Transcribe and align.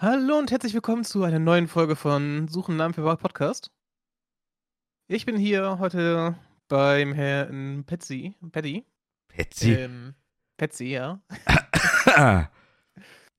Hallo 0.00 0.38
und 0.38 0.52
herzlich 0.52 0.74
willkommen 0.74 1.02
zu 1.02 1.24
einer 1.24 1.40
neuen 1.40 1.66
Folge 1.66 1.96
von 1.96 2.46
Suchen 2.46 2.76
Namen 2.76 2.94
für 2.94 3.16
Podcast. 3.16 3.72
Ich 5.08 5.26
bin 5.26 5.36
hier 5.36 5.80
heute 5.80 6.36
beim 6.68 7.12
Herrn 7.12 7.82
Petsy, 7.84 8.36
Paddy. 8.52 8.86
Petsy? 9.26 9.72
Ähm, 9.72 10.14
Petsy, 10.56 10.84
ja. 10.84 11.20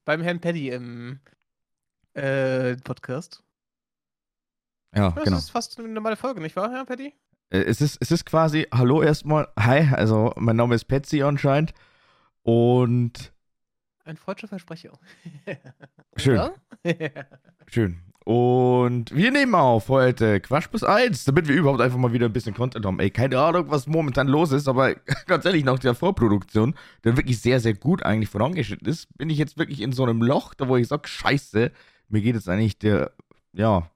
beim 0.04 0.22
Herrn 0.22 0.42
Paddy 0.42 0.72
im 0.72 1.22
äh, 2.14 2.76
Podcast. 2.76 3.42
Ja, 4.94 5.12
das 5.12 5.24
genau. 5.24 5.38
Das 5.38 5.46
ist 5.46 5.52
fast 5.52 5.80
eine 5.80 5.88
normale 5.88 6.18
Folge, 6.18 6.42
nicht 6.42 6.58
wahr, 6.58 6.72
Herr 6.72 6.84
Paddy? 6.84 7.14
Äh, 7.52 7.60
es 7.60 7.80
ist, 7.80 8.00
es 8.02 8.12
ist 8.12 8.26
quasi, 8.26 8.68
hallo 8.74 9.02
erstmal, 9.02 9.48
hi, 9.58 9.88
also 9.94 10.34
mein 10.36 10.58
Name 10.58 10.76
ist 10.76 10.90
Petsy 10.90 11.24
anscheinend 11.24 11.74
und 12.44 13.32
ein 14.10 14.18
freudscher 14.18 14.48
Versprecher. 14.48 14.92
Schön. 16.18 16.50
Schön. 17.68 18.02
Und 18.26 19.16
wir 19.16 19.32
nehmen 19.32 19.56
auf 19.56 19.90
heute 19.90 20.40
Quatsch 20.42 20.70
plus 20.70 20.84
1, 20.84 21.24
damit 21.24 21.48
wir 21.48 21.56
überhaupt 21.56 21.82
einfach 21.82 21.98
mal 21.98 22.14
wieder 22.14 22.26
ein 22.26 22.34
bisschen 22.34 22.54
Content 22.54 22.86
haben. 22.86 23.00
Ey, 23.00 23.10
keine 23.10 23.40
Ahnung, 23.40 23.70
was 23.70 23.88
momentan 23.88 24.28
los 24.28 24.52
ist, 24.52 24.68
aber 24.68 24.96
ganz 25.26 25.46
ehrlich, 25.46 25.64
nach 25.64 25.80
der 25.80 25.96
Vorproduktion, 25.96 26.76
der 27.04 27.18
wirklich 27.18 27.40
sehr, 27.40 27.60
sehr 27.60 27.74
gut 27.74 28.04
eigentlich 28.04 28.30
vorangeschritten 28.30 28.88
ist, 28.88 29.08
bin 29.18 29.30
ich 29.30 29.38
jetzt 29.38 29.58
wirklich 29.58 29.82
in 29.82 29.94
so 29.94 30.04
einem 30.04 30.22
Loch, 30.22 30.54
da 30.54 30.68
wo 30.68 30.76
ich 30.76 30.88
sage, 30.88 31.08
scheiße, 31.08 31.72
mir 32.10 32.22
geht 32.22 32.36
jetzt 32.36 32.50
eigentlich 32.50 32.78
der, 32.78 33.14
ja, 33.54 33.90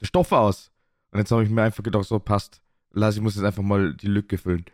der 0.00 0.06
Stoff 0.06 0.32
aus. 0.32 0.72
Und 1.10 1.18
jetzt 1.18 1.30
habe 1.30 1.44
ich 1.44 1.50
mir 1.50 1.62
einfach 1.62 1.84
gedacht, 1.84 2.04
so 2.04 2.18
passt. 2.18 2.62
Lass, 2.90 3.16
ich 3.16 3.22
muss 3.22 3.36
jetzt 3.36 3.44
einfach 3.44 3.62
mal 3.62 3.94
die 3.94 4.08
Lücke 4.08 4.38
füllen. 4.38 4.64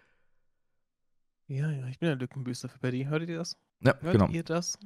Ja, 1.46 1.70
ja, 1.70 1.86
ich 1.88 1.98
bin 1.98 2.10
ein 2.10 2.18
Lückenbüster 2.18 2.68
für 2.68 2.78
Paddy. 2.78 3.04
Hört 3.04 3.28
ihr 3.28 3.38
das? 3.38 3.56
Ja, 3.80 3.94
Hört 4.00 4.12
genau. 4.12 4.28
ihr 4.28 4.42
das? 4.42 4.78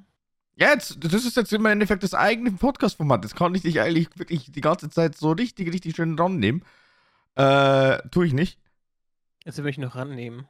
Jetzt, 0.55 1.03
das 1.03 1.15
ist 1.15 1.37
jetzt 1.37 1.53
im 1.53 1.65
Endeffekt 1.65 2.03
das 2.03 2.15
eigene 2.15 2.53
Podcast-Format. 2.53 3.25
Das 3.25 3.35
kann 3.35 3.55
ich 3.55 3.63
dich 3.63 3.81
eigentlich 3.81 4.09
wirklich 4.19 4.53
die 4.53 4.61
ganze 4.61 4.91
Zeit 4.91 5.17
so 5.17 5.33
richtig, 5.33 5.73
richtig 5.73 5.97
schön 5.97 6.19
rannehmen. 6.19 6.63
Äh, 7.37 8.07
tue 8.11 8.27
ich 8.27 8.33
nicht. 8.35 8.59
Jetzt 9.45 9.59
will 9.59 9.69
ich 9.69 9.79
noch 9.79 9.95
rannehmen. 9.97 10.47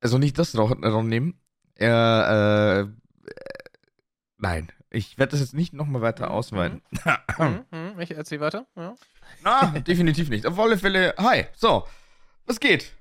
Also 0.00 0.18
nicht 0.18 0.38
das 0.38 0.56
rannehmen. 0.56 1.38
Äh, 1.78 2.80
äh, 2.80 2.88
nein. 4.38 4.72
Ich 4.90 5.18
werde 5.18 5.32
das 5.32 5.40
jetzt 5.40 5.54
nicht 5.54 5.72
nochmal 5.72 6.02
weiter 6.02 6.30
ausweiten. 6.30 6.80
Mhm, 7.38 7.64
mhm, 7.72 8.00
ich 8.00 8.12
erzähle 8.12 8.42
weiter. 8.42 8.66
Ja. 8.76 8.94
Na, 9.42 9.66
definitiv 9.80 10.28
nicht. 10.30 10.46
Auf 10.46 10.58
alle 10.58 10.78
Fälle, 10.78 11.14
hi. 11.18 11.46
So, 11.56 11.86
was 12.46 12.60
geht? 12.60 12.92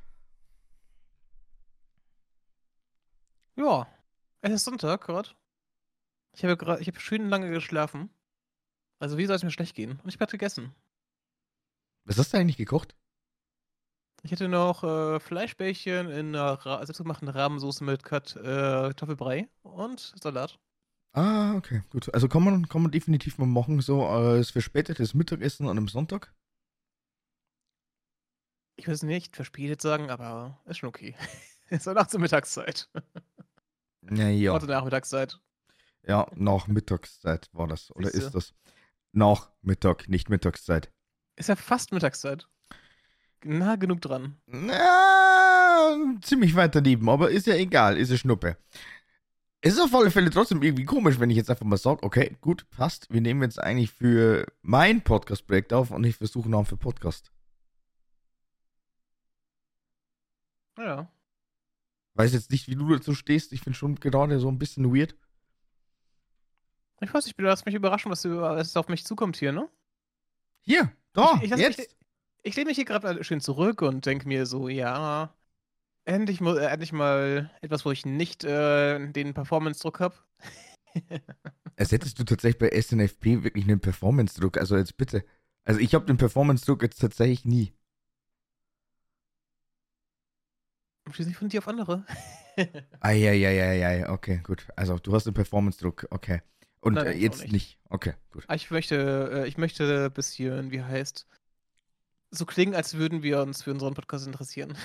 Ja, 3.55 3.87
es 4.43 4.53
ist 4.53 4.65
Sonntag 4.65 5.01
gerade. 5.01 5.29
Ich 6.35 6.43
habe 6.43 6.57
gerade, 6.57 6.81
ich 6.81 6.87
habe 6.87 6.99
schön 6.99 7.29
lange 7.29 7.49
geschlafen. 7.49 8.09
Also 8.99 9.17
wie 9.17 9.25
soll 9.25 9.35
es 9.35 9.43
mir 9.43 9.51
schlecht 9.51 9.75
gehen? 9.75 9.99
Und 10.03 10.09
ich 10.13 10.19
habe 10.19 10.31
gegessen. 10.31 10.73
Was 12.05 12.17
hast 12.17 12.33
du 12.33 12.37
eigentlich 12.37 12.57
gekocht? 12.57 12.95
Ich 14.23 14.31
hatte 14.31 14.47
noch 14.47 14.83
äh, 14.83 15.19
Fleischbällchen 15.19 16.09
in 16.09 16.35
einer 16.35 16.53
Ra 16.53 16.85
selbstgemachten 16.85 17.27
Rahmensoße 17.27 17.83
mit 17.83 18.03
Kat 18.03 18.35
äh, 18.37 18.43
Kartoffelbrei 18.43 19.49
und 19.63 20.13
Salat. 20.21 20.59
Ah, 21.13 21.55
okay, 21.55 21.83
gut. 21.89 22.13
Also 22.13 22.27
kann 22.27 22.43
man, 22.43 22.67
kann 22.67 22.81
man 22.81 22.91
definitiv 22.91 23.37
mal 23.37 23.45
machen, 23.45 23.81
so 23.81 24.05
als 24.05 24.49
verspätetes 24.49 25.13
Mittagessen 25.13 25.65
an 25.67 25.77
einem 25.77 25.87
Sonntag? 25.87 26.33
Ich 28.75 28.87
will 28.87 28.93
es 28.93 29.03
nicht 29.03 29.35
verspätet 29.35 29.81
sagen, 29.81 30.09
aber 30.09 30.59
ist 30.65 30.77
schon 30.77 30.89
okay. 30.89 31.15
ist 31.69 31.85
ja 31.85 31.93
nach 31.93 32.07
zur 32.07 32.19
Mittagszeit. 32.19 32.89
Naja. 34.09 34.53
Heute 34.53 34.67
Nachmittagszeit. 34.67 35.39
Ja, 36.05 36.27
nach 36.35 36.67
Mittagszeit 36.67 37.49
war 37.53 37.67
das. 37.67 37.91
Oder 37.95 38.09
Siehste? 38.09 38.25
ist 38.27 38.35
das? 38.35 38.53
Nach 39.13 39.51
Mittag, 39.61 40.09
nicht 40.09 40.29
Mittagszeit. 40.29 40.91
Ist 41.35 41.49
ja 41.49 41.55
fast 41.55 41.91
Mittagszeit. 41.93 42.47
Nah 43.45 43.75
genug 43.75 44.01
dran. 44.01 44.37
Na, 44.45 45.95
ziemlich 46.21 46.55
weit 46.55 46.75
daneben, 46.75 47.09
aber 47.09 47.29
ist 47.29 47.47
ja 47.47 47.55
egal, 47.55 47.97
ist 47.97 48.09
ja 48.09 48.17
Schnuppe. 48.17 48.57
Es 49.61 49.73
ist 49.73 49.81
auf 49.81 49.93
alle 49.95 50.11
Fälle 50.11 50.29
trotzdem 50.29 50.61
irgendwie 50.61 50.85
komisch, 50.85 51.19
wenn 51.19 51.29
ich 51.29 51.37
jetzt 51.37 51.49
einfach 51.49 51.65
mal 51.65 51.77
sage, 51.77 52.03
okay, 52.03 52.35
gut, 52.41 52.69
passt, 52.69 53.11
wir 53.11 53.21
nehmen 53.21 53.41
jetzt 53.43 53.59
eigentlich 53.59 53.91
für 53.91 54.45
mein 54.61 55.01
Podcast-Projekt 55.01 55.71
auf 55.73 55.91
und 55.91 56.03
ich 56.03 56.17
versuche 56.17 56.49
Namen 56.49 56.65
für 56.65 56.77
Podcast. 56.77 57.31
Ja. 60.77 61.09
Weiß 62.15 62.33
jetzt 62.33 62.51
nicht, 62.51 62.67
wie 62.67 62.75
du 62.75 62.87
dazu 62.89 63.15
stehst. 63.15 63.53
Ich 63.53 63.61
finde 63.61 63.77
schon 63.77 63.95
gerade 63.95 64.39
so 64.39 64.49
ein 64.49 64.59
bisschen 64.59 64.95
weird. 64.95 65.15
Ich 67.01 67.13
weiß 67.13 67.25
nicht, 67.25 67.39
du 67.39 67.49
hast 67.49 67.65
mich 67.65 67.75
überraschen, 67.75 68.11
was, 68.11 68.23
was 68.25 68.77
auf 68.77 68.87
mich 68.87 69.05
zukommt 69.05 69.35
hier, 69.35 69.51
ne? 69.51 69.67
Hier, 70.61 70.91
da, 71.11 71.39
ich, 71.41 71.51
ich 71.51 71.57
jetzt. 71.57 71.79
Mich, 71.79 71.87
ich 72.43 72.55
lehne 72.55 72.69
mich 72.69 72.75
hier 72.75 72.85
gerade 72.85 73.23
schön 73.23 73.41
zurück 73.41 73.81
und 73.81 74.05
denke 74.05 74.27
mir 74.27 74.45
so, 74.45 74.69
ja, 74.69 75.35
endlich, 76.05 76.41
äh, 76.41 76.65
endlich 76.65 76.93
mal 76.93 77.51
etwas, 77.61 77.85
wo 77.85 77.91
ich 77.91 78.05
nicht 78.05 78.43
äh, 78.43 79.11
den 79.11 79.33
Performance-Druck 79.33 79.99
habe. 79.99 80.15
Als 81.75 81.91
hättest 81.91 82.19
du 82.19 82.23
tatsächlich 82.23 82.59
bei 82.59 82.81
SNFP 82.81 83.43
wirklich 83.43 83.65
einen 83.65 83.79
Performance-Druck. 83.79 84.57
Also 84.57 84.77
jetzt 84.77 84.97
bitte. 84.97 85.25
Also 85.63 85.79
ich 85.79 85.95
habe 85.95 86.05
den 86.05 86.17
Performance-Druck 86.17 86.83
jetzt 86.83 87.01
tatsächlich 87.01 87.45
nie. 87.45 87.73
Schließlich 91.13 91.37
von 91.37 91.47
dir 91.47 91.59
auf 91.59 91.67
andere. 91.67 92.05
Eieieiei, 92.99 94.09
okay, 94.09 94.41
gut. 94.43 94.65
Also 94.75 94.97
du 94.97 95.13
hast 95.13 95.25
den 95.25 95.35
Performance-Druck, 95.35 96.07
okay. 96.09 96.41
Und 96.79 96.95
Nein, 96.95 97.05
äh, 97.05 97.11
jetzt 97.13 97.41
nicht. 97.43 97.53
nicht. 97.53 97.79
Okay, 97.89 98.13
gut. 98.31 98.45
Ah, 98.47 98.55
ich 98.55 98.71
möchte, 98.71 99.29
äh, 99.31 99.47
ich 99.47 99.57
möchte 99.59 100.05
ein 100.05 100.11
bisschen, 100.11 100.71
wie 100.71 100.81
heißt, 100.81 101.27
so 102.31 102.45
klingen, 102.45 102.73
als 102.73 102.95
würden 102.95 103.21
wir 103.21 103.41
uns 103.41 103.61
für 103.61 103.71
unseren 103.71 103.93
Podcast 103.93 104.25
interessieren. 104.25 104.75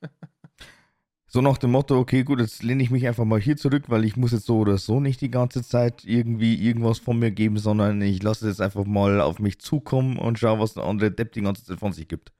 so 1.26 1.42
nach 1.42 1.58
dem 1.58 1.72
Motto, 1.72 1.98
okay, 1.98 2.24
gut, 2.24 2.40
jetzt 2.40 2.62
lehne 2.62 2.82
ich 2.82 2.90
mich 2.90 3.06
einfach 3.06 3.26
mal 3.26 3.38
hier 3.38 3.58
zurück, 3.58 3.84
weil 3.88 4.04
ich 4.04 4.16
muss 4.16 4.32
jetzt 4.32 4.46
so 4.46 4.58
oder 4.58 4.78
so 4.78 4.98
nicht 4.98 5.20
die 5.20 5.30
ganze 5.30 5.62
Zeit 5.62 6.06
irgendwie 6.06 6.54
irgendwas 6.54 6.98
von 6.98 7.18
mir 7.18 7.32
geben, 7.32 7.58
sondern 7.58 8.00
ich 8.00 8.22
lasse 8.22 8.48
es 8.48 8.56
jetzt 8.56 8.62
einfach 8.62 8.86
mal 8.86 9.20
auf 9.20 9.40
mich 9.40 9.60
zukommen 9.60 10.18
und 10.18 10.38
schaue, 10.38 10.58
was 10.58 10.72
der 10.72 10.84
andere 10.84 11.10
Depp 11.10 11.32
die 11.34 11.42
ganze 11.42 11.64
Zeit 11.64 11.80
von 11.80 11.92
sich 11.92 12.08
gibt. 12.08 12.32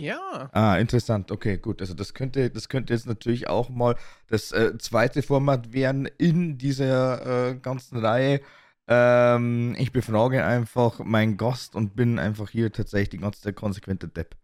Ja. 0.00 0.48
Ah, 0.52 0.76
interessant. 0.78 1.32
Okay, 1.32 1.58
gut. 1.58 1.80
Also 1.80 1.92
das 1.94 2.14
könnte, 2.14 2.50
das 2.50 2.68
könnte 2.68 2.92
jetzt 2.92 3.06
natürlich 3.06 3.48
auch 3.48 3.68
mal 3.68 3.96
das 4.28 4.52
äh, 4.52 4.78
zweite 4.78 5.22
Format 5.22 5.72
werden 5.72 6.06
in 6.18 6.56
dieser 6.56 7.50
äh, 7.50 7.54
ganzen 7.56 7.98
Reihe. 7.98 8.40
Ähm, 8.86 9.74
ich 9.76 9.90
befrage 9.92 10.44
einfach 10.44 11.00
meinen 11.00 11.36
Gast 11.36 11.74
und 11.74 11.96
bin 11.96 12.18
einfach 12.20 12.48
hier 12.48 12.72
tatsächlich 12.72 13.10
die 13.10 13.18
ganze 13.18 13.42
Zeit 13.42 13.56
konsequenter 13.56 14.06
Depp. 14.06 14.36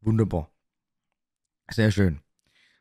Wunderbar. 0.00 0.50
Sehr 1.70 1.90
schön. 1.90 2.20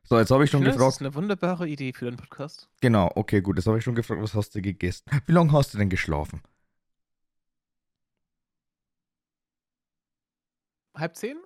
So, 0.04 0.18
jetzt 0.18 0.32
habe 0.32 0.46
ich 0.46 0.50
schon 0.50 0.62
ich 0.62 0.68
gefragt. 0.68 0.88
Das 0.88 0.96
ist 0.96 1.02
eine 1.02 1.14
wunderbare 1.14 1.68
Idee 1.68 1.92
für 1.94 2.06
den 2.06 2.16
Podcast. 2.16 2.70
Genau, 2.82 3.12
okay, 3.16 3.42
gut. 3.42 3.58
Jetzt 3.58 3.68
habe 3.68 3.78
ich 3.78 3.84
schon 3.84 3.94
gefragt, 3.94 4.22
was 4.22 4.34
hast 4.34 4.56
du 4.56 4.62
gegessen? 4.62 5.04
Wie 5.28 5.34
lange 5.34 5.52
hast 5.52 5.74
du 5.74 5.78
denn 5.78 5.90
geschlafen? 5.90 6.42
Halb 10.96 11.16
zehn? 11.16 11.38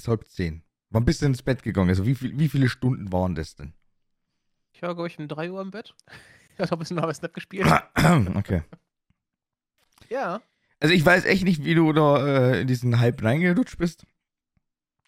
Bis 0.00 0.08
halb 0.08 0.26
zehn. 0.28 0.62
Wann 0.88 1.04
bist 1.04 1.20
du 1.20 1.26
ins 1.26 1.42
Bett 1.42 1.62
gegangen? 1.62 1.90
Also 1.90 2.06
wie, 2.06 2.14
viel, 2.14 2.38
wie 2.38 2.48
viele 2.48 2.68
Stunden 2.68 3.12
waren 3.12 3.34
das 3.34 3.54
denn? 3.54 3.74
Ich 4.72 4.82
war, 4.82 4.94
glaube 4.94 5.08
ich, 5.08 5.18
um 5.18 5.28
3 5.28 5.50
Uhr 5.50 5.60
im 5.60 5.70
Bett. 5.70 5.94
Ich 6.58 6.70
habe 6.70 6.76
ein 6.76 6.80
bisschen 6.80 6.98
noch 6.98 7.14
Snap 7.14 7.32
gespielt. 7.32 7.66
okay. 8.34 8.62
ja. 10.10 10.42
Also 10.78 10.94
ich 10.94 11.06
weiß 11.06 11.24
echt 11.24 11.44
nicht, 11.44 11.64
wie 11.64 11.74
du 11.74 11.90
da 11.94 12.26
äh, 12.26 12.60
in 12.60 12.66
diesen 12.66 13.00
Hype 13.00 13.22
reingerutscht 13.22 13.78
bist. 13.78 14.04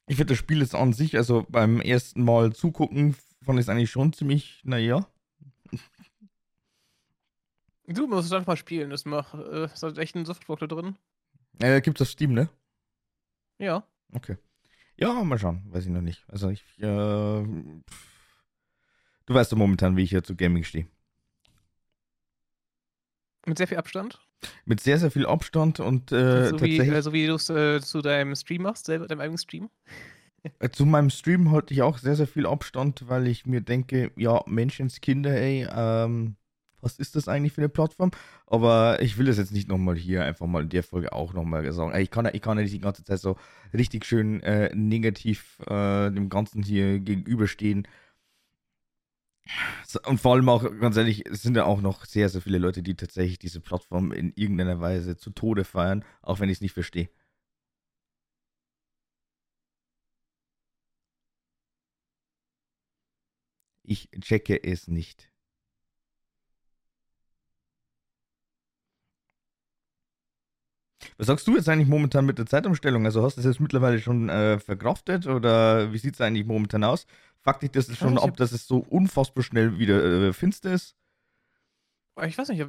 Ich 0.07 0.17
finde 0.17 0.33
das 0.33 0.39
Spiel 0.39 0.61
jetzt 0.63 0.75
an 0.75 0.95
sich, 0.95 1.15
also 1.15 1.45
beim 1.51 1.83
ersten 1.83 2.25
Mal 2.25 2.55
zugucken, 2.55 3.15
fand 3.43 3.59
ich 3.59 3.67
es 3.67 3.69
eigentlich 3.69 3.91
schon 3.91 4.15
ziemlich, 4.15 4.63
naja. 4.65 5.07
Du 7.87 8.07
musst 8.07 8.29
es 8.29 8.33
einfach 8.33 8.57
spielen, 8.57 8.89
das 8.89 9.05
macht, 9.05 9.35
äh, 9.35 9.67
ist 9.67 9.83
halt 9.83 9.99
echt 9.99 10.17
ein 10.17 10.25
Software 10.25 10.57
da 10.57 10.67
drin. 10.69 10.97
Äh, 11.59 11.83
gibt's 11.83 12.01
auf 12.01 12.09
Steam, 12.09 12.33
ne? 12.33 12.49
Ja. 13.59 13.87
Okay. 14.15 14.39
Ja, 15.03 15.25
mal 15.25 15.37
schauen. 15.37 15.63
Weiß 15.71 15.85
ich 15.85 15.91
noch 15.91 16.01
nicht. 16.01 16.25
Also 16.29 16.49
ich, 16.51 16.63
äh, 16.79 16.83
du 16.83 17.45
weißt 19.27 19.51
doch 19.51 19.57
momentan, 19.57 19.97
wie 19.97 20.05
ich 20.05 20.11
hier 20.11 20.23
zu 20.23 20.37
Gaming 20.37 20.63
stehe. 20.63 20.87
Mit 23.45 23.59
sehr 23.59 23.67
viel 23.67 23.79
Abstand? 23.79 24.21
Mit 24.65 24.79
sehr, 24.79 25.01
sehr 25.01 25.11
viel 25.11 25.27
Abstand 25.27 25.81
und 25.81 26.13
äh, 26.13 26.45
so 26.45 26.51
tatsächlich. 26.53 26.89
Wie, 26.89 26.95
äh, 26.95 27.03
so 27.03 27.13
wie 27.13 27.27
du 27.27 27.35
es 27.35 27.51
äh, 27.51 27.81
zu 27.81 28.01
deinem 28.01 28.37
Stream 28.37 28.63
machst, 28.63 28.87
selber, 28.87 29.09
deinem 29.09 29.21
eigenen 29.21 29.39
Stream? 29.39 29.71
Äh, 30.61 30.71
zu 30.71 30.87
meinem 30.87 31.11
Stream 31.11 31.51
halte 31.51 31.75
ich 31.75 31.83
auch 31.83 31.99
sehr, 31.99 32.15
sehr 32.15 32.29
viel 32.29 32.47
Abstand, 32.47 33.09
weil 33.09 33.27
ich 33.27 33.45
mir 33.45 33.61
denke, 33.61 34.13
ja, 34.15 34.43
Menschenskinder, 34.47 35.35
ey, 35.35 35.67
ähm, 35.69 36.37
was 36.83 36.99
ist 36.99 37.17
das 37.17 37.29
eigentlich 37.29 37.53
für 37.53 37.63
eine 37.63 37.69
Plattform? 37.69 38.11
Aber 38.47 39.01
ich 39.01 39.17
will 39.19 39.27
das 39.27 39.39
jetzt 39.39 39.53
nicht 39.53 39.69
nochmal 39.69 39.97
hier 39.97 40.25
einfach 40.25 40.47
mal 40.47 40.63
in 40.65 40.69
der 40.69 40.83
Folge 40.83 41.13
auch 41.13 41.33
nochmal 41.33 41.71
sagen. 41.73 41.99
Ich 41.99 42.11
kann, 42.11 42.29
ich 42.33 42.43
kann 42.43 42.59
ja 42.59 42.65
nicht 42.65 42.75
die 42.75 42.81
ganze 42.81 43.05
Zeit 43.05 43.21
so 43.21 43.37
richtig 43.73 44.05
schön 44.05 44.43
äh, 44.43 44.75
negativ 44.75 45.61
äh, 45.67 46.11
dem 46.11 46.29
Ganzen 46.29 46.63
hier 46.63 46.99
gegenüberstehen. 47.01 47.87
Und 50.07 50.21
vor 50.21 50.35
allem 50.35 50.49
auch, 50.49 50.63
ganz 50.81 50.97
ehrlich, 50.97 51.27
es 51.27 51.43
sind 51.43 51.57
ja 51.57 51.65
auch 51.65 51.81
noch 51.81 52.05
sehr, 52.05 52.29
sehr 52.29 52.41
viele 52.41 52.59
Leute, 52.59 52.83
die 52.83 52.95
tatsächlich 52.95 53.39
diese 53.39 53.61
Plattform 53.61 54.13
in 54.13 54.33
irgendeiner 54.37 54.81
Weise 54.81 55.17
zu 55.17 55.31
Tode 55.31 55.65
feiern, 55.65 56.05
auch 56.23 56.41
wenn 56.41 56.49
ich 56.49 56.59
es 56.59 56.61
nicht 56.63 56.73
verstehe. 56.75 57.09
Ich 63.85 64.11
checke 64.21 64.63
es 64.63 64.89
nicht. 64.89 65.32
Was 71.19 71.27
sagst 71.27 71.47
du 71.47 71.57
jetzt 71.57 71.69
eigentlich 71.69 71.89
momentan 71.89 72.27
mit 72.27 72.39
der 72.39 72.47
Zeitumstellung? 72.47 73.05
Also 73.05 73.23
hast 73.23 73.37
du 73.37 73.41
das 73.41 73.47
jetzt 73.47 73.61
mittlerweile 73.61 73.99
schon 73.99 74.29
äh, 74.29 74.59
verkraftet 74.59 75.27
oder 75.27 75.93
wie 75.93 75.99
sieht 75.99 76.15
es 76.15 76.21
eigentlich 76.21 76.47
momentan 76.47 76.85
aus? 76.85 77.07
Fuck 77.41 77.61
dich 77.61 77.71
das 77.71 77.89
ist 77.89 77.99
schon 77.99 78.19
ab, 78.19 78.37
dass 78.37 78.53
es 78.53 78.67
so 78.67 78.79
unfassbar 78.79 79.43
schnell 79.43 79.79
wieder 79.79 80.03
äh, 80.03 80.33
finster 80.33 80.73
ist? 80.73 80.97
Ich 82.25 82.37
weiß 82.37 82.49
nicht, 82.49 82.65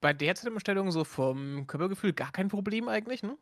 bei 0.00 0.12
der 0.12 0.34
Zeitumstellung 0.34 0.92
so 0.92 1.04
vom 1.04 1.66
Körpergefühl 1.66 2.12
gar 2.12 2.30
kein 2.30 2.48
Problem 2.48 2.88
eigentlich, 2.88 3.22
ne? 3.22 3.36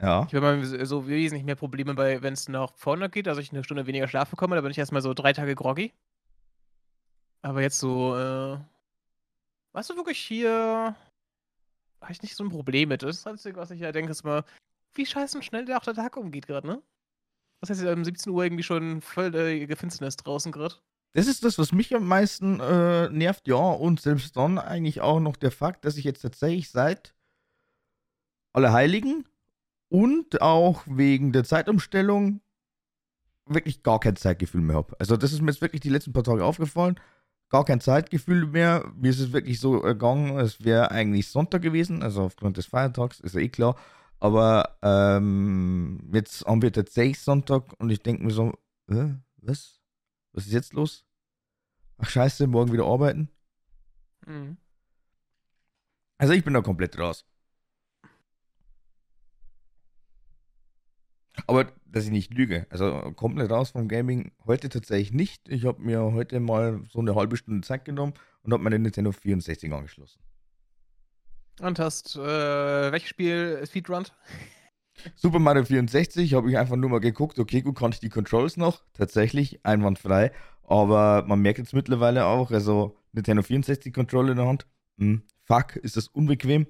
Ja. 0.00 0.26
Ich 0.28 0.34
habe 0.34 0.56
mal 0.56 0.86
so 0.86 1.08
wesentlich 1.08 1.44
mehr 1.44 1.56
Probleme, 1.56 1.96
wenn 1.96 2.34
es 2.34 2.48
nach 2.48 2.72
vorne 2.76 3.08
geht, 3.08 3.28
also 3.28 3.40
ich 3.40 3.50
eine 3.50 3.64
Stunde 3.64 3.86
weniger 3.86 4.08
Schlaf 4.08 4.30
bekomme, 4.30 4.54
da 4.54 4.60
bin 4.60 4.70
ich 4.70 4.78
erstmal 4.78 5.02
so 5.02 5.14
drei 5.14 5.32
Tage 5.32 5.54
groggy. 5.54 5.92
Aber 7.42 7.62
jetzt 7.62 7.78
so, 7.78 8.16
äh, 8.16 8.58
weißt 9.72 9.90
du 9.90 9.96
wirklich 9.96 10.18
hier, 10.18 10.94
habe 12.00 12.12
ich 12.12 12.22
nicht 12.22 12.36
so 12.36 12.44
ein 12.44 12.50
Problem 12.50 12.88
mit. 12.88 13.02
Das 13.02 13.26
Einzige, 13.26 13.56
was 13.56 13.70
ich 13.70 13.80
ja 13.80 13.92
denke, 13.92 14.12
ist 14.12 14.24
mal, 14.24 14.44
wie 14.94 15.06
scheiße 15.06 15.42
schnell 15.42 15.64
der 15.64 15.78
auch 15.78 15.84
der 15.84 15.94
Tag 15.94 16.16
umgeht 16.16 16.46
gerade, 16.46 16.66
ne? 16.66 16.82
Was 17.60 17.70
heißt, 17.70 17.84
um 17.84 18.04
17 18.04 18.32
Uhr 18.32 18.44
irgendwie 18.44 18.62
schon 18.62 19.00
voll 19.00 19.34
äh, 19.34 19.76
Finsternis 19.76 20.16
draußen 20.16 20.52
gerade? 20.52 20.74
Das 21.14 21.26
ist 21.26 21.44
das, 21.44 21.58
was 21.58 21.72
mich 21.72 21.94
am 21.94 22.06
meisten 22.06 22.60
äh, 22.60 23.08
nervt, 23.08 23.48
ja. 23.48 23.56
Und 23.56 24.00
selbst 24.00 24.36
dann 24.36 24.58
eigentlich 24.58 25.00
auch 25.00 25.20
noch 25.20 25.36
der 25.36 25.50
Fakt, 25.50 25.84
dass 25.84 25.96
ich 25.96 26.04
jetzt 26.04 26.20
tatsächlich 26.20 26.70
seit 26.70 27.14
Allerheiligen 28.52 29.26
und 29.88 30.42
auch 30.42 30.82
wegen 30.86 31.32
der 31.32 31.44
Zeitumstellung 31.44 32.40
wirklich 33.46 33.82
gar 33.82 34.00
kein 34.00 34.16
Zeitgefühl 34.16 34.60
mehr 34.60 34.76
habe. 34.76 34.96
Also 34.98 35.16
das 35.16 35.32
ist 35.32 35.40
mir 35.40 35.50
jetzt 35.50 35.60
wirklich 35.60 35.80
die 35.80 35.88
letzten 35.88 36.12
paar 36.12 36.24
Tage 36.24 36.44
aufgefallen 36.44 37.00
gar 37.48 37.64
kein 37.64 37.80
Zeitgefühl 37.80 38.46
mehr. 38.46 38.90
Mir 38.96 39.10
ist 39.10 39.20
es 39.20 39.32
wirklich 39.32 39.60
so 39.60 39.82
ergangen, 39.82 40.38
es 40.38 40.64
wäre 40.64 40.90
eigentlich 40.90 41.28
Sonntag 41.28 41.62
gewesen, 41.62 42.02
also 42.02 42.22
aufgrund 42.22 42.56
des 42.56 42.66
Feiertags, 42.66 43.20
ist 43.20 43.34
ja 43.34 43.40
eh 43.40 43.48
klar. 43.48 43.76
Aber 44.18 44.78
ähm, 44.82 46.08
jetzt 46.12 46.44
haben 46.46 46.62
wir 46.62 46.72
tatsächlich 46.72 47.20
Sonntag 47.20 47.74
und 47.78 47.90
ich 47.90 48.02
denke 48.02 48.24
mir 48.24 48.32
so, 48.32 48.52
äh, 48.88 49.14
was? 49.36 49.80
Was 50.32 50.46
ist 50.46 50.52
jetzt 50.52 50.72
los? 50.72 51.04
Ach 51.98 52.08
scheiße, 52.08 52.46
morgen 52.46 52.72
wieder 52.72 52.86
arbeiten? 52.86 53.30
Mhm. 54.26 54.56
Also 56.18 56.32
ich 56.32 56.44
bin 56.44 56.54
da 56.54 56.62
komplett 56.62 56.98
raus. 56.98 57.24
Aber 61.46 61.72
dass 61.86 62.04
ich 62.04 62.10
nicht 62.10 62.34
lüge, 62.34 62.66
also 62.70 63.12
komplett 63.14 63.50
raus 63.50 63.70
vom 63.70 63.88
Gaming 63.88 64.32
heute 64.46 64.68
tatsächlich 64.68 65.12
nicht. 65.12 65.48
Ich 65.48 65.64
habe 65.64 65.80
mir 65.80 66.00
heute 66.12 66.40
mal 66.40 66.82
so 66.90 66.98
eine 66.98 67.14
halbe 67.14 67.36
Stunde 67.36 67.66
Zeit 67.66 67.84
genommen 67.84 68.14
und 68.42 68.52
habe 68.52 68.62
meine 68.62 68.78
Nintendo 68.78 69.12
64 69.12 69.72
angeschlossen. 69.72 70.18
Und 71.60 71.78
hast 71.78 72.16
äh, 72.16 72.20
welches 72.92 73.08
Spiel 73.08 73.62
speedrunnt? 73.66 74.12
Super 75.14 75.38
Mario 75.38 75.64
64 75.64 76.34
habe 76.34 76.50
ich 76.50 76.58
einfach 76.58 76.76
nur 76.76 76.90
mal 76.90 77.00
geguckt, 77.00 77.38
okay, 77.38 77.62
gut, 77.62 77.78
kann 77.78 77.92
ich 77.92 78.00
die 78.00 78.08
Controls 78.08 78.56
noch? 78.56 78.82
Tatsächlich, 78.94 79.64
einwandfrei. 79.64 80.32
Aber 80.64 81.24
man 81.26 81.40
merkt 81.40 81.58
jetzt 81.58 81.74
mittlerweile 81.74 82.26
auch, 82.26 82.50
also 82.50 82.96
Nintendo 83.12 83.42
64 83.42 83.92
Controller 83.92 84.30
in 84.32 84.36
der 84.38 84.46
Hand, 84.46 84.66
hm, 84.98 85.22
fuck, 85.44 85.76
ist 85.76 85.96
das 85.96 86.08
unbequem. 86.08 86.66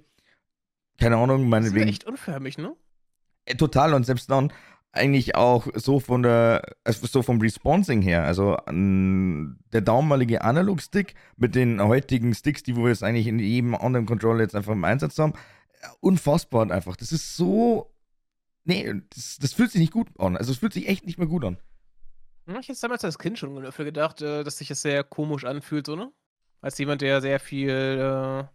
Keine 0.99 1.17
Ahnung, 1.17 1.49
meinetwegen. 1.49 1.87
Das 1.87 1.91
ist 1.91 2.03
echt 2.03 2.05
unförmig, 2.05 2.59
ne? 2.59 2.75
Äh, 3.47 3.55
total 3.55 3.95
und 3.95 4.05
selbst 4.05 4.31
dann 4.31 4.53
eigentlich 4.93 5.35
auch 5.35 5.67
so 5.75 6.01
von 6.01 6.23
der, 6.23 6.63
also 6.85 7.07
so 7.07 7.23
vom 7.23 7.41
Responsing 7.41 8.03
her, 8.03 8.25
also 8.25 8.57
der 8.67 9.81
damalige 9.83 10.43
Analog-Stick 10.43 11.15
mit 11.37 11.55
den 11.55 11.83
heutigen 11.83 12.35
Sticks, 12.35 12.63
die 12.63 12.77
wir 12.77 12.89
jetzt 12.89 13.03
eigentlich 13.03 13.27
in 13.27 13.39
jedem 13.39 13.75
anderen 13.75 14.07
Controller 14.07 14.41
jetzt 14.41 14.57
einfach 14.57 14.73
im 14.73 14.85
Einsatz 14.85 15.19
haben, 15.19 15.35
unfassbar 16.01 16.71
einfach. 16.71 16.97
Das 16.97 17.13
ist 17.13 17.37
so, 17.37 17.95
nee, 18.65 18.93
das, 19.11 19.37
das 19.39 19.53
fühlt 19.53 19.71
sich 19.71 19.81
nicht 19.81 19.93
gut 19.93 20.09
an. 20.19 20.37
Also 20.37 20.53
es 20.53 20.59
fühlt 20.59 20.73
sich 20.73 20.89
echt 20.89 21.05
nicht 21.05 21.19
mehr 21.19 21.29
gut 21.29 21.45
an. 21.45 21.59
Ich 22.61 22.69
hätte 22.69 22.81
damals 22.81 23.05
als 23.05 23.19
Kind 23.19 23.39
schon 23.39 23.61
dafür 23.63 23.85
gedacht, 23.85 24.23
äh, 24.23 24.45
dass 24.45 24.59
sich 24.59 24.69
das 24.69 24.81
sehr 24.81 25.03
komisch 25.05 25.45
anfühlt, 25.45 25.87
so, 25.87 25.97
ne? 25.97 26.13
Als 26.61 26.79
jemand, 26.79 27.03
der 27.03 27.21
sehr 27.21 27.39
viel 27.39 28.49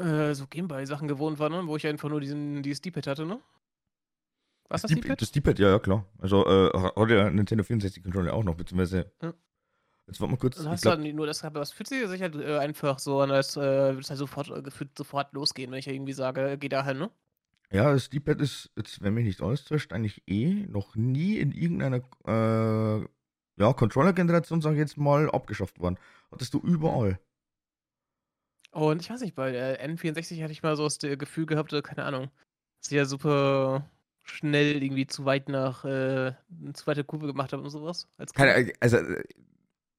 äh, 0.00 0.30
äh, 0.30 0.34
so 0.34 0.46
Gameboy-Sachen 0.46 1.08
gewohnt 1.08 1.38
war, 1.38 1.48
ne? 1.48 1.66
Wo 1.66 1.76
ich 1.76 1.86
einfach 1.86 2.08
nur 2.08 2.20
diesen, 2.20 2.62
dieses 2.62 2.80
D-Pad 2.80 3.06
hatte, 3.06 3.26
ne? 3.26 3.40
Was 4.68 4.82
das 4.82 4.92
D-Pad? 4.92 5.20
Das 5.20 5.32
D-Pad, 5.32 5.58
ja, 5.58 5.70
ja, 5.70 5.78
klar. 5.78 6.06
Also, 6.18 6.46
äh, 6.46 6.70
hat 6.72 7.10
ja 7.10 7.30
Nintendo 7.30 7.64
64 7.64 8.02
Controller 8.02 8.34
auch 8.34 8.44
noch, 8.44 8.54
beziehungsweise. 8.54 9.10
Ja. 9.22 9.34
Jetzt 10.06 10.20
warte 10.20 10.32
mal 10.32 10.38
kurz. 10.38 10.56
Dann 10.56 10.68
hast 10.68 10.82
glaub, 10.82 10.96
du 10.96 11.12
nur 11.12 11.26
das 11.26 11.40
gehabt, 11.40 11.56
was 11.56 11.70
fühlt 11.70 11.88
sich 11.88 12.20
halt 12.20 12.34
äh, 12.34 12.58
einfach 12.58 12.98
so 12.98 13.20
an, 13.20 13.30
als 13.30 13.56
äh, 13.56 13.60
würde 13.60 14.00
es 14.00 14.10
halt 14.10 14.18
sofort, 14.18 14.50
äh, 14.50 14.62
gefühlt 14.62 14.90
sofort 14.96 15.32
losgehen, 15.32 15.70
wenn 15.70 15.78
ich 15.78 15.86
irgendwie 15.86 16.12
sage, 16.12 16.56
geh 16.58 16.68
da 16.68 16.84
hin, 16.84 16.98
ne? 16.98 17.10
Ja, 17.72 17.92
das 17.92 18.10
D-Pad 18.10 18.40
ist, 18.40 18.70
jetzt, 18.76 19.00
wenn 19.02 19.14
mich 19.14 19.24
nicht 19.24 19.38
täuscht, 19.38 19.92
eigentlich 19.92 20.22
eh 20.26 20.66
noch 20.68 20.96
nie 20.96 21.36
in 21.36 21.52
irgendeiner 21.52 22.02
äh, 22.26 23.06
ja, 23.56 23.72
Controller-Generation, 23.72 24.60
sag 24.60 24.72
ich 24.72 24.78
jetzt 24.78 24.96
mal, 24.96 25.30
abgeschafft 25.30 25.78
worden. 25.78 25.98
Hattest 26.32 26.54
du 26.54 26.58
überall. 26.58 27.20
Und 28.72 29.02
ich 29.02 29.10
weiß 29.10 29.20
nicht, 29.20 29.34
bei 29.34 29.50
der 29.50 29.84
N64 29.84 30.42
hatte 30.42 30.52
ich 30.52 30.62
mal 30.62 30.76
so 30.76 30.84
das 30.84 30.98
Gefühl 30.98 31.46
gehabt, 31.46 31.72
äh, 31.72 31.82
keine 31.82 32.04
Ahnung, 32.04 32.30
dass 32.80 32.90
ich 32.90 32.96
ja 32.96 33.04
super 33.04 33.84
schnell 34.22 34.82
irgendwie 34.82 35.06
zu 35.06 35.24
weit 35.24 35.48
nach, 35.48 35.84
äh, 35.84 36.32
eine 36.60 36.72
zweite 36.74 37.04
Kurve 37.04 37.26
gemacht 37.26 37.52
habe 37.52 37.62
und 37.62 37.70
sowas. 37.70 38.08
Als 38.16 38.32
keine, 38.32 38.72
also, 38.80 38.98
äh, 38.98 39.24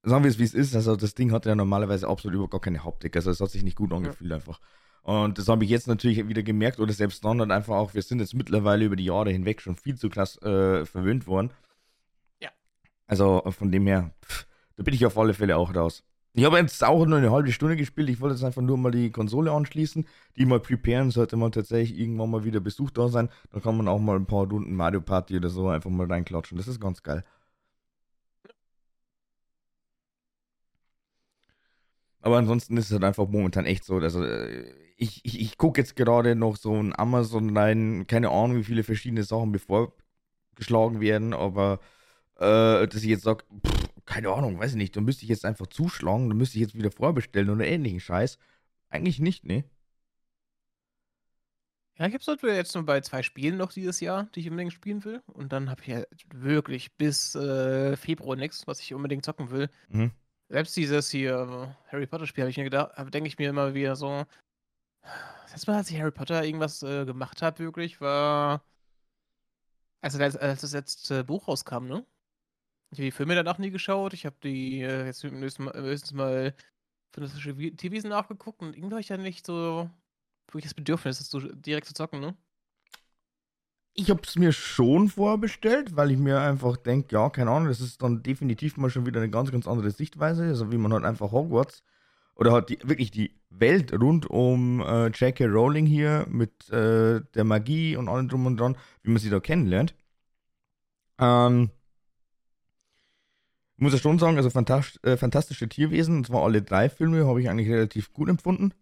sagen 0.02 0.24
wir 0.24 0.30
es 0.30 0.38
wie 0.38 0.44
es 0.44 0.54
ist, 0.54 0.74
also 0.74 0.96
das 0.96 1.14
Ding 1.14 1.32
hat 1.32 1.44
ja 1.44 1.54
normalerweise 1.54 2.08
absolut 2.08 2.34
überhaupt 2.34 2.52
gar 2.52 2.60
keine 2.60 2.84
Haptik, 2.84 3.14
also 3.14 3.30
es 3.30 3.40
hat 3.40 3.50
sich 3.50 3.62
nicht 3.62 3.76
gut 3.76 3.92
angefühlt 3.92 4.30
ja. 4.30 4.36
einfach. 4.36 4.60
Und 5.02 5.36
das 5.36 5.48
habe 5.48 5.64
ich 5.64 5.70
jetzt 5.70 5.88
natürlich 5.88 6.28
wieder 6.28 6.42
gemerkt, 6.42 6.80
oder 6.80 6.92
selbst 6.92 7.24
dann 7.24 7.40
und 7.40 7.50
einfach 7.50 7.74
auch, 7.74 7.92
wir 7.92 8.02
sind 8.02 8.20
jetzt 8.20 8.34
mittlerweile 8.34 8.84
über 8.84 8.96
die 8.96 9.04
Jahre 9.04 9.30
hinweg 9.30 9.60
schon 9.60 9.76
viel 9.76 9.96
zu 9.96 10.08
krass 10.08 10.40
äh, 10.42 10.86
verwöhnt 10.86 11.26
worden. 11.26 11.50
Ja. 12.40 12.50
Also 13.06 13.42
von 13.50 13.70
dem 13.72 13.86
her, 13.86 14.14
pff, 14.24 14.46
da 14.76 14.82
bin 14.82 14.94
ich 14.94 15.04
auf 15.04 15.18
alle 15.18 15.34
Fälle 15.34 15.56
auch 15.56 15.74
raus. 15.74 16.04
Ich 16.34 16.44
habe 16.44 16.58
jetzt 16.58 16.82
auch 16.82 17.04
nur 17.06 17.18
eine 17.18 17.30
halbe 17.30 17.52
Stunde 17.52 17.76
gespielt. 17.76 18.08
Ich 18.08 18.20
wollte 18.20 18.34
jetzt 18.34 18.44
einfach 18.44 18.62
nur 18.62 18.78
mal 18.78 18.90
die 18.90 19.10
Konsole 19.10 19.50
anschließen, 19.52 20.06
die 20.36 20.46
mal 20.46 20.60
preparen. 20.60 21.10
Sollte 21.10 21.36
man 21.36 21.52
tatsächlich 21.52 21.98
irgendwann 21.98 22.30
mal 22.30 22.44
wieder 22.44 22.60
Besuch 22.60 22.90
da 22.90 23.08
sein, 23.08 23.28
dann 23.52 23.62
kann 23.62 23.76
man 23.76 23.88
auch 23.88 23.98
mal 23.98 24.16
ein 24.16 24.26
paar 24.26 24.46
Runden 24.48 24.74
Mario 24.74 25.00
Party 25.02 25.36
oder 25.36 25.50
so 25.50 25.68
einfach 25.68 25.90
mal 25.90 26.06
reinklatschen. 26.06 26.56
Das 26.56 26.68
ist 26.68 26.80
ganz 26.80 27.02
geil. 27.02 27.24
Aber 32.20 32.38
ansonsten 32.38 32.76
ist 32.76 32.86
es 32.86 32.92
halt 32.92 33.04
einfach 33.04 33.28
momentan 33.28 33.66
echt 33.66 33.84
so. 33.84 33.96
Also, 33.96 34.24
ich, 34.96 35.24
ich, 35.24 35.40
ich 35.40 35.58
gucke 35.58 35.80
jetzt 35.80 35.96
gerade 35.96 36.36
noch 36.36 36.56
so 36.56 36.74
ein 36.74 36.96
Amazon 36.98 37.56
rein. 37.56 38.06
Keine 38.06 38.30
Ahnung, 38.30 38.56
wie 38.58 38.64
viele 38.64 38.84
verschiedene 38.84 39.24
Sachen 39.24 39.52
bevorgeschlagen 39.52 41.00
werden, 41.00 41.34
aber 41.34 41.80
äh, 42.36 42.86
dass 42.88 42.96
ich 43.02 43.10
jetzt 43.10 43.24
sage, 43.24 43.44
keine 44.04 44.30
Ahnung, 44.30 44.58
weiß 44.58 44.72
ich 44.72 44.76
nicht, 44.76 44.96
da 44.96 45.00
müsste 45.00 45.24
ich 45.24 45.28
jetzt 45.28 45.44
einfach 45.44 45.66
zuschlagen, 45.66 46.28
da 46.28 46.34
müsste 46.34 46.58
ich 46.58 46.62
jetzt 46.62 46.74
wieder 46.74 46.90
vorbestellen 46.90 47.50
oder 47.50 47.66
ähnlichen 47.66 48.00
Scheiß. 48.00 48.38
Eigentlich 48.88 49.20
nicht, 49.20 49.44
ne? 49.44 49.64
Ja, 51.98 52.06
ich 52.06 52.14
habe 52.14 52.48
jetzt 52.52 52.74
nur 52.74 52.84
bei 52.84 53.00
zwei 53.02 53.22
Spielen 53.22 53.58
noch 53.58 53.72
dieses 53.72 54.00
Jahr, 54.00 54.24
die 54.34 54.40
ich 54.40 54.50
unbedingt 54.50 54.72
spielen 54.72 55.04
will. 55.04 55.22
Und 55.26 55.52
dann 55.52 55.70
habe 55.70 55.82
ich 55.82 55.92
halt 55.92 56.08
wirklich 56.34 56.96
bis 56.96 57.34
äh, 57.34 57.96
Februar 57.96 58.34
nichts, 58.34 58.66
was 58.66 58.80
ich 58.80 58.94
unbedingt 58.94 59.24
zocken 59.24 59.50
will. 59.50 59.68
Mhm. 59.88 60.10
Selbst 60.48 60.76
dieses 60.76 61.10
hier 61.10 61.76
Harry 61.88 62.06
Potter 62.06 62.26
Spiel 62.26 62.42
habe 62.42 62.50
ich 62.50 62.56
mir 62.56 62.64
gedacht, 62.64 62.92
denke 63.14 63.28
ich 63.28 63.38
mir 63.38 63.50
immer 63.50 63.74
wieder 63.74 63.94
so. 63.94 64.24
Das 65.02 65.52
letzte 65.52 65.70
Mal, 65.70 65.76
als 65.78 65.90
ich 65.90 65.98
Harry 66.00 66.10
Potter 66.10 66.44
irgendwas 66.44 66.82
äh, 66.82 67.04
gemacht 67.04 67.42
habe, 67.42 67.58
wirklich, 67.58 68.00
war. 68.00 68.64
Also, 70.00 70.18
als, 70.18 70.36
als 70.36 70.62
das 70.62 70.72
letzte 70.72 71.24
Buch 71.24 71.46
rauskam, 71.46 71.86
ne? 71.86 72.04
Ich 72.92 72.98
habe 72.98 73.04
die 73.06 73.10
Filme 73.10 73.34
danach 73.34 73.56
nie 73.56 73.70
geschaut. 73.70 74.12
Ich 74.12 74.26
habe 74.26 74.36
die 74.44 74.82
äh, 74.82 75.06
jetzt 75.06 75.24
höchstens 75.24 76.12
mal 76.12 76.54
fantastische 77.10 77.54
TVs 77.54 78.04
nachgeguckt 78.04 78.60
und 78.60 78.76
irgendwie 78.76 78.92
habe 78.92 79.00
ich 79.00 79.08
ja 79.08 79.16
nicht 79.16 79.46
so 79.46 79.88
wirklich 80.46 80.64
das 80.64 80.74
Bedürfnis, 80.74 81.18
das 81.18 81.30
so 81.30 81.40
direkt 81.40 81.86
zu 81.86 81.94
zocken, 81.94 82.20
ne? 82.20 82.36
Ich 83.94 84.10
habe 84.10 84.20
es 84.24 84.36
mir 84.36 84.52
schon 84.52 85.08
vorbestellt, 85.08 85.96
weil 85.96 86.10
ich 86.10 86.18
mir 86.18 86.40
einfach 86.40 86.78
denke, 86.78 87.14
ja, 87.14 87.28
keine 87.28 87.50
Ahnung, 87.50 87.68
das 87.68 87.80
ist 87.80 88.02
dann 88.02 88.22
definitiv 88.22 88.78
mal 88.78 88.88
schon 88.88 89.04
wieder 89.04 89.20
eine 89.20 89.30
ganz, 89.30 89.50
ganz 89.50 89.66
andere 89.66 89.90
Sichtweise. 89.90 90.44
Also 90.44 90.72
wie 90.72 90.78
man 90.78 90.94
halt 90.94 91.04
einfach 91.04 91.30
Hogwarts 91.30 91.82
oder 92.34 92.52
halt 92.52 92.70
die, 92.70 92.78
wirklich 92.82 93.10
die 93.10 93.38
Welt 93.50 93.92
rund 93.92 94.28
um 94.30 94.80
äh, 94.80 95.08
J.K. 95.08 95.44
Rowling 95.46 95.84
hier 95.84 96.26
mit 96.28 96.70
äh, 96.70 97.20
der 97.34 97.44
Magie 97.44 97.96
und 97.96 98.08
allem 98.08 98.28
drum 98.28 98.46
und 98.46 98.58
dran, 98.58 98.76
wie 99.02 99.10
man 99.10 99.18
sie 99.18 99.28
da 99.28 99.40
kennenlernt. 99.40 99.94
Ähm, 101.18 101.70
Ich 103.76 103.82
muss 103.82 103.92
ja 103.92 103.98
schon 103.98 104.18
sagen, 104.18 104.36
also 104.36 104.50
Phantast 104.50 105.04
äh, 105.04 105.16
Fantastische 105.16 105.68
Tierwesen, 105.68 106.18
und 106.18 106.26
zwar 106.26 106.44
alle 106.44 106.62
drei 106.62 106.88
Filme, 106.88 107.26
habe 107.26 107.40
ich 107.40 107.48
eigentlich 107.48 107.70
relativ 107.70 108.12
gut 108.12 108.28
empfunden. 108.28 108.72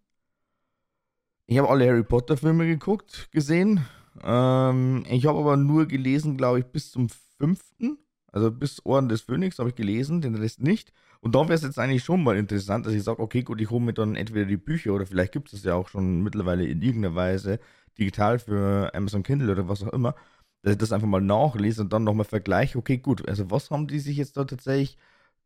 Ich 1.47 1.59
habe 1.59 1.69
alle 1.69 1.89
Harry 1.89 2.05
Potter 2.05 2.37
Filme 2.37 2.67
geguckt, 2.67 3.29
gesehen. 3.33 3.85
Ähm, 4.23 5.05
ich 5.09 5.27
habe 5.27 5.39
aber 5.39 5.57
nur 5.57 5.87
gelesen, 5.87 6.37
glaube 6.37 6.61
ich, 6.61 6.67
bis 6.67 6.91
zum 6.91 7.09
fünften. 7.39 7.99
Also 8.33 8.53
bis 8.53 8.85
Orden 8.87 9.09
des 9.09 9.23
Phönix 9.23 9.59
habe 9.59 9.71
ich 9.71 9.75
gelesen, 9.75 10.21
den 10.21 10.37
Rest 10.37 10.61
nicht. 10.63 10.93
Und 11.21 11.35
da 11.35 11.41
wäre 11.41 11.55
es 11.55 11.63
jetzt 11.63 11.79
eigentlich 11.79 12.05
schon 12.05 12.23
mal 12.23 12.37
interessant, 12.37 12.87
dass 12.87 12.93
ich 12.93 13.03
sage, 13.03 13.21
okay, 13.21 13.43
gut, 13.43 13.61
ich 13.61 13.71
hole 13.71 13.85
mir 13.85 13.93
dann 13.93 14.15
entweder 14.15 14.47
die 14.47 14.57
Bücher 14.57 14.93
oder 14.93 15.07
vielleicht 15.07 15.33
gibt 15.33 15.53
es 15.53 15.65
ja 15.65 15.75
auch 15.75 15.89
schon 15.89 16.23
mittlerweile 16.23 16.65
in 16.65 16.83
irgendeiner 16.83 17.15
Weise 17.15 17.59
digital 17.99 18.39
für 18.39 18.95
Amazon 18.95 19.23
Kindle 19.23 19.51
oder 19.51 19.69
was 19.69 19.83
auch 19.83 19.93
immer, 19.93 20.15
dass 20.63 20.73
ich 20.73 20.79
das 20.79 20.93
einfach 20.93 21.09
mal 21.09 21.21
nachlese 21.21 21.83
und 21.83 21.93
dann 21.93 22.05
nochmal 22.05 22.25
vergleiche, 22.27 22.79
okay, 22.79 22.99
gut, 22.99 23.27
also 23.29 23.51
was 23.51 23.71
haben 23.71 23.87
die 23.89 23.99
sich 23.99 24.17
jetzt 24.17 24.37
da 24.37 24.45
tatsächlich 24.45 24.97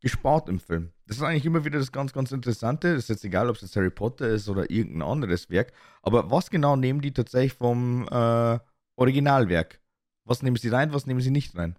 gespart 0.01 0.49
im 0.49 0.59
Film? 0.59 0.91
Das 1.07 1.17
ist 1.17 1.23
eigentlich 1.23 1.45
immer 1.45 1.65
wieder 1.65 1.79
das 1.79 1.91
ganz, 1.91 2.13
ganz 2.13 2.31
Interessante. 2.31 2.93
Das 2.93 3.03
ist 3.03 3.09
jetzt 3.09 3.25
egal, 3.25 3.49
ob 3.49 3.55
es 3.55 3.61
jetzt 3.61 3.75
Harry 3.75 3.89
Potter 3.89 4.27
ist 4.29 4.49
oder 4.49 4.69
irgendein 4.69 5.07
anderes 5.07 5.49
Werk, 5.49 5.73
aber 6.01 6.29
was 6.31 6.49
genau 6.49 6.75
nehmen 6.75 7.01
die 7.01 7.13
tatsächlich 7.13 7.53
vom 7.53 8.07
äh, 8.09 8.59
Originalwerk? 8.97 9.81
Was 10.25 10.41
nehmen 10.41 10.57
sie 10.57 10.69
rein, 10.69 10.93
was 10.93 11.05
nehmen 11.05 11.21
sie 11.21 11.31
nicht 11.31 11.55
rein? 11.55 11.77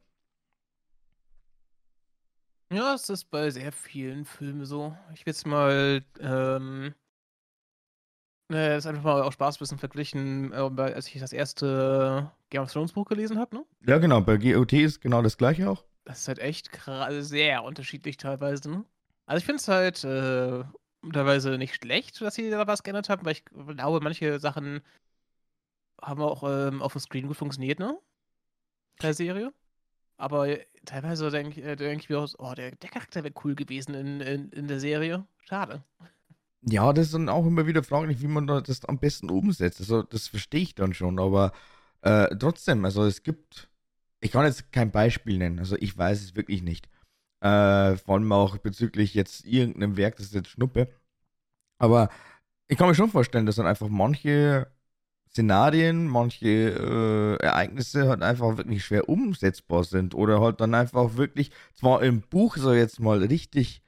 Ja, 2.73 2.95
es 2.95 3.09
ist 3.09 3.31
bei 3.31 3.51
sehr 3.51 3.71
vielen 3.71 4.25
Filmen 4.25 4.65
so. 4.65 4.97
Ich 5.15 5.25
will 5.25 5.33
jetzt 5.33 5.47
mal, 5.47 6.05
ähm, 6.19 6.95
äh, 8.49 8.71
das 8.71 8.87
einfach 8.87 9.03
mal 9.03 9.23
auch 9.23 9.33
Spaß 9.33 9.57
ein 9.57 9.59
bisschen 9.59 9.79
verglichen, 9.79 10.53
äh, 10.53 10.57
als 10.57 11.09
ich 11.09 11.21
das 11.21 11.33
erste 11.33 12.31
Game 12.51 12.63
of 12.63 12.73
Thrones 12.73 12.93
Buch 12.93 13.07
gelesen 13.07 13.39
habe, 13.39 13.57
ne? 13.57 13.65
Ja, 13.87 13.99
genau, 13.99 14.21
bei 14.21 14.37
GOT 14.37 14.73
ist 14.75 15.01
genau 15.01 15.23
das 15.23 15.37
gleiche 15.37 15.69
auch. 15.69 15.85
Das 16.05 16.21
ist 16.21 16.29
halt 16.29 16.39
echt 16.39 16.71
sehr 17.21 17.65
unterschiedlich 17.65 18.17
teilweise, 18.17 18.71
ne? 18.71 18.85
Also 19.27 19.39
ich 19.39 19.45
finde 19.45 19.61
es 19.61 19.69
halt 19.69 20.05
äh, 20.05 20.65
teilweise 21.13 21.59
nicht 21.59 21.75
schlecht, 21.75 22.21
dass 22.21 22.37
sie 22.37 22.51
da 22.51 22.67
was 22.67 22.85
geändert 22.85 23.09
haben, 23.09 23.25
weil 23.25 23.33
ich 23.33 23.45
glaube, 23.45 24.01
manche 24.01 24.39
Sachen 24.39 24.83
haben 26.01 26.23
auch 26.23 26.45
ähm, 26.45 26.83
auf 26.83 26.93
dem 26.93 27.01
Screen 27.01 27.27
gut 27.27 27.37
funktioniert, 27.37 27.81
ne? 27.81 27.99
Per 28.99 29.15
Serie. 29.15 29.53
Aber 30.17 30.49
teilweise 30.85 31.31
denke 31.31 31.61
äh, 31.61 31.77
denk 31.77 32.03
ich 32.03 32.09
mir 32.09 32.21
auch, 32.21 32.29
oh, 32.39 32.55
der, 32.55 32.71
der 32.71 32.91
Charakter 32.91 33.25
wäre 33.25 33.35
cool 33.45 33.55
gewesen 33.55 33.95
in, 33.95 34.21
in, 34.21 34.51
in 34.51 34.69
der 34.69 34.81
Serie. 34.81 35.27
Schade. 35.45 35.83
Ja, 36.69 36.93
das 36.93 37.07
ist 37.07 37.15
dann 37.15 37.29
auch 37.29 37.47
immer 37.47 37.67
wieder 37.67 37.83
fraglich, 37.85 38.21
wie 38.21 38.27
man 38.27 38.47
das 38.49 38.85
am 38.87 38.99
besten 38.99 39.31
umsetzt. 39.31 39.81
Also, 39.81 40.03
das 40.03 40.27
verstehe 40.29 40.63
ich 40.63 40.75
dann 40.75 40.95
schon, 40.95 41.21
aber 41.21 41.53
äh, 42.03 42.35
trotzdem, 42.37 42.85
also 42.85 43.05
es 43.05 43.23
gibt, 43.23 43.71
ich 44.21 44.33
kann 44.33 44.45
jetzt 44.45 44.73
kein 44.73 44.91
Beispiel 44.91 45.39
nennen, 45.39 45.61
also 45.61 45.77
ich 45.77 45.97
weiß 45.97 46.21
es 46.23 46.35
wirklich 46.35 46.63
nicht. 46.63 46.89
Äh, 47.41 47.97
vor 47.97 48.17
allem 48.17 48.33
auch 48.33 48.59
bezüglich 48.59 49.15
jetzt 49.15 49.45
irgendeinem 49.47 49.97
Werk, 49.97 50.17
das 50.17 50.27
ist 50.27 50.35
jetzt 50.35 50.49
Schnuppe. 50.49 50.89
Aber 51.79 52.11
ich 52.69 52.79
kann 52.79 52.89
mir 52.89 52.95
schon 52.97 53.11
vorstellen, 53.11 53.47
dass 53.47 53.57
dann 53.57 53.67
einfach 53.67 53.89
manche 53.89 54.69
Szenarien, 55.31 56.07
manche 56.09 56.49
äh, 56.49 57.45
Ereignisse 57.45 58.09
halt 58.09 58.23
einfach 58.23 58.57
wirklich 58.59 58.85
schwer 58.85 59.09
umsetzbar 59.09 59.85
sind 59.85 60.15
oder 60.15 60.41
halt 60.41 60.61
dann 60.61 60.75
einfach 60.75 61.17
wirklich 61.17 61.53
zwar 61.75 62.03
im 62.03 62.23
Buch 62.23 62.57
so 62.57 62.73
jetzt 62.75 63.01
mal 63.01 63.23
richtig 63.25 63.83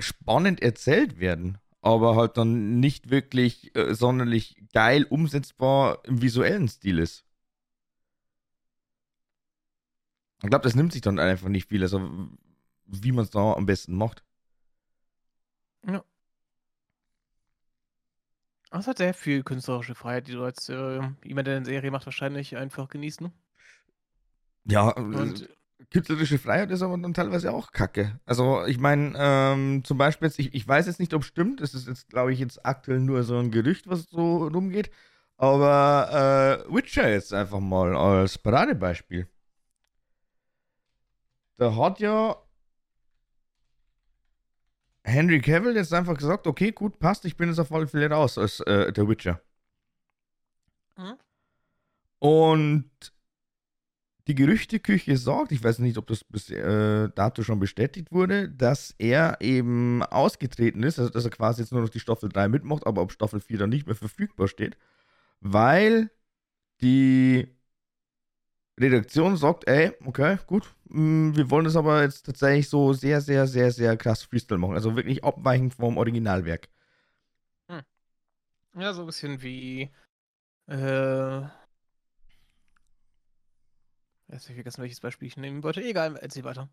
spannend 0.00 0.62
erzählt 0.62 1.20
werden, 1.20 1.58
aber 1.82 2.16
halt 2.16 2.36
dann 2.36 2.80
nicht 2.80 3.10
wirklich 3.10 3.74
äh, 3.76 3.94
sonderlich 3.94 4.62
geil 4.72 5.04
umsetzbar 5.04 6.00
im 6.04 6.22
visuellen 6.22 6.68
Stil 6.68 6.98
ist. 6.98 7.24
Ich 10.42 10.48
glaube, 10.48 10.62
das 10.62 10.74
nimmt 10.74 10.92
sich 10.92 11.02
dann 11.02 11.18
einfach 11.18 11.48
nicht 11.48 11.68
viel, 11.68 11.82
also 11.82 12.10
wie 12.86 13.12
man 13.12 13.24
es 13.24 13.30
da 13.30 13.52
am 13.52 13.66
besten 13.66 13.94
macht. 13.94 14.24
Ja. 15.86 16.04
Es 18.70 18.86
hat 18.86 18.98
sehr 18.98 19.14
viel 19.14 19.42
künstlerische 19.42 19.94
Freiheit, 19.94 20.28
die 20.28 20.32
du 20.32 20.44
als 20.44 20.68
äh, 20.68 21.00
jemand, 21.24 21.46
der 21.48 21.56
eine 21.56 21.64
Serie 21.64 21.90
macht, 21.90 22.06
wahrscheinlich 22.06 22.56
einfach 22.56 22.88
genießt, 22.88 23.20
ne? 23.20 23.32
Ja, 24.64 24.90
und 24.90 25.48
künstlerische 25.90 26.38
Freiheit 26.38 26.70
ist 26.70 26.82
aber 26.82 26.96
dann 26.98 27.14
teilweise 27.14 27.52
auch 27.52 27.72
Kacke. 27.72 28.18
Also 28.26 28.64
ich 28.66 28.78
meine, 28.78 29.14
ähm, 29.16 29.84
zum 29.84 29.98
Beispiel 29.98 30.28
jetzt, 30.28 30.38
ich, 30.38 30.54
ich 30.54 30.66
weiß 30.66 30.86
jetzt 30.86 31.00
nicht, 31.00 31.14
ob 31.14 31.22
es 31.22 31.28
stimmt, 31.28 31.60
es 31.60 31.74
ist 31.74 31.88
jetzt, 31.88 32.08
glaube 32.08 32.32
ich, 32.32 32.38
jetzt 32.38 32.64
aktuell 32.64 33.00
nur 33.00 33.22
so 33.24 33.38
ein 33.38 33.50
Gerücht, 33.50 33.88
was 33.88 34.04
so 34.10 34.46
rumgeht, 34.48 34.90
aber 35.36 36.66
äh, 36.68 36.74
Witcher 36.74 37.08
jetzt 37.08 37.32
einfach 37.32 37.60
mal 37.60 37.96
als 37.96 38.38
Paradebeispiel. 38.38 39.28
Da 41.56 41.74
hat 41.76 42.00
ja 42.00 42.36
Henry 45.04 45.40
Cavill 45.40 45.76
jetzt 45.76 45.92
einfach 45.92 46.16
gesagt, 46.16 46.46
okay, 46.46 46.72
gut, 46.72 46.98
passt, 46.98 47.24
ich 47.24 47.36
bin 47.36 47.48
jetzt 47.48 47.58
auf 47.58 47.72
alle 47.72 47.86
Fälle 47.86 48.10
raus 48.10 48.38
als 48.38 48.60
äh, 48.60 48.92
der 48.92 49.08
Witcher. 49.08 49.40
Mhm. 50.96 51.16
Und 52.18 52.90
die 54.30 54.36
Gerüchteküche 54.36 55.16
sagt, 55.16 55.50
ich 55.50 55.64
weiß 55.64 55.80
nicht, 55.80 55.98
ob 55.98 56.06
das 56.06 56.22
bis 56.22 56.50
äh, 56.50 57.08
dato 57.16 57.42
schon 57.42 57.58
bestätigt 57.58 58.12
wurde, 58.12 58.48
dass 58.48 58.94
er 58.96 59.38
eben 59.40 60.04
ausgetreten 60.04 60.84
ist, 60.84 61.00
also 61.00 61.10
dass 61.10 61.24
er 61.24 61.32
quasi 61.32 61.62
jetzt 61.62 61.72
nur 61.72 61.80
noch 61.82 61.88
die 61.88 61.98
Staffel 61.98 62.28
3 62.28 62.46
mitmacht, 62.46 62.86
aber 62.86 63.02
ob 63.02 63.10
Staffel 63.10 63.40
4 63.40 63.58
dann 63.58 63.70
nicht 63.70 63.86
mehr 63.86 63.96
verfügbar 63.96 64.46
steht, 64.46 64.76
weil 65.40 66.12
die 66.80 67.48
Redaktion 68.78 69.36
sagt, 69.36 69.66
ey, 69.66 69.92
okay, 70.04 70.38
gut, 70.46 70.72
mm, 70.84 71.34
wir 71.34 71.50
wollen 71.50 71.64
das 71.64 71.74
aber 71.74 72.02
jetzt 72.02 72.24
tatsächlich 72.24 72.68
so 72.68 72.92
sehr, 72.92 73.20
sehr, 73.20 73.48
sehr, 73.48 73.72
sehr 73.72 73.96
krass 73.96 74.22
Freestyle 74.22 74.58
machen. 74.58 74.74
Also 74.74 74.94
wirklich 74.94 75.24
abweichend 75.24 75.74
vom 75.74 75.96
Originalwerk. 75.96 76.68
Hm. 77.68 77.82
Ja, 78.76 78.92
so 78.92 79.00
ein 79.02 79.06
bisschen 79.06 79.42
wie. 79.42 79.90
Äh. 80.68 81.59
Jetzt 84.32 84.44
habe 84.44 84.52
ich 84.52 84.56
vergessen, 84.56 84.82
welches 84.82 85.00
Beispiel 85.00 85.28
ich 85.28 85.36
nehmen 85.36 85.62
wollte. 85.62 85.82
Egal, 85.82 86.16
erzähl 86.16 86.44
weiter. 86.44 86.68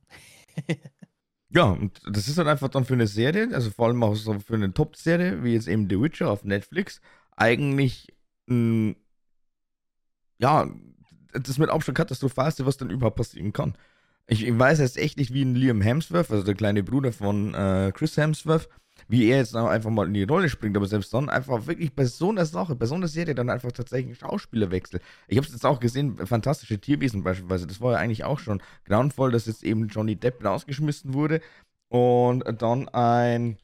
ja, 1.50 1.64
und 1.64 2.00
das 2.06 2.28
ist 2.28 2.38
dann 2.38 2.48
einfach 2.48 2.70
dann 2.70 2.86
für 2.86 2.94
eine 2.94 3.08
Serie, 3.08 3.50
also 3.54 3.72
vor 3.72 3.88
allem 3.88 4.04
auch 4.04 4.16
so 4.16 4.40
für 4.40 4.56
eine 4.56 4.74
Top-Serie, 4.74 5.44
wie 5.44 5.54
jetzt 5.54 5.68
eben 5.68 5.90
The 5.90 6.00
Witcher 6.00 6.30
auf 6.30 6.44
Netflix, 6.44 7.02
eigentlich 7.36 8.16
ein, 8.50 8.96
ja, 10.38 10.70
das 11.34 11.58
mit 11.58 11.70
Abstand 11.70 11.98
katastrophalste, 11.98 12.66
was 12.66 12.78
dann 12.78 12.90
überhaupt 12.90 13.18
passieren 13.18 13.54
kann. 13.54 13.76
Ich, 14.28 14.46
ich, 14.46 14.58
weiß 14.58 14.80
jetzt 14.80 14.98
echt 14.98 15.18
nicht, 15.18 15.34
wie 15.34 15.44
ein 15.44 15.56
Liam 15.56 15.82
Hemsworth, 15.82 16.32
also 16.32 16.44
der 16.44 16.56
kleine 16.56 16.84
Bruder 16.84 17.14
von 17.14 17.54
äh, 17.54 17.92
Chris 17.94 18.18
Hemsworth, 18.18 18.70
wie 19.08 19.30
er 19.30 19.38
jetzt 19.38 19.56
einfach 19.56 19.90
mal 19.90 20.08
in 20.08 20.14
die 20.14 20.24
Rolle 20.24 20.50
springt, 20.50 20.76
aber 20.76 20.86
selbst 20.86 21.14
dann 21.14 21.30
einfach 21.30 21.66
wirklich 21.68 21.94
bei 21.94 22.06
so 22.06 22.30
einer 22.30 22.46
Sache, 22.46 22.76
bei 22.76 22.86
so 22.86 22.96
einer 22.96 23.08
Serie 23.08 23.36
dann 23.36 23.50
einfach 23.50 23.72
tatsächlich 23.72 24.08
einen 24.08 24.32
Schauspielerwechsel. 24.32 25.00
Ich 25.28 25.38
habe 25.38 25.48
es 25.48 25.54
jetzt 25.54 25.66
auch 25.66 25.80
gesehen, 25.80 26.18
fantastische 26.26 26.80
Tierwesen 26.80 27.24
beispielsweise, 27.24 27.68
das 27.68 27.82
war 27.82 27.94
ja 27.94 27.98
eigentlich 28.00 28.24
auch 28.24 28.40
schon 28.40 28.62
grauenvoll, 28.86 29.32
dass 29.32 29.46
jetzt 29.46 29.64
eben 29.64 29.88
Johnny 29.88 30.16
Depp 30.16 30.44
rausgeschmissen 30.44 31.14
wurde 31.14 31.42
und 31.90 32.44
dann 32.62 32.90
ein 32.90 33.58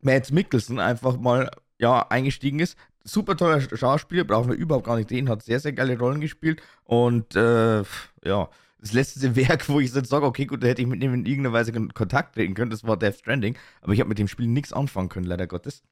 Matt 0.00 0.30
Mickelson 0.30 0.78
einfach 0.80 1.16
mal 1.16 1.50
ja, 1.78 2.06
eingestiegen 2.08 2.60
ist, 2.60 2.76
super 3.04 3.36
toller 3.36 3.60
Schauspieler, 3.60 4.24
brauchen 4.24 4.50
wir 4.50 4.56
überhaupt 4.56 4.86
gar 4.86 4.96
nicht 4.96 5.10
reden, 5.10 5.28
hat 5.28 5.42
sehr, 5.42 5.60
sehr 5.60 5.72
geile 5.72 5.98
Rollen 5.98 6.20
gespielt 6.20 6.62
und 6.84 7.34
äh, 7.34 7.82
ja, 8.24 8.48
das 8.82 8.92
letzte 8.92 9.34
Werk, 9.36 9.68
wo 9.68 9.80
ich 9.80 9.94
jetzt 9.94 10.10
sage, 10.10 10.26
okay, 10.26 10.44
gut, 10.44 10.62
da 10.62 10.66
hätte 10.66 10.82
ich 10.82 10.88
mit 10.88 11.02
ihm 11.02 11.14
in 11.14 11.24
irgendeiner 11.24 11.54
Weise 11.54 11.72
in 11.72 11.94
Kontakt 11.94 12.34
treten 12.34 12.54
können, 12.54 12.70
das 12.70 12.84
war 12.84 12.98
Death 12.98 13.16
Stranding, 13.20 13.56
aber 13.80 13.92
ich 13.92 14.00
habe 14.00 14.08
mit 14.08 14.18
dem 14.18 14.28
Spiel 14.28 14.48
nichts 14.48 14.72
anfangen 14.72 15.08
können, 15.08 15.26
leider 15.26 15.46
Gottes. 15.46 15.82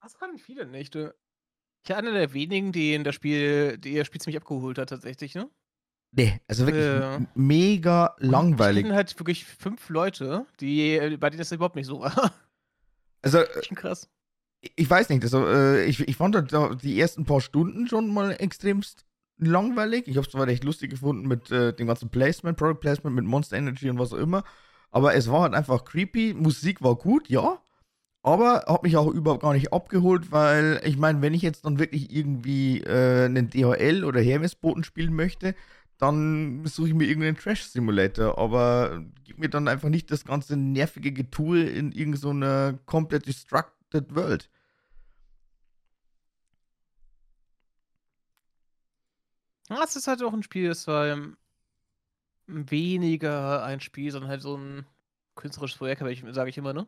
Das 0.00 0.18
kann 0.18 0.38
viele 0.38 0.66
nicht. 0.66 0.94
Ich 0.94 1.88
bin 1.88 1.96
einer 1.96 2.12
der 2.12 2.32
wenigen, 2.32 2.70
die 2.70 2.94
in 2.94 3.02
das 3.02 3.14
Spiel, 3.14 3.78
die 3.78 3.94
ihr 3.94 4.04
Spiel 4.04 4.20
ziemlich 4.20 4.36
abgeholt 4.36 4.78
hat, 4.78 4.90
tatsächlich, 4.90 5.34
ne? 5.34 5.50
Nee, 6.14 6.40
also 6.46 6.66
wirklich 6.66 6.84
äh, 6.84 7.26
mega 7.34 8.14
langweilig. 8.18 8.80
Ich 8.80 8.84
kenne 8.84 8.96
halt 8.96 9.18
wirklich 9.18 9.44
fünf 9.46 9.88
Leute, 9.88 10.46
die, 10.60 11.16
bei 11.18 11.30
denen 11.30 11.38
das 11.38 11.50
überhaupt 11.50 11.76
nicht 11.76 11.86
so 11.86 12.00
war. 12.00 12.32
Also, 13.24 13.38
äh, 13.38 13.74
krass 13.76 14.10
ich 14.76 14.88
weiß 14.88 15.08
nicht, 15.08 15.22
also 15.24 15.46
äh, 15.46 15.84
ich, 15.84 16.00
ich 16.00 16.16
fand 16.16 16.52
die 16.82 17.00
ersten 17.00 17.24
paar 17.24 17.40
Stunden 17.40 17.88
schon 17.88 18.12
mal 18.12 18.32
extremst 18.32 19.04
langweilig. 19.46 20.08
Ich 20.08 20.16
habe 20.16 20.26
es 20.26 20.32
zwar 20.32 20.46
recht 20.46 20.64
lustig 20.64 20.90
gefunden 20.90 21.26
mit 21.26 21.50
äh, 21.50 21.72
dem 21.72 21.86
ganzen 21.86 22.08
Placement, 22.08 22.56
Product 22.56 22.80
Placement, 22.80 23.16
mit 23.16 23.24
Monster 23.24 23.56
Energy 23.56 23.90
und 23.90 23.98
was 23.98 24.12
auch 24.12 24.18
immer. 24.18 24.44
Aber 24.90 25.14
es 25.14 25.30
war 25.30 25.42
halt 25.42 25.54
einfach 25.54 25.84
creepy. 25.84 26.34
Musik 26.34 26.82
war 26.82 26.96
gut, 26.96 27.28
ja. 27.28 27.60
Aber 28.22 28.64
hat 28.68 28.84
mich 28.84 28.96
auch 28.96 29.08
überhaupt 29.08 29.42
gar 29.42 29.52
nicht 29.52 29.72
abgeholt, 29.72 30.30
weil 30.30 30.80
ich 30.84 30.96
meine, 30.96 31.22
wenn 31.22 31.34
ich 31.34 31.42
jetzt 31.42 31.64
dann 31.64 31.80
wirklich 31.80 32.14
irgendwie 32.14 32.80
äh, 32.80 33.24
einen 33.24 33.50
DHL 33.50 34.04
oder 34.04 34.20
Hermesboten 34.20 34.84
spielen 34.84 35.14
möchte, 35.14 35.56
dann 35.98 36.64
suche 36.66 36.88
ich 36.88 36.94
mir 36.94 37.06
irgendeinen 37.06 37.36
Trash-Simulator. 37.36 38.38
Aber 38.38 39.04
gib 39.24 39.38
mir 39.38 39.48
dann 39.48 39.66
einfach 39.66 39.88
nicht 39.88 40.10
das 40.10 40.24
ganze 40.24 40.56
nervige 40.56 41.12
Getue 41.12 41.62
in 41.62 41.92
irgendeiner 41.92 42.72
so 42.72 42.78
komplett 42.86 43.26
destructed 43.26 44.14
World. 44.14 44.48
Ja, 49.68 49.82
es 49.84 49.96
ist 49.96 50.06
halt 50.06 50.22
auch 50.22 50.32
ein 50.32 50.42
Spiel, 50.42 50.68
das 50.68 50.86
war. 50.86 51.08
Ähm, 51.08 51.36
weniger 52.46 53.64
ein 53.64 53.80
Spiel, 53.80 54.10
sondern 54.10 54.30
halt 54.30 54.42
so 54.42 54.56
ein 54.56 54.86
künstlerisches 55.34 55.78
Projekt, 55.78 56.02
sage 56.34 56.50
ich 56.50 56.58
immer, 56.58 56.72
ne? 56.72 56.86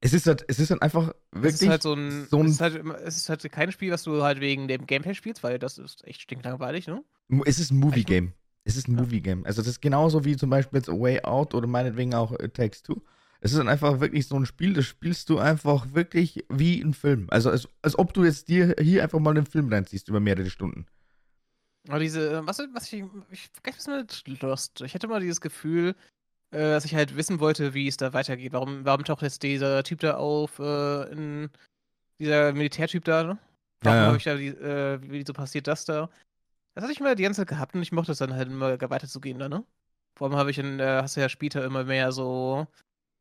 Es 0.00 0.12
ist 0.12 0.26
halt, 0.26 0.44
es 0.48 0.58
ist 0.58 0.70
dann 0.70 0.82
einfach 0.82 1.14
wirklich. 1.32 1.54
Es 1.54 1.62
ist 1.62 1.68
halt 1.68 1.82
so 1.82 1.94
ein. 1.94 2.26
So 2.30 2.38
ein 2.38 2.46
es, 2.46 2.52
ist 2.52 2.60
halt, 2.60 2.84
es 3.04 3.16
ist 3.16 3.28
halt 3.28 3.52
kein 3.52 3.72
Spiel, 3.72 3.90
was 3.90 4.02
du 4.02 4.22
halt 4.22 4.40
wegen 4.40 4.68
dem 4.68 4.86
Gameplay 4.86 5.14
spielst, 5.14 5.42
weil 5.42 5.58
das 5.58 5.78
ist 5.78 6.04
echt 6.06 6.20
stinklangweilig, 6.20 6.86
ne? 6.86 7.02
Es 7.46 7.58
ist 7.58 7.70
ein 7.70 7.78
Movie-Game. 7.78 8.32
Es 8.64 8.76
ist 8.76 8.88
ein 8.88 8.96
ja. 8.96 9.02
Movie-Game. 9.02 9.46
Also, 9.46 9.62
das 9.62 9.68
ist 9.68 9.80
genauso 9.80 10.24
wie 10.24 10.36
zum 10.36 10.50
Beispiel 10.50 10.78
jetzt 10.78 10.90
A 10.90 10.92
Way 10.92 11.22
Out 11.22 11.54
oder 11.54 11.66
meinetwegen 11.66 12.14
auch 12.14 12.32
It 12.32 12.54
Takes 12.54 12.82
Two. 12.82 13.02
Es 13.40 13.52
ist 13.52 13.58
dann 13.58 13.68
einfach 13.68 14.00
wirklich 14.00 14.26
so 14.26 14.36
ein 14.36 14.46
Spiel, 14.46 14.74
das 14.74 14.86
spielst 14.86 15.28
du 15.30 15.38
einfach 15.38 15.94
wirklich 15.94 16.44
wie 16.50 16.80
ein 16.82 16.92
Film. 16.92 17.26
Also, 17.30 17.50
als, 17.50 17.68
als 17.80 17.98
ob 17.98 18.12
du 18.12 18.24
jetzt 18.24 18.48
dir 18.48 18.74
hier 18.78 19.02
einfach 19.02 19.20
mal 19.20 19.30
einen 19.30 19.46
Film 19.46 19.72
reinziehst 19.72 20.08
über 20.08 20.20
mehrere 20.20 20.50
Stunden. 20.50 20.86
Aber 21.88 21.98
diese, 21.98 22.46
was, 22.46 22.58
was 22.72 22.92
ich, 22.92 23.04
ich 23.30 23.48
vergesse 23.52 23.90
mit 23.98 24.42
Lost. 24.42 24.80
Ich 24.80 24.94
hatte 24.94 25.06
mal 25.06 25.20
dieses 25.20 25.40
Gefühl, 25.40 25.94
äh, 26.50 26.58
dass 26.58 26.84
ich 26.84 26.94
halt 26.94 27.16
wissen 27.16 27.40
wollte, 27.40 27.74
wie 27.74 27.88
es 27.88 27.96
da 27.96 28.12
weitergeht. 28.12 28.52
Warum, 28.52 28.84
warum 28.84 29.04
taucht 29.04 29.22
jetzt 29.22 29.42
dieser 29.42 29.82
Typ 29.82 30.00
da 30.00 30.16
auf, 30.16 30.58
äh, 30.58 31.12
in, 31.12 31.50
dieser 32.18 32.52
Militärtyp 32.52 33.04
da, 33.04 33.24
ne? 33.24 33.38
Warum 33.80 33.96
ja, 33.96 34.02
ja. 34.02 34.06
habe 34.06 34.16
ich 34.16 34.24
da, 34.24 34.36
die, 34.36 34.48
äh, 34.48 35.00
wie 35.02 35.24
so 35.26 35.32
passiert 35.32 35.66
das 35.66 35.84
da? 35.84 36.08
Das 36.74 36.84
hatte 36.84 36.92
ich 36.92 37.00
mal 37.00 37.14
die 37.14 37.22
ganze 37.22 37.42
Zeit 37.42 37.48
gehabt 37.48 37.74
und 37.74 37.82
ich 37.82 37.92
mochte 37.92 38.12
es 38.12 38.18
dann 38.18 38.34
halt 38.34 38.48
immer 38.48 38.80
weiterzugehen 38.80 39.38
da, 39.38 39.48
ne? 39.48 39.64
Vor 40.16 40.28
allem 40.28 40.36
habe 40.36 40.50
ich 40.50 40.58
in, 40.58 40.80
äh, 40.80 41.00
hast 41.02 41.16
du 41.16 41.20
ja 41.20 41.28
später 41.28 41.64
immer 41.64 41.84
mehr 41.84 42.12
so, 42.12 42.66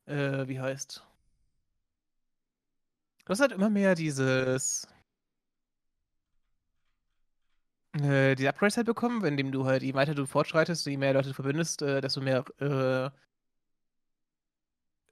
äh, 0.05 0.48
wie 0.48 0.60
heißt? 0.60 1.03
Du 3.25 3.29
hast 3.29 3.39
halt 3.39 3.51
immer 3.51 3.70
mehr 3.70 3.96
dieses, 3.96 4.88
äh, 7.93 8.35
die 8.35 8.47
Upgrades 8.47 8.77
halt 8.77 8.88
bekommen, 8.88 9.23
indem 9.25 9.51
du 9.51 9.65
halt, 9.65 9.83
je 9.83 9.93
weiter 9.93 10.15
du 10.15 10.25
fortschreitest, 10.25 10.85
je 10.85 10.97
mehr 10.97 11.13
Leute 11.13 11.29
du 11.29 11.35
verbindest, 11.35 11.81
äh, 11.81 12.01
desto 12.01 12.21
mehr 12.21 12.43
äh, 12.59 13.09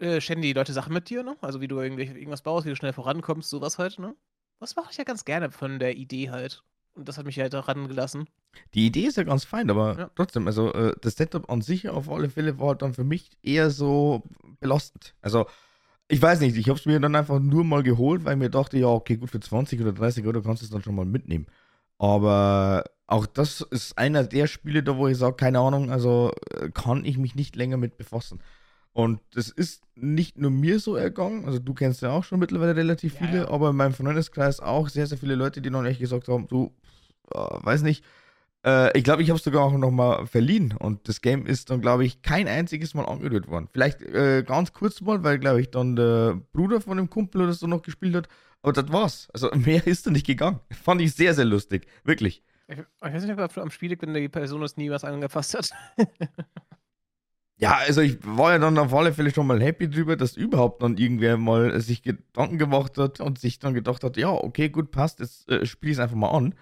äh, 0.04 0.20
schäden 0.20 0.42
die 0.42 0.54
Leute 0.54 0.74
Sachen 0.74 0.94
mit 0.94 1.10
dir, 1.10 1.24
ne? 1.24 1.38
Also 1.42 1.62
wie 1.62 1.68
du 1.68 1.80
irgendwas 1.80 2.42
baust, 2.42 2.66
wie 2.66 2.72
du 2.72 2.76
schnell 2.76 2.94
vorankommst, 2.94 3.50
sowas 3.50 3.78
halt, 3.78 4.00
ne? 4.00 4.16
Das 4.60 4.76
mache 4.76 4.90
ich 4.92 4.98
ja 4.98 5.04
ganz 5.04 5.26
gerne 5.26 5.52
von 5.52 5.80
der 5.80 5.96
Idee 5.96 6.30
halt. 6.32 6.64
Und 6.94 7.08
das 7.08 7.18
hat 7.18 7.26
mich 7.26 7.40
halt 7.40 7.54
daran 7.54 7.88
gelassen. 7.88 8.28
Die 8.74 8.86
Idee 8.86 9.06
ist 9.06 9.18
ja 9.18 9.24
ganz 9.24 9.46
fein, 9.46 9.70
aber 9.70 9.98
ja. 9.98 10.12
trotzdem, 10.16 10.48
also 10.48 10.74
äh, 10.74 10.94
das 11.02 11.16
Setup 11.16 11.50
an 11.50 11.62
sich 11.62 11.88
auf 11.88 12.10
alle 12.10 12.30
Fälle 12.30 12.60
war 12.60 12.76
dann 12.76 12.94
für 12.94 13.04
mich 13.04 13.32
eher 13.42 13.70
so 13.70 14.24
belastend. 14.60 15.16
Also, 15.22 15.46
ich 16.10 16.22
weiß 16.22 16.42
nicht, 16.42 16.58
ich 16.58 16.68
habe 16.68 16.78
es 16.78 16.86
mir 16.86 17.00
dann 17.00 17.16
einfach 17.16 17.40
nur 17.40 17.64
mal 17.64 17.84
geholt, 17.84 18.26
weil 18.26 18.34
ich 18.34 18.40
mir 18.40 18.50
dachte, 18.50 18.78
ja, 18.78 18.88
okay, 18.88 19.16
gut, 19.16 19.32
für 19.32 19.40
20 19.40 19.80
oder 19.80 19.94
30 19.94 20.26
Euro 20.26 20.42
kannst 20.42 20.62
du 20.62 20.66
es 20.66 20.72
dann 20.72 20.84
schon 20.84 20.96
mal 20.96 21.06
mitnehmen. 21.06 21.48
Aber 22.02 22.86
auch 23.06 23.28
das 23.28 23.62
ist 23.62 23.96
einer 23.96 24.24
der 24.24 24.48
Spiele, 24.48 24.82
da 24.82 24.98
wo 24.98 25.08
ich 25.08 25.20
sage, 25.20 25.36
keine 25.36 25.60
Ahnung, 25.60 25.92
also 25.92 26.32
äh, 26.50 26.72
kann 26.72 27.06
ich 27.06 27.20
mich 27.20 27.36
nicht 27.36 27.56
länger 27.56 27.78
mit 27.78 27.96
befassen. 27.96 28.40
Und 28.92 29.22
das 29.36 29.50
ist 29.50 29.84
nicht 29.94 30.36
nur 30.36 30.50
mir 30.50 30.80
so 30.80 30.96
ergangen, 30.96 31.46
also 31.46 31.60
du 31.60 31.76
kennst 31.76 32.02
ja 32.02 32.10
auch 32.10 32.24
schon 32.24 32.40
mittlerweile 32.40 32.76
relativ 32.76 33.14
ja, 33.14 33.28
viele, 33.28 33.38
ja. 33.44 33.50
aber 33.52 33.70
in 33.70 33.76
meinem 33.76 33.94
Freundeskreis 33.94 34.62
auch 34.62 34.90
sehr, 34.90 35.06
sehr 35.06 35.20
viele 35.20 35.36
Leute, 35.36 35.62
die 35.62 35.70
noch 35.70 35.86
echt 35.86 36.00
gesagt 36.00 36.28
haben, 36.28 36.48
du, 36.48 36.74
äh, 37.36 37.38
weiß 37.38 37.84
nicht, 37.84 38.04
äh, 38.66 38.98
ich 38.98 39.04
glaube, 39.04 39.22
ich 39.22 39.30
habe 39.30 39.38
es 39.38 39.44
sogar 39.44 39.64
auch 39.64 39.72
noch 39.74 39.92
mal 39.92 40.26
verliehen 40.26 40.74
und 40.80 41.08
das 41.08 41.22
Game 41.22 41.46
ist 41.46 41.70
dann, 41.70 41.82
glaube 41.82 42.04
ich, 42.04 42.24
kein 42.24 42.48
einziges 42.48 42.96
Mal 42.96 43.06
angerührt 43.06 43.48
worden. 43.48 43.70
Vielleicht 43.72 44.02
äh, 44.02 44.42
ganz 44.42 44.74
kurz 44.74 45.02
mal, 45.02 45.24
weil, 45.24 45.38
glaube 45.38 45.62
ich, 45.62 45.70
dann 45.70 45.96
der 45.96 46.42
Bruder 46.52 46.82
von 46.82 46.98
dem 46.98 47.12
Kumpel 47.12 47.44
oder 47.44 47.54
so 47.54 47.68
noch 47.68 47.84
gespielt 47.84 48.16
hat, 48.16 48.28
aber 48.62 48.74
das 48.74 48.92
war's. 48.92 49.30
Also 49.34 49.50
mehr 49.56 49.86
ist 49.88 50.08
da 50.08 50.12
nicht 50.12 50.26
gegangen. 50.26 50.60
Fand 50.72 51.02
ich 51.02 51.14
sehr, 51.14 51.34
sehr 51.34 51.46
lustig, 51.46 51.88
wirklich. 52.04 52.44
Ich, 52.68 52.78
ich 52.78 52.86
weiß 53.02 53.24
nicht, 53.24 53.38
ob 53.38 53.58
am 53.58 53.72
Spiel 53.72 53.96
bin, 53.98 54.14
die 54.14 54.30
Person 54.30 54.62
das 54.62 54.78
nie 54.78 54.90
was 54.90 55.04
angefasst 55.04 55.56
hat. 55.56 55.72
Ja, 57.62 57.76
also 57.76 58.02
ich 58.02 58.18
war 58.26 58.54
ja 58.54 58.58
dann 58.58 58.80
auf 58.80 58.92
alle 58.92 59.14
Fälle 59.14 59.32
schon 59.32 59.46
mal 59.46 59.62
happy 59.62 59.88
drüber, 59.88 60.16
dass 60.16 60.36
überhaupt 60.36 60.82
dann 60.82 60.98
irgendwer 60.98 61.38
mal 61.38 61.80
sich 61.80 62.02
Gedanken 62.02 62.58
gemacht 62.58 62.98
hat 62.98 63.20
und 63.20 63.38
sich 63.38 63.60
dann 63.60 63.76
gedacht 63.76 64.04
hat, 64.04 64.18
ja, 64.18 64.32
okay, 64.32 64.70
gut, 64.70 64.90
passt, 64.90 65.20
jetzt 65.20 65.48
äh, 65.48 65.64
spiele 65.68 65.92
ich 65.92 65.98
es 66.00 66.02
einfach 66.02 66.16
mal 66.16 66.32
an. 66.32 66.56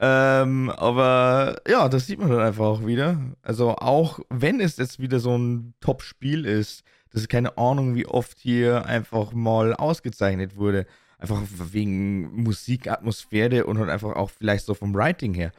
Ähm, 0.00 0.70
aber 0.70 1.60
ja, 1.68 1.90
das 1.90 2.06
sieht 2.06 2.18
man 2.18 2.30
dann 2.30 2.40
einfach 2.40 2.64
auch 2.64 2.86
wieder. 2.86 3.20
Also 3.42 3.76
auch 3.76 4.20
wenn 4.30 4.60
es 4.60 4.78
jetzt 4.78 5.00
wieder 5.00 5.20
so 5.20 5.36
ein 5.36 5.74
Top-Spiel 5.80 6.46
ist, 6.46 6.82
das 7.10 7.22
ist 7.22 7.28
keine 7.28 7.58
Ahnung, 7.58 7.94
wie 7.94 8.06
oft 8.06 8.38
hier 8.38 8.86
einfach 8.86 9.32
mal 9.32 9.74
ausgezeichnet 9.74 10.56
wurde. 10.56 10.86
Einfach 11.18 11.42
wegen 11.72 12.42
Musik, 12.42 12.88
Atmosphäre 12.88 13.66
und 13.66 13.78
halt 13.78 13.90
einfach 13.90 14.14
auch 14.14 14.30
vielleicht 14.30 14.64
so 14.64 14.74
vom 14.74 14.94
Writing 14.94 15.34
her. 15.34 15.52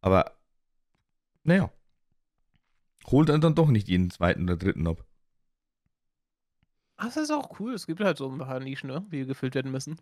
Aber 0.00 0.36
naja 1.42 1.70
holt 3.10 3.28
dann 3.28 3.54
doch 3.54 3.68
nicht 3.68 3.88
jeden 3.88 4.10
zweiten 4.10 4.44
oder 4.44 4.56
dritten 4.56 4.86
ab. 4.86 5.04
Ach, 6.96 7.06
das 7.06 7.16
ist 7.16 7.30
auch 7.30 7.60
cool. 7.60 7.74
Es 7.74 7.86
gibt 7.86 8.00
halt 8.00 8.18
so 8.18 8.30
ein 8.30 8.38
paar 8.38 8.58
Nischen, 8.60 8.88
ne, 8.88 9.04
die 9.12 9.26
gefüllt 9.26 9.54
werden 9.54 9.70
müssen. 9.70 10.00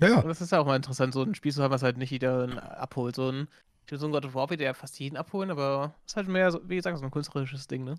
Ja, 0.00 0.08
ja. 0.08 0.22
das 0.22 0.40
ist 0.40 0.52
ja 0.52 0.58
auch 0.58 0.66
mal 0.66 0.76
interessant, 0.76 1.14
so 1.14 1.22
ein 1.22 1.34
Spiel 1.34 1.52
zu 1.52 1.62
haben, 1.62 1.70
was 1.70 1.82
halt 1.82 1.96
nicht 1.96 2.10
jeder 2.10 2.80
abholt. 2.80 3.14
So 3.14 3.30
ein, 3.30 3.48
so 3.90 4.06
ein 4.06 4.12
God 4.12 4.24
of 4.24 4.34
War 4.34 4.50
wird 4.50 4.60
ja 4.60 4.74
fast 4.74 4.98
jeden 4.98 5.16
abholen, 5.16 5.50
aber 5.50 5.94
es 6.04 6.12
ist 6.12 6.16
halt 6.16 6.28
mehr, 6.28 6.50
so, 6.50 6.60
wie 6.68 6.76
gesagt, 6.76 6.98
so 6.98 7.04
ein 7.04 7.10
künstlerisches 7.10 7.68
Ding, 7.68 7.84
ne? 7.84 7.94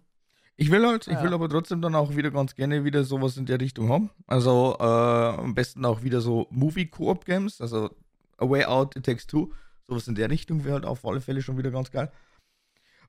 Ich 0.55 0.69
will 0.69 0.85
halt, 0.85 1.07
ja. 1.07 1.13
ich 1.13 1.23
will 1.23 1.33
aber 1.33 1.49
trotzdem 1.49 1.81
dann 1.81 1.95
auch 1.95 2.15
wieder 2.15 2.29
ganz 2.31 2.55
gerne 2.55 2.83
wieder 2.83 3.03
sowas 3.03 3.37
in 3.37 3.45
der 3.45 3.59
Richtung 3.59 3.89
haben. 3.89 4.11
Also 4.27 4.77
äh, 4.79 4.83
am 4.83 5.55
besten 5.55 5.83
auch 5.83 6.03
wieder 6.03 6.21
so 6.21 6.47
Movie-Koop-Games, 6.51 7.59
also 7.59 7.89
A 8.37 8.49
Way 8.49 8.65
Out, 8.65 8.95
It 8.95 9.05
Takes 9.05 9.25
Two. 9.27 9.51
Sowas 9.87 10.07
in 10.07 10.15
der 10.15 10.29
Richtung 10.29 10.63
wäre 10.63 10.75
halt 10.75 10.85
auf 10.85 11.05
alle 11.05 11.21
Fälle 11.21 11.41
schon 11.41 11.57
wieder 11.57 11.71
ganz 11.71 11.91
geil. 11.91 12.11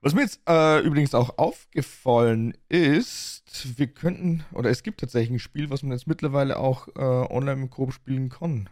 Was 0.01 0.13
mir 0.13 0.21
jetzt 0.21 0.41
äh, 0.47 0.81
übrigens 0.81 1.15
auch 1.15 1.37
aufgefallen 1.37 2.55
ist, 2.69 3.77
wir 3.77 3.87
könnten, 3.87 4.43
oder 4.51 4.69
es 4.69 4.83
gibt 4.83 4.99
tatsächlich 4.99 5.31
ein 5.31 5.39
Spiel, 5.39 5.69
was 5.69 5.81
man 5.81 5.93
jetzt 5.93 6.05
mittlerweile 6.05 6.57
auch 6.57 6.87
äh, 6.89 7.01
online 7.01 7.63
im 7.63 7.69
Grob 7.69 7.91
spielen 7.91 8.29
kann. 8.29 8.69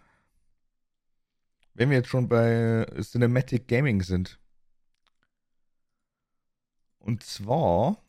Wenn 1.74 1.90
wir 1.90 1.98
jetzt 1.98 2.10
schon 2.10 2.28
bei 2.28 2.86
Cinematic 3.02 3.68
Gaming 3.68 4.04
sind. 4.04 4.40
Und 7.00 7.24
zwar, 7.24 8.03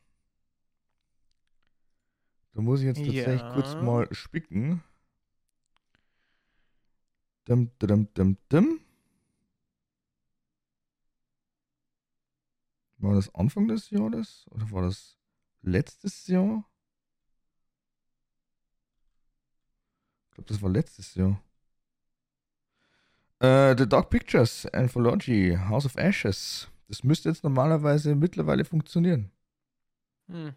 da 2.55 2.62
muss 2.62 2.81
ich 2.81 2.87
jetzt 2.87 2.99
tatsächlich 3.05 3.40
ja. 3.40 3.53
kurz 3.53 3.75
mal 3.75 4.07
spicken. 4.14 4.83
Dum, 7.45 7.71
dum, 7.79 8.09
dum, 8.14 8.38
dum. 8.49 8.81
War 12.99 13.17
das 13.17 13.35
Anfang 13.35 13.69
des 13.69 13.90
Jahres 13.90 14.47
oder 14.51 14.71
war 14.71 14.83
das 14.83 15.19
letztes 15.62 16.27
Jahr? 16.27 16.64
Ich 20.29 20.35
glaube, 20.37 20.49
das 20.49 20.62
war 20.62 20.71
letztes 20.71 21.14
Jahr. 21.14 21.43
Äh, 23.40 23.77
The 23.77 23.88
Dark 23.88 24.11
Pictures 24.11 24.67
Anthology, 24.73 25.59
House 25.69 25.85
of 25.85 25.97
Ashes. 25.97 26.71
Das 26.88 27.03
müsste 27.03 27.29
jetzt 27.29 27.45
normalerweise 27.45 28.14
mittlerweile 28.14 28.64
funktionieren. 28.64 29.31
Hm. 30.29 30.55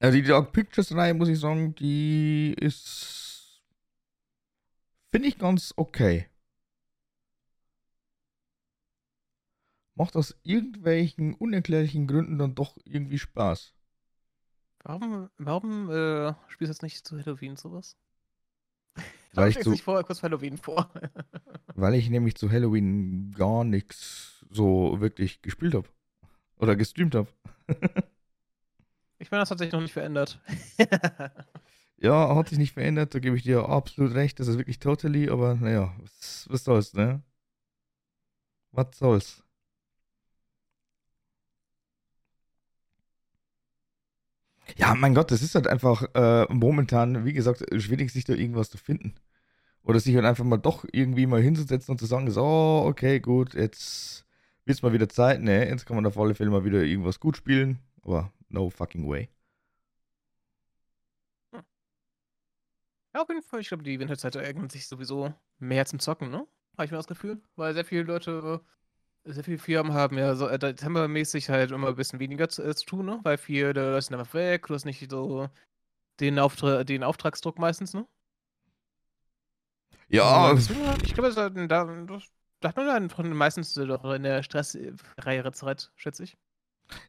Also 0.00 0.16
die 0.16 0.24
Dark 0.24 0.52
Pictures 0.52 0.94
Reihe, 0.94 1.14
muss 1.14 1.28
ich 1.28 1.38
sagen, 1.38 1.74
die 1.76 2.54
ist. 2.58 3.62
Finde 5.12 5.28
ich 5.28 5.38
ganz 5.38 5.72
okay. 5.76 6.30
macht 10.00 10.16
aus 10.16 10.34
irgendwelchen 10.44 11.34
unerklärlichen 11.34 12.06
Gründen 12.06 12.38
dann 12.38 12.54
doch 12.54 12.78
irgendwie 12.84 13.18
Spaß. 13.18 13.74
Warum, 14.82 15.28
warum 15.36 15.90
äh, 15.90 16.32
spielst 16.48 16.70
du 16.70 16.72
jetzt 16.72 16.82
nicht 16.82 17.06
zu 17.06 17.18
Halloween 17.18 17.56
sowas? 17.56 17.98
Weil 19.34 19.50
ich 19.50 19.60
zu, 19.60 19.68
nicht 19.68 19.84
vorher 19.84 20.02
kurz 20.02 20.22
Halloween 20.22 20.56
vor. 20.56 20.90
weil 21.74 21.94
ich 21.96 22.08
nämlich 22.08 22.34
zu 22.36 22.50
Halloween 22.50 23.32
gar 23.32 23.62
nichts 23.62 24.46
so 24.48 25.00
wirklich 25.00 25.42
gespielt 25.42 25.74
habe. 25.74 25.88
Oder 26.56 26.76
gestreamt 26.76 27.14
habe. 27.14 27.28
ich 29.20 29.30
meine, 29.30 29.42
das 29.42 29.50
hat 29.50 29.58
sich 29.58 29.72
noch 29.72 29.80
nicht 29.80 29.92
verändert. 29.92 30.40
ja, 31.98 32.34
hat 32.34 32.48
sich 32.48 32.58
nicht 32.58 32.72
verändert, 32.72 33.14
da 33.14 33.18
gebe 33.18 33.36
ich 33.36 33.42
dir 33.42 33.68
absolut 33.68 34.14
recht. 34.14 34.40
Das 34.40 34.48
ist 34.48 34.58
wirklich 34.58 34.78
totally, 34.78 35.28
aber 35.30 35.54
naja, 35.54 35.94
was, 36.00 36.46
was 36.50 36.64
soll's, 36.64 36.94
ne? 36.94 37.22
Was 38.72 38.98
soll's? 38.98 39.44
Ja, 44.76 44.94
mein 44.94 45.14
Gott, 45.14 45.30
das 45.30 45.42
ist 45.42 45.54
halt 45.54 45.66
einfach 45.66 46.04
äh, 46.14 46.46
momentan, 46.52 47.24
wie 47.24 47.32
gesagt, 47.32 47.64
schwierig, 47.80 48.12
sich 48.12 48.24
da 48.24 48.34
irgendwas 48.34 48.70
zu 48.70 48.78
finden. 48.78 49.14
Oder 49.84 50.00
sich 50.00 50.14
halt 50.16 50.26
einfach 50.26 50.44
mal 50.44 50.58
doch 50.58 50.84
irgendwie 50.92 51.26
mal 51.26 51.42
hinzusetzen 51.42 51.92
und 51.92 51.98
zu 51.98 52.06
sagen, 52.06 52.30
so, 52.30 52.44
okay, 52.86 53.20
gut, 53.20 53.54
jetzt 53.54 54.26
wird 54.66 54.78
es 54.78 54.82
mal 54.82 54.92
wieder 54.92 55.08
Zeit, 55.08 55.42
ne, 55.42 55.68
jetzt 55.68 55.86
kann 55.86 55.96
man 55.96 56.06
auf 56.06 56.18
alle 56.18 56.34
Fälle 56.34 56.50
mal 56.50 56.64
wieder 56.64 56.82
irgendwas 56.82 57.20
gut 57.20 57.36
spielen, 57.36 57.80
aber 58.02 58.32
no 58.50 58.70
fucking 58.70 59.08
way. 59.08 59.30
Ja, 63.12 63.22
auf 63.22 63.28
jeden 63.28 63.42
Fall, 63.42 63.60
ich 63.60 63.68
glaube, 63.68 63.82
die 63.82 63.98
Winterzeit 63.98 64.36
eignet 64.36 64.70
sich 64.70 64.86
sowieso 64.86 65.34
mehr 65.58 65.84
zum 65.86 65.98
Zocken, 65.98 66.30
ne? 66.30 66.46
Habe 66.76 66.84
ich 66.84 66.90
mir 66.92 66.96
das 66.96 67.08
Gefühl, 67.08 67.42
weil 67.56 67.74
sehr 67.74 67.84
viele 67.84 68.02
Leute 68.04 68.60
sehr 69.24 69.44
viele 69.44 69.58
Firmen 69.58 69.92
haben 69.92 70.16
ja 70.18 70.34
so 70.34 70.48
äh, 70.48 70.58
Dezembermäßig 70.58 71.50
halt 71.50 71.72
immer 71.72 71.88
ein 71.88 71.96
bisschen 71.96 72.20
weniger 72.20 72.48
zu, 72.48 72.62
äh, 72.62 72.74
zu 72.74 72.86
tun, 72.86 73.06
ne? 73.06 73.20
Weil 73.22 73.38
viele 73.38 73.72
Leute 73.72 74.02
sind 74.02 74.16
einfach 74.16 74.34
weg, 74.34 74.66
du 74.66 74.74
hast 74.74 74.84
nicht 74.84 75.10
so 75.10 75.48
den, 76.20 76.38
Auftra 76.38 76.84
den 76.84 77.04
Auftragsdruck 77.04 77.58
meistens, 77.58 77.94
ne? 77.94 78.06
Ja. 80.08 80.54
ich 80.54 81.14
glaube, 81.14 81.32
da, 81.32 81.48
da, 81.50 81.84
da 82.60 82.68
hat 82.68 82.76
man 82.76 83.08
dann 83.08 83.32
meistens 83.36 83.74
doch 83.74 84.04
in 84.12 84.22
der 84.22 84.42
stressfreiere 84.42 85.52
Zeit, 85.52 85.92
schätze 85.96 86.24
ich. 86.24 86.36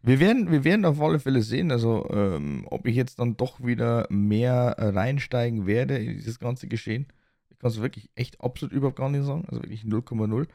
Wir 0.04 0.20
werden, 0.20 0.52
wir 0.52 0.64
werden 0.64 0.86
auf 0.86 1.02
alle 1.02 1.20
Fälle 1.20 1.42
sehen, 1.42 1.72
also 1.72 2.08
ähm, 2.12 2.66
ob 2.70 2.88
ich 2.88 2.96
jetzt 2.96 3.20
dann 3.20 3.38
doch 3.38 3.64
wieder 3.64 4.08
mehr 4.10 4.76
äh, 4.78 4.88
reinsteigen 4.90 5.68
werde 5.68 5.98
in 5.98 6.16
dieses 6.18 6.40
ganze 6.40 6.68
Geschehen. 6.68 7.08
Ich 7.50 7.60
kann 7.60 7.70
es 7.72 7.82
wirklich 7.82 8.10
echt 8.16 8.42
absolut 8.42 8.74
überhaupt 8.74 8.98
gar 8.98 9.10
nicht 9.10 9.26
sagen, 9.26 9.46
also 9.48 9.62
wirklich 9.64 9.84
0,0. 9.84 10.48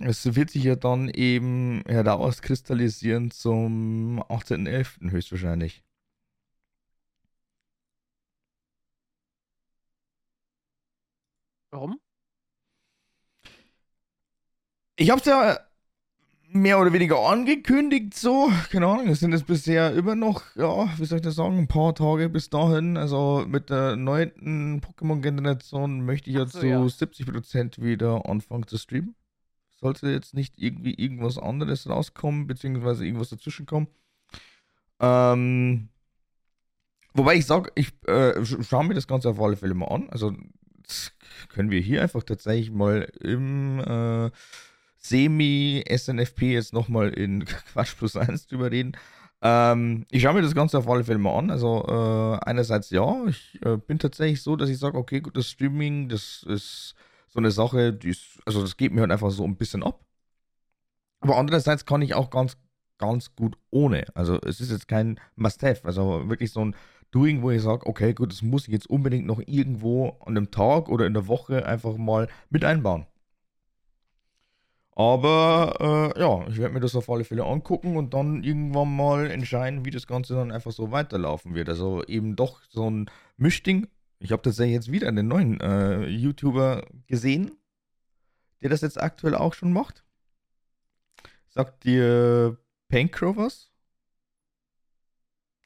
Es 0.00 0.34
wird 0.34 0.50
sich 0.50 0.64
ja 0.64 0.76
dann 0.76 1.08
eben 1.08 1.82
herauskristallisieren 1.86 3.30
zum 3.30 4.22
18.11. 4.28 5.10
höchstwahrscheinlich. 5.10 5.82
Warum? 11.70 11.98
Ich 14.96 15.10
habe 15.10 15.20
es 15.20 15.26
ja 15.26 15.58
mehr 16.54 16.78
oder 16.78 16.92
weniger 16.92 17.18
angekündigt, 17.18 18.14
so. 18.14 18.50
Keine 18.70 18.86
Ahnung, 18.86 19.08
es 19.08 19.20
sind 19.20 19.32
jetzt 19.32 19.46
bisher 19.46 19.94
immer 19.94 20.14
noch, 20.14 20.42
ja, 20.56 20.88
wie 20.98 21.04
soll 21.04 21.18
ich 21.18 21.24
das 21.24 21.36
sagen, 21.36 21.58
ein 21.58 21.68
paar 21.68 21.94
Tage 21.94 22.28
bis 22.28 22.50
dahin. 22.50 22.96
Also 22.96 23.44
mit 23.48 23.70
der 23.70 23.96
neunten 23.96 24.80
Pokémon-Generation 24.80 26.04
möchte 26.04 26.30
ich 26.30 26.36
ja 26.36 26.46
so, 26.46 26.60
zu 26.60 26.66
ja. 26.66 26.80
70% 26.80 27.82
wieder 27.82 28.26
anfangen 28.28 28.66
zu 28.66 28.78
streamen. 28.78 29.14
Sollte 29.80 30.10
jetzt 30.10 30.34
nicht 30.34 30.54
irgendwie 30.58 30.94
irgendwas 30.94 31.38
anderes 31.38 31.88
rauskommen, 31.88 32.46
beziehungsweise 32.46 33.04
irgendwas 33.04 33.30
dazwischen 33.30 33.66
kommen. 33.66 33.88
Ähm, 35.00 35.88
wobei 37.14 37.34
ich 37.34 37.46
sage, 37.46 37.72
ich 37.74 37.92
äh, 38.06 38.44
schaue 38.44 38.84
mir 38.84 38.94
das 38.94 39.08
Ganze 39.08 39.30
auf 39.30 39.40
alle 39.40 39.56
Fälle 39.56 39.74
mal 39.74 39.86
an. 39.86 40.08
Also 40.10 40.32
können 41.48 41.70
wir 41.70 41.80
hier 41.80 42.02
einfach 42.02 42.22
tatsächlich 42.22 42.70
mal 42.70 43.10
im 43.20 43.80
äh, 43.80 44.30
Semi-SNFP 45.02 46.52
jetzt 46.52 46.72
nochmal 46.72 47.10
in 47.10 47.44
Quatsch 47.72 47.96
plus 47.96 48.16
1 48.16 48.46
drüber 48.46 48.70
reden. 48.70 48.96
Ähm, 49.42 50.06
ich 50.10 50.22
schaue 50.22 50.34
mir 50.34 50.42
das 50.42 50.54
Ganze 50.54 50.78
auf 50.78 50.88
alle 50.88 51.04
Fälle 51.04 51.18
mal 51.18 51.36
an. 51.36 51.50
Also 51.50 51.84
äh, 51.86 52.38
einerseits 52.46 52.90
ja, 52.90 53.24
ich 53.26 53.58
äh, 53.64 53.76
bin 53.76 53.98
tatsächlich 53.98 54.42
so, 54.42 54.56
dass 54.56 54.68
ich 54.68 54.78
sage, 54.78 54.96
okay, 54.96 55.20
gut, 55.20 55.36
das 55.36 55.48
Streaming, 55.48 56.08
das 56.08 56.44
ist 56.48 56.94
so 57.28 57.40
eine 57.40 57.50
Sache, 57.50 57.92
die 57.92 58.10
ist, 58.10 58.40
also 58.46 58.62
das 58.62 58.76
geht 58.76 58.92
mir 58.92 59.00
halt 59.00 59.10
einfach 59.10 59.30
so 59.30 59.44
ein 59.44 59.56
bisschen 59.56 59.82
ab. 59.82 60.04
Aber 61.20 61.38
andererseits 61.38 61.84
kann 61.86 62.02
ich 62.02 62.14
auch 62.14 62.30
ganz, 62.30 62.56
ganz 62.98 63.34
gut 63.34 63.56
ohne. 63.70 64.04
Also 64.14 64.38
es 64.42 64.60
ist 64.60 64.70
jetzt 64.70 64.88
kein 64.88 65.18
Must-Have. 65.36 65.84
Also 65.84 66.28
wirklich 66.28 66.52
so 66.52 66.64
ein 66.64 66.76
Doing, 67.10 67.42
wo 67.42 67.50
ich 67.50 67.62
sage, 67.62 67.86
okay, 67.86 68.14
gut, 68.14 68.32
das 68.32 68.42
muss 68.42 68.66
ich 68.66 68.72
jetzt 68.72 68.88
unbedingt 68.88 69.26
noch 69.26 69.40
irgendwo 69.46 70.10
an 70.24 70.36
einem 70.36 70.50
Tag 70.50 70.88
oder 70.88 71.06
in 71.06 71.14
der 71.14 71.26
Woche 71.26 71.66
einfach 71.66 71.96
mal 71.96 72.28
mit 72.50 72.64
einbauen. 72.64 73.06
Aber 74.94 76.12
äh, 76.16 76.20
ja, 76.20 76.46
ich 76.48 76.58
werde 76.58 76.74
mir 76.74 76.80
das 76.80 76.94
auf 76.94 77.08
alle 77.08 77.24
Fälle 77.24 77.44
angucken 77.44 77.96
und 77.96 78.12
dann 78.12 78.44
irgendwann 78.44 78.94
mal 78.94 79.30
entscheiden, 79.30 79.86
wie 79.86 79.90
das 79.90 80.06
Ganze 80.06 80.34
dann 80.34 80.52
einfach 80.52 80.72
so 80.72 80.90
weiterlaufen 80.92 81.54
wird. 81.54 81.68
Also 81.70 82.04
eben 82.04 82.36
doch 82.36 82.60
so 82.68 82.90
ein 82.90 83.10
Mischding. 83.38 83.88
Ich 84.18 84.32
habe 84.32 84.42
tatsächlich 84.42 84.74
jetzt 84.74 84.92
wieder 84.92 85.08
einen 85.08 85.26
neuen 85.26 85.60
äh, 85.60 86.06
YouTuber 86.06 86.86
gesehen, 87.06 87.52
der 88.60 88.68
das 88.68 88.82
jetzt 88.82 89.00
aktuell 89.00 89.34
auch 89.34 89.54
schon 89.54 89.72
macht. 89.72 90.04
Sagt 91.48 91.84
dir 91.84 92.58
Pankrow 92.88 93.36
was? 93.36 93.70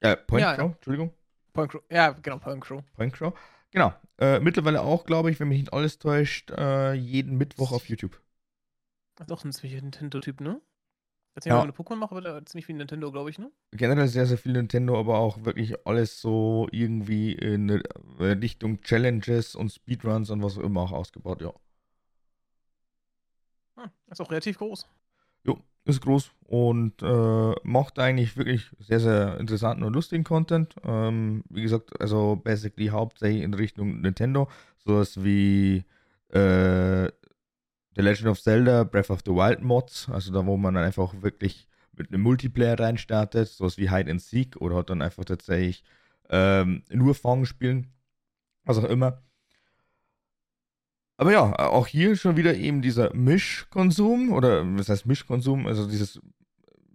Äh, 0.00 0.16
Point 0.16 0.42
ja, 0.42 0.54
Crow, 0.54 0.72
Entschuldigung. 0.72 1.12
Point 1.52 1.72
Crow, 1.72 1.82
ja, 1.90 2.10
genau, 2.10 2.38
Point 2.38 2.62
Crow. 2.62 2.82
Point 2.94 3.12
Crow, 3.12 3.34
genau. 3.70 3.92
Äh, 4.18 4.40
mittlerweile 4.40 4.82
auch, 4.82 5.04
glaube 5.04 5.30
ich, 5.30 5.40
wenn 5.40 5.48
mich 5.48 5.58
nicht 5.58 5.72
alles 5.72 5.98
täuscht, 5.98 6.50
äh, 6.52 6.92
jeden 6.92 7.36
Mittwoch 7.36 7.72
auf 7.72 7.88
YouTube. 7.88 8.20
Doch 9.26 9.44
ein 9.44 9.52
ziemlich 9.52 9.80
Nintendo-Typ, 9.80 10.40
ne? 10.40 10.60
Jetzt 11.34 11.44
nicht 11.44 11.52
ja. 11.52 11.62
eine 11.62 11.72
Pokémon 11.72 11.96
mache, 11.96 12.12
aber 12.12 12.22
der 12.22 12.46
ziemlich 12.46 12.64
viel 12.64 12.76
Nintendo, 12.76 13.12
glaube 13.12 13.28
ich, 13.28 13.38
ne? 13.38 13.50
Generell 13.72 14.08
sehr, 14.08 14.24
sehr 14.24 14.38
viel 14.38 14.52
Nintendo, 14.52 14.98
aber 14.98 15.18
auch 15.18 15.44
wirklich 15.44 15.86
alles 15.86 16.20
so 16.20 16.66
irgendwie 16.72 17.32
in 17.32 17.70
Richtung 18.18 18.80
Challenges 18.80 19.54
und 19.54 19.70
Speedruns 19.70 20.30
und 20.30 20.42
was 20.42 20.56
auch 20.56 20.62
immer 20.62 20.80
auch 20.80 20.92
ausgebaut, 20.92 21.42
ja. 21.42 21.52
Hm, 23.76 23.90
ist 24.06 24.20
auch 24.20 24.30
relativ 24.30 24.56
groß. 24.56 24.86
Jo, 25.44 25.58
ist 25.84 26.00
groß 26.00 26.32
und 26.44 27.02
äh, 27.02 27.54
macht 27.62 27.98
eigentlich 27.98 28.38
wirklich 28.38 28.70
sehr, 28.78 29.00
sehr 29.00 29.38
interessanten 29.38 29.84
und 29.84 29.92
lustigen 29.92 30.24
Content. 30.24 30.74
Ähm, 30.84 31.44
wie 31.50 31.62
gesagt, 31.62 32.00
also 32.00 32.36
basically 32.36 32.88
hauptsächlich 32.88 33.42
in 33.42 33.52
Richtung 33.52 34.00
Nintendo. 34.00 34.48
Sowas 34.78 35.22
wie 35.22 35.84
äh, 36.30 37.08
The 37.96 38.02
Legend 38.02 38.28
of 38.28 38.40
Zelda 38.40 38.84
Breath 38.84 39.10
of 39.10 39.22
the 39.24 39.32
Wild 39.32 39.62
Mods, 39.62 40.08
also 40.10 40.30
da, 40.30 40.44
wo 40.44 40.58
man 40.58 40.74
dann 40.74 40.84
einfach 40.84 41.14
wirklich 41.22 41.66
mit 41.92 42.12
einem 42.12 42.22
Multiplayer 42.22 42.78
reinstartet, 42.78 43.48
sowas 43.48 43.78
wie 43.78 43.90
Hide 43.90 44.10
and 44.10 44.20
Seek 44.20 44.56
oder 44.60 44.76
hat 44.76 44.90
dann 44.90 45.00
einfach 45.00 45.24
tatsächlich 45.24 45.82
ähm, 46.28 46.82
nur 46.90 47.14
Fang 47.14 47.46
spielen, 47.46 47.86
was 48.64 48.76
auch 48.76 48.84
immer. 48.84 49.22
Aber 51.16 51.32
ja, 51.32 51.58
auch 51.58 51.86
hier 51.86 52.16
schon 52.16 52.36
wieder 52.36 52.54
eben 52.54 52.82
dieser 52.82 53.14
Mischkonsum 53.14 54.30
oder 54.30 54.62
was 54.76 54.90
heißt 54.90 55.06
Mischkonsum, 55.06 55.66
also 55.66 55.88
dieses 55.88 56.20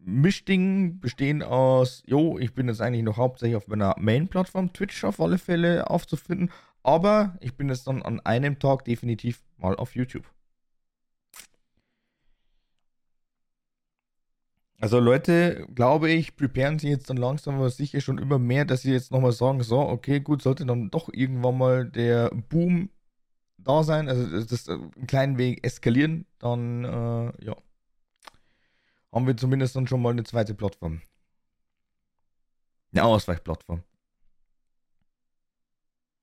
Mischding 0.03 0.99
bestehend 0.99 1.43
aus, 1.43 2.03
jo, 2.05 2.37
ich 2.37 2.53
bin 2.53 2.67
jetzt 2.67 2.81
eigentlich 2.81 3.03
noch 3.03 3.17
hauptsächlich 3.17 3.55
auf 3.55 3.67
meiner 3.67 3.95
Main-Plattform 3.97 4.71
Twitch 4.73 5.03
auf 5.03 5.19
alle 5.19 5.39
Fälle 5.39 5.89
aufzufinden, 5.89 6.51
aber 6.83 7.35
ich 7.39 7.55
bin 7.55 7.69
jetzt 7.69 7.87
dann 7.87 8.03
an 8.03 8.19
einem 8.19 8.59
Tag 8.59 8.85
definitiv 8.85 9.41
mal 9.57 9.75
auf 9.75 9.95
YouTube. 9.95 10.25
Also 14.81 14.99
Leute, 14.99 15.67
glaube 15.75 16.09
ich, 16.09 16.35
preparen 16.35 16.79
sich 16.79 16.89
jetzt 16.89 17.07
dann 17.11 17.17
langsam 17.17 17.55
aber 17.55 17.69
sicher 17.69 18.01
schon 18.01 18.17
immer 18.17 18.39
mehr, 18.39 18.65
dass 18.65 18.81
sie 18.81 18.91
jetzt 18.91 19.11
nochmal 19.11 19.31
sagen, 19.31 19.61
so, 19.61 19.79
okay, 19.79 20.19
gut, 20.21 20.41
sollte 20.41 20.65
dann 20.65 20.89
doch 20.89 21.07
irgendwann 21.13 21.59
mal 21.59 21.85
der 21.85 22.31
Boom 22.31 22.89
da 23.59 23.83
sein, 23.83 24.09
also 24.09 24.43
das 24.43 24.67
äh, 24.67 24.71
einen 24.71 25.05
kleinen 25.05 25.37
Weg 25.37 25.63
eskalieren, 25.63 26.25
dann 26.39 26.83
äh, 26.83 27.45
ja, 27.45 27.55
haben 29.11 29.27
wir 29.27 29.37
zumindest 29.37 29.75
dann 29.75 29.85
schon 29.85 30.01
mal 30.01 30.09
eine 30.09 30.23
zweite 30.23 30.55
Plattform. 30.55 31.03
Eine 32.91 33.03
Ausweichplattform. 33.03 33.83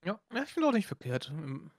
Ja, 0.04 0.18
ich 0.42 0.50
finde 0.50 0.68
auch 0.68 0.72
nicht 0.72 0.88
verkehrt. 0.88 1.30
Ähm, 1.32 1.70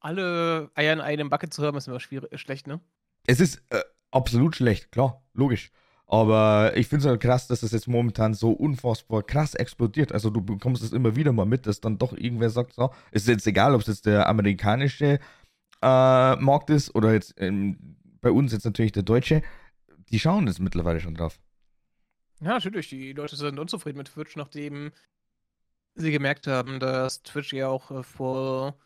alle 0.00 0.68
Eier 0.74 0.94
in 0.94 1.00
einem 1.00 1.30
Bucket 1.30 1.54
zu 1.54 1.62
haben, 1.62 1.76
ist 1.76 1.86
immer 1.86 2.00
schwierig, 2.00 2.36
schlecht, 2.40 2.66
ne? 2.66 2.80
Es 3.24 3.38
ist 3.38 3.62
äh, 3.70 3.84
absolut 4.10 4.56
schlecht, 4.56 4.90
klar, 4.90 5.22
logisch. 5.32 5.70
Aber 6.14 6.76
ich 6.76 6.86
finde 6.86 7.06
es 7.06 7.10
halt 7.10 7.20
krass, 7.20 7.48
dass 7.48 7.62
das 7.62 7.72
jetzt 7.72 7.88
momentan 7.88 8.34
so 8.34 8.52
unfassbar 8.52 9.24
krass 9.24 9.56
explodiert. 9.56 10.12
Also 10.12 10.30
du 10.30 10.40
bekommst 10.40 10.80
es 10.84 10.92
immer 10.92 11.16
wieder 11.16 11.32
mal 11.32 11.44
mit, 11.44 11.66
dass 11.66 11.80
dann 11.80 11.98
doch 11.98 12.12
irgendwer 12.12 12.50
sagt, 12.50 12.74
so, 12.74 12.90
ist 13.10 13.26
jetzt 13.26 13.48
egal, 13.48 13.74
ob 13.74 13.80
es 13.80 13.88
jetzt 13.88 14.06
der 14.06 14.28
amerikanische 14.28 15.18
äh, 15.82 16.36
Markt 16.36 16.70
ist 16.70 16.94
oder 16.94 17.12
jetzt 17.12 17.34
ähm, 17.38 17.96
bei 18.20 18.30
uns 18.30 18.52
jetzt 18.52 18.64
natürlich 18.64 18.92
der 18.92 19.02
deutsche. 19.02 19.42
Die 20.12 20.20
schauen 20.20 20.46
jetzt 20.46 20.60
mittlerweile 20.60 21.00
schon 21.00 21.16
drauf. 21.16 21.40
Ja, 22.40 22.50
natürlich. 22.50 22.88
Die 22.88 23.12
Leute 23.12 23.34
sind 23.34 23.58
unzufrieden 23.58 23.98
mit 23.98 24.06
Twitch, 24.06 24.36
nachdem 24.36 24.92
sie 25.96 26.12
gemerkt 26.12 26.46
haben, 26.46 26.78
dass 26.78 27.24
Twitch 27.24 27.52
ja 27.52 27.66
auch 27.66 27.90
äh, 27.90 28.04
vor 28.04 28.78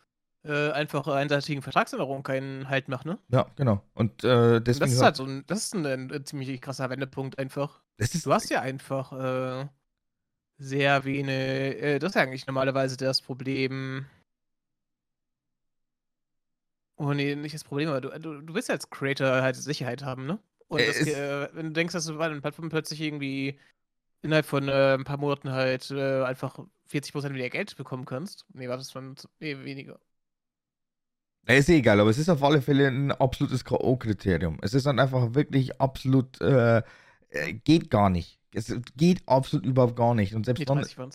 äh, 0.49 0.71
einfache 0.71 1.13
einseitigen 1.13 1.61
Vertragsänderungen 1.61 2.23
keinen 2.23 2.69
Halt 2.69 2.89
macht, 2.89 3.05
ne? 3.05 3.19
Ja, 3.29 3.47
genau. 3.55 3.81
Und 3.93 4.23
äh, 4.23 4.59
deswegen. 4.59 4.85
Das 4.85 4.91
ist 4.93 5.01
halt 5.01 5.15
so 5.15 5.25
ein, 5.25 5.43
das 5.47 5.65
ist 5.65 5.75
ein, 5.75 5.85
ein, 5.85 6.11
ein 6.11 6.25
ziemlich 6.25 6.59
krasser 6.61 6.89
Wendepunkt 6.89 7.37
einfach. 7.39 7.81
du 7.97 8.33
hast 8.33 8.49
ja 8.49 8.61
einfach 8.61 9.13
äh, 9.13 9.67
sehr 10.57 11.05
wenig. 11.05 11.29
Äh, 11.29 11.99
das 11.99 12.09
ist 12.09 12.15
ja 12.15 12.23
eigentlich 12.23 12.47
normalerweise 12.47 12.97
das 12.97 13.21
Problem. 13.21 14.05
Oh 16.97 17.13
nee, 17.13 17.35
nicht 17.35 17.55
das 17.55 17.63
Problem, 17.63 17.89
aber 17.89 18.01
du, 18.01 18.09
du, 18.19 18.41
du 18.41 18.53
willst 18.53 18.67
ja 18.67 18.75
als 18.75 18.89
Creator 18.89 19.41
halt 19.41 19.55
Sicherheit 19.55 20.03
haben, 20.03 20.25
ne? 20.25 20.39
Und 20.67 20.81
das, 20.81 20.97
äh, 21.07 21.47
wenn 21.53 21.67
du 21.67 21.71
denkst, 21.71 21.93
dass 21.93 22.05
du 22.05 22.17
bei 22.17 22.25
einer 22.25 22.41
Plattform 22.41 22.69
plötzlich 22.69 23.01
irgendwie 23.01 23.57
innerhalb 24.21 24.45
von 24.45 24.67
äh, 24.67 24.95
ein 24.95 25.05
paar 25.05 25.17
Monaten 25.17 25.51
halt 25.51 25.89
äh, 25.91 26.23
einfach 26.23 26.59
40% 26.89 27.29
weniger 27.29 27.49
Geld 27.49 27.75
bekommen 27.77 28.05
kannst. 28.05 28.45
Nee, 28.53 28.67
warte, 28.67 28.81
das 28.81 28.93
waren 28.95 29.15
nee, 29.39 29.57
weniger. 29.63 29.99
Ist 31.57 31.67
eh 31.67 31.77
egal, 31.77 31.99
aber 31.99 32.11
es 32.11 32.19
ist 32.19 32.29
auf 32.29 32.43
alle 32.43 32.61
Fälle 32.61 32.87
ein 32.87 33.11
absolutes 33.11 33.65
K.O.-Kriterium. 33.65 34.59
Es 34.61 34.75
ist 34.75 34.85
dann 34.85 34.99
einfach 34.99 35.33
wirklich 35.33 35.81
absolut, 35.81 36.39
äh, 36.41 36.83
äh, 37.29 37.53
geht 37.53 37.89
gar 37.89 38.11
nicht. 38.11 38.39
Es 38.53 38.71
geht 38.95 39.27
absolut 39.27 39.65
überhaupt 39.65 39.95
gar 39.95 40.13
nicht. 40.13 40.35
Und 40.35 40.45
selbst 40.45 40.61
Die 40.61 40.65
30 40.65 40.95
dann. 40.95 41.11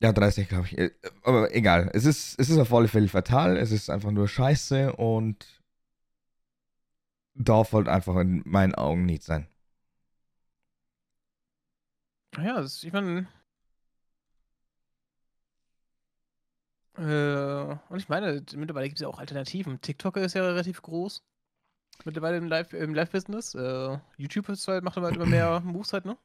Ja, 0.00 0.12
30, 0.12 0.48
glaube 0.48 0.66
ich. 0.66 0.76
Äh, 0.76 0.90
aber 1.22 1.54
egal. 1.54 1.90
Es 1.94 2.04
ist, 2.04 2.38
es 2.38 2.50
ist 2.50 2.58
auf 2.58 2.72
alle 2.74 2.88
Fälle 2.88 3.08
fatal. 3.08 3.56
Es 3.56 3.72
ist 3.72 3.88
einfach 3.88 4.10
nur 4.10 4.28
scheiße 4.28 4.92
und 4.94 5.46
darf 7.34 7.72
halt 7.72 7.88
einfach 7.88 8.16
in 8.16 8.42
meinen 8.44 8.74
Augen 8.74 9.06
nicht 9.06 9.22
sein. 9.22 9.48
Ja, 12.36 12.60
das, 12.60 12.84
ich 12.84 12.92
meine. 12.92 13.26
Äh, 16.98 17.76
und 17.88 17.98
ich 17.98 18.08
meine, 18.08 18.42
mittlerweile 18.54 18.88
gibt 18.88 18.98
es 18.98 19.02
ja 19.02 19.08
auch 19.08 19.18
Alternativen. 19.18 19.80
TikTok 19.80 20.16
ist 20.16 20.34
ja 20.34 20.42
relativ 20.42 20.82
groß. 20.82 21.22
Mittlerweile 22.04 22.36
im 22.36 22.48
Live-Business. 22.48 23.54
Im 23.54 23.62
Live 23.62 23.94
äh, 23.94 23.98
YouTube 24.16 24.48
ist 24.48 24.66
halt, 24.68 24.84
macht 24.84 24.96
halt 24.96 25.16
immer 25.16 25.26
mehr 25.26 25.60
Moves 25.64 25.92
halt, 25.92 26.04
ne? 26.04 26.16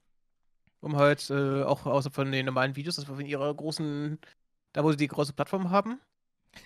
Um 0.82 0.98
halt 0.98 1.30
äh, 1.30 1.64
auch 1.64 1.86
außer 1.86 2.12
von 2.12 2.32
den 2.32 2.46
normalen 2.46 2.76
Videos, 2.76 2.98
dass 2.98 3.08
wir 3.08 3.16
von 3.16 3.26
ihrer 3.26 3.54
großen, 3.54 4.20
da 4.74 4.84
wo 4.84 4.92
sie 4.92 4.98
die 4.98 5.08
große 5.08 5.34
Plattform 5.34 5.70
haben, 5.70 6.00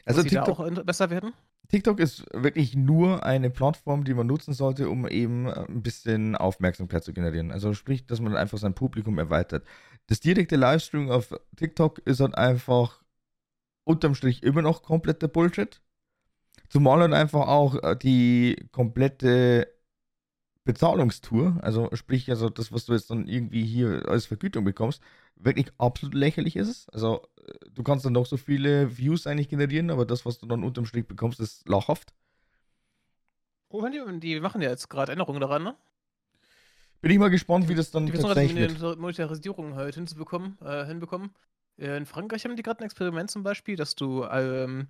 also 0.06 0.24
TikTok, 0.24 0.60
auch 0.60 0.84
besser 0.84 1.10
werden. 1.10 1.34
TikTok 1.70 2.00
ist 2.00 2.26
wirklich 2.34 2.76
nur 2.76 3.24
eine 3.24 3.50
Plattform, 3.50 4.06
die 4.06 4.13
man 4.13 4.28
nutzen 4.28 4.54
sollte, 4.54 4.89
um 4.89 5.08
eben 5.08 5.48
äh, 5.48 5.65
ein 5.67 5.84
bisschen 5.84 6.36
Aufmerksamkeit 6.36 7.04
zu 7.04 7.13
generieren. 7.13 7.52
Also 7.52 7.74
sprich, 7.74 8.06
dass 8.06 8.22
man 8.22 8.36
einfach 8.36 8.58
sein 8.58 8.74
Publikum 8.74 9.20
erweitert. 9.20 9.65
Das 10.08 10.20
direkte 10.20 10.56
Livestream 10.56 11.12
auf 11.12 11.34
TikTok 11.58 12.00
ist 12.00 12.22
halt 12.22 12.36
einfach 12.36 13.02
unterm 13.88 14.15
Strich 14.15 14.43
immer 14.43 14.62
noch 14.62 14.84
kompletter 14.84 15.28
Bullshit. 15.28 15.82
Zumal 16.69 17.00
halt 17.00 17.13
einfach 17.13 17.47
auch 17.47 17.82
äh, 17.82 17.95
die 17.95 18.67
komplette 18.71 19.73
Bezahlungstour, 20.65 21.58
also 21.62 21.89
sprich, 21.93 22.30
also 22.30 22.50
das, 22.50 22.73
was 22.73 22.86
du 22.86 22.93
jetzt 22.93 23.10
dann 23.10 23.28
irgendwie 23.28 23.63
hier 23.63 24.08
als 24.10 24.26
Vergütung 24.26 24.65
bekommst, 24.65 25.02
wirklich 25.38 25.71
absolut 25.78 26.13
lächerlich 26.13 26.58
ist. 26.58 26.93
Also 26.93 27.21
äh, 27.38 27.54
du 27.71 27.84
kannst 27.84 28.06
dann 28.06 28.13
noch 28.13 28.26
so 28.26 28.36
viele 28.36 28.97
Views 28.97 29.28
eigentlich 29.28 29.47
generieren, 29.47 29.89
aber 29.89 30.06
das, 30.06 30.26
was 30.26 30.39
du 30.39 30.45
dann 30.45 30.63
unterm 30.63 30.86
Strich 30.86 31.08
bekommst, 31.08 31.39
ist 31.39 31.67
lachhaft. 31.69 32.13
Oh, 33.69 33.86
die, 33.88 34.19
die 34.19 34.39
machen 34.41 34.62
ja 34.62 34.69
jetzt 34.69 34.89
gerade 34.89 35.13
Änderungen 35.13 35.39
daran, 35.39 35.63
ne? 35.63 35.76
Bin 37.02 37.12
ich 37.12 37.19
mal 37.19 37.30
gespannt, 37.30 37.69
wie 37.69 37.76
das 37.76 37.91
dann 37.91 38.08
die 38.08 38.12
tatsächlich 38.12 38.56
wird. 38.56 38.95
Die 38.95 39.00
Monetarisierung 39.00 39.76
halt 39.76 39.95
hinzubekommen, 39.95 40.58
äh, 40.62 40.86
hinbekommen. 40.86 41.32
In 41.78 42.06
Frankreich 42.06 42.44
haben 42.44 42.56
die 42.56 42.63
gerade 42.63 42.82
ein 42.82 42.86
Experiment 42.86 43.30
zum 43.30 43.44
Beispiel, 43.44 43.76
dass 43.76 43.96
du 43.96 44.24
ähm, 44.26 44.88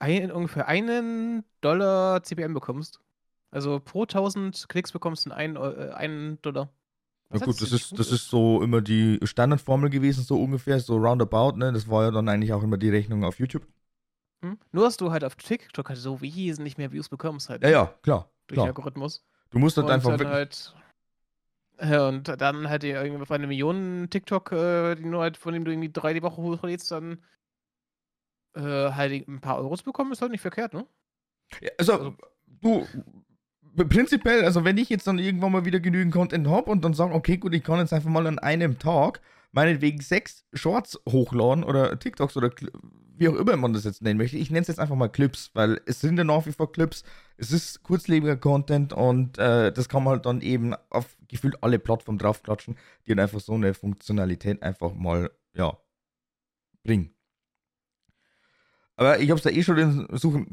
ein, 0.00 0.32
ungefähr 0.32 0.66
einen 0.66 1.44
Dollar 1.60 2.22
CPM 2.22 2.52
bekommst. 2.52 3.00
Also 3.52 3.80
pro 3.80 4.02
1000 4.02 4.68
Klicks 4.68 4.92
bekommst 4.92 5.26
du 5.26 5.30
einen, 5.30 5.56
äh, 5.56 5.92
einen 5.94 6.40
Dollar. 6.42 6.70
Was 7.28 7.40
ja 7.40 7.46
gut, 7.46 7.62
das 7.62 7.70
ist, 7.70 7.96
das 7.96 8.10
ist 8.10 8.28
so 8.28 8.60
immer 8.60 8.80
die 8.80 9.20
Standardformel 9.22 9.88
gewesen, 9.88 10.24
so 10.24 10.40
ungefähr, 10.42 10.80
so 10.80 10.96
roundabout, 10.96 11.56
ne? 11.56 11.72
Das 11.72 11.88
war 11.88 12.04
ja 12.04 12.10
dann 12.10 12.28
eigentlich 12.28 12.52
auch 12.52 12.62
immer 12.64 12.76
die 12.76 12.90
Rechnung 12.90 13.22
auf 13.22 13.38
YouTube. 13.38 13.64
Hm? 14.42 14.58
Nur, 14.72 14.84
dass 14.84 14.96
du 14.96 15.12
halt 15.12 15.22
auf 15.22 15.36
TikTok 15.36 15.90
halt 15.90 15.98
so 15.98 16.20
wesentlich 16.20 16.76
mehr 16.76 16.90
Views 16.90 17.08
bekommst 17.08 17.48
halt. 17.48 17.62
Ja, 17.62 17.70
ja, 17.70 17.94
klar. 18.02 18.30
Durch 18.48 18.56
klar. 18.56 18.66
den 18.66 18.70
Algorithmus. 18.70 19.24
Du 19.50 19.60
musst 19.60 19.76
halt 19.76 19.86
und 19.86 19.92
einfach 19.92 20.16
dann 20.16 20.26
halt 20.26 20.74
und 21.80 22.28
dann 22.40 22.68
halt 22.68 22.84
irgendwie 22.84 23.24
bei 23.24 23.34
einer 23.34 23.46
Million 23.46 24.08
TikTok, 24.10 24.52
äh, 24.52 24.94
die 24.96 25.04
nur 25.04 25.22
halt, 25.22 25.36
von 25.36 25.54
dem 25.54 25.64
du 25.64 25.70
irgendwie 25.70 25.90
drei 25.90 26.12
die 26.12 26.22
Woche 26.22 26.42
hochlädst, 26.42 26.90
dann 26.90 27.24
äh, 28.54 28.60
halt 28.60 29.26
ein 29.26 29.40
paar 29.40 29.58
Euros 29.58 29.82
bekommen, 29.82 30.12
ist 30.12 30.20
halt 30.20 30.32
nicht 30.32 30.40
verkehrt, 30.42 30.74
ne? 30.74 30.86
Ja, 31.60 31.70
also, 31.78 31.92
also, 31.92 32.16
du, 32.46 32.86
prinzipiell, 33.76 34.44
also 34.44 34.64
wenn 34.64 34.78
ich 34.78 34.88
jetzt 34.88 35.06
dann 35.06 35.18
irgendwann 35.18 35.52
mal 35.52 35.64
wieder 35.64 35.80
genügend 35.80 36.12
Content 36.12 36.46
habe 36.48 36.70
und 36.70 36.84
dann 36.84 36.94
sage, 36.94 37.14
okay, 37.14 37.36
gut, 37.36 37.54
ich 37.54 37.64
kann 37.64 37.78
jetzt 37.78 37.92
einfach 37.92 38.10
mal 38.10 38.26
an 38.26 38.38
einem 38.38 38.78
Tag 38.78 39.20
meinetwegen 39.52 40.00
sechs 40.00 40.44
Shorts 40.52 41.00
hochladen 41.08 41.64
oder 41.64 41.98
TikToks 41.98 42.36
oder 42.36 42.50
wie 43.16 43.28
auch 43.28 43.34
immer 43.34 43.56
man 43.56 43.74
das 43.74 43.84
jetzt 43.84 44.02
nennen 44.02 44.18
möchte. 44.18 44.38
Ich 44.38 44.50
nenne 44.50 44.62
es 44.62 44.68
jetzt 44.68 44.80
einfach 44.80 44.96
mal 44.96 45.08
Clips, 45.08 45.50
weil 45.52 45.80
es 45.84 46.00
sind 46.00 46.16
ja 46.16 46.24
nach 46.24 46.46
wie 46.46 46.52
vor 46.52 46.72
Clips. 46.72 47.04
Es 47.36 47.52
ist 47.52 47.82
kurzlebiger 47.82 48.36
Content 48.36 48.92
und 48.92 49.38
äh, 49.38 49.72
das 49.72 49.88
kann 49.88 50.04
man 50.04 50.14
halt 50.14 50.26
dann 50.26 50.40
eben 50.40 50.74
auf 50.88 51.18
gefühlt 51.28 51.62
alle 51.62 51.78
Plattformen 51.78 52.18
draufklatschen, 52.18 52.76
die 53.06 53.10
dann 53.10 53.20
einfach 53.20 53.40
so 53.40 53.52
eine 53.52 53.74
Funktionalität 53.74 54.62
einfach 54.62 54.94
mal, 54.94 55.30
ja, 55.54 55.76
bringen. 56.82 57.14
Aber 58.96 59.18
ich 59.18 59.30
habe 59.30 59.38
es 59.38 59.44
ja 59.44 59.50
eh 59.50 59.62
schon 59.62 59.76
den 59.76 60.06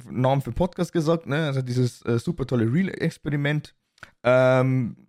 Namen 0.10 0.42
für 0.42 0.52
Podcast 0.52 0.94
gesagt, 0.94 1.26
ne? 1.26 1.46
Also 1.48 1.62
dieses 1.62 2.02
äh, 2.06 2.20
super 2.20 2.46
tolle 2.46 2.72
Real-Experiment. 2.72 3.76
Ähm, 4.24 5.08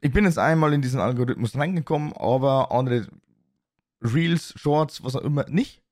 ich 0.00 0.12
bin 0.12 0.24
jetzt 0.24 0.38
einmal 0.38 0.74
in 0.74 0.82
diesen 0.82 1.00
Algorithmus 1.00 1.56
reingekommen, 1.56 2.12
aber 2.12 2.72
andere 2.72 3.06
Reels, 4.04 4.52
Shorts, 4.56 5.02
was 5.02 5.16
auch 5.16 5.22
immer, 5.22 5.48
nicht. 5.48 5.82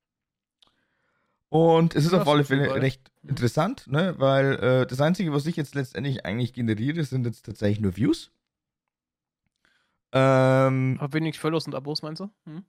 Und 1.48 1.94
es 1.94 2.06
ist 2.06 2.12
ja, 2.12 2.22
auf 2.22 2.28
alle 2.28 2.44
Fälle 2.44 2.66
super. 2.66 2.80
recht 2.80 3.10
mhm. 3.22 3.30
interessant, 3.30 3.86
ne? 3.86 4.14
weil 4.18 4.54
äh, 4.54 4.86
das 4.86 5.00
Einzige, 5.00 5.32
was 5.32 5.46
ich 5.46 5.56
jetzt 5.56 5.74
letztendlich 5.74 6.24
eigentlich 6.24 6.52
generiere, 6.52 7.04
sind 7.04 7.26
jetzt 7.26 7.44
tatsächlich 7.44 7.80
nur 7.80 7.96
Views. 7.96 8.30
Ähm, 10.12 10.96
Aber 10.98 11.12
wenig 11.12 11.38
Follows 11.38 11.66
und 11.66 11.74
Abos, 11.74 12.02
meinst 12.02 12.20
du? 12.20 12.30
Hm? 12.44 12.64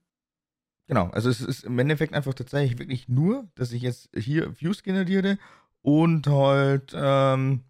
Genau, 0.87 1.07
also 1.09 1.29
es 1.29 1.39
ist 1.39 1.63
im 1.63 1.79
Endeffekt 1.79 2.13
einfach 2.13 2.33
tatsächlich 2.33 2.77
wirklich 2.77 3.07
nur, 3.07 3.47
dass 3.55 3.71
ich 3.71 3.81
jetzt 3.81 4.09
hier 4.15 4.59
Views 4.59 4.83
generiere 4.83 5.37
und 5.81 6.27
halt 6.27 6.93
ähm, 6.93 7.63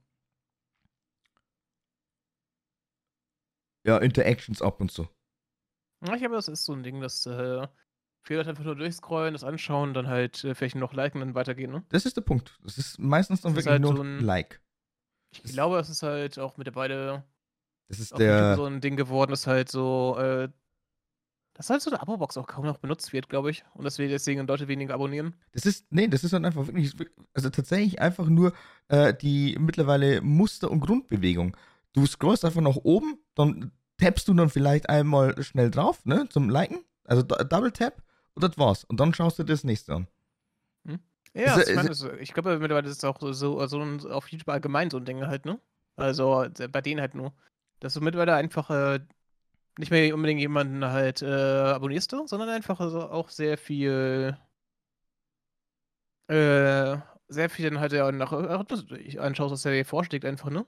ja, 3.86 3.98
Interactions 3.98 4.62
ab 4.62 4.82
und 4.82 4.92
so. 4.92 5.08
Ja, 6.06 6.14
ich 6.14 6.20
glaube, 6.20 6.36
das 6.36 6.48
ist 6.48 6.66
so 6.66 6.74
ein 6.74 6.84
Ding, 6.84 7.02
dass 7.02 7.26
äh, 7.26 7.68
viele 8.24 8.40
Leute 8.40 8.50
einfach 8.50 8.64
nur 8.64 8.76
durchscrollen, 8.76 9.34
das 9.34 9.44
anschauen, 9.44 9.94
dann 9.94 10.08
halt 10.08 10.44
äh, 10.44 10.56
vielleicht 10.56 10.76
noch 10.76 10.94
liken 10.94 11.22
und 11.22 11.28
dann 11.30 11.36
weitergehen, 11.36 11.72
ne? 11.72 11.84
Das 11.90 12.06
ist 12.06 12.18
der 12.18 12.22
Punkt. 12.22 12.60
Das 12.64 12.78
ist 12.78 13.00
meistens 13.00 13.42
dann 13.42 13.54
das 13.54 13.66
wirklich 13.66 13.72
halt 13.72 13.82
nur 13.82 13.96
so 13.96 14.04
ein 14.04 14.20
Like. 14.20 14.62
Ich 15.32 15.42
das 15.42 15.52
glaube, 15.52 15.80
es 15.80 15.90
ist 15.90 16.04
halt 16.04 16.38
auch 16.40 16.58
mittlerweile 16.58 17.24
das 17.88 18.00
ist 18.00 18.18
der 18.18 18.56
so 18.56 18.66
ein 18.66 18.82
Ding 18.82 18.96
geworden, 18.96 19.32
dass 19.32 19.48
halt 19.48 19.70
so 19.70 20.18
äh, 20.18 20.50
dass 21.54 21.70
halt 21.70 21.82
so 21.82 21.92
eine 21.92 22.02
Abo-Box 22.02 22.38
auch 22.38 22.48
kaum 22.48 22.66
noch 22.66 22.80
benutzt 22.80 23.14
wird, 23.14 23.30
glaube 23.30 23.52
ich. 23.52 23.64
Und 23.76 23.84
dass 23.84 24.00
wir 24.00 24.08
deswegen 24.08 24.48
Leute 24.48 24.68
weniger 24.68 24.96
abonnieren. 24.96 25.36
Das 25.52 25.66
ist, 25.66 25.86
nee, 25.92 26.08
das 26.08 26.24
ist 26.24 26.34
dann 26.34 26.46
einfach 26.46 26.66
wirklich, 26.66 26.96
also 27.34 27.50
tatsächlich 27.50 28.02
einfach 28.02 28.28
nur 28.28 28.54
äh, 28.88 29.14
die 29.14 29.56
mittlerweile 29.60 30.22
Muster- 30.22 30.72
und 30.72 30.80
Grundbewegung. 30.80 31.56
Du 31.94 32.06
scrollst 32.08 32.44
einfach 32.44 32.62
nach 32.62 32.78
oben, 32.78 33.20
dann 33.36 33.72
tappst 33.98 34.28
du 34.28 34.34
dann 34.34 34.50
vielleicht 34.50 34.90
einmal 34.90 35.42
schnell 35.44 35.72
drauf, 35.72 36.06
ne, 36.06 36.28
zum 36.30 36.50
Liken. 36.50 36.84
Also 37.06 37.22
Double 37.22 37.72
Tap 37.72 38.02
und 38.34 38.44
das 38.44 38.58
war's. 38.58 38.84
Und 38.86 39.00
dann 39.00 39.14
schaust 39.14 39.40
du 39.40 39.44
dir 39.44 39.54
das 39.54 39.64
nächste 39.64 39.94
an. 39.94 40.08
Hm? 40.86 41.00
Ja, 41.34 41.58
ist, 41.58 41.70
ich, 41.70 41.76
mein, 41.76 41.88
ist, 41.88 42.08
ich 42.20 42.34
glaube 42.34 42.58
mittlerweile 42.60 42.88
ist 42.88 42.98
es 42.98 43.04
auch 43.04 43.20
so, 43.22 43.60
also 43.60 43.82
auf 44.10 44.30
YouTube 44.30 44.50
allgemein 44.50 44.90
so 44.90 44.98
ein 44.98 45.06
Ding 45.06 45.26
halt, 45.26 45.46
ne? 45.46 45.60
Also 45.96 46.46
bei 46.72 46.82
denen 46.82 47.02
halt 47.02 47.16
nur. 47.16 47.34
Dass 47.80 47.94
du 47.94 48.02
mittlerweile 48.02 48.36
einfach 48.36 48.70
äh, 48.70 49.00
nicht 49.78 49.92
mehr 49.92 50.14
unbedingt 50.14 50.40
jemanden 50.40 50.86
halt 50.86 51.22
äh, 51.22 51.26
abonnierst 51.28 52.12
du, 52.14 52.28
sondern 52.28 52.50
einfach 52.50 52.80
also 52.80 53.10
auch 53.10 53.30
sehr 53.30 53.58
viel 53.58 54.38
äh, 56.28 56.98
sehr 57.28 57.50
viel 57.50 57.70
dann 57.70 57.80
halt 57.80 57.92
ja 57.92 58.12
nach 58.12 58.32
anschaust, 58.32 59.52
was 59.52 59.66
er 59.66 59.74
dir 59.74 59.86
vorschlägt, 59.86 60.26
einfach, 60.26 60.50
ne? 60.50 60.66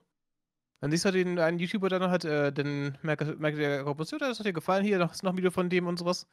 Dann 0.82 0.92
siehst 0.92 1.06
du 1.06 1.12
den 1.12 1.40
einen 1.40 1.60
YouTuber 1.60 1.90
dann 1.90 2.10
halt, 2.10 2.26
äh, 2.26 2.52
dann 2.52 2.98
merkt, 3.02 3.22
der 3.58 3.84
Komposition, 3.84 4.20
das 4.20 4.40
hat 4.40 4.46
dir 4.46 4.54
gefallen, 4.54 4.84
hier 4.84 5.00
noch, 5.00 5.14
ist 5.14 5.24
noch 5.24 5.32
ein 5.32 5.38
Video 5.38 5.52
von 5.52 5.70
dem 5.70 5.88
und 5.88 5.98
sowas. 5.98 6.28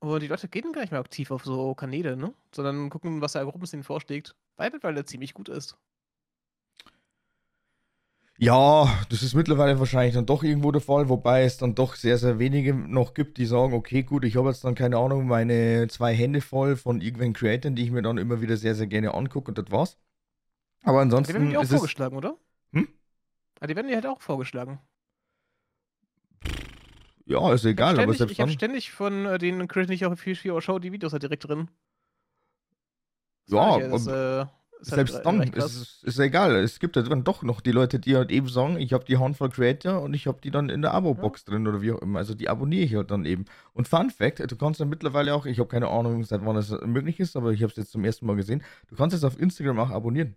Und 0.00 0.20
die 0.20 0.26
Leute 0.26 0.48
gehen 0.48 0.72
gar 0.72 0.80
nicht 0.80 0.90
mehr 0.90 1.00
aktiv 1.00 1.30
auf 1.30 1.44
so 1.44 1.74
Kanäle, 1.74 2.16
ne? 2.16 2.34
Sondern 2.52 2.90
gucken, 2.90 3.20
was 3.20 3.32
der 3.32 3.42
ihnen 3.44 3.84
vorschlägt. 3.84 4.34
Weil 4.56 4.96
er 4.96 5.06
ziemlich 5.06 5.32
gut 5.32 5.48
ist. 5.48 5.76
Ja, 8.38 8.88
das 9.08 9.22
ist 9.22 9.34
mittlerweile 9.34 9.78
wahrscheinlich 9.78 10.14
dann 10.14 10.26
doch 10.26 10.42
irgendwo 10.42 10.72
der 10.72 10.80
Fall, 10.80 11.08
wobei 11.08 11.44
es 11.44 11.58
dann 11.58 11.76
doch 11.76 11.94
sehr, 11.94 12.18
sehr 12.18 12.40
wenige 12.40 12.74
noch 12.74 13.14
gibt, 13.14 13.38
die 13.38 13.46
sagen, 13.46 13.72
okay, 13.72 14.02
gut, 14.02 14.24
ich 14.24 14.36
habe 14.36 14.48
jetzt 14.48 14.64
dann 14.64 14.74
keine 14.74 14.96
Ahnung, 14.96 15.28
meine 15.28 15.86
zwei 15.86 16.12
Hände 16.12 16.40
voll 16.40 16.74
von 16.74 17.00
irgendwelchen 17.00 17.34
Creatoren, 17.34 17.76
die 17.76 17.84
ich 17.84 17.92
mir 17.92 18.02
dann 18.02 18.18
immer 18.18 18.40
wieder 18.40 18.56
sehr, 18.56 18.74
sehr 18.74 18.88
gerne 18.88 19.14
angucke 19.14 19.52
und 19.52 19.58
das 19.58 19.70
war's. 19.70 19.98
Aber 20.82 21.00
ansonsten. 21.00 21.34
Die 21.34 21.38
werden 21.38 21.50
dir 21.50 21.60
auch 21.60 21.64
vorgeschlagen, 21.64 22.16
oder? 22.16 22.36
Hm? 22.72 22.88
Ah, 23.62 23.68
die 23.68 23.76
werden 23.76 23.86
dir 23.86 23.94
halt 23.94 24.06
auch 24.06 24.20
vorgeschlagen. 24.20 24.80
Ja, 27.26 27.52
ist 27.52 27.64
egal, 27.64 27.94
ständig, 27.94 28.02
aber 28.02 28.14
selbst 28.14 28.32
Ich 28.32 28.40
habe 28.40 28.50
ständig 28.50 28.90
von 28.90 29.24
äh, 29.24 29.38
den 29.38 29.68
die 29.68 29.94
ich 29.94 30.04
auf 30.04 30.18
Future 30.18 30.60
Show 30.60 30.80
die 30.80 30.90
Videos 30.90 31.12
halt 31.12 31.22
direkt 31.22 31.46
drin. 31.46 31.68
Das 33.46 33.54
ja, 33.54 33.88
das, 33.88 34.06
äh, 34.08 34.46
selbst 34.80 35.14
halt 35.14 35.26
dann 35.26 35.42
ist 35.42 36.02
ist 36.02 36.18
egal. 36.18 36.56
Es 36.56 36.80
gibt 36.80 36.96
ja 36.96 37.02
dann 37.02 37.22
doch 37.22 37.44
noch 37.44 37.60
die 37.60 37.70
Leute, 37.70 38.00
die 38.00 38.16
halt 38.16 38.32
eben 38.32 38.48
sagen, 38.48 38.78
ich 38.78 38.92
habe 38.92 39.04
die 39.04 39.18
Handvoll 39.18 39.50
Creator 39.50 40.02
und 40.02 40.12
ich 40.12 40.26
habe 40.26 40.40
die 40.42 40.50
dann 40.50 40.68
in 40.68 40.82
der 40.82 40.92
Abo-Box 40.94 41.44
ja. 41.46 41.52
drin 41.52 41.68
oder 41.68 41.80
wie 41.82 41.92
auch 41.92 42.02
immer. 42.02 42.18
Also 42.18 42.34
die 42.34 42.48
abonniere 42.48 42.82
ich 42.82 42.96
halt 42.96 43.12
dann 43.12 43.24
eben. 43.24 43.44
Und 43.74 43.86
Fun 43.86 44.10
Fact, 44.10 44.40
du 44.40 44.56
kannst 44.56 44.80
ja 44.80 44.86
mittlerweile 44.86 45.36
auch, 45.36 45.46
ich 45.46 45.60
habe 45.60 45.68
keine 45.68 45.86
Ahnung, 45.86 46.24
seit 46.24 46.44
wann 46.44 46.56
es 46.56 46.72
möglich 46.84 47.20
ist, 47.20 47.36
aber 47.36 47.52
ich 47.52 47.62
habe 47.62 47.70
es 47.70 47.76
jetzt 47.76 47.92
zum 47.92 48.04
ersten 48.04 48.26
Mal 48.26 48.34
gesehen, 48.34 48.64
du 48.88 48.96
kannst 48.96 49.14
es 49.14 49.22
auf 49.22 49.38
Instagram 49.38 49.78
auch 49.78 49.90
abonnieren. 49.90 50.34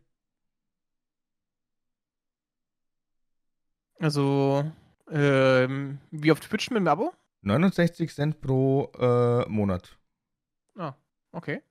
Also, 3.99 4.63
ähm, 5.11 5.99
wie 6.11 6.31
auf 6.31 6.39
Twitch 6.39 6.69
mit 6.69 6.79
dem 6.79 6.87
Abo? 6.87 7.13
69 7.41 8.13
Cent 8.13 8.41
pro 8.41 8.91
äh, 8.99 9.47
Monat. 9.49 9.97
Ah, 10.77 10.93
okay. 11.31 11.61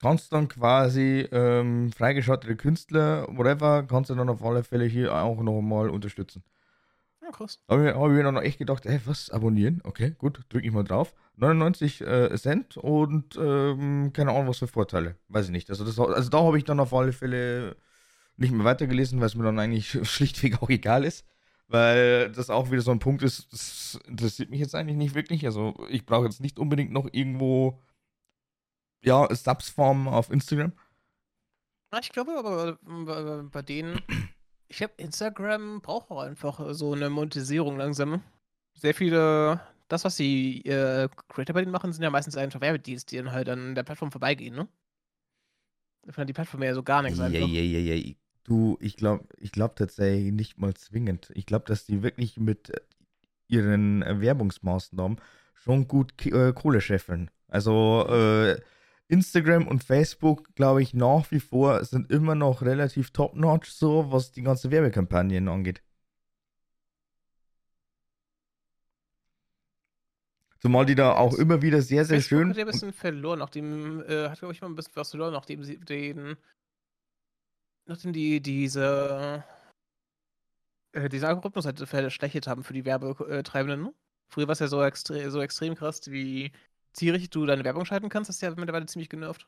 kannst 0.00 0.32
dann 0.32 0.48
quasi 0.48 1.28
ähm, 1.30 1.92
freigeschaltete 1.92 2.56
Künstler, 2.56 3.26
whatever, 3.30 3.82
kannst 3.82 4.10
du 4.10 4.14
dann 4.14 4.28
auf 4.28 4.42
alle 4.42 4.64
Fälle 4.64 4.86
hier 4.86 5.14
auch 5.14 5.42
nochmal 5.42 5.90
unterstützen. 5.90 6.42
Ja, 7.22 7.30
krass. 7.30 7.60
Da 7.66 7.74
habe 7.74 7.88
ich, 7.88 7.94
hab 7.94 8.06
ich 8.06 8.12
mir 8.12 8.22
dann 8.22 8.34
noch 8.34 8.42
echt 8.42 8.58
gedacht, 8.58 8.84
hey, 8.86 9.00
was, 9.04 9.28
abonnieren? 9.30 9.82
Okay, 9.84 10.14
gut, 10.16 10.40
drücke 10.48 10.66
ich 10.66 10.72
mal 10.72 10.84
drauf. 10.84 11.14
99 11.36 12.00
äh, 12.00 12.36
Cent 12.36 12.76
und 12.76 13.36
ähm, 13.36 14.12
keine 14.12 14.30
Ahnung, 14.30 14.48
was 14.48 14.58
für 14.58 14.68
Vorteile. 14.68 15.16
Weiß 15.28 15.46
ich 15.46 15.52
nicht. 15.52 15.68
Also, 15.68 15.84
das, 15.84 15.98
also 15.98 16.30
da 16.30 16.42
habe 16.42 16.56
ich 16.58 16.64
dann 16.64 16.80
auf 16.80 16.94
alle 16.94 17.12
Fälle 17.12 17.76
nicht 18.40 18.52
mehr 18.52 18.64
weitergelesen, 18.64 19.20
weil 19.20 19.26
es 19.26 19.34
mir 19.34 19.44
dann 19.44 19.58
eigentlich 19.58 19.90
schlichtweg 20.08 20.62
auch 20.62 20.70
egal 20.70 21.04
ist. 21.04 21.26
Weil 21.68 22.32
das 22.32 22.50
auch 22.50 22.72
wieder 22.72 22.82
so 22.82 22.90
ein 22.90 22.98
Punkt 22.98 23.22
ist, 23.22 23.52
das 23.52 24.00
interessiert 24.08 24.50
mich 24.50 24.58
jetzt 24.58 24.74
eigentlich 24.74 24.96
nicht 24.96 25.14
wirklich. 25.14 25.46
Also 25.46 25.86
ich 25.88 26.04
brauche 26.04 26.24
jetzt 26.24 26.40
nicht 26.40 26.58
unbedingt 26.58 26.90
noch 26.90 27.08
irgendwo, 27.12 27.80
ja, 29.04 29.32
Subsform 29.32 30.08
auf 30.08 30.30
Instagram. 30.30 30.72
Ich 32.00 32.10
glaube 32.10 32.36
aber 32.36 33.44
bei 33.44 33.62
denen, 33.62 34.00
ich 34.68 34.78
glaube, 34.78 34.94
Instagram 34.96 35.80
braucht 35.80 36.10
auch 36.10 36.22
einfach 36.22 36.60
so 36.72 36.92
eine 36.92 37.08
Monetisierung 37.08 37.76
langsam. 37.76 38.22
Sehr 38.74 38.94
viele, 38.94 39.60
das, 39.88 40.04
was 40.04 40.16
die 40.16 40.64
äh, 40.66 41.08
Creator 41.28 41.54
bei 41.54 41.60
denen 41.60 41.72
machen, 41.72 41.92
sind 41.92 42.02
ja 42.02 42.10
meistens 42.10 42.36
einfach 42.36 42.60
Werbedeals, 42.60 43.06
die 43.06 43.16
dann 43.16 43.32
halt 43.32 43.48
an 43.48 43.74
der 43.74 43.82
Plattform 43.82 44.10
vorbeigehen, 44.10 44.54
ne? 44.54 44.68
Da 46.02 46.12
findet 46.12 46.30
die 46.30 46.32
Plattform 46.32 46.62
ja 46.62 46.74
so 46.74 46.82
gar 46.82 47.02
nichts 47.02 47.18
ja, 47.18 47.26
einfach. 47.26 47.46
Ja, 47.46 47.60
ja, 47.60 47.94
ja. 47.94 48.14
Du, 48.44 48.78
ich 48.80 48.96
glaube 48.96 49.24
ich 49.38 49.52
glaub 49.52 49.76
tatsächlich 49.76 50.32
nicht 50.32 50.58
mal 50.58 50.74
zwingend. 50.74 51.30
Ich 51.34 51.46
glaube, 51.46 51.66
dass 51.66 51.84
die 51.84 52.02
wirklich 52.02 52.38
mit 52.38 52.72
ihren 53.48 54.00
Werbungsmaßnahmen 54.00 55.20
schon 55.54 55.88
gut 55.88 56.26
äh, 56.26 56.52
Kohle 56.52 56.80
scheffeln. 56.80 57.30
Also 57.48 58.06
äh, 58.08 58.60
Instagram 59.08 59.66
und 59.66 59.82
Facebook, 59.82 60.54
glaube 60.54 60.82
ich, 60.82 60.94
nach 60.94 61.30
wie 61.30 61.40
vor 61.40 61.84
sind 61.84 62.10
immer 62.10 62.34
noch 62.34 62.62
relativ 62.62 63.10
top-notch, 63.10 63.70
so 63.70 64.10
was 64.12 64.30
die 64.32 64.42
ganze 64.42 64.70
Werbekampagnen 64.70 65.48
angeht. 65.48 65.82
Zumal 70.60 70.84
die 70.86 70.94
da 70.94 71.16
auch 71.16 71.34
immer 71.34 71.62
wieder 71.62 71.80
sehr, 71.82 72.04
sehr 72.04 72.18
Facebook 72.18 72.38
schön. 72.38 72.50
Hat 72.50 72.56
ja 72.56 72.64
ein 72.64 72.70
bisschen 72.70 72.92
verloren, 72.92 73.38
nachdem, 73.38 74.02
äh, 74.02 74.28
hat, 74.28 74.38
glaube 74.38 74.52
ich, 74.52 74.60
mal 74.60 74.68
ein 74.68 74.76
bisschen 74.76 74.92
was 74.94 75.10
verloren, 75.10 75.32
nachdem 75.32 75.64
sie 75.64 75.78
den 75.78 76.36
nachdem 77.90 78.12
die 78.12 78.40
diese, 78.40 79.44
äh, 80.92 81.08
diesen 81.08 81.26
Algorithmus 81.26 81.66
halt 81.66 81.80
verschlechtert 81.80 82.46
haben 82.46 82.64
für 82.64 82.72
die 82.72 82.84
Werbetreibenden. 82.84 83.82
Ne? 83.82 83.94
Früher 84.28 84.46
war 84.46 84.52
es 84.52 84.60
ja 84.60 84.68
so, 84.68 84.82
extre 84.82 85.30
so 85.30 85.42
extrem 85.42 85.74
krass, 85.74 86.00
wie 86.06 86.52
zielrichtig 86.92 87.30
du 87.30 87.44
deine 87.46 87.64
Werbung 87.64 87.84
schalten 87.84 88.08
kannst. 88.08 88.28
Das 88.28 88.36
ist 88.36 88.42
ja 88.42 88.50
mittlerweile 88.50 88.86
ziemlich 88.86 89.10
genervt. 89.10 89.46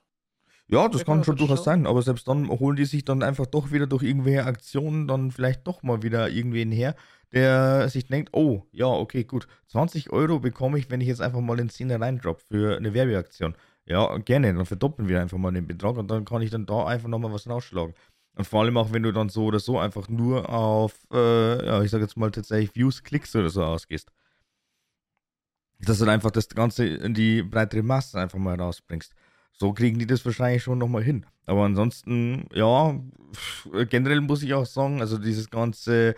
Ja, 0.68 0.88
das 0.88 1.04
kann 1.04 1.24
schon 1.24 1.36
durchaus 1.36 1.64
sein, 1.64 1.86
aber 1.86 2.02
selbst 2.02 2.26
dann 2.28 2.48
holen 2.48 2.76
die 2.76 2.84
sich 2.84 3.04
dann 3.04 3.22
einfach 3.22 3.46
doch 3.46 3.72
wieder 3.72 3.86
durch 3.86 4.02
irgendwelche 4.02 4.44
Aktionen 4.44 5.06
dann 5.06 5.30
vielleicht 5.30 5.66
doch 5.66 5.82
mal 5.82 6.02
wieder 6.02 6.30
irgendwen 6.30 6.70
her, 6.72 6.94
der 7.32 7.88
sich 7.88 8.06
denkt, 8.06 8.30
oh, 8.32 8.62
ja, 8.70 8.86
okay, 8.86 9.24
gut, 9.24 9.48
20 9.66 10.10
Euro 10.10 10.38
bekomme 10.38 10.78
ich, 10.78 10.88
wenn 10.88 11.00
ich 11.00 11.08
jetzt 11.08 11.20
einfach 11.20 11.40
mal 11.40 11.56
den 11.56 11.68
10er 11.68 12.00
reindrop 12.00 12.40
für 12.40 12.76
eine 12.76 12.94
Werbeaktion. 12.94 13.54
Ja, 13.84 14.16
gerne, 14.18 14.54
dann 14.54 14.64
verdoppeln 14.64 15.08
wir 15.08 15.20
einfach 15.20 15.38
mal 15.38 15.52
den 15.52 15.66
Betrag 15.66 15.96
und 15.96 16.08
dann 16.08 16.24
kann 16.24 16.40
ich 16.40 16.50
dann 16.50 16.66
da 16.66 16.86
einfach 16.86 17.08
nochmal 17.08 17.32
was 17.32 17.48
rausschlagen. 17.48 17.94
Und 18.34 18.46
vor 18.46 18.62
allem 18.62 18.76
auch, 18.78 18.92
wenn 18.92 19.02
du 19.02 19.12
dann 19.12 19.28
so 19.28 19.44
oder 19.44 19.60
so 19.60 19.78
einfach 19.78 20.08
nur 20.08 20.48
auf, 20.48 20.94
äh, 21.12 21.66
ja, 21.66 21.82
ich 21.82 21.90
sag 21.90 22.00
jetzt 22.00 22.16
mal 22.16 22.30
tatsächlich 22.30 22.74
Views, 22.74 23.02
Klicks 23.02 23.36
oder 23.36 23.50
so 23.50 23.62
ausgehst. 23.62 24.10
Dass 25.80 25.98
du 25.98 26.06
dann 26.06 26.14
einfach 26.14 26.30
das 26.30 26.48
Ganze 26.48 26.86
in 26.86 27.12
die 27.12 27.42
breitere 27.42 27.82
Masse 27.82 28.18
einfach 28.18 28.38
mal 28.38 28.58
rausbringst. 28.58 29.14
So 29.52 29.72
kriegen 29.72 29.98
die 29.98 30.06
das 30.06 30.24
wahrscheinlich 30.24 30.62
schon 30.62 30.78
nochmal 30.78 31.02
hin. 31.02 31.26
Aber 31.44 31.64
ansonsten, 31.64 32.46
ja, 32.54 32.98
generell 33.90 34.22
muss 34.22 34.42
ich 34.42 34.54
auch 34.54 34.66
sagen, 34.66 35.00
also 35.00 35.18
dieses 35.18 35.50
ganze 35.50 36.14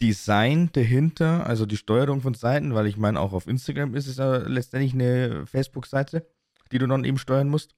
Design 0.00 0.70
dahinter, 0.72 1.44
also 1.46 1.66
die 1.66 1.76
Steuerung 1.76 2.20
von 2.20 2.34
Seiten, 2.34 2.74
weil 2.74 2.86
ich 2.86 2.96
meine, 2.96 3.18
auch 3.18 3.32
auf 3.32 3.48
Instagram 3.48 3.96
ist 3.96 4.06
es 4.06 4.18
ja 4.18 4.36
letztendlich 4.36 4.94
eine 4.94 5.44
Facebook-Seite, 5.46 6.24
die 6.70 6.78
du 6.78 6.86
dann 6.86 7.04
eben 7.04 7.18
steuern 7.18 7.48
musst 7.48 7.74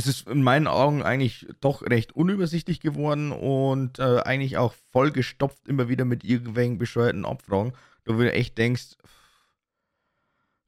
es 0.00 0.06
ist 0.06 0.28
in 0.28 0.42
meinen 0.42 0.66
Augen 0.66 1.02
eigentlich 1.02 1.46
doch 1.60 1.82
recht 1.82 2.12
unübersichtlich 2.12 2.80
geworden 2.80 3.32
und 3.32 3.98
äh, 3.98 4.20
eigentlich 4.20 4.56
auch 4.56 4.74
vollgestopft 4.92 5.68
immer 5.68 5.88
wieder 5.88 6.04
mit 6.04 6.24
irgendwelchen 6.24 6.78
bescheuerten 6.78 7.24
Abfragen. 7.24 7.72
Wo 8.06 8.14
du 8.14 8.32
echt 8.32 8.56
denkst, 8.58 8.96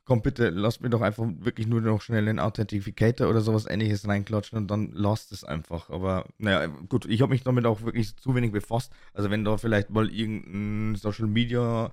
komm 0.05 0.23
bitte, 0.23 0.51
lass 0.51 0.81
mir 0.81 0.91
doch 0.91 1.01
einfach 1.01 1.25
wirklich 1.41 1.67
nur 1.67 1.81
noch 1.81 2.03
schnell 2.03 2.29
einen 2.29 2.39
Authentificator 2.39 3.29
oder 3.29 3.41
sowas 3.41 3.67
ähnliches 3.67 4.07
reinklatschen 4.07 4.59
und 4.59 4.71
dann 4.71 4.93
lasst 4.93 5.33
es 5.33 5.45
einfach. 5.45 5.91
Aber 5.91 6.27
naja, 6.39 6.67
gut, 6.67 7.07
ich 7.07 7.23
habe 7.23 7.33
mich 7.33 7.43
damit 7.43 7.65
auch 7.67 7.83
wirklich 7.83 8.17
zu 8.17 8.35
wenig 8.35 8.53
befasst. 8.53 8.93
Also 9.15 9.31
wenn 9.31 9.45
da 9.45 9.57
vielleicht 9.57 9.91
mal 9.91 10.11
irgendein 10.11 10.97
Social 10.97 11.27
Media 11.27 11.93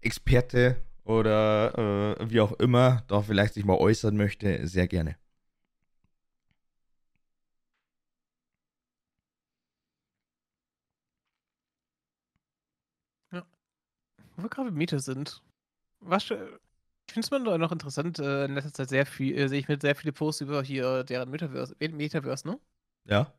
Experte 0.00 0.76
oder 1.04 2.18
äh, 2.18 2.30
wie 2.30 2.40
auch 2.40 2.52
immer 2.58 3.04
da 3.08 3.22
vielleicht 3.22 3.54
sich 3.54 3.64
mal 3.64 3.76
äußern 3.76 4.16
möchte, 4.16 4.66
sehr 4.66 4.88
gerne. 4.88 5.16
Wo 14.36 14.42
wir 14.42 14.50
gerade 14.50 14.70
Meta 14.70 14.98
sind. 14.98 15.42
Was, 16.00 16.24
ich 16.24 16.30
finde 17.12 17.26
es 17.26 17.28
immer 17.28 17.58
noch 17.58 17.72
interessant, 17.72 18.18
äh, 18.18 18.46
in 18.46 18.54
letzter 18.54 18.72
Zeit 18.72 18.88
sehr 18.88 19.06
viel, 19.06 19.36
äh, 19.36 19.48
sehe 19.48 19.60
ich 19.60 19.68
mit 19.68 19.82
sehr 19.82 19.94
viele 19.94 20.12
Posts 20.12 20.42
über 20.42 20.62
hier 20.62 21.04
deren 21.04 21.30
Metaverse, 21.30 21.74
Metaverse, 21.78 22.46
ne? 22.48 22.58
Ja. 23.04 23.32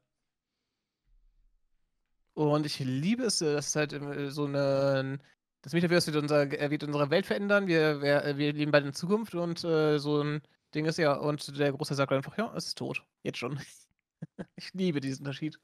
Und 2.36 2.66
ich 2.66 2.80
liebe 2.80 3.24
es, 3.24 3.42
äh, 3.42 3.54
dass 3.54 3.76
halt 3.76 3.94
äh, 3.94 4.30
so 4.30 4.46
eine. 4.46 5.20
Das 5.62 5.74
Metaverse 5.74 6.14
wird, 6.14 6.22
unser, 6.22 6.52
wird 6.52 6.84
unsere 6.84 7.10
Welt 7.10 7.26
verändern. 7.26 7.66
Wir, 7.66 8.00
wir, 8.02 8.38
wir 8.38 8.54
leben 8.54 8.72
bald 8.72 8.86
in 8.86 8.94
Zukunft 8.94 9.34
und 9.34 9.64
äh, 9.64 9.98
so 9.98 10.22
ein 10.22 10.42
Ding 10.76 10.86
ist 10.86 10.98
ja. 11.00 11.14
Und 11.14 11.58
der 11.58 11.72
Große 11.72 11.96
sagt 11.96 12.12
einfach: 12.12 12.38
Ja, 12.38 12.54
es 12.56 12.68
ist 12.68 12.78
tot. 12.78 13.04
Jetzt 13.24 13.40
schon. 13.40 13.60
ich 14.58 14.74
liebe 14.74 15.00
diesen 15.00 15.22
Unterschied. 15.22 15.60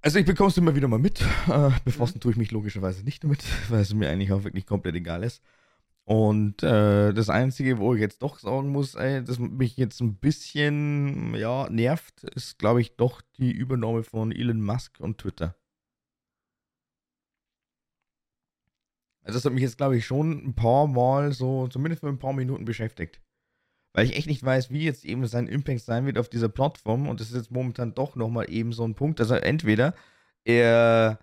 Also 0.00 0.18
ich 0.18 0.26
bekomme 0.26 0.50
es 0.50 0.56
immer 0.56 0.76
wieder 0.76 0.88
mal 0.88 0.98
mit. 0.98 1.20
Äh, 1.48 1.70
befassen 1.84 2.20
tue 2.20 2.32
ich 2.32 2.38
mich 2.38 2.50
logischerweise 2.52 3.02
nicht 3.04 3.24
damit, 3.24 3.44
weil 3.70 3.80
es 3.80 3.94
mir 3.94 4.08
eigentlich 4.08 4.32
auch 4.32 4.44
wirklich 4.44 4.66
komplett 4.66 4.94
egal 4.94 5.24
ist. 5.24 5.42
Und 6.04 6.62
äh, 6.62 7.12
das 7.12 7.28
Einzige, 7.28 7.78
wo 7.78 7.94
ich 7.94 8.00
jetzt 8.00 8.22
doch 8.22 8.38
sagen 8.38 8.70
muss, 8.70 8.94
ey, 8.94 9.22
das 9.22 9.38
mich 9.38 9.76
jetzt 9.76 10.00
ein 10.00 10.16
bisschen 10.16 11.34
ja, 11.34 11.68
nervt, 11.68 12.24
ist, 12.24 12.58
glaube 12.58 12.80
ich, 12.80 12.96
doch 12.96 13.20
die 13.38 13.52
Übernahme 13.52 14.02
von 14.04 14.32
Elon 14.32 14.62
Musk 14.62 15.00
und 15.00 15.18
Twitter. 15.18 15.54
Also 19.22 19.36
das 19.38 19.44
hat 19.44 19.52
mich 19.52 19.62
jetzt, 19.62 19.76
glaube 19.76 19.96
ich, 19.98 20.06
schon 20.06 20.32
ein 20.46 20.54
paar 20.54 20.86
Mal 20.86 21.32
so, 21.32 21.68
zumindest 21.68 22.00
für 22.00 22.08
ein 22.08 22.18
paar 22.18 22.32
Minuten 22.32 22.64
beschäftigt 22.64 23.20
weil 23.98 24.06
ich 24.06 24.16
echt 24.16 24.28
nicht 24.28 24.44
weiß, 24.44 24.70
wie 24.70 24.84
jetzt 24.84 25.04
eben 25.04 25.26
sein 25.26 25.48
Impact 25.48 25.80
sein 25.80 26.06
wird 26.06 26.18
auf 26.18 26.28
dieser 26.28 26.48
Plattform. 26.48 27.08
Und 27.08 27.18
das 27.18 27.30
ist 27.30 27.34
jetzt 27.34 27.50
momentan 27.50 27.96
doch 27.96 28.14
nochmal 28.14 28.48
eben 28.48 28.72
so 28.72 28.84
ein 28.84 28.94
Punkt. 28.94 29.20
Also 29.20 29.34
entweder 29.34 29.92
er 30.44 31.18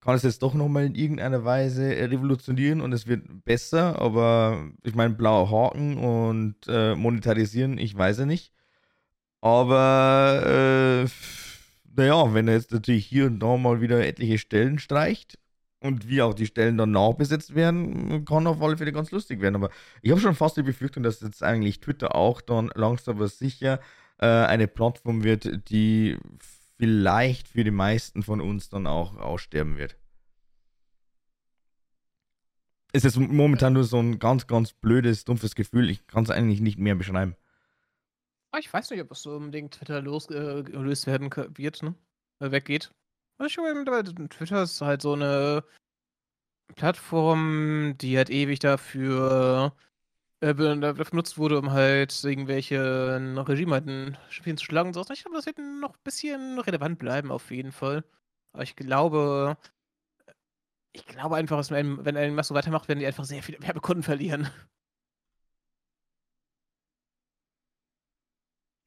kann 0.00 0.16
es 0.16 0.24
jetzt 0.24 0.42
doch 0.42 0.54
nochmal 0.54 0.86
in 0.86 0.96
irgendeiner 0.96 1.44
Weise 1.44 1.88
revolutionieren 1.88 2.80
und 2.80 2.92
es 2.92 3.06
wird 3.06 3.44
besser, 3.44 4.02
aber 4.02 4.72
ich 4.82 4.96
meine, 4.96 5.14
blauer 5.14 5.52
Haken 5.52 5.98
und 5.98 6.56
äh, 6.66 6.96
monetarisieren, 6.96 7.78
ich 7.78 7.96
weiß 7.96 8.18
ja 8.18 8.26
nicht. 8.26 8.52
Aber 9.40 11.04
äh, 11.06 11.08
naja, 11.96 12.34
wenn 12.34 12.48
er 12.48 12.54
jetzt 12.54 12.72
natürlich 12.72 13.06
hier 13.06 13.26
und 13.26 13.38
da 13.38 13.56
mal 13.56 13.80
wieder 13.80 14.04
etliche 14.04 14.38
Stellen 14.38 14.80
streicht, 14.80 15.38
und 15.80 16.08
wie 16.08 16.22
auch 16.22 16.34
die 16.34 16.46
Stellen 16.46 16.76
dann 16.76 16.90
nachbesetzt 16.90 17.54
werden, 17.54 18.24
kann 18.24 18.46
auf 18.46 18.60
alle 18.60 18.76
Fälle 18.76 18.92
ganz 18.92 19.10
lustig 19.10 19.40
werden. 19.40 19.56
Aber 19.56 19.70
ich 20.02 20.10
habe 20.10 20.20
schon 20.20 20.34
fast 20.34 20.56
die 20.56 20.62
Befürchtung, 20.62 21.02
dass 21.02 21.20
jetzt 21.20 21.42
eigentlich 21.42 21.80
Twitter 21.80 22.14
auch 22.14 22.40
dann 22.40 22.70
langsam 22.74 23.16
aber 23.16 23.28
sicher 23.28 23.80
äh, 24.18 24.26
eine 24.26 24.66
Plattform 24.68 25.22
wird, 25.22 25.70
die 25.70 26.18
vielleicht 26.78 27.48
für 27.48 27.64
die 27.64 27.70
meisten 27.70 28.22
von 28.22 28.40
uns 28.40 28.68
dann 28.68 28.86
auch 28.86 29.16
aussterben 29.16 29.76
wird. 29.76 29.96
Es 32.92 33.04
ist 33.04 33.16
momentan 33.16 33.74
nur 33.74 33.84
so 33.84 33.98
ein 33.98 34.18
ganz, 34.18 34.46
ganz 34.46 34.72
blödes, 34.72 35.24
dumpfes 35.24 35.54
Gefühl. 35.54 35.90
Ich 35.90 36.06
kann 36.06 36.24
es 36.24 36.30
eigentlich 36.30 36.60
nicht 36.60 36.78
mehr 36.78 36.94
beschreiben. 36.94 37.36
Ah, 38.50 38.58
ich 38.58 38.72
weiß 38.72 38.90
nicht, 38.90 39.02
ob 39.02 39.12
es 39.12 39.22
so 39.22 39.36
unbedingt 39.36 39.74
Twitter 39.74 40.00
losgelöst 40.00 41.06
äh, 41.06 41.10
werden 41.10 41.30
wird, 41.56 41.82
ne? 41.82 41.94
Weggeht. 42.40 42.90
Twitter 44.28 44.62
ist 44.62 44.80
halt 44.80 45.02
so 45.02 45.12
eine 45.12 45.64
Plattform, 46.74 47.94
die 47.98 48.16
halt 48.16 48.30
ewig 48.30 48.58
dafür 48.58 49.74
äh, 50.40 50.54
benutzt 50.54 51.38
wurde, 51.38 51.58
um 51.58 51.72
halt 51.72 52.22
irgendwelche 52.24 53.16
Regime 53.48 53.72
halt 53.72 53.86
in 53.86 54.16
Spielen 54.28 54.56
zu 54.56 54.64
schlagen. 54.64 54.92
So. 54.92 55.04
Ich 55.12 55.22
glaube, 55.22 55.36
das 55.36 55.46
wird 55.46 55.58
noch 55.58 55.94
ein 55.94 56.02
bisschen 56.04 56.58
relevant 56.58 56.98
bleiben, 56.98 57.30
auf 57.32 57.50
jeden 57.50 57.72
Fall. 57.72 58.04
Aber 58.52 58.62
ich 58.62 58.76
glaube, 58.76 59.56
ich 60.92 61.06
glaube 61.06 61.36
einfach, 61.36 61.56
dass 61.56 61.70
wenn 61.70 62.16
ein 62.16 62.34
Musk 62.34 62.48
so 62.48 62.54
weitermacht, 62.54 62.88
werden 62.88 63.00
die 63.00 63.06
einfach 63.06 63.24
sehr 63.24 63.42
viele 63.42 63.62
Werbekunden 63.62 64.02
verlieren. 64.02 64.48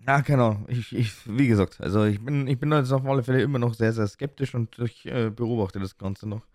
Ja, 0.07 0.21
genau. 0.21 0.65
Ich, 0.67 0.93
ich, 0.95 1.13
wie 1.27 1.47
gesagt, 1.47 1.79
also 1.81 2.05
ich 2.05 2.23
bin, 2.23 2.47
ich 2.47 2.59
bin 2.59 2.71
jetzt 2.71 2.91
auf 2.91 3.05
alle 3.05 3.23
Fälle 3.23 3.41
immer 3.41 3.59
noch 3.59 3.73
sehr, 3.75 3.93
sehr 3.93 4.07
skeptisch 4.07 4.55
und 4.55 4.77
ich 4.79 5.05
äh, 5.05 5.29
beobachte 5.29 5.79
das 5.79 5.97
Ganze 5.97 6.27
noch. 6.27 6.47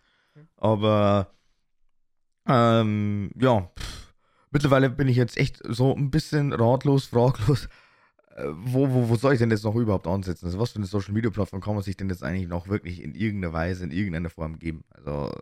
Aber 0.57 1.33
ähm, 2.49 3.31
ja, 3.39 3.71
pff, 3.79 4.15
mittlerweile 4.51 4.91
bin 4.91 5.09
ich 5.09 5.17
jetzt 5.17 5.37
echt 5.37 5.61
so 5.65 5.95
ein 5.95 6.11
bisschen 6.11 6.53
ratlos, 6.53 7.07
fraglos. 7.07 7.69
Äh, 8.37 8.45
wo, 8.55 8.91
wo, 8.93 9.09
wo 9.09 9.17
soll 9.17 9.33
ich 9.35 9.39
denn 9.41 9.51
jetzt 9.51 9.65
noch 9.65 9.77
überhaupt 9.77 10.07
ansetzen? 10.07 10.47
Also 10.47 10.59
was 10.59 10.73
für 10.73 10.77
eine 10.79 10.87
Social 10.87 11.15
Media 11.15 11.31
Plattform 11.31 11.61
kann 11.63 11.75
man 11.75 11.83
sich 11.85 11.97
denn 11.97 12.11
jetzt 12.11 12.23
eigentlich 12.25 12.49
noch 12.49 12.69
wirklich 12.69 13.03
in 13.03 13.15
irgendeiner 13.15 13.53
Weise, 13.55 13.85
in 13.85 13.93
irgendeiner 13.93 14.31
Form 14.31 14.59
geben? 14.59 14.85
Also, 14.91 15.33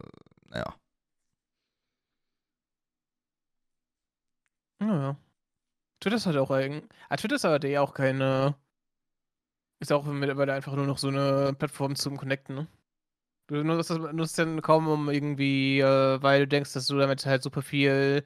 naja. 0.48 0.74
Ja. 4.80 5.16
Twitter 6.04 6.22
halt 6.26 6.36
auch 6.36 6.50
eigentlich. 6.50 6.84
Ah, 7.08 7.16
Twitter 7.16 7.36
ist 7.36 7.44
aber 7.46 7.66
ja 7.66 7.80
auch 7.80 7.94
keine. 7.94 8.54
Ist 9.80 9.92
auch 9.92 10.04
mittlerweile 10.04 10.52
einfach 10.52 10.74
nur 10.74 10.86
noch 10.86 10.98
so 10.98 11.08
eine 11.08 11.54
Plattform 11.58 11.96
zum 11.96 12.16
Connecten, 12.18 12.54
ne? 12.54 12.66
Du 13.46 13.62
nutzt 13.64 13.90
das 13.90 13.98
nutzt 13.98 14.38
dann 14.38 14.62
kaum 14.62 14.88
um 14.88 15.10
irgendwie, 15.10 15.80
äh, 15.80 16.22
weil 16.22 16.40
du 16.40 16.48
denkst, 16.48 16.72
dass 16.74 16.86
du 16.86 16.98
damit 16.98 17.24
halt 17.26 17.42
super 17.42 17.62
viel 17.62 18.24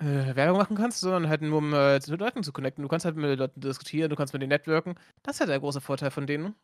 äh, 0.00 0.34
Werbung 0.36 0.58
machen 0.58 0.76
kannst, 0.76 1.00
sondern 1.00 1.28
halt 1.28 1.42
nur 1.42 1.58
um 1.58 1.72
äh, 1.74 1.94
mit 1.94 2.20
Leuten 2.20 2.42
zu 2.42 2.52
connecten. 2.52 2.82
Du 2.82 2.88
kannst 2.88 3.04
halt 3.06 3.16
mit 3.16 3.38
Leuten 3.38 3.60
diskutieren, 3.60 4.10
du 4.10 4.16
kannst 4.16 4.32
mit 4.32 4.42
denen 4.42 4.50
networken. 4.50 4.96
Das 5.22 5.36
ist 5.36 5.40
halt 5.40 5.50
der 5.50 5.60
große 5.60 5.80
Vorteil 5.80 6.10
von 6.10 6.26
denen. 6.26 6.54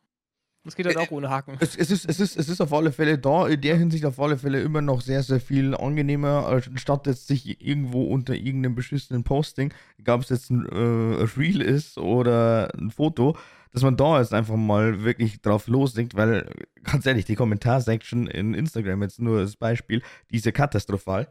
Das 0.63 0.75
geht 0.75 0.85
halt 0.85 0.97
auch 0.97 1.09
ohne 1.09 1.29
Haken. 1.29 1.57
Es, 1.59 1.75
es, 1.75 1.89
ist, 1.89 2.07
es, 2.07 2.19
ist, 2.19 2.37
es 2.37 2.47
ist 2.47 2.61
auf 2.61 2.71
alle 2.71 2.91
Fälle 2.91 3.17
da, 3.17 3.47
in 3.47 3.61
der 3.61 3.77
Hinsicht 3.77 4.05
auf 4.05 4.19
alle 4.19 4.37
Fälle 4.37 4.61
immer 4.61 4.81
noch 4.81 5.01
sehr, 5.01 5.23
sehr 5.23 5.39
viel 5.39 5.75
angenehmer, 5.75 6.47
anstatt 6.47 7.07
jetzt 7.07 7.27
sich 7.27 7.65
irgendwo 7.65 8.03
unter 8.03 8.35
irgendeinem 8.35 8.75
beschissenen 8.75 9.23
Posting, 9.23 9.73
egal 9.97 10.17
ob 10.17 10.21
es 10.21 10.29
jetzt 10.29 10.51
ein 10.51 10.67
äh, 10.67 11.23
Reel 11.35 11.61
ist 11.61 11.97
oder 11.97 12.71
ein 12.77 12.91
Foto, 12.91 13.35
dass 13.71 13.81
man 13.81 13.97
da 13.97 14.19
jetzt 14.19 14.33
einfach 14.33 14.55
mal 14.55 15.03
wirklich 15.03 15.41
drauf 15.41 15.67
losdenkt, 15.67 16.15
weil 16.15 16.47
ganz 16.83 17.05
ehrlich, 17.07 17.25
die 17.25 17.35
Kommentarsektion 17.35 18.27
in 18.27 18.53
Instagram 18.53 19.01
jetzt 19.01 19.19
nur 19.19 19.39
als 19.39 19.55
Beispiel, 19.55 20.03
die 20.29 20.35
ist 20.35 20.45
ja 20.45 20.51
katastrophal 20.51 21.27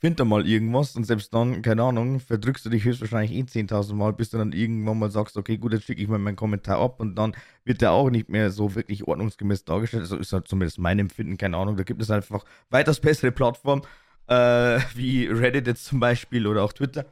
find 0.00 0.18
da 0.18 0.24
mal 0.24 0.46
irgendwas 0.46 0.96
und 0.96 1.04
selbst 1.04 1.34
dann, 1.34 1.60
keine 1.60 1.82
Ahnung, 1.82 2.20
verdrückst 2.20 2.64
du 2.64 2.70
dich 2.70 2.84
höchstwahrscheinlich 2.84 3.32
eh 3.32 3.42
10.000 3.42 3.94
Mal, 3.94 4.14
bis 4.14 4.30
du 4.30 4.38
dann 4.38 4.52
irgendwann 4.52 4.98
mal 4.98 5.10
sagst, 5.10 5.36
okay, 5.36 5.58
gut, 5.58 5.74
jetzt 5.74 5.84
schicke 5.84 6.00
ich 6.00 6.08
mal 6.08 6.18
meinen 6.18 6.36
Kommentar 6.36 6.80
ab 6.80 7.00
und 7.00 7.16
dann 7.16 7.36
wird 7.64 7.82
der 7.82 7.92
auch 7.92 8.08
nicht 8.08 8.30
mehr 8.30 8.50
so 8.50 8.74
wirklich 8.74 9.06
ordnungsgemäß 9.06 9.66
dargestellt. 9.66 10.02
Also 10.02 10.16
ist 10.16 10.32
halt 10.32 10.48
zumindest 10.48 10.78
mein 10.78 10.98
Empfinden, 10.98 11.36
keine 11.36 11.58
Ahnung. 11.58 11.76
Da 11.76 11.82
gibt 11.82 12.00
es 12.00 12.10
einfach 12.10 12.44
weitaus 12.70 12.98
bessere 12.98 13.30
Plattformen, 13.30 13.82
äh, 14.26 14.80
wie 14.94 15.26
Reddit 15.26 15.66
jetzt 15.66 15.84
zum 15.84 16.00
Beispiel 16.00 16.46
oder 16.46 16.62
auch 16.64 16.72
Twitter. 16.72 17.04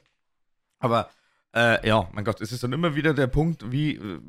Aber 0.78 1.10
äh, 1.54 1.86
ja, 1.86 2.08
mein 2.14 2.24
Gott, 2.24 2.40
es 2.40 2.52
ist 2.52 2.62
dann 2.64 2.72
immer 2.72 2.94
wieder 2.96 3.12
der 3.12 3.26
Punkt, 3.26 3.70
wie 3.70 3.96
äh, 3.96 4.20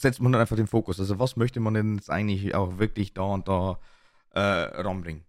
setzt 0.00 0.22
man 0.22 0.32
dann 0.32 0.40
einfach 0.40 0.56
den 0.56 0.66
Fokus? 0.68 0.98
Also 1.00 1.18
was 1.18 1.36
möchte 1.36 1.60
man 1.60 1.74
denn 1.74 1.96
jetzt 1.96 2.10
eigentlich 2.10 2.54
auch 2.54 2.78
wirklich 2.78 3.12
da 3.12 3.24
und 3.24 3.46
da 3.46 3.78
äh, 4.30 4.40
ranbringen? 4.40 5.24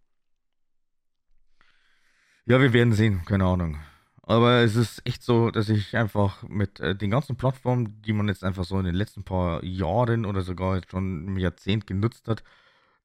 Ja, 2.47 2.59
wir 2.61 2.73
werden 2.73 2.93
sehen, 2.93 3.25
keine 3.25 3.45
Ahnung. 3.45 3.79
Aber 4.21 4.61
es 4.61 4.75
ist 4.75 5.01
echt 5.05 5.23
so, 5.23 5.49
dass 5.49 5.69
ich 5.69 5.95
einfach 5.97 6.43
mit 6.43 6.79
äh, 6.79 6.95
den 6.95 7.09
ganzen 7.09 7.35
Plattformen, 7.37 8.01
die 8.03 8.13
man 8.13 8.27
jetzt 8.27 8.43
einfach 8.43 8.65
so 8.65 8.77
in 8.77 8.85
den 8.85 8.93
letzten 8.95 9.23
paar 9.23 9.63
Jahren 9.63 10.25
oder 10.25 10.41
sogar 10.41 10.75
jetzt 10.75 10.91
schon 10.91 11.27
im 11.27 11.37
Jahrzehnt 11.37 11.87
genutzt 11.87 12.27
hat, 12.27 12.43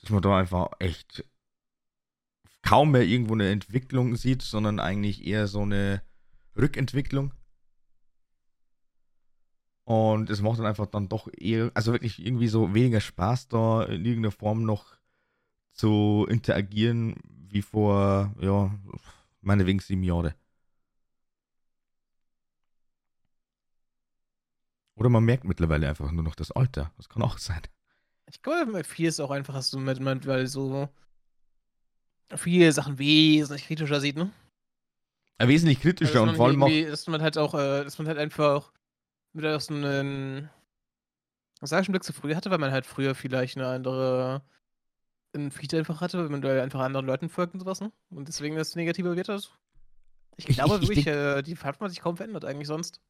dass 0.00 0.10
man 0.10 0.22
da 0.22 0.38
einfach 0.38 0.68
echt 0.78 1.24
kaum 2.62 2.90
mehr 2.92 3.02
irgendwo 3.02 3.34
eine 3.34 3.50
Entwicklung 3.50 4.16
sieht, 4.16 4.42
sondern 4.42 4.78
eigentlich 4.78 5.26
eher 5.26 5.46
so 5.46 5.62
eine 5.62 6.02
Rückentwicklung. 6.56 7.32
Und 9.84 10.30
es 10.30 10.42
macht 10.42 10.58
dann 10.58 10.66
einfach 10.66 10.86
dann 10.86 11.08
doch 11.08 11.28
eher, 11.36 11.70
also 11.74 11.92
wirklich 11.92 12.24
irgendwie 12.24 12.48
so 12.48 12.74
weniger 12.74 13.00
Spaß 13.00 13.48
da 13.48 13.84
in 13.84 14.04
irgendeiner 14.04 14.32
Form 14.32 14.64
noch 14.64 14.94
zu 15.72 16.26
interagieren, 16.28 17.16
wie 17.48 17.62
vor, 17.62 18.34
ja, 18.40 18.70
meinetwegen 19.40 19.80
sieben 19.80 20.02
Jahre. 20.02 20.34
Oder 24.96 25.08
man 25.08 25.24
merkt 25.24 25.44
mittlerweile 25.44 25.88
einfach 25.88 26.10
nur 26.10 26.22
noch 26.22 26.34
das 26.34 26.50
Alter. 26.50 26.92
Das 26.96 27.08
kann 27.08 27.22
auch 27.22 27.38
sein. 27.38 27.62
Ich 28.26 28.42
glaube, 28.42 28.84
viel 28.84 29.06
ist 29.06 29.18
auch 29.20 29.30
einfach, 29.30 29.54
dass 29.54 29.70
du 29.70 29.78
mit, 29.78 30.04
weil 30.26 30.46
so 30.46 30.88
viele 32.36 32.70
Sachen 32.72 32.98
wesentlich 32.98 33.66
kritischer 33.66 34.00
sieht, 34.00 34.16
ne? 34.16 34.30
Ja, 35.40 35.48
wesentlich 35.48 35.80
kritischer 35.80 36.20
also, 36.20 36.30
und 36.30 36.36
vor 36.36 36.46
allem 36.48 36.62
auch. 36.62 36.68
Dass 36.68 37.06
man 37.06 37.22
halt 37.22 37.38
auch, 37.38 37.54
äh, 37.54 37.82
dass 37.82 37.98
man 37.98 38.06
halt 38.06 38.18
einfach 38.18 38.72
mit 39.32 39.44
aus 39.46 39.66
so 39.66 39.74
einem 39.74 40.50
sagischen 41.62 41.92
Blick 41.92 42.04
zu 42.04 42.12
früh 42.12 42.34
hatte, 42.34 42.50
weil 42.50 42.58
man 42.58 42.72
halt 42.72 42.86
früher 42.86 43.14
vielleicht 43.14 43.56
eine 43.56 43.68
andere 43.68 44.42
ein 45.34 45.50
Feed 45.50 45.74
einfach 45.74 46.00
hatte, 46.00 46.24
wenn 46.24 46.32
man 46.32 46.42
da 46.42 46.62
einfach 46.62 46.80
anderen 46.80 47.06
Leuten 47.06 47.28
folgt 47.28 47.54
und 47.54 47.60
sowas, 47.60 47.80
ne? 47.80 47.92
Und 48.10 48.28
deswegen 48.28 48.56
das 48.56 48.76
negativer 48.76 49.16
wird 49.16 49.28
das. 49.28 49.50
Ich 50.36 50.46
glaube 50.46 50.76
ich, 50.76 50.82
ich, 50.82 50.88
wirklich, 50.88 51.06
äh, 51.06 51.42
die 51.42 51.54
Plattform 51.54 51.86
hat 51.86 51.92
sich 51.92 52.00
kaum 52.00 52.16
verändert 52.16 52.44
eigentlich 52.44 52.68
sonst. 52.68 53.00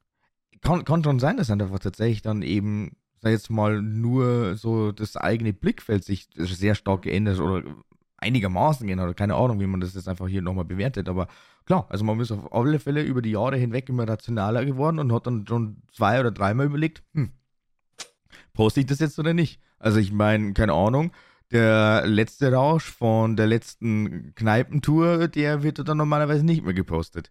Kann, 0.60 0.84
kann 0.84 1.04
schon 1.04 1.20
sein, 1.20 1.36
dass 1.36 1.48
dann 1.48 1.62
einfach 1.62 1.78
tatsächlich 1.78 2.22
dann 2.22 2.42
eben, 2.42 2.96
sag 3.20 3.30
jetzt 3.30 3.50
mal, 3.50 3.80
nur 3.80 4.56
so 4.56 4.92
das 4.92 5.16
eigene 5.16 5.52
Blickfeld 5.52 6.04
sich 6.04 6.28
sehr 6.34 6.74
stark 6.74 7.02
geändert 7.02 7.38
oder 7.38 7.62
einigermaßen 8.18 8.86
geändert 8.86 9.06
oder 9.06 9.14
keine 9.14 9.34
Ahnung, 9.34 9.60
wie 9.60 9.66
man 9.66 9.80
das 9.80 9.94
jetzt 9.94 10.08
einfach 10.08 10.28
hier 10.28 10.42
nochmal 10.42 10.64
bewertet. 10.64 11.08
Aber 11.08 11.28
klar, 11.64 11.86
also 11.88 12.04
man 12.04 12.20
ist 12.20 12.32
auf 12.32 12.52
alle 12.52 12.78
Fälle 12.78 13.02
über 13.02 13.22
die 13.22 13.30
Jahre 13.30 13.56
hinweg 13.56 13.88
immer 13.88 14.06
rationaler 14.06 14.64
geworden 14.64 14.98
und 14.98 15.12
hat 15.12 15.26
dann 15.26 15.46
schon 15.46 15.82
zwei 15.92 16.20
oder 16.20 16.30
dreimal 16.30 16.66
überlegt, 16.66 17.02
hm, 17.14 17.30
poste 18.52 18.80
ich 18.80 18.86
das 18.86 18.98
jetzt 18.98 19.18
oder 19.18 19.32
nicht? 19.32 19.60
Also 19.78 19.98
ich 19.98 20.12
meine, 20.12 20.52
keine 20.52 20.74
Ahnung, 20.74 21.12
der 21.52 22.06
letzte 22.06 22.52
Rausch 22.52 22.90
von 22.90 23.36
der 23.36 23.46
letzten 23.46 24.34
Kneipentour, 24.34 25.28
der 25.28 25.62
wird 25.62 25.86
dann 25.86 25.98
normalerweise 25.98 26.44
nicht 26.44 26.64
mehr 26.64 26.74
gepostet. 26.74 27.30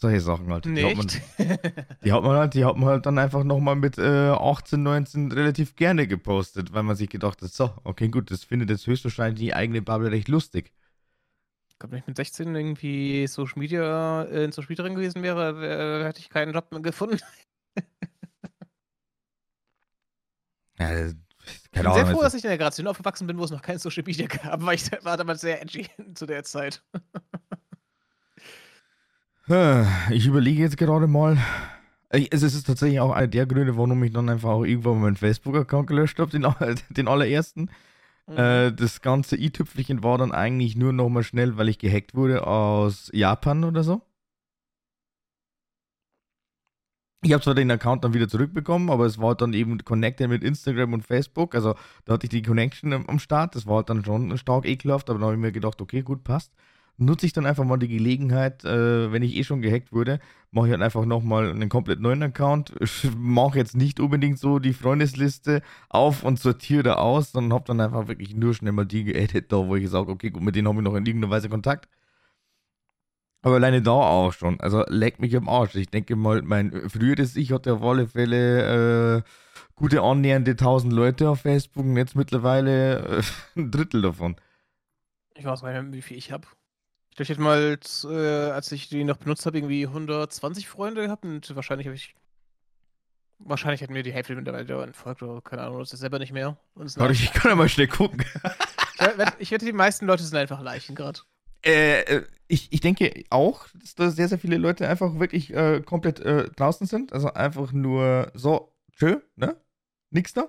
Solche 0.00 0.20
Sachen 0.20 0.52
halt. 0.52 0.64
Die 0.64 0.84
hat, 0.84 0.96
man, 0.96 1.06
die 2.04 2.12
hat 2.12 2.22
man 2.22 2.36
halt, 2.36 2.54
die 2.54 2.64
hat 2.64 2.76
man 2.76 2.88
halt 2.88 3.04
dann 3.04 3.18
einfach 3.18 3.42
nochmal 3.42 3.74
mit 3.74 3.98
äh, 3.98 4.30
18, 4.30 4.80
19 4.80 5.32
relativ 5.32 5.74
gerne 5.74 6.06
gepostet, 6.06 6.72
weil 6.72 6.84
man 6.84 6.94
sich 6.94 7.10
gedacht 7.10 7.42
hat, 7.42 7.50
so, 7.50 7.72
okay, 7.82 8.08
gut, 8.08 8.30
das 8.30 8.44
findet 8.44 8.70
jetzt 8.70 8.86
höchstwahrscheinlich 8.86 9.40
die 9.40 9.54
eigene 9.54 9.82
Bubble 9.82 10.12
recht 10.12 10.28
lustig. 10.28 10.72
Ich 11.68 11.78
glaube, 11.80 11.92
wenn 11.92 11.98
ich 11.98 12.06
mit 12.06 12.16
16 12.16 12.54
irgendwie 12.54 13.26
Social 13.26 13.58
Media 13.58 14.22
äh, 14.22 14.44
in 14.44 14.52
Social 14.52 14.68
Media 14.68 14.84
drin 14.84 14.94
gewesen 14.94 15.22
wäre, 15.24 15.60
wär, 15.60 16.06
hätte 16.06 16.20
ich 16.20 16.30
keinen 16.30 16.54
Job 16.54 16.70
mehr 16.70 16.80
gefunden. 16.80 17.18
ja, 20.78 21.12
ich 21.64 21.70
bin 21.70 21.92
sehr 21.92 22.06
froh, 22.06 22.22
dass 22.22 22.34
ich 22.34 22.44
in 22.44 22.48
der 22.48 22.58
Generation 22.58 22.86
aufgewachsen 22.86 23.26
bin, 23.26 23.38
wo 23.38 23.44
es 23.44 23.50
noch 23.50 23.62
kein 23.62 23.78
Social 23.78 24.02
Media 24.04 24.26
gab, 24.26 24.62
weil 24.64 24.76
ich 24.76 24.90
war 25.04 25.16
damals 25.16 25.40
sehr 25.40 25.62
edgy 25.62 25.86
zu 26.14 26.26
der 26.26 26.44
Zeit. 26.44 26.82
Ich 30.10 30.26
überlege 30.26 30.60
jetzt 30.60 30.76
gerade 30.76 31.06
mal. 31.06 31.38
Es 32.10 32.42
ist 32.42 32.66
tatsächlich 32.66 33.00
auch 33.00 33.12
einer 33.12 33.28
der 33.28 33.46
Gründe, 33.46 33.78
warum 33.78 34.04
ich 34.04 34.12
dann 34.12 34.28
einfach 34.28 34.50
auch 34.50 34.64
irgendwann 34.64 35.00
meinen 35.00 35.16
Facebook-Account 35.16 35.86
gelöscht 35.86 36.18
habe, 36.18 36.30
den, 36.30 36.46
den 36.90 37.08
allerersten. 37.08 37.70
Mhm. 38.26 38.36
Äh, 38.36 38.72
das 38.72 39.00
ganze 39.00 39.36
i-Tüpfelchen 39.36 40.02
war 40.02 40.18
dann 40.18 40.32
eigentlich 40.32 40.76
nur 40.76 40.92
nochmal 40.92 41.22
schnell, 41.22 41.56
weil 41.56 41.70
ich 41.70 41.78
gehackt 41.78 42.14
wurde 42.14 42.46
aus 42.46 43.10
Japan 43.14 43.64
oder 43.64 43.82
so. 43.82 44.02
Ich 47.22 47.32
habe 47.32 47.42
zwar 47.42 47.54
den 47.56 47.70
Account 47.70 48.04
dann 48.04 48.14
wieder 48.14 48.28
zurückbekommen, 48.28 48.90
aber 48.90 49.04
es 49.04 49.18
war 49.18 49.34
dann 49.34 49.52
eben 49.52 49.78
connected 49.84 50.28
mit 50.28 50.44
Instagram 50.44 50.92
und 50.92 51.02
Facebook. 51.02 51.56
Also 51.56 51.74
da 52.04 52.12
hatte 52.14 52.26
ich 52.26 52.30
die 52.30 52.42
Connection 52.42 52.92
am 52.92 53.18
Start. 53.18 53.56
Das 53.56 53.66
war 53.66 53.82
dann 53.82 54.04
schon 54.04 54.38
stark 54.38 54.64
ekelhaft, 54.66 55.10
aber 55.10 55.18
dann 55.18 55.26
habe 55.26 55.34
ich 55.34 55.40
mir 55.40 55.50
gedacht, 55.50 55.80
okay, 55.82 56.02
gut, 56.02 56.22
passt. 56.22 56.52
Nutze 56.96 57.26
ich 57.26 57.32
dann 57.32 57.46
einfach 57.46 57.64
mal 57.64 57.76
die 57.76 57.88
Gelegenheit, 57.88 58.64
äh, 58.64 59.12
wenn 59.12 59.22
ich 59.22 59.36
eh 59.36 59.44
schon 59.44 59.62
gehackt 59.62 59.92
wurde, 59.92 60.20
mache 60.50 60.66
ich 60.66 60.72
dann 60.72 60.82
einfach 60.82 61.04
nochmal 61.04 61.50
einen 61.50 61.68
komplett 61.68 62.00
neuen 62.00 62.22
Account. 62.22 62.72
Mache 63.16 63.58
jetzt 63.58 63.76
nicht 63.76 64.00
unbedingt 64.00 64.38
so 64.38 64.58
die 64.60 64.72
Freundesliste 64.72 65.62
auf 65.88 66.22
und 66.24 66.38
sortiere 66.38 66.82
da 66.84 66.94
aus, 66.94 67.32
sondern 67.32 67.52
habe 67.52 67.64
dann 67.66 67.80
einfach 67.80 68.08
wirklich 68.08 68.34
nur 68.34 68.54
schnell 68.54 68.72
mal 68.72 68.84
die 68.86 69.04
geedit, 69.04 69.52
da 69.52 69.56
wo 69.58 69.76
ich 69.76 69.88
sage, 69.88 70.10
okay, 70.10 70.30
gut, 70.30 70.42
mit 70.42 70.56
denen 70.56 70.68
habe 70.68 70.78
ich 70.78 70.84
noch 70.84 70.94
in 70.94 71.06
irgendeiner 71.06 71.32
Weise 71.32 71.48
Kontakt. 71.48 71.88
Aber 73.42 73.56
alleine 73.56 73.82
da 73.82 73.92
auch 73.92 74.32
schon. 74.32 74.60
Also 74.60 74.84
leck 74.88 75.20
mich 75.20 75.36
am 75.36 75.48
Arsch. 75.48 75.74
Ich 75.76 75.88
denke 75.88 76.16
mal, 76.16 76.42
mein 76.42 76.88
früheres 76.90 77.36
Ich 77.36 77.52
hatte 77.52 77.74
auf 77.74 77.82
alle 77.82 78.08
Fälle 78.08 79.18
äh, 79.18 79.22
gute 79.76 80.02
annähernde 80.02 80.52
1000 80.52 80.92
Leute 80.92 81.28
auf 81.30 81.40
Facebook 81.40 81.84
und 81.84 81.96
jetzt 81.96 82.16
mittlerweile 82.16 83.18
äh, 83.18 83.22
ein 83.56 83.70
Drittel 83.70 84.02
davon. 84.02 84.36
Ich 85.36 85.44
weiß 85.44 85.62
gar 85.62 85.72
nicht 85.72 85.82
mehr, 85.82 85.92
wie 85.92 86.02
viel 86.02 86.16
ich 86.16 86.32
habe. 86.32 86.48
Ich 87.10 87.16
glaube, 87.16 87.22
ich 87.22 87.28
hätte 87.30 87.40
mal, 87.40 87.78
äh, 88.04 88.50
als 88.50 88.72
ich 88.72 88.88
die 88.88 89.04
noch 89.04 89.18
benutzt 89.18 89.46
habe, 89.46 89.58
irgendwie 89.58 89.86
120 89.86 90.68
Freunde 90.68 91.02
gehabt 91.02 91.24
und 91.24 91.54
wahrscheinlich 91.54 91.86
habe 91.86 91.96
ich. 91.96 92.14
Wahrscheinlich 93.40 93.80
hätten 93.82 93.92
mir 93.92 94.02
die 94.02 94.12
Hälfte 94.12 94.34
mittlerweile 94.34 94.82
entfolgt 94.82 95.22
oder 95.22 95.40
keine 95.40 95.62
Ahnung, 95.62 95.78
das 95.78 95.92
ist 95.92 96.00
selber 96.00 96.18
nicht 96.18 96.32
mehr. 96.32 96.56
Warte, 96.74 97.12
ich 97.12 97.32
kann 97.32 97.52
ja 97.52 97.54
mal 97.54 97.68
schnell 97.68 97.86
gucken. 97.86 98.24
ich, 98.98 99.28
ich 99.38 99.50
wette, 99.52 99.64
die 99.64 99.72
meisten 99.72 100.06
Leute 100.06 100.24
sind 100.24 100.36
einfach 100.36 100.60
Leichen 100.60 100.96
gerade. 100.96 101.20
Äh, 101.64 102.00
äh, 102.02 102.26
ich, 102.48 102.72
ich 102.72 102.80
denke 102.80 103.24
auch, 103.30 103.66
dass 103.74 103.94
da 103.94 104.10
sehr, 104.10 104.28
sehr 104.28 104.38
viele 104.38 104.56
Leute 104.56 104.88
einfach 104.88 105.18
wirklich 105.18 105.52
äh, 105.54 105.82
komplett 105.82 106.20
äh, 106.20 106.48
draußen 106.50 106.86
sind. 106.86 107.12
Also 107.12 107.32
einfach 107.34 107.72
nur 107.72 108.30
so, 108.34 108.72
tschö, 108.92 109.20
ne? 109.36 109.56
Nix 110.10 110.32
da. 110.32 110.48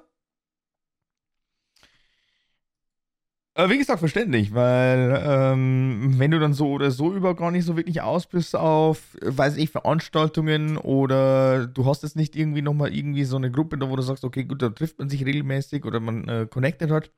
Aber 3.56 3.72
wie 3.72 3.78
gesagt, 3.78 4.00
verständlich, 4.00 4.54
weil 4.54 5.22
ähm, 5.26 6.14
wenn 6.18 6.32
du 6.32 6.40
dann 6.40 6.54
so 6.54 6.70
oder 6.72 6.92
so 6.92 7.12
über 7.14 7.36
gar 7.36 7.52
nicht 7.52 7.66
so 7.66 7.76
wirklich 7.76 8.00
aus 8.02 8.26
bist 8.28 8.56
auf, 8.56 9.18
weiß 9.22 9.58
ich, 9.58 9.70
Veranstaltungen 9.70 10.78
oder 10.78 11.68
du 11.68 11.86
hast 11.86 12.04
jetzt 12.04 12.16
nicht 12.16 12.38
irgendwie 12.38 12.62
nochmal 12.62 12.94
irgendwie 12.96 13.26
so 13.26 13.36
eine 13.36 13.52
Gruppe, 13.52 13.78
wo 13.90 13.96
du 13.98 14.02
sagst, 14.02 14.24
okay, 14.24 14.46
gut, 14.46 14.62
da 14.62 14.70
trifft 14.70 15.00
man 15.00 15.10
sich 15.10 15.26
regelmäßig 15.26 15.84
oder 15.84 16.00
man 16.00 16.28
äh, 16.30 16.48
connected 16.50 16.90
hat. 16.92 17.12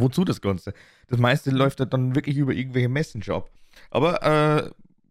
Wozu 0.00 0.24
das 0.24 0.40
Ganze? 0.40 0.72
Das 1.08 1.18
meiste 1.18 1.50
läuft 1.50 1.80
dann 1.80 2.14
wirklich 2.14 2.36
über 2.36 2.52
irgendwelche 2.52 2.88
Messenger 2.88 3.36
ab. 3.36 3.50
Aber 3.90 4.22
äh, 4.22 4.70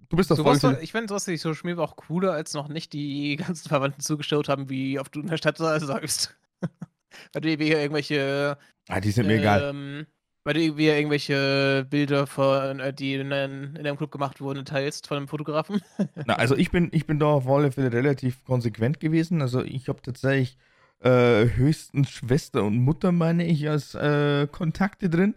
du 0.10 0.18
bist 0.18 0.32
das 0.32 0.38
so 0.38 0.44
voll. 0.44 0.78
Ich 0.82 0.92
finde, 0.92 1.14
wie 1.14 1.38
Social 1.38 1.62
Media 1.64 1.84
auch 1.84 1.96
cooler, 1.96 2.34
als 2.34 2.54
noch 2.54 2.68
nicht 2.68 2.94
die 2.94 3.36
ganzen 3.48 3.70
Verwandten 3.70 4.02
zugeschaut 4.02 4.50
haben, 4.50 4.70
wie 4.70 5.00
oft 5.00 5.16
du 5.16 5.22
in 5.22 5.28
der 5.28 5.38
Stadt 5.38 5.58
sagst. 5.58 6.36
Weil 7.34 7.42
du 7.42 7.50
hier 7.50 7.80
irgendwelche. 7.80 8.58
Ah, 8.90 9.00
die 9.00 9.12
sind 9.12 9.28
mir 9.28 9.36
ähm, 9.36 9.40
egal 9.40 10.08
weil 10.48 10.54
du 10.54 10.62
irgendwie 10.62 10.88
irgendwelche 10.88 11.86
Bilder, 11.90 12.26
von, 12.26 12.80
äh, 12.80 12.94
die 12.94 13.16
in, 13.16 13.34
in 13.34 13.84
deinem 13.84 13.98
Club 13.98 14.12
gemacht 14.12 14.40
wurden, 14.40 14.64
teilst 14.64 15.06
von 15.06 15.18
einem 15.18 15.28
Fotografen? 15.28 15.82
Na, 16.26 16.36
also 16.36 16.56
ich 16.56 16.72
bin, 16.72 16.88
ich 16.94 17.06
bin 17.06 17.20
da 17.20 17.26
auf 17.26 17.50
alle 17.50 17.74
Fälle 17.74 17.92
relativ 17.92 18.46
konsequent 18.46 19.02
gewesen. 19.02 19.42
Also 19.42 19.62
ich 19.62 19.90
habe 19.90 20.02
tatsächlich 20.02 20.58
äh, 21.00 21.46
höchstens 21.56 22.10
Schwester 22.10 22.64
und 22.64 22.80
Mutter, 22.80 23.12
meine 23.12 23.46
ich, 23.46 23.70
als 23.70 23.96
äh, 23.96 24.48
Kontakte 24.52 25.10
drin. 25.10 25.36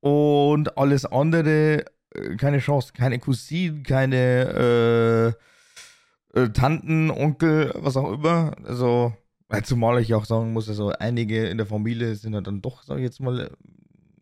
Und 0.00 0.78
alles 0.78 1.04
andere, 1.04 1.84
äh, 2.14 2.36
keine 2.36 2.58
Chance. 2.58 2.92
Keine 2.94 3.18
Cousine, 3.18 3.82
keine 3.82 5.34
äh, 6.34 6.40
äh, 6.40 6.48
Tanten, 6.50 7.10
Onkel, 7.10 7.72
was 7.76 7.96
auch 7.96 8.12
immer. 8.12 8.52
Also, 8.64 9.14
zumal 9.64 10.00
ich 10.00 10.14
auch 10.14 10.24
sagen 10.24 10.52
muss, 10.52 10.68
also 10.68 10.90
einige 10.90 11.46
in 11.48 11.58
der 11.58 11.66
Familie 11.66 12.14
sind 12.14 12.34
ja 12.34 12.40
dann 12.40 12.62
doch, 12.62 12.82
sag 12.82 12.98
ich 12.98 13.02
jetzt 13.04 13.20
mal, 13.20 13.50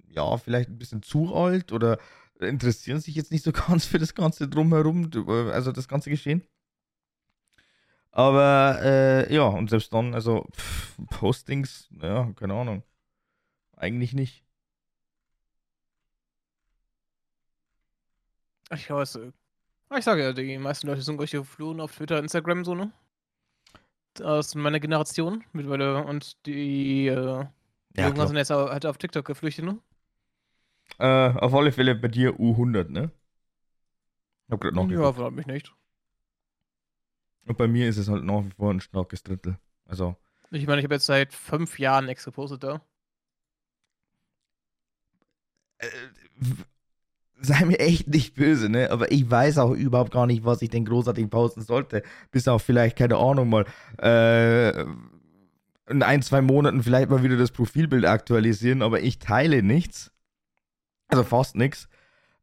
ja, 0.08 0.36
vielleicht 0.38 0.70
ein 0.70 0.78
bisschen 0.78 1.02
zu 1.02 1.34
alt 1.34 1.72
oder 1.72 1.98
interessieren 2.40 3.00
sich 3.00 3.14
jetzt 3.14 3.32
nicht 3.32 3.44
so 3.44 3.52
ganz 3.68 3.84
für 3.84 3.98
das 3.98 4.14
Ganze 4.14 4.48
drumherum, 4.48 5.10
äh, 5.14 5.50
also 5.50 5.72
das 5.72 5.88
ganze 5.88 6.10
Geschehen. 6.10 6.42
Aber 8.18 8.80
äh, 8.82 9.32
ja, 9.32 9.44
und 9.44 9.70
selbst 9.70 9.94
dann, 9.94 10.12
also 10.12 10.44
pff, 10.50 10.96
Postings, 11.08 11.88
ja, 12.02 12.32
keine 12.34 12.54
Ahnung. 12.54 12.82
Eigentlich 13.76 14.12
nicht. 14.12 14.44
Ich 18.72 18.90
weiß, 18.90 19.14
äh, 19.14 19.30
ich 19.96 20.04
sage 20.04 20.24
ja, 20.24 20.32
die 20.32 20.58
meisten 20.58 20.88
Leute 20.88 21.02
sind 21.02 21.16
solche 21.16 21.44
Fluren 21.44 21.80
auf 21.80 21.94
Twitter, 21.94 22.18
Instagram 22.18 22.64
so, 22.64 22.74
ne? 22.74 22.90
Aus 24.20 24.56
meiner 24.56 24.80
Generation 24.80 25.44
mittlerweile 25.52 26.04
und 26.04 26.44
die 26.44 27.06
äh, 27.06 27.14
ja, 27.14 28.08
Jungen 28.08 28.26
sind 28.26 28.36
jetzt 28.36 28.50
halt 28.50 28.84
auf 28.84 28.98
TikTok 28.98 29.26
geflüchtet, 29.26 29.64
ne? 29.64 29.78
Äh, 30.98 31.38
auf 31.38 31.54
alle 31.54 31.70
Fälle 31.70 31.94
bei 31.94 32.08
dir 32.08 32.40
U100, 32.40 32.88
ne? 32.88 33.12
Ich 34.48 34.52
hab 34.52 34.60
grad 34.60 34.74
noch 34.74 34.90
Ja, 34.90 35.16
wundert 35.16 35.34
mich 35.34 35.46
nicht. 35.46 35.72
Und 37.48 37.56
bei 37.56 37.66
mir 37.66 37.88
ist 37.88 37.96
es 37.96 38.08
halt 38.08 38.24
nach 38.24 38.44
wie 38.44 38.50
vor 38.50 38.70
ein 38.70 38.80
starkes 38.80 39.22
Drittel. 39.22 39.58
Also. 39.86 40.16
Ich 40.50 40.66
meine, 40.66 40.80
ich 40.80 40.84
habe 40.84 40.94
jetzt 40.94 41.06
seit 41.06 41.32
fünf 41.32 41.78
Jahren 41.78 42.06
da. 42.60 42.82
Äh, 45.78 45.86
sei 47.40 47.64
mir 47.64 47.78
echt 47.78 48.08
nicht 48.08 48.34
böse, 48.34 48.68
ne? 48.68 48.90
Aber 48.90 49.10
ich 49.10 49.30
weiß 49.30 49.58
auch 49.58 49.70
überhaupt 49.70 50.10
gar 50.10 50.26
nicht, 50.26 50.44
was 50.44 50.60
ich 50.60 50.68
denn 50.68 50.84
großartig 50.84 51.30
posten 51.30 51.62
sollte. 51.62 52.02
Bis 52.30 52.48
auf 52.48 52.62
vielleicht, 52.62 52.96
keine 52.96 53.16
Ahnung, 53.16 53.48
mal 53.48 53.64
äh, 53.98 54.82
in 55.88 56.02
ein, 56.02 56.20
zwei 56.20 56.42
Monaten 56.42 56.82
vielleicht 56.82 57.08
mal 57.08 57.22
wieder 57.22 57.38
das 57.38 57.50
Profilbild 57.50 58.04
aktualisieren, 58.04 58.82
aber 58.82 59.00
ich 59.00 59.18
teile 59.18 59.62
nichts. 59.62 60.12
Also 61.08 61.24
fast 61.24 61.56
nichts. 61.56 61.88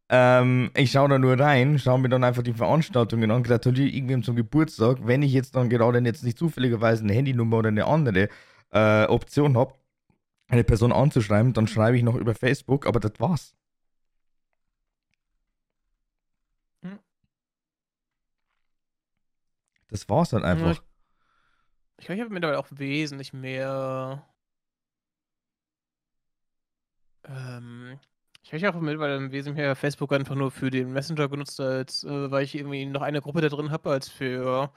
Ähm, 0.10 0.70
ich 0.76 0.91
schaue 0.91 1.10
da 1.10 1.18
nur 1.18 1.39
rein, 1.39 1.80
schaue 1.80 1.99
mir 1.99 2.10
dann 2.10 2.24
einfach 2.24 2.43
die 2.43 2.53
Veranstaltungen 2.53 3.32
an, 3.32 3.41
gratuliere 3.41 3.89
irgendwem 3.89 4.22
zum 4.24 4.36
Geburtstag. 4.36 4.99
Wenn 5.01 5.24
ich 5.24 5.34
jetzt 5.34 5.56
dann 5.56 5.70
gerade 5.70 5.99
jetzt 5.99 6.24
nicht 6.24 6.38
zufälligerweise 6.38 7.03
eine 7.03 7.14
Handynummer 7.14 7.58
oder 7.58 7.70
eine 7.70 7.86
andere 7.86 8.30
äh, 8.72 9.06
Option 9.06 9.58
habe, 9.58 9.74
eine 10.47 10.64
Person 10.64 10.91
anzuschreiben, 10.91 11.53
dann 11.53 11.68
schreibe 11.68 11.97
ich 11.97 12.03
noch 12.03 12.16
über 12.16 12.36
Facebook, 12.36 12.86
aber 12.86 12.99
das 12.99 13.14
war's. 13.20 13.56
Hm. 16.84 16.99
Das 19.89 20.08
war's 20.08 20.30
dann 20.30 20.43
einfach. 20.43 20.72
Ich, 20.72 20.82
ich 21.97 22.06
glaube, 22.06 22.18
ich 22.18 22.22
habe 22.22 22.34
mittlerweile 22.34 22.60
auch 22.60 22.68
wesentlich 22.70 23.34
mehr 23.34 24.24
ähm, 27.28 27.99
ich 28.46 28.54
habe 28.54 28.62
ja 28.62 28.70
auch 28.70 28.80
mittlerweile 28.80 29.16
im 29.16 29.32
Wesentlichen 29.32 29.76
Facebook 29.76 30.14
einfach 30.14 30.36
nur 30.36 30.52
für 30.52 30.70
den 30.70 30.93
Messenger 30.93 31.28
genutzt, 31.30 31.60
als 31.60 32.04
äh, 32.04 32.30
weil 32.30 32.43
ich 32.43 32.54
irgendwie 32.54 32.86
noch 32.86 33.02
eine 33.02 33.20
Gruppe 33.20 33.41
da 33.41 33.50
drin 33.50 33.72
habe, 33.72 33.89
als 33.89 34.08
für 34.08 34.72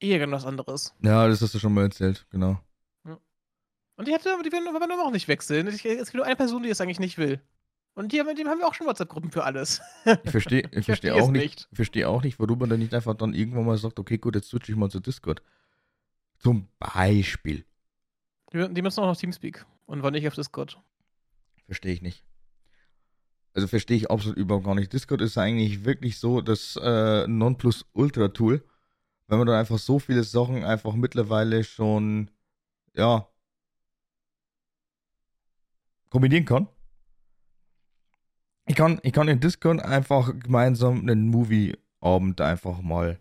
irgendwas 0.00 0.44
anderes. 0.44 0.94
Ja, 1.02 1.26
das 1.26 1.40
hast 1.40 1.54
du 1.54 1.58
schon 1.58 1.72
mal 1.72 1.84
erzählt, 1.84 2.26
genau. 2.30 2.60
Ja. 3.06 3.18
Und 3.96 4.06
die, 4.06 4.12
hatte, 4.12 4.36
die 4.44 4.52
werden 4.52 4.68
aber 4.68 5.02
auch 5.02 5.10
nicht 5.10 5.28
wechseln. 5.28 5.66
es 5.66 5.82
gibt 5.82 6.14
nur 6.14 6.26
eine 6.26 6.36
Person, 6.36 6.62
die 6.62 6.68
das 6.68 6.82
eigentlich 6.82 7.00
nicht 7.00 7.16
will. 7.16 7.40
Und 7.94 8.12
die, 8.12 8.22
mit 8.22 8.38
dem 8.38 8.48
haben 8.48 8.58
wir 8.58 8.68
auch 8.68 8.74
schon 8.74 8.86
WhatsApp-Gruppen 8.86 9.30
für 9.30 9.44
alles. 9.44 9.80
Ich 10.04 10.30
verstehe 10.30 10.68
ich 10.70 10.84
versteh 10.84 11.12
auch 11.12 11.30
nicht, 11.30 11.42
nicht. 11.42 11.68
verstehe 11.72 12.06
auch 12.06 12.22
nicht, 12.22 12.38
warum 12.38 12.58
man 12.58 12.68
dann 12.68 12.80
nicht 12.80 12.92
einfach 12.92 13.14
dann 13.14 13.32
irgendwann 13.32 13.64
mal 13.64 13.78
sagt, 13.78 13.98
okay, 13.98 14.18
gut, 14.18 14.34
jetzt 14.34 14.50
switche 14.50 14.72
ich 14.72 14.78
mal 14.78 14.90
zu 14.90 15.00
Discord. 15.00 15.42
Zum 16.38 16.68
Beispiel. 16.78 17.64
Die, 18.52 18.68
die 18.74 18.82
müssen 18.82 19.00
auch 19.00 19.06
noch 19.06 19.16
Teamspeak 19.16 19.64
und 19.86 20.02
war 20.02 20.10
nicht 20.10 20.28
auf 20.28 20.34
Discord. 20.34 20.78
Verstehe 21.64 21.94
ich 21.94 22.02
nicht. 22.02 22.27
Also 23.58 23.66
verstehe 23.66 23.96
ich 23.96 24.08
absolut 24.08 24.38
überhaupt 24.38 24.66
gar 24.66 24.76
nicht. 24.76 24.92
Discord 24.92 25.20
ist 25.20 25.36
eigentlich 25.36 25.84
wirklich 25.84 26.20
so 26.20 26.40
das 26.40 26.78
äh, 26.80 27.26
Nonplusultra-Tool, 27.26 28.62
wenn 29.26 29.38
man 29.38 29.48
dann 29.48 29.56
einfach 29.56 29.80
so 29.80 29.98
viele 29.98 30.22
Sachen 30.22 30.62
einfach 30.62 30.94
mittlerweile 30.94 31.64
schon, 31.64 32.30
ja, 32.94 33.26
kombinieren 36.08 36.44
kann. 36.44 36.68
Ich 38.66 38.76
kann, 38.76 39.00
ich 39.02 39.12
kann 39.12 39.26
in 39.26 39.40
Discord 39.40 39.82
einfach 39.82 40.32
gemeinsam 40.38 41.00
einen 41.00 41.26
Movie-Abend 41.26 42.40
einfach 42.40 42.80
mal 42.80 43.18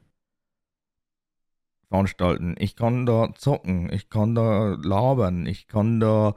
veranstalten. 1.89 2.53
Ich 2.59 2.75
kann 2.75 3.07
da 3.07 3.33
zocken, 3.33 3.91
ich 3.91 4.11
kann 4.11 4.35
da 4.35 4.77
labern, 4.83 5.47
ich 5.47 5.67
kann 5.67 5.99
da 5.99 6.35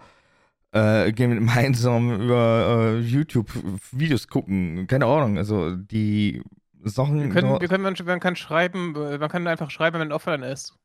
äh, 0.72 1.12
gemeinsam 1.12 2.20
über 2.20 2.96
äh, 2.96 2.98
YouTube 3.00 3.50
Videos 3.92 4.28
gucken. 4.28 4.86
Keine 4.86 5.06
Ahnung, 5.06 5.38
also 5.38 5.76
die 5.76 6.42
Sachen. 6.84 7.22
Wir 7.22 7.28
können, 7.30 7.60
wir 7.60 7.68
können 7.68 7.82
man, 7.82 7.94
man 8.04 8.20
kann 8.20 8.36
schreiben, 8.36 8.92
man 8.92 9.28
kann 9.28 9.46
einfach 9.46 9.70
schreiben, 9.70 9.94
wenn 9.98 10.08
man 10.08 10.12
offline 10.12 10.42
ist. 10.42 10.76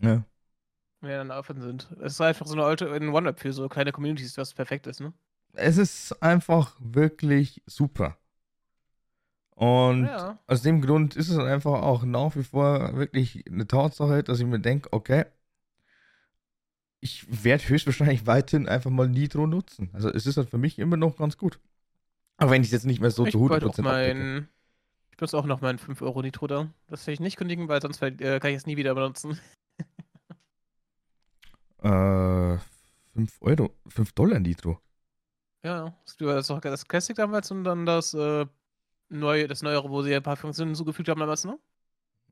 Ja. 0.00 0.24
Wenn 1.00 1.10
wir 1.10 1.18
dann 1.18 1.30
offen 1.30 1.60
sind. 1.60 1.88
Es 2.00 2.14
ist 2.14 2.20
einfach 2.20 2.46
so 2.46 2.54
eine 2.54 2.64
alte 2.64 2.86
in 2.86 3.10
One-Up 3.10 3.40
für 3.40 3.52
so 3.52 3.68
kleine 3.68 3.92
Communities, 3.92 4.38
was 4.38 4.54
perfekt 4.54 4.86
ist, 4.86 5.00
ne? 5.00 5.12
Es 5.52 5.76
ist 5.76 6.20
einfach 6.22 6.76
wirklich 6.80 7.62
super. 7.66 8.16
Und 9.54 10.06
ja. 10.06 10.38
aus 10.48 10.62
dem 10.62 10.80
Grund 10.80 11.14
ist 11.14 11.28
es 11.28 11.38
einfach 11.38 11.82
auch 11.82 12.02
nach 12.02 12.34
wie 12.34 12.42
vor 12.42 12.96
wirklich 12.96 13.44
eine 13.48 13.68
Tatsache, 13.68 14.24
dass 14.24 14.40
ich 14.40 14.46
mir 14.46 14.58
denke, 14.58 14.92
okay, 14.92 15.26
ich 17.04 17.44
werde 17.44 17.68
höchstwahrscheinlich 17.68 18.26
weiterhin 18.26 18.66
einfach 18.66 18.90
mal 18.90 19.06
Nitro 19.06 19.46
nutzen. 19.46 19.90
Also 19.92 20.08
es 20.08 20.24
ist 20.24 20.38
halt 20.38 20.48
für 20.48 20.56
mich 20.56 20.78
immer 20.78 20.96
noch 20.96 21.18
ganz 21.18 21.36
gut. 21.36 21.60
Aber 22.38 22.50
wenn 22.50 22.62
ich 22.62 22.68
es 22.68 22.72
jetzt 22.72 22.86
nicht 22.86 22.98
mehr 22.98 23.10
so 23.10 23.26
ich 23.26 23.32
zu 23.32 23.46
100% 23.46 23.68
auch 23.68 23.78
mein, 23.78 24.48
Ich 25.10 25.18
benutze 25.18 25.36
auch 25.36 25.44
noch 25.44 25.60
meinen 25.60 25.78
5 25.78 26.00
Euro 26.00 26.22
Nitro 26.22 26.46
da. 26.46 26.72
Das 26.86 27.06
will 27.06 27.12
ich 27.12 27.20
nicht 27.20 27.36
kündigen, 27.36 27.68
weil 27.68 27.82
sonst 27.82 28.00
äh, 28.00 28.40
kann 28.40 28.50
ich 28.50 28.56
es 28.56 28.64
nie 28.64 28.78
wieder 28.78 28.94
benutzen. 28.94 29.38
äh, 31.82 32.56
5 33.12 33.36
Euro, 33.42 33.74
5 33.86 34.12
Dollar 34.12 34.40
Nitro. 34.40 34.80
Ja, 35.62 35.94
das 36.18 36.50
auch 36.50 36.60
das 36.60 36.88
Classic 36.88 37.14
damals 37.14 37.50
und 37.50 37.64
dann 37.64 37.84
das 37.84 38.14
äh, 38.14 38.46
neue, 39.10 39.46
das 39.46 39.60
neuere, 39.60 39.90
wo 39.90 40.00
sie 40.00 40.14
ein 40.14 40.22
paar 40.22 40.36
Funktionen 40.36 40.70
hinzugefügt 40.70 41.10
haben 41.10 41.20
damals, 41.20 41.44
ne? 41.44 41.58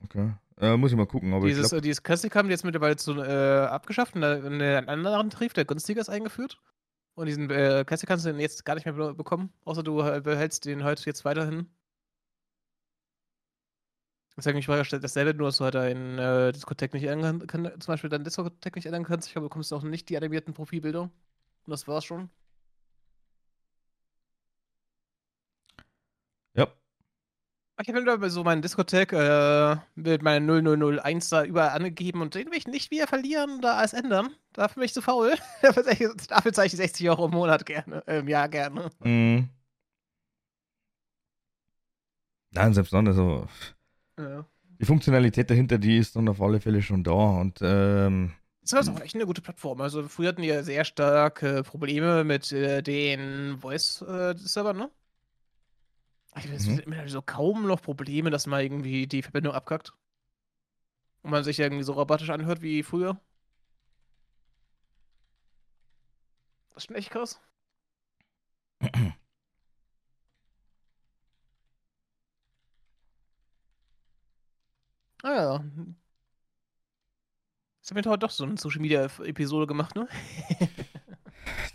Okay. 0.03 0.33
Äh, 0.59 0.77
muss 0.77 0.91
ich 0.91 0.97
mal 0.97 1.07
gucken. 1.07 1.33
Aber 1.33 1.47
dieses, 1.47 1.65
ich 1.65 1.69
glaub... 1.71 1.81
dieses 1.81 2.03
Classic 2.03 2.33
haben 2.35 2.47
die 2.47 2.53
jetzt 2.53 2.63
mittlerweile 2.63 2.95
zu, 2.95 3.13
äh, 3.21 3.65
abgeschafft 3.65 4.15
und 4.15 4.23
einen 4.23 4.87
anderen 4.87 5.29
Tarif, 5.29 5.53
der 5.53 5.65
günstiger 5.65 6.01
ist, 6.01 6.09
eingeführt. 6.09 6.59
Und 7.15 7.27
diesen 7.27 7.49
äh, 7.49 7.83
Classic 7.85 8.07
kannst 8.07 8.25
du 8.25 8.31
jetzt 8.31 8.65
gar 8.65 8.75
nicht 8.75 8.85
mehr 8.85 9.13
bekommen, 9.13 9.51
außer 9.65 9.83
du 9.83 9.97
behältst 10.21 10.65
den 10.65 10.83
halt 10.83 11.05
jetzt 11.05 11.25
weiterhin. 11.25 11.67
Das 14.35 14.47
ist 14.47 14.51
eigentlich 14.51 14.65
dasselbe, 14.65 15.35
nur 15.35 15.49
dass 15.49 15.57
du 15.57 15.63
halt 15.63 15.75
dein 15.75 16.17
äh, 16.17 16.51
Discotheque 16.51 16.95
nicht 16.95 17.05
ändern 17.05 17.45
kannst, 17.45 17.83
zum 17.83 17.91
Beispiel 17.93 18.09
dein 18.09 18.23
Discotheque 18.23 18.77
nicht 18.77 18.87
ändern 18.87 19.03
kannst. 19.03 19.27
Ich 19.27 19.33
glaube, 19.33 19.45
du 19.45 19.49
bekommst 19.49 19.71
auch 19.73 19.83
nicht 19.83 20.09
die 20.09 20.17
animierten 20.17 20.55
Profilbilder. 20.55 21.01
Und 21.03 21.11
das 21.67 21.87
war's 21.87 22.03
schon. 22.03 22.31
Ich 27.81 27.87
habe 27.87 27.99
immer 27.99 28.29
so 28.29 28.43
meinen 28.43 28.61
Diskothek 28.61 29.13
äh, 29.13 29.77
mit 29.95 30.21
meinem 30.21 30.45
0001 30.45 31.29
da 31.29 31.43
überall 31.43 31.69
angegeben 31.69 32.21
und 32.21 32.35
den 32.35 32.47
will 32.47 32.57
ich 32.57 32.67
nicht 32.67 32.91
wieder 32.91 33.07
verlieren 33.07 33.57
oder 33.57 33.77
alles 33.77 33.93
ändern. 33.93 34.29
Dafür 34.53 34.75
bin 34.75 34.85
ich 34.85 34.93
zu 34.93 35.01
faul. 35.01 35.33
Dafür 35.61 36.53
zeige 36.53 36.67
ich 36.67 36.73
60 36.73 37.09
Euro 37.09 37.25
im 37.25 37.31
Monat 37.31 37.65
gerne, 37.65 38.03
äh, 38.05 38.19
im 38.19 38.27
Jahr 38.27 38.47
gerne. 38.47 38.91
Mhm. 39.03 39.49
Nein, 42.51 42.73
selbst 42.73 42.93
dann, 42.93 43.07
also. 43.07 43.47
Ja. 44.19 44.45
Die 44.79 44.85
Funktionalität 44.85 45.49
dahinter, 45.49 45.79
die 45.79 45.97
ist 45.97 46.15
dann 46.15 46.29
auf 46.29 46.41
alle 46.41 46.59
Fälle 46.59 46.81
schon 46.81 47.03
da 47.03 47.11
und 47.11 47.59
ähm, 47.61 48.33
das 48.63 48.87
ist 48.87 48.89
auch 48.89 49.01
echt 49.01 49.15
eine 49.15 49.25
gute 49.25 49.41
Plattform. 49.41 49.81
Also 49.81 50.03
früher 50.07 50.29
hatten 50.29 50.41
die 50.41 50.47
ja 50.47 50.63
sehr 50.63 50.85
starke 50.85 51.63
Probleme 51.63 52.23
mit 52.23 52.51
äh, 52.53 52.81
den 52.81 53.57
Voice-Servern, 53.59 54.81
äh, 54.81 54.87
ne? 56.35 56.55
Es 56.55 56.67
mhm. 56.67 57.07
so 57.07 57.21
kaum 57.21 57.67
noch 57.67 57.81
Probleme, 57.81 58.29
dass 58.29 58.47
mal 58.47 58.63
irgendwie 58.63 59.07
die 59.07 59.21
Verbindung 59.21 59.53
abkackt. 59.53 59.93
Und 61.23 61.31
man 61.31 61.43
sich 61.43 61.59
irgendwie 61.59 61.83
so 61.83 61.93
robotisch 61.93 62.29
anhört 62.29 62.61
wie 62.61 62.83
früher. 62.83 63.19
Das 66.69 66.83
ist 66.83 66.87
schon 66.87 66.95
echt 66.95 67.11
krass. 67.11 67.39
ah 75.23 75.33
ja. 75.33 75.63
Jetzt 77.79 77.91
haben 77.91 78.03
wir 78.03 78.11
heute 78.11 78.19
doch 78.19 78.31
so 78.31 78.43
eine 78.45 78.57
Social 78.57 78.81
Media 78.81 79.05
Episode 79.05 79.67
gemacht, 79.67 79.95
ne? 79.95 80.07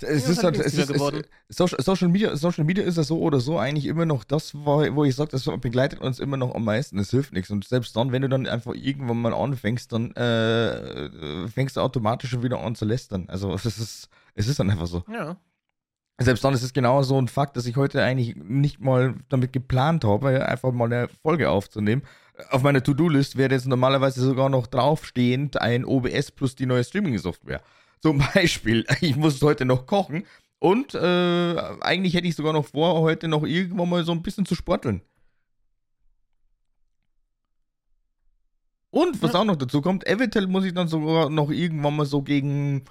es 0.00 0.28
ist 0.28 0.44
halt, 0.44 0.58
es 0.58 0.74
ist, 0.74 0.90
es, 0.90 1.56
Social, 1.84 2.08
Media, 2.08 2.36
Social 2.36 2.64
Media 2.64 2.84
ist 2.84 2.96
ja 2.96 3.02
so 3.02 3.18
oder 3.20 3.40
so 3.40 3.58
eigentlich 3.58 3.86
immer 3.86 4.06
noch 4.06 4.24
das, 4.24 4.54
wo 4.54 5.04
ich 5.04 5.14
sage, 5.14 5.30
das 5.30 5.44
begleitet 5.60 6.00
uns 6.00 6.20
immer 6.20 6.36
noch 6.36 6.54
am 6.54 6.64
meisten. 6.64 6.98
Es 6.98 7.10
hilft 7.10 7.32
nichts. 7.32 7.50
Und 7.50 7.66
selbst 7.66 7.96
dann, 7.96 8.12
wenn 8.12 8.22
du 8.22 8.28
dann 8.28 8.46
einfach 8.46 8.74
irgendwann 8.74 9.20
mal 9.20 9.34
anfängst, 9.34 9.92
dann 9.92 10.12
äh, 10.12 11.48
fängst 11.48 11.76
du 11.76 11.80
automatisch 11.80 12.30
schon 12.30 12.42
wieder 12.42 12.60
an 12.60 12.74
zu 12.74 12.84
lästern. 12.84 13.26
Also 13.28 13.52
es 13.54 13.64
ist, 13.64 14.08
es 14.34 14.48
ist 14.48 14.60
dann 14.60 14.70
einfach 14.70 14.86
so. 14.86 15.04
Ja. 15.12 15.36
Selbst 16.20 16.42
dann 16.42 16.54
ist 16.54 16.64
es 16.64 16.72
genau 16.72 17.02
so 17.02 17.20
ein 17.20 17.28
Fakt, 17.28 17.56
dass 17.56 17.66
ich 17.66 17.76
heute 17.76 18.02
eigentlich 18.02 18.34
nicht 18.34 18.80
mal 18.80 19.14
damit 19.28 19.52
geplant 19.52 20.04
habe, 20.04 20.46
einfach 20.46 20.72
mal 20.72 20.86
eine 20.86 21.08
Folge 21.22 21.48
aufzunehmen. 21.48 22.02
Auf 22.50 22.62
meiner 22.62 22.82
To-Do-List 22.82 23.36
wäre 23.36 23.52
jetzt 23.52 23.66
normalerweise 23.66 24.20
sogar 24.20 24.48
noch 24.48 24.66
draufstehend 24.66 25.60
ein 25.60 25.84
OBS 25.84 26.32
plus 26.32 26.56
die 26.56 26.66
neue 26.66 26.82
Streaming-Software. 26.82 27.62
Zum 28.00 28.18
Beispiel, 28.34 28.84
ich 29.00 29.16
muss 29.16 29.40
heute 29.42 29.64
noch 29.64 29.86
kochen 29.86 30.24
und 30.58 30.94
äh, 30.94 31.56
eigentlich 31.80 32.14
hätte 32.14 32.26
ich 32.26 32.36
sogar 32.36 32.52
noch 32.52 32.66
vor, 32.66 33.00
heute 33.00 33.28
noch 33.28 33.44
irgendwann 33.44 33.88
mal 33.88 34.04
so 34.04 34.12
ein 34.12 34.22
bisschen 34.22 34.46
zu 34.46 34.54
sporteln. 34.54 35.02
Und 38.90 39.22
was 39.22 39.34
auch 39.34 39.44
noch 39.44 39.56
dazu 39.56 39.82
kommt, 39.82 40.06
eventuell 40.06 40.46
muss 40.46 40.64
ich 40.64 40.72
dann 40.72 40.88
sogar 40.88 41.28
noch 41.28 41.50
irgendwann 41.50 41.94
mal 41.94 42.06
so 42.06 42.22
gegen 42.22 42.84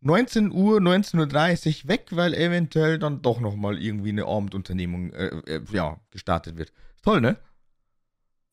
19 0.00 0.52
Uhr, 0.52 0.78
19.30 0.80 1.84
Uhr 1.84 1.88
weg, 1.88 2.08
weil 2.10 2.34
eventuell 2.34 2.98
dann 2.98 3.22
doch 3.22 3.40
nochmal 3.40 3.78
irgendwie 3.80 4.10
eine 4.10 4.26
Abendunternehmung 4.26 5.12
äh, 5.12 5.26
äh, 5.46 5.62
ja, 5.72 6.00
gestartet 6.10 6.56
wird. 6.56 6.72
Toll, 7.02 7.20
ne? 7.20 7.38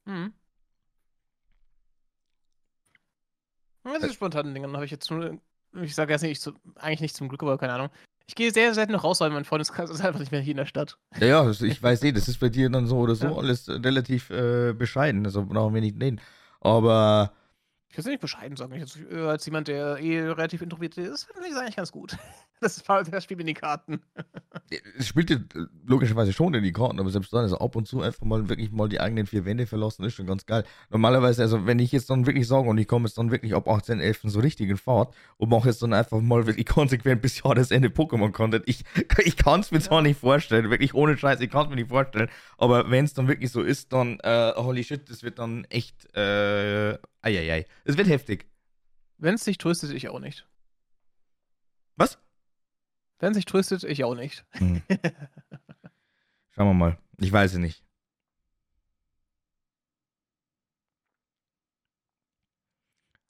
Mhm. 0.05 0.33
Das 3.83 4.03
ist 4.03 4.13
spontan 4.13 4.53
Dinge, 4.53 4.71
habe 4.71 4.85
ich 4.85 4.91
jetzt 4.91 5.11
nur 5.11 5.39
ich 5.81 5.95
sage 5.95 6.13
jetzt 6.13 6.21
nicht, 6.21 6.41
zu, 6.41 6.53
eigentlich 6.75 7.01
nicht 7.01 7.15
zum 7.15 7.29
Glück, 7.29 7.43
aber 7.43 7.57
keine 7.57 7.73
Ahnung. 7.73 7.89
Ich 8.25 8.35
gehe 8.35 8.51
sehr 8.51 8.73
selten 8.73 8.93
noch 8.93 9.03
raus, 9.03 9.19
weil 9.19 9.29
mein 9.29 9.45
Freundeskreis 9.45 9.89
ist 9.89 10.03
einfach 10.03 10.19
nicht 10.19 10.31
mehr 10.31 10.41
hier 10.41 10.51
in 10.51 10.57
der 10.57 10.65
Stadt. 10.65 10.97
Ja, 11.19 11.27
ja, 11.27 11.49
ich 11.49 11.83
weiß 11.83 12.03
eh, 12.03 12.11
das 12.11 12.27
ist 12.27 12.39
bei 12.39 12.49
dir 12.49 12.69
dann 12.69 12.87
so 12.87 12.97
oder 12.97 13.15
so 13.15 13.27
ja. 13.27 13.35
alles 13.35 13.67
relativ 13.69 14.29
äh, 14.29 14.73
bescheiden, 14.73 15.25
also 15.25 15.45
brauchen 15.45 15.73
wir 15.73 15.81
nicht 15.81 16.01
reden. 16.01 16.21
Aber 16.61 17.33
ich 17.93 17.95
kann 17.95 18.05
es 18.05 18.07
nicht 18.07 18.21
bescheiden 18.21 18.57
sagen. 18.57 18.73
Als, 18.73 18.97
äh, 19.11 19.19
als 19.19 19.45
jemand, 19.45 19.67
der 19.67 19.97
eh 19.99 20.21
relativ 20.21 20.63
introvertiert 20.63 21.09
ist, 21.09 21.25
finde 21.25 21.47
ich 21.47 21.53
es 21.53 21.59
eigentlich 21.59 21.75
ganz 21.75 21.91
gut. 21.91 22.17
Das, 22.59 22.81
das 22.83 23.23
spielt 23.23 23.41
in 23.41 23.47
die 23.47 23.53
Karten. 23.53 24.01
Es 24.97 25.07
spielt 25.07 25.29
dir 25.29 25.43
logischerweise 25.85 26.31
schon 26.31 26.53
in 26.53 26.63
die 26.63 26.71
Karten, 26.71 26.99
aber 26.99 27.09
selbst 27.09 27.33
dann, 27.33 27.41
also 27.41 27.57
ab 27.57 27.75
und 27.75 27.87
zu 27.87 28.01
einfach 28.01 28.25
mal 28.25 28.47
wirklich 28.47 28.71
mal 28.71 28.87
die 28.87 29.01
eigenen 29.01 29.25
vier 29.25 29.43
Wände 29.43 29.67
verlassen, 29.67 30.03
ist 30.05 30.13
schon 30.13 30.27
ganz 30.27 30.45
geil. 30.45 30.63
Normalerweise, 30.89 31.41
also 31.41 31.65
wenn 31.65 31.79
ich 31.79 31.91
jetzt 31.91 32.09
dann 32.09 32.25
wirklich 32.25 32.47
sage 32.47 32.69
und 32.69 32.77
ich 32.77 32.87
komme 32.87 33.05
jetzt 33.05 33.17
dann 33.17 33.31
wirklich 33.31 33.53
ab 33.53 33.67
18.11. 33.67 34.29
so 34.29 34.39
richtig 34.39 34.69
in 34.69 34.77
Fahrt 34.77 35.13
und 35.37 35.49
mache 35.49 35.67
jetzt 35.67 35.81
dann 35.81 35.93
einfach 35.93 36.21
mal 36.21 36.47
wirklich 36.47 36.65
konsequent 36.65 37.21
bis 37.21 37.41
Jahresende 37.43 37.89
Pokémon-Content, 37.89 38.63
ich, 38.65 38.83
ich 39.25 39.35
kann 39.35 39.59
es 39.59 39.71
mir 39.71 39.79
ja. 39.79 39.83
zwar 39.83 40.01
nicht 40.01 40.19
vorstellen, 40.19 40.69
wirklich 40.69 40.93
ohne 40.93 41.17
Scheiß, 41.17 41.41
ich 41.41 41.51
kann 41.51 41.65
es 41.65 41.69
mir 41.69 41.75
nicht 41.75 41.89
vorstellen, 41.89 42.29
aber 42.57 42.89
wenn 42.89 43.03
es 43.03 43.13
dann 43.13 43.27
wirklich 43.27 43.51
so 43.51 43.61
ist, 43.61 43.91
dann, 43.91 44.19
äh, 44.21 44.53
holy 44.55 44.83
shit, 44.83 45.09
das 45.09 45.23
wird 45.23 45.39
dann 45.39 45.65
echt, 45.65 46.15
äh, 46.15 46.97
eieiei, 47.21 47.65
es 47.83 47.97
wird 47.97 48.07
heftig. 48.07 48.47
Wenn 49.17 49.35
es 49.35 49.43
dich 49.43 49.57
tröstet, 49.57 49.91
ich 49.91 50.09
auch 50.09 50.19
nicht. 50.19 50.47
Was? 51.95 52.22
Wenn 53.23 53.33
sich 53.33 53.45
tröstet, 53.45 53.85
ich 53.85 54.03
auch 54.03 54.15
nicht. 54.15 54.43
Hm. 54.51 54.81
Schauen 56.51 56.67
wir 56.67 56.73
mal. 56.73 56.97
Ich 57.19 57.31
weiß 57.31 57.53
es 57.53 57.57
nicht. 57.57 57.81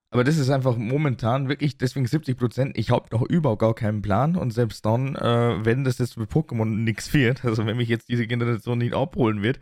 Aber 0.10 0.24
das 0.24 0.40
ist 0.40 0.50
einfach 0.50 0.78
momentan 0.78 1.48
wirklich, 1.48 1.78
deswegen 1.78 2.08
70 2.08 2.36
Prozent. 2.40 2.76
Ich 2.76 2.90
habe 2.90 3.06
noch 3.12 3.22
überhaupt 3.22 3.62
gar 3.62 3.76
keinen 3.76 4.02
Plan. 4.02 4.36
Und 4.36 4.50
selbst 4.50 4.84
dann, 4.84 5.16
äh, 5.16 5.64
wenn 5.64 5.84
das 5.84 6.00
jetzt 6.00 6.18
mit 6.18 6.32
Pokémon 6.32 6.66
nichts 6.66 7.14
wird, 7.14 7.46
also 7.46 7.68
wenn 7.68 7.78
mich 7.78 7.88
jetzt 7.88 8.10
diese 8.10 8.26
Generation 8.26 8.80
nicht 8.80 8.96
abholen 8.96 9.44
wird, 9.44 9.60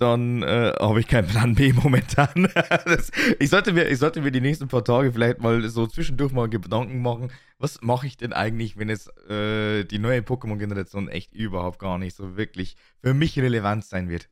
dann 0.00 0.42
äh, 0.42 0.72
habe 0.80 1.00
ich 1.00 1.06
keinen 1.06 1.28
Plan 1.28 1.54
B 1.54 1.72
momentan. 1.74 2.48
das, 2.84 3.10
ich, 3.38 3.50
sollte 3.50 3.72
mir, 3.72 3.88
ich 3.88 3.98
sollte 3.98 4.22
mir 4.22 4.30
die 4.30 4.40
nächsten 4.40 4.68
paar 4.68 4.84
Tage 4.84 5.12
vielleicht 5.12 5.40
mal 5.40 5.68
so 5.68 5.86
zwischendurch 5.86 6.32
mal 6.32 6.48
Gedanken 6.48 7.02
machen, 7.02 7.30
was 7.58 7.82
mache 7.82 8.06
ich 8.06 8.16
denn 8.16 8.32
eigentlich, 8.32 8.78
wenn 8.78 8.88
jetzt 8.88 9.08
äh, 9.28 9.84
die 9.84 9.98
neue 9.98 10.20
Pokémon-Generation 10.20 11.08
echt 11.08 11.34
überhaupt 11.34 11.78
gar 11.78 11.98
nicht 11.98 12.16
so 12.16 12.36
wirklich 12.36 12.76
für 13.02 13.12
mich 13.12 13.38
relevant 13.38 13.84
sein 13.84 14.08
wird. 14.08 14.30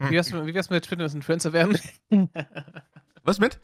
Wie 0.00 0.10
wär's, 0.10 0.32
wie 0.32 0.54
wär's 0.54 0.70
mit 0.70 0.86
Fitness-Influencer 0.86 1.52
werden? 1.52 1.78
was 3.22 3.38
mit? 3.38 3.60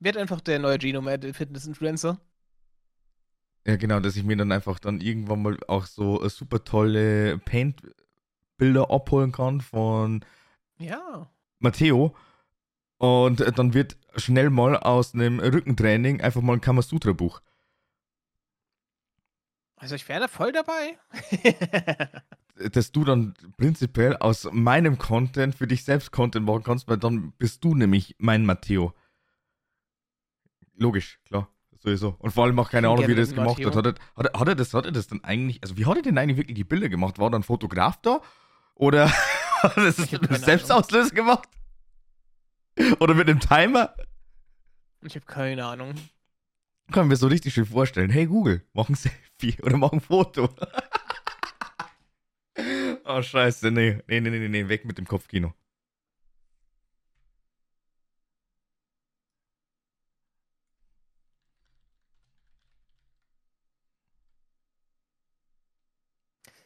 Wird 0.00 0.16
einfach 0.16 0.40
der 0.40 0.58
neue 0.58 0.78
Genome 0.78 1.18
Fitness-Influencer. 1.34 2.18
Ja, 3.66 3.76
genau, 3.76 4.00
dass 4.00 4.16
ich 4.16 4.24
mir 4.24 4.36
dann 4.36 4.52
einfach 4.52 4.78
dann 4.78 5.00
irgendwann 5.00 5.42
mal 5.42 5.58
auch 5.68 5.86
so 5.86 6.22
äh, 6.22 6.28
super 6.28 6.64
tolle 6.64 7.38
Paint 7.38 7.82
Bilder 8.56 8.90
abholen 8.90 9.32
kann 9.32 9.60
von 9.60 10.24
ja. 10.78 11.28
Matteo. 11.58 12.14
Und 12.98 13.40
dann 13.58 13.74
wird 13.74 13.96
schnell 14.16 14.50
mal 14.50 14.76
aus 14.76 15.14
einem 15.14 15.40
Rückentraining 15.40 16.20
einfach 16.20 16.40
mal 16.40 16.54
ein 16.54 16.60
Kamasutra-Buch. 16.60 17.40
Also 19.76 19.96
ich 19.96 20.08
wäre 20.08 20.20
da 20.20 20.28
voll 20.28 20.52
dabei. 20.52 20.98
Dass 22.72 22.92
du 22.92 23.04
dann 23.04 23.34
prinzipiell 23.56 24.16
aus 24.16 24.48
meinem 24.52 24.96
Content 24.96 25.54
für 25.54 25.66
dich 25.66 25.84
selbst 25.84 26.12
Content 26.12 26.46
machen 26.46 26.62
kannst, 26.62 26.88
weil 26.88 26.98
dann 26.98 27.32
bist 27.32 27.64
du 27.64 27.74
nämlich 27.74 28.14
mein 28.18 28.46
Matteo. 28.46 28.94
Logisch, 30.76 31.18
klar. 31.24 31.48
Sowieso. 31.80 32.16
Und 32.18 32.30
vor 32.30 32.44
allem 32.44 32.58
auch 32.58 32.70
keine 32.70 32.88
Ahnung, 32.88 33.06
wie 33.06 33.12
er 33.12 33.16
das 33.16 33.34
gemacht 33.34 33.62
hat. 33.62 33.76
Hat 33.76 33.86
hat, 33.86 34.00
er, 34.16 34.40
hat 34.40 34.48
er, 34.48 34.54
das, 34.54 34.72
hat 34.72 34.86
er 34.86 34.92
das 34.92 35.06
dann 35.06 35.22
eigentlich, 35.22 35.62
also 35.62 35.76
wie 35.76 35.84
hat 35.84 35.96
er 35.96 36.02
denn 36.02 36.16
eigentlich 36.16 36.38
wirklich 36.38 36.54
die 36.54 36.64
Bilder 36.64 36.88
gemacht? 36.88 37.18
War 37.18 37.30
da 37.30 37.38
ein 37.38 37.42
Fotograf 37.42 38.00
da? 38.00 38.22
Oder 38.74 39.12
das 39.76 39.98
ist 39.98 40.44
selbst 40.44 40.70
auslösen 40.70 41.14
gemacht? 41.14 41.48
Oder 42.98 43.14
mit 43.14 43.28
einem 43.28 43.40
Timer? 43.40 43.94
Ich 45.02 45.14
habe 45.14 45.26
keine 45.26 45.64
Ahnung. 45.64 45.94
Können 46.92 47.10
wir 47.10 47.16
so 47.16 47.28
richtig 47.28 47.54
schön 47.54 47.66
vorstellen. 47.66 48.10
Hey 48.10 48.26
Google, 48.26 48.66
mach 48.72 48.88
ein 48.88 48.94
Selfie 48.94 49.60
oder 49.62 49.76
mach 49.76 49.92
ein 49.92 50.00
Foto. 50.00 50.48
oh 53.04 53.22
scheiße, 53.22 53.70
nee, 53.70 54.02
nee, 54.06 54.20
nee, 54.20 54.30
nee, 54.30 54.48
nee, 54.48 54.68
weg 54.68 54.84
mit 54.84 54.98
dem 54.98 55.06
Kopfkino. 55.06 55.54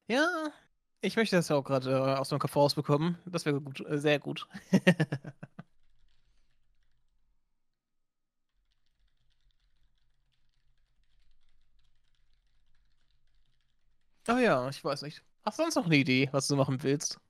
Ja, 0.08 0.52
ich 1.00 1.16
möchte 1.16 1.36
das 1.36 1.48
ja 1.48 1.56
auch 1.56 1.64
gerade 1.64 1.90
äh, 1.90 2.16
aus 2.16 2.30
meinem 2.30 2.40
Kopf 2.40 2.56
rausbekommen. 2.56 3.18
Das 3.26 3.44
wäre 3.46 3.60
gut, 3.60 3.80
äh, 3.86 3.98
sehr 3.98 4.18
gut. 4.18 4.46
oh 14.28 14.36
ja, 14.38 14.68
ich 14.68 14.82
weiß 14.84 15.02
nicht. 15.02 15.22
Hast 15.44 15.58
du 15.58 15.62
sonst 15.62 15.76
noch 15.76 15.86
eine 15.86 15.96
Idee, 15.96 16.28
was 16.32 16.48
du 16.48 16.56
machen 16.56 16.82
willst? 16.82 17.20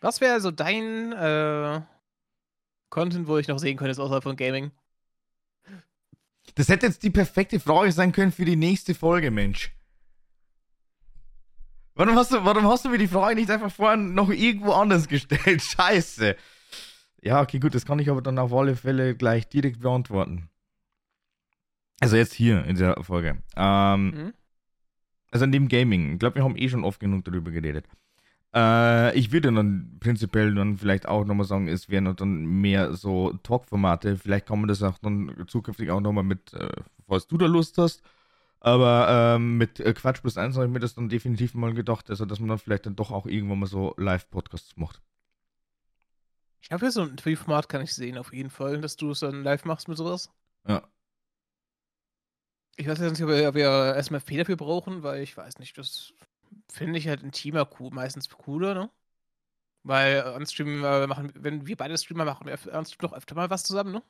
Was 0.00 0.20
wäre 0.20 0.34
also 0.34 0.50
dein 0.50 1.12
äh, 1.12 1.80
Content, 2.90 3.26
wo 3.26 3.38
ich 3.38 3.48
noch 3.48 3.58
sehen 3.58 3.76
könnte, 3.76 4.00
außerhalb 4.02 4.22
von 4.22 4.36
Gaming? 4.36 4.70
Das 6.56 6.68
hätte 6.68 6.86
jetzt 6.86 7.02
die 7.02 7.10
perfekte 7.10 7.58
Frage 7.58 7.90
sein 7.92 8.12
können 8.12 8.32
für 8.32 8.44
die 8.44 8.56
nächste 8.56 8.94
Folge, 8.94 9.30
Mensch. 9.30 9.74
Warum 11.96 12.16
hast, 12.16 12.32
du, 12.32 12.44
warum 12.44 12.66
hast 12.66 12.84
du 12.84 12.88
mir 12.88 12.98
die 12.98 13.06
Frage 13.06 13.36
nicht 13.36 13.50
einfach 13.50 13.70
vorhin 13.70 14.14
noch 14.14 14.30
irgendwo 14.30 14.72
anders 14.72 15.06
gestellt? 15.06 15.62
Scheiße. 15.76 16.36
Ja, 17.22 17.40
okay, 17.40 17.60
gut, 17.60 17.74
das 17.74 17.86
kann 17.86 18.00
ich 18.00 18.10
aber 18.10 18.20
dann 18.20 18.38
auf 18.38 18.52
alle 18.52 18.74
Fälle 18.74 19.14
gleich 19.14 19.48
direkt 19.48 19.80
beantworten. 19.80 20.48
Also 22.00 22.16
jetzt 22.16 22.34
hier 22.34 22.64
in 22.64 22.76
der 22.76 23.02
Folge. 23.02 23.38
Ähm, 23.56 24.06
mhm. 24.06 24.34
Also 25.30 25.44
in 25.44 25.52
dem 25.52 25.68
Gaming. 25.68 26.14
Ich 26.14 26.18
glaube, 26.18 26.36
wir 26.36 26.44
haben 26.44 26.56
eh 26.56 26.68
schon 26.68 26.84
oft 26.84 27.00
genug 27.00 27.24
darüber 27.24 27.50
geredet. 27.52 27.86
Äh, 28.54 29.16
ich 29.16 29.32
würde 29.32 29.52
dann 29.52 29.96
prinzipiell 30.00 30.54
dann 30.54 30.76
vielleicht 30.76 31.08
auch 31.08 31.24
nochmal 31.24 31.46
sagen, 31.46 31.68
es 31.68 31.88
wären 31.88 32.14
dann 32.16 32.44
mehr 32.44 32.94
so 32.94 33.32
Talk-Formate. 33.42 34.16
Vielleicht 34.16 34.46
kann 34.46 34.60
man 34.60 34.68
das 34.68 34.82
auch 34.82 34.98
dann 34.98 35.44
zukünftig 35.46 35.90
auch 35.90 36.00
nochmal 36.00 36.24
mit, 36.24 36.52
äh, 36.54 36.68
falls 37.06 37.28
du 37.28 37.38
da 37.38 37.46
Lust 37.46 37.78
hast. 37.78 38.02
Aber 38.64 39.08
ähm, 39.10 39.58
mit 39.58 39.78
äh, 39.78 39.92
Quatsch 39.92 40.22
plus 40.22 40.38
eins 40.38 40.56
habe 40.56 40.64
ich 40.64 40.72
mir 40.72 40.80
das 40.80 40.94
dann 40.94 41.10
definitiv 41.10 41.52
mal 41.52 41.74
gedacht, 41.74 42.08
also 42.08 42.24
dass 42.24 42.40
man 42.40 42.48
dann 42.48 42.58
vielleicht 42.58 42.86
dann 42.86 42.96
doch 42.96 43.10
auch 43.10 43.26
irgendwann 43.26 43.58
mal 43.58 43.66
so 43.66 43.94
Live-Podcasts 43.98 44.78
macht. 44.78 45.02
Ich 46.62 46.72
habe 46.72 46.80
hier 46.80 46.90
so 46.90 47.02
ein 47.02 47.18
Tweet-Format, 47.18 47.68
kann 47.68 47.82
ich 47.82 47.92
sehen, 47.94 48.16
auf 48.16 48.32
jeden 48.32 48.48
Fall, 48.48 48.80
dass 48.80 48.96
du 48.96 49.10
es 49.10 49.20
dann 49.20 49.42
live 49.42 49.66
machst 49.66 49.86
mit 49.86 49.98
sowas. 49.98 50.30
Ja. 50.66 50.82
Ich 52.76 52.88
weiß 52.88 53.00
jetzt 53.00 53.10
nicht, 53.10 53.22
ob 53.22 53.28
wir, 53.28 53.50
ob 53.50 53.54
wir 53.54 54.02
SMFP 54.02 54.38
dafür 54.38 54.56
brauchen, 54.56 55.02
weil 55.02 55.22
ich 55.22 55.36
weiß 55.36 55.58
nicht, 55.58 55.76
das 55.76 56.14
finde 56.72 56.98
ich 56.98 57.06
halt 57.06 57.22
intimer 57.22 57.68
cool, 57.78 57.90
meistens 57.92 58.30
cooler, 58.30 58.72
ne? 58.72 58.90
Weil 59.82 60.22
Unstream 60.36 60.82
äh, 60.82 61.06
machen, 61.06 61.30
wenn 61.34 61.66
wir 61.66 61.76
beide 61.76 61.98
Streamer 61.98 62.24
machen, 62.24 62.46
wir 62.46 62.58
Unstream 62.72 63.10
doch 63.10 63.12
öfter 63.12 63.34
mal 63.34 63.50
was 63.50 63.64
zusammen, 63.64 63.92
ne? 63.92 64.02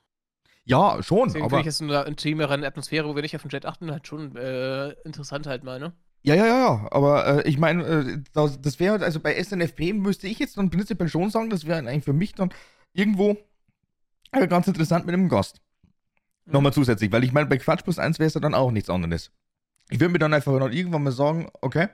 Ja, 0.64 1.02
schon. 1.02 1.28
Deswegen 1.28 1.44
aber 1.44 1.56
finde 1.56 1.68
ich 1.68 1.74
es 1.74 1.80
in 1.80 1.90
einer 1.90 2.06
intimeren 2.06 2.64
Atmosphäre, 2.64 3.06
wo 3.08 3.14
wir 3.14 3.22
nicht 3.22 3.36
auf 3.36 3.42
den 3.42 3.50
Chat 3.50 3.66
achten, 3.66 3.90
halt 3.90 4.06
schon 4.06 4.34
äh, 4.36 4.90
interessant 5.04 5.46
halt 5.46 5.62
mal, 5.62 5.78
ne? 5.78 5.92
Ja, 6.22 6.34
ja, 6.34 6.46
ja, 6.46 6.58
ja. 6.58 6.88
Aber 6.90 7.44
äh, 7.44 7.48
ich 7.48 7.58
meine, 7.58 7.84
äh, 7.84 8.18
das, 8.32 8.60
das 8.60 8.80
wäre, 8.80 9.04
also 9.04 9.20
bei 9.20 9.34
SNFP 9.42 9.92
müsste 9.92 10.26
ich 10.26 10.38
jetzt 10.38 10.56
dann 10.56 10.70
prinzipiell 10.70 11.08
schon 11.08 11.30
sagen, 11.30 11.50
das 11.50 11.66
wäre 11.66 11.78
eigentlich 11.78 12.04
für 12.04 12.14
mich 12.14 12.32
dann 12.32 12.50
irgendwo 12.94 13.36
äh, 14.32 14.46
ganz 14.46 14.66
interessant 14.66 15.04
mit 15.04 15.12
einem 15.12 15.28
Gast. 15.28 15.60
Mhm. 16.46 16.52
Nochmal 16.54 16.72
zusätzlich, 16.72 17.12
weil 17.12 17.24
ich 17.24 17.32
meine, 17.32 17.46
bei 17.46 17.58
Quatsch 17.58 17.84
plus 17.84 17.98
1 17.98 18.18
wäre 18.18 18.28
es 18.28 18.34
ja 18.34 18.40
dann 18.40 18.54
auch 18.54 18.70
nichts 18.70 18.88
anderes. 18.88 19.32
Ich 19.90 20.00
würde 20.00 20.12
mir 20.12 20.18
dann 20.18 20.32
einfach 20.32 20.58
noch 20.58 20.70
irgendwann 20.70 21.02
mal 21.02 21.12
sagen, 21.12 21.50
okay, 21.60 21.88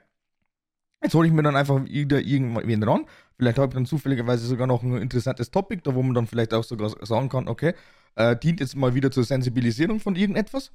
Jetzt 1.03 1.15
hole 1.15 1.27
ich 1.27 1.33
mir 1.33 1.43
dann 1.43 1.57
einfach 1.57 1.83
wieder 1.87 2.21
irgendwen 2.21 2.83
ran. 2.83 3.07
Vielleicht 3.37 3.59
habe 3.59 3.69
ich 3.69 3.75
dann 3.75 3.87
zufälligerweise 3.87 4.47
sogar 4.47 4.67
noch 4.67 4.83
ein 4.83 4.99
interessantes 4.99 5.51
Topic, 5.51 5.81
da 5.83 5.95
wo 5.95 6.03
man 6.03 6.15
dann 6.15 6.27
vielleicht 6.27 6.53
auch 6.53 6.63
sogar 6.65 6.91
sagen 7.07 7.31
kann, 7.31 7.49
okay, 7.49 7.75
äh, 8.17 8.37
dient 8.37 8.61
jetzt 8.61 8.77
mal 8.77 8.95
wieder 8.95 9.11
zur 9.11 9.25
Sensibilisierung 9.25 10.01
von 10.01 10.17
irgendetwas. 10.17 10.73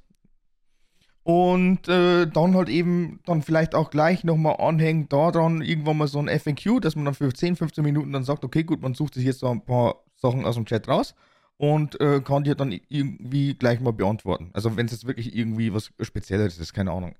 Und 1.22 1.88
äh, 1.88 2.26
dann 2.26 2.54
halt 2.54 2.68
eben 2.68 3.18
dann 3.26 3.42
vielleicht 3.42 3.74
auch 3.74 3.90
gleich 3.90 4.22
nochmal 4.22 4.56
anhängen 4.60 5.08
daran 5.08 5.60
irgendwann 5.60 5.98
mal 5.98 6.06
so 6.06 6.20
ein 6.20 6.28
FAQ, 6.28 6.80
dass 6.80 6.94
man 6.94 7.04
dann 7.04 7.14
für 7.14 7.32
10, 7.32 7.56
15 7.56 7.82
Minuten 7.82 8.12
dann 8.12 8.22
sagt, 8.22 8.44
okay, 8.44 8.62
gut, 8.62 8.80
man 8.80 8.94
sucht 8.94 9.14
sich 9.14 9.24
jetzt 9.24 9.40
so 9.40 9.48
ein 9.48 9.64
paar 9.64 10.04
Sachen 10.14 10.44
aus 10.44 10.54
dem 10.54 10.66
Chat 10.66 10.86
raus 10.86 11.16
und 11.56 12.00
äh, 12.00 12.20
kann 12.20 12.44
dir 12.44 12.54
dann 12.54 12.78
irgendwie 12.88 13.54
gleich 13.54 13.80
mal 13.80 13.92
beantworten. 13.92 14.50
Also 14.52 14.76
wenn 14.76 14.86
es 14.86 14.92
jetzt 14.92 15.06
wirklich 15.06 15.34
irgendwie 15.34 15.72
was 15.74 15.90
Spezielles 16.00 16.58
ist, 16.58 16.72
keine 16.72 16.92
Ahnung. 16.92 17.16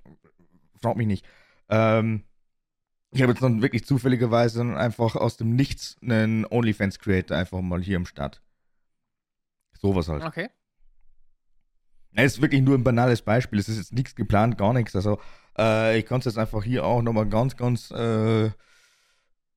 Frag 0.79 0.95
mich 0.95 1.07
nicht. 1.07 1.25
Ähm, 1.69 2.23
ich 3.11 3.21
habe 3.21 3.31
jetzt 3.31 3.41
dann 3.41 3.61
wirklich 3.61 3.85
zufälligerweise 3.85 4.61
einfach 4.77 5.15
aus 5.15 5.37
dem 5.37 5.55
Nichts 5.55 5.97
einen 6.01 6.45
OnlyFans-Creator 6.45 7.35
einfach 7.35 7.61
mal 7.61 7.81
hier 7.81 7.97
im 7.97 8.05
Start. 8.05 8.41
Sowas 9.79 10.07
halt. 10.07 10.23
Okay. 10.23 10.49
Es 12.13 12.33
ist 12.33 12.41
wirklich 12.41 12.61
nur 12.61 12.75
ein 12.75 12.83
banales 12.83 13.21
Beispiel. 13.21 13.59
Es 13.59 13.69
ist 13.69 13.77
jetzt 13.77 13.93
nichts 13.93 14.15
geplant, 14.15 14.57
gar 14.57 14.73
nichts. 14.73 14.95
Also, 14.95 15.19
äh, 15.57 15.99
ich 15.99 16.05
kann 16.05 16.19
es 16.19 16.25
jetzt 16.25 16.37
einfach 16.37 16.63
hier 16.63 16.83
auch 16.83 17.01
nochmal 17.01 17.27
ganz, 17.27 17.55
ganz 17.55 17.91
äh, 17.91 18.49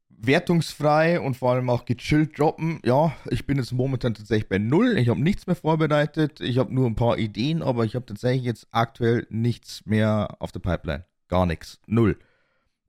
wertungsfrei 0.08 1.20
und 1.20 1.36
vor 1.36 1.52
allem 1.52 1.70
auch 1.70 1.86
gechillt 1.86 2.38
droppen. 2.38 2.80
Ja, 2.84 3.12
ich 3.30 3.46
bin 3.46 3.56
jetzt 3.56 3.72
momentan 3.72 4.14
tatsächlich 4.14 4.48
bei 4.48 4.58
Null. 4.58 4.98
Ich 4.98 5.08
habe 5.08 5.22
nichts 5.22 5.46
mehr 5.46 5.56
vorbereitet. 5.56 6.40
Ich 6.40 6.58
habe 6.58 6.74
nur 6.74 6.86
ein 6.86 6.96
paar 6.96 7.16
Ideen, 7.16 7.62
aber 7.62 7.84
ich 7.84 7.94
habe 7.94 8.04
tatsächlich 8.04 8.44
jetzt 8.44 8.68
aktuell 8.70 9.26
nichts 9.30 9.86
mehr 9.86 10.36
auf 10.38 10.52
der 10.52 10.60
Pipeline. 10.60 11.06
Gar 11.28 11.46
nichts. 11.46 11.80
Null. 11.86 12.18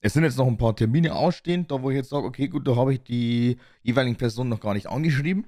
Es 0.02 0.14
sind 0.14 0.24
jetzt 0.24 0.38
noch 0.38 0.48
ein 0.48 0.58
paar 0.58 0.76
Termine 0.76 1.16
ausstehend, 1.16 1.72
da 1.72 1.82
wo 1.82 1.92
ich 1.92 1.96
jetzt 1.96 2.10
sage, 2.10 2.26
okay, 2.26 2.48
gut, 2.48 2.68
da 2.68 2.76
habe 2.76 2.94
ich 2.94 3.04
die 3.04 3.58
jeweiligen 3.84 4.16
Personen 4.18 4.50
noch 4.50 4.60
gar 4.60 4.74
nicht 4.74 4.88
angeschrieben, 4.88 5.46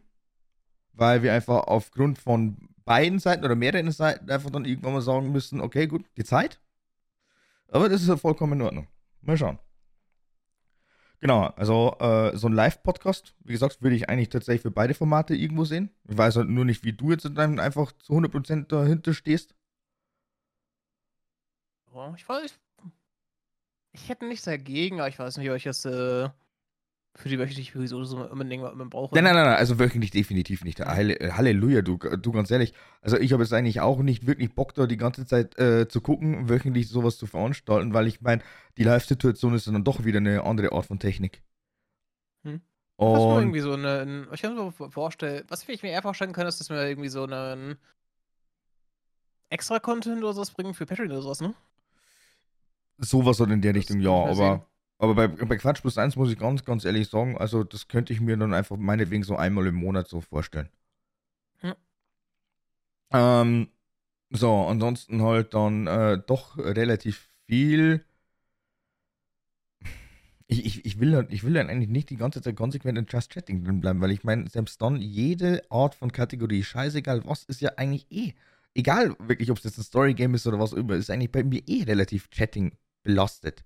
weil 0.94 1.24
wir 1.24 1.34
einfach 1.34 1.64
aufgrund 1.68 2.18
von 2.18 2.70
beiden 2.86 3.20
Seiten 3.20 3.46
oder 3.46 3.56
mehreren 3.56 3.92
Seiten 3.92 4.30
einfach 4.30 4.50
dann 4.50 4.66
irgendwann 4.66 4.94
mal 4.94 5.02
sagen 5.02 5.32
müssen, 5.32 5.62
okay, 5.62 5.88
gut, 5.88 6.06
die 6.18 6.24
Zeit. 6.24 6.60
Aber 7.70 7.90
das 7.90 8.02
ist 8.02 8.08
ja 8.08 8.18
vollkommen 8.18 8.54
in 8.54 8.62
Ordnung. 8.62 8.88
Mal 9.22 9.38
schauen. 9.38 9.60
Genau, 11.20 11.46
also 11.56 11.96
äh, 12.00 12.36
so 12.36 12.48
ein 12.48 12.54
Live-Podcast, 12.54 13.34
wie 13.40 13.54
gesagt, 13.54 13.82
würde 13.82 13.96
ich 13.96 14.10
eigentlich 14.10 14.28
tatsächlich 14.28 14.62
für 14.62 14.72
beide 14.72 14.94
Formate 14.94 15.36
irgendwo 15.36 15.64
sehen. 15.64 15.90
Ich 16.04 16.18
weiß 16.18 16.36
halt 16.36 16.50
nur 16.50 16.66
nicht, 16.66 16.84
wie 16.84 16.92
du 16.92 17.12
jetzt 17.12 17.30
dann 17.34 17.60
einfach 17.60 17.94
zu 17.94 18.14
100% 18.14 18.68
dahinter 18.68 19.14
stehst. 19.14 19.56
Ich 22.18 22.28
weiß, 22.28 22.60
ich 23.94 24.10
hätte 24.10 24.26
nichts 24.26 24.46
dagegen, 24.46 25.00
aber 25.00 25.08
ich 25.08 25.18
weiß 25.18 25.38
nicht, 25.38 25.50
ob 25.50 25.56
ich 25.56 25.64
das 25.64 25.86
äh, 25.86 26.30
für 27.16 27.30
die 27.30 27.38
wöchentliche 27.38 27.78
Episode 27.78 28.06
so 28.06 28.18
unbedingt 28.18 28.64
brauche. 28.90 29.14
Nein, 29.14 29.24
nein, 29.24 29.36
nein, 29.36 29.56
also 29.56 29.78
wöchentlich 29.78 30.12
definitiv 30.12 30.64
nicht. 30.64 30.80
Halleluja, 30.80 31.84
du, 31.84 31.98
du 31.98 32.32
ganz 32.32 32.50
ehrlich. 32.50 32.74
Also 33.02 33.18
ich 33.20 33.34
habe 33.34 33.44
jetzt 33.44 33.54
eigentlich 33.54 33.82
auch 33.82 34.00
nicht 34.00 34.26
wirklich 34.26 34.56
Bock, 34.56 34.74
da 34.74 34.88
die 34.88 34.98
ganze 34.98 35.26
Zeit 35.26 35.58
äh, 35.60 35.88
zu 35.88 36.02
gucken, 36.02 36.50
wöchentlich 36.50 36.90
sowas 36.90 37.18
zu 37.18 37.28
veranstalten, 37.28 37.94
weil 37.94 38.08
ich 38.08 38.22
meine, 38.22 38.42
die 38.78 38.84
Live-Situation 38.84 39.54
ist 39.54 39.68
dann 39.68 39.84
doch 39.84 40.06
wieder 40.06 40.18
eine 40.18 40.44
andere 40.44 40.72
Art 40.72 40.88
von 40.88 40.98
Technik. 40.98 41.44
Hm. 42.44 42.62
Und 42.96 43.14
was 43.14 43.42
irgendwie 43.42 43.60
so 43.60 43.74
eine, 43.74 44.28
ich 44.32 44.42
kann 44.42 44.56
mir 44.56 44.72
vorstellen, 44.72 45.46
was 45.50 45.68
ich 45.68 45.84
mir 45.84 45.90
eher 45.90 46.02
vorstellen 46.02 46.34
kann, 46.34 46.48
ist, 46.48 46.60
dass 46.60 46.70
wir 46.70 46.82
irgendwie 46.82 47.10
so 47.10 47.26
einen 47.26 47.78
extra 49.50 49.80
Content 49.80 50.24
oder 50.24 50.34
sowas 50.34 50.50
bringen 50.50 50.74
für 50.74 50.88
Patreon 50.88 51.12
oder 51.12 51.22
sowas, 51.22 51.42
ne? 51.42 51.54
Sowas 52.98 53.40
halt 53.40 53.52
in 53.52 53.62
der 53.62 53.76
Richtung, 53.76 54.00
ja. 54.00 54.12
Aber, 54.12 54.66
aber 55.04 55.16
bei, 55.16 55.28
bei 55.28 55.58
Quatsch 55.58 55.82
plus 55.82 55.98
1 55.98 56.16
muss 56.16 56.32
ich 56.32 56.40
ganz, 56.40 56.64
ganz 56.64 56.86
ehrlich 56.86 57.10
sagen, 57.10 57.38
also 57.38 57.66
das 57.66 57.90
könnte 57.90 58.14
ich 58.14 58.22
mir 58.22 58.38
dann 58.38 58.54
einfach 58.54 58.78
meinetwegen 58.78 59.24
so 59.24 59.36
einmal 59.36 59.68
im 59.68 59.76
Monat 59.76 60.08
so 60.08 60.22
vorstellen. 60.22 60.70
Hm. 61.60 61.74
Ähm, 63.12 63.68
so, 64.30 64.66
ansonsten 64.66 65.22
halt 65.22 65.54
dann 65.54 65.88
äh, 65.88 66.20
doch 66.26 66.58
relativ 66.58 67.30
viel. 67.48 68.06
Ich, 70.48 70.66
ich, 70.66 70.86
ich, 70.86 71.00
will, 71.02 71.28
ich 71.30 71.44
will 71.44 71.54
dann 71.54 71.70
eigentlich 71.70 71.90
nicht 71.90 72.10
die 72.10 72.16
ganze 72.16 72.42
Zeit 72.42 72.56
konsequent 72.56 72.98
in 72.98 73.06
Just 73.10 73.30
Chatting 73.32 73.66
drin 73.66 73.82
bleiben, 73.82 74.00
weil 74.00 74.12
ich 74.12 74.24
meine, 74.24 74.50
selbst 74.50 74.82
dann 74.82 75.02
jede 75.02 75.70
Art 75.70 75.96
von 75.96 76.14
Kategorie, 76.14 76.64
scheißegal 76.64 77.26
was, 77.26 77.44
ist 77.44 77.60
ja 77.60 77.72
eigentlich 77.76 78.10
eh, 78.10 78.34
egal 78.74 79.18
wirklich, 79.20 79.52
ob 79.52 79.58
es 79.58 79.66
jetzt 79.66 79.78
ein 79.78 79.84
Story-Game 79.84 80.34
ist 80.34 80.48
oder 80.48 80.60
was 80.60 80.72
immer, 80.72 80.94
ist 80.94 81.10
eigentlich 81.10 81.32
bei 81.32 81.44
mir 81.44 81.62
eh 81.68 81.84
relativ 81.84 82.30
Chatting 82.30 82.78
belastet. 83.04 83.66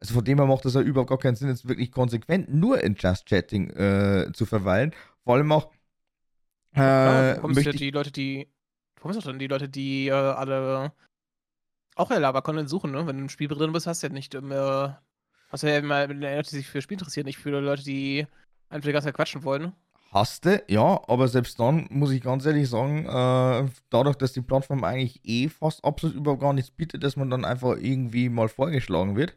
Also 0.00 0.14
von 0.14 0.24
dem 0.24 0.38
her 0.38 0.46
macht 0.46 0.64
es 0.64 0.74
ja 0.74 0.80
überhaupt 0.80 1.10
gar 1.10 1.18
keinen 1.18 1.36
Sinn, 1.36 1.48
jetzt 1.48 1.68
wirklich 1.68 1.92
konsequent 1.92 2.52
nur 2.52 2.82
in 2.82 2.94
Just 2.98 3.26
Chatting 3.26 3.70
äh, 3.70 4.32
zu 4.32 4.46
verweilen. 4.46 4.94
Vor 5.24 5.34
allem 5.34 5.52
auch. 5.52 5.70
Äh, 6.74 6.80
ja, 6.80 7.34
du 7.34 7.40
kommst 7.42 7.62
ja 7.62 7.72
die 7.72 7.90
Leute, 7.90 8.10
die. 8.10 8.48
Du 8.96 9.02
kommst 9.02 9.18
doch 9.18 9.24
dann 9.24 9.38
die 9.38 9.46
Leute, 9.46 9.68
die 9.68 10.08
äh, 10.08 10.12
alle 10.12 10.92
auch 11.96 12.10
Lava-Content 12.10 12.68
suchen, 12.68 12.92
ne? 12.92 13.06
Wenn 13.06 13.16
du 13.16 13.22
im 13.22 13.28
Spiel 13.28 13.48
drin 13.48 13.72
bist, 13.72 13.86
hast 13.86 14.02
du 14.02 14.06
ja 14.06 14.12
nicht 14.12 14.34
immer. 14.34 15.02
Hast 15.50 15.64
du 15.64 15.68
ja 15.68 15.78
immer 15.78 16.06
Leute, 16.06 16.50
die 16.50 16.56
sich 16.56 16.68
für 16.68 16.80
Spiel 16.80 16.96
interessieren, 16.96 17.26
nicht 17.26 17.38
für 17.38 17.50
Leute, 17.50 17.82
die 17.82 18.26
einfach 18.68 18.86
die 18.86 18.92
ganze 18.92 19.08
Zeit 19.08 19.14
quatschen 19.14 19.44
wollen, 19.44 19.62
ne? 19.62 19.72
Hasste, 20.12 20.64
ja, 20.66 21.00
aber 21.06 21.28
selbst 21.28 21.60
dann 21.60 21.86
muss 21.90 22.10
ich 22.10 22.20
ganz 22.20 22.44
ehrlich 22.44 22.68
sagen, 22.68 23.06
äh, 23.06 23.70
dadurch, 23.90 24.16
dass 24.16 24.32
die 24.32 24.40
Plattform 24.40 24.82
eigentlich 24.82 25.20
eh 25.24 25.48
fast 25.48 25.84
absolut 25.84 26.16
überhaupt 26.16 26.40
gar 26.40 26.52
nichts 26.52 26.72
bietet, 26.72 27.04
dass 27.04 27.16
man 27.16 27.30
dann 27.30 27.44
einfach 27.44 27.76
irgendwie 27.76 28.28
mal 28.28 28.48
vorgeschlagen 28.48 29.14
wird, 29.14 29.36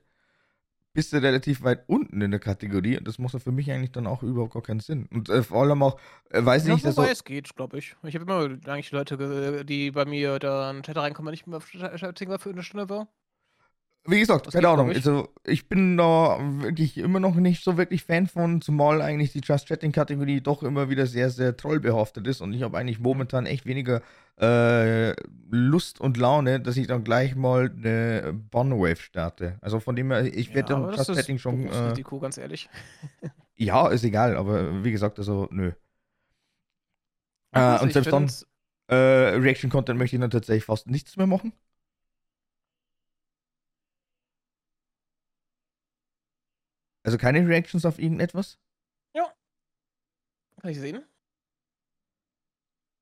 bist 0.94 1.12
du 1.12 1.18
relativ 1.18 1.64
weit 1.64 1.84
unten 1.88 2.22
in 2.22 2.32
der 2.32 2.40
Kategorie 2.40 2.98
und 2.98 3.08
das 3.08 3.18
macht 3.18 3.42
für 3.42 3.52
mich 3.52 3.72
eigentlich 3.72 3.92
dann 3.92 4.08
auch 4.08 4.22
überhaupt 4.24 4.54
gar 4.54 4.62
keinen 4.62 4.80
Sinn. 4.80 5.08
Und 5.12 5.28
äh, 5.30 5.44
vor 5.44 5.64
allem 5.64 5.82
auch, 5.82 6.00
äh, 6.30 6.46
weiß 6.46 6.64
ich 6.64 6.68
ja, 6.70 6.74
nicht, 6.76 6.86
dass. 6.86 6.98
Wobei 6.98 7.10
es 7.10 7.24
geht, 7.24 7.56
glaube 7.56 7.80
ich. 7.80 7.96
Ich 8.04 8.16
habe 8.16 8.26
immer 8.26 8.72
eigentlich 8.72 8.92
Leute, 8.92 9.66
die 9.66 9.92
bei 9.92 10.06
mir 10.06 10.40
da 10.40 10.70
in 10.70 10.78
den 10.78 10.84
Chat 10.84 10.98
reinkommen, 10.98 11.28
wenn 11.28 11.34
ich 11.34 11.48
mal 11.48 11.60
für 11.60 12.50
eine 12.50 12.64
Stunde 12.64 12.90
war. 12.90 13.08
Wie 14.06 14.20
gesagt, 14.20 14.52
keine 14.52 14.68
Ahnung. 14.68 14.90
Also, 14.90 15.30
ich 15.46 15.70
bin 15.70 15.96
da 15.96 16.38
wirklich 16.62 16.98
immer 16.98 17.22
noch 17.22 17.36
nicht 17.36 17.64
so 17.64 17.78
wirklich 17.78 18.04
Fan 18.04 18.28
von, 18.28 18.62
zumal 18.62 19.02
eigentlich 19.02 19.32
die 19.32 19.40
Just 19.42 19.68
Chatting-Kategorie 19.68 20.42
doch 20.42 20.62
immer 20.62 20.90
wieder 20.90 21.08
sehr, 21.08 21.30
sehr 21.30 21.56
trollbehaftet 21.56 22.28
ist 22.28 22.42
und 22.42 22.54
ich 22.54 22.64
habe 22.64 22.78
eigentlich 22.78 23.00
momentan 23.00 23.46
echt 23.46 23.66
weniger 23.66 24.02
äh, 24.42 25.14
Lust 25.50 26.02
und 26.02 26.18
Laune, 26.18 26.60
dass 26.60 26.76
ich 26.76 26.88
dann 26.88 27.06
gleich 27.06 27.36
mal 27.36 27.72
eine 27.76 28.34
Bunwave 28.52 28.98
starte. 28.98 29.58
Also 29.62 29.80
von 29.80 29.96
dem 29.96 30.12
her, 30.12 30.26
ich 30.26 30.54
werde 30.54 30.74
ja, 30.74 30.80
dann 30.80 30.96
Just 30.96 31.14
Chatting 31.14 31.38
schon. 31.38 31.68
Äh, 31.68 31.78
Risiko, 31.78 32.20
ganz 32.20 32.38
ehrlich. 32.38 32.70
ja, 33.56 33.88
ist 33.88 34.04
egal, 34.04 34.36
aber 34.36 34.84
wie 34.84 34.92
gesagt, 34.92 35.18
also 35.18 35.48
nö. 35.50 35.72
Äh, 37.54 37.80
und 37.80 37.94
selbst 37.94 38.12
dann 38.12 38.30
äh, 38.88 39.36
Reaction-Content 39.38 39.98
möchte 39.98 40.18
ich 40.18 40.22
dann 40.22 40.32
tatsächlich 40.32 40.66
fast 40.66 40.88
nichts 40.88 41.16
mehr 41.16 41.28
machen. 41.28 41.54
Also 47.14 47.22
keine 47.22 47.48
Reactions 47.48 47.86
auf 47.86 48.00
irgendetwas? 48.00 48.58
Ja. 49.14 49.32
Kann 50.60 50.72
ich 50.72 50.80
sehen. 50.80 51.04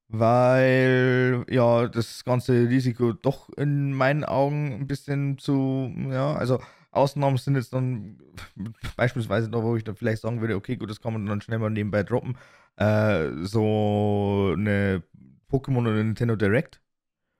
Weil 0.09 1.45
ja 1.49 1.87
das 1.87 2.25
ganze 2.25 2.67
Risiko 2.67 3.13
doch 3.13 3.47
in 3.51 3.93
meinen 3.93 4.25
Augen 4.25 4.73
ein 4.73 4.87
bisschen 4.87 5.37
zu, 5.37 5.95
ja, 6.09 6.33
also 6.33 6.61
Ausnahmen 6.91 7.37
sind 7.37 7.55
jetzt 7.55 7.71
dann 7.71 8.21
beispielsweise 8.97 9.49
noch, 9.49 9.63
wo 9.63 9.77
ich 9.77 9.85
dann 9.85 9.95
vielleicht 9.95 10.23
sagen 10.23 10.41
würde, 10.41 10.57
okay, 10.57 10.75
gut, 10.75 10.89
das 10.89 10.99
kann 10.99 11.13
man 11.13 11.25
dann 11.25 11.39
schnell 11.39 11.59
mal 11.59 11.69
nebenbei 11.69 12.03
droppen. 12.03 12.37
Äh, 12.75 13.29
so 13.43 14.51
eine 14.57 15.03
Pokémon 15.49 15.83
oder 15.83 16.03
Nintendo 16.03 16.35
Direct. 16.35 16.81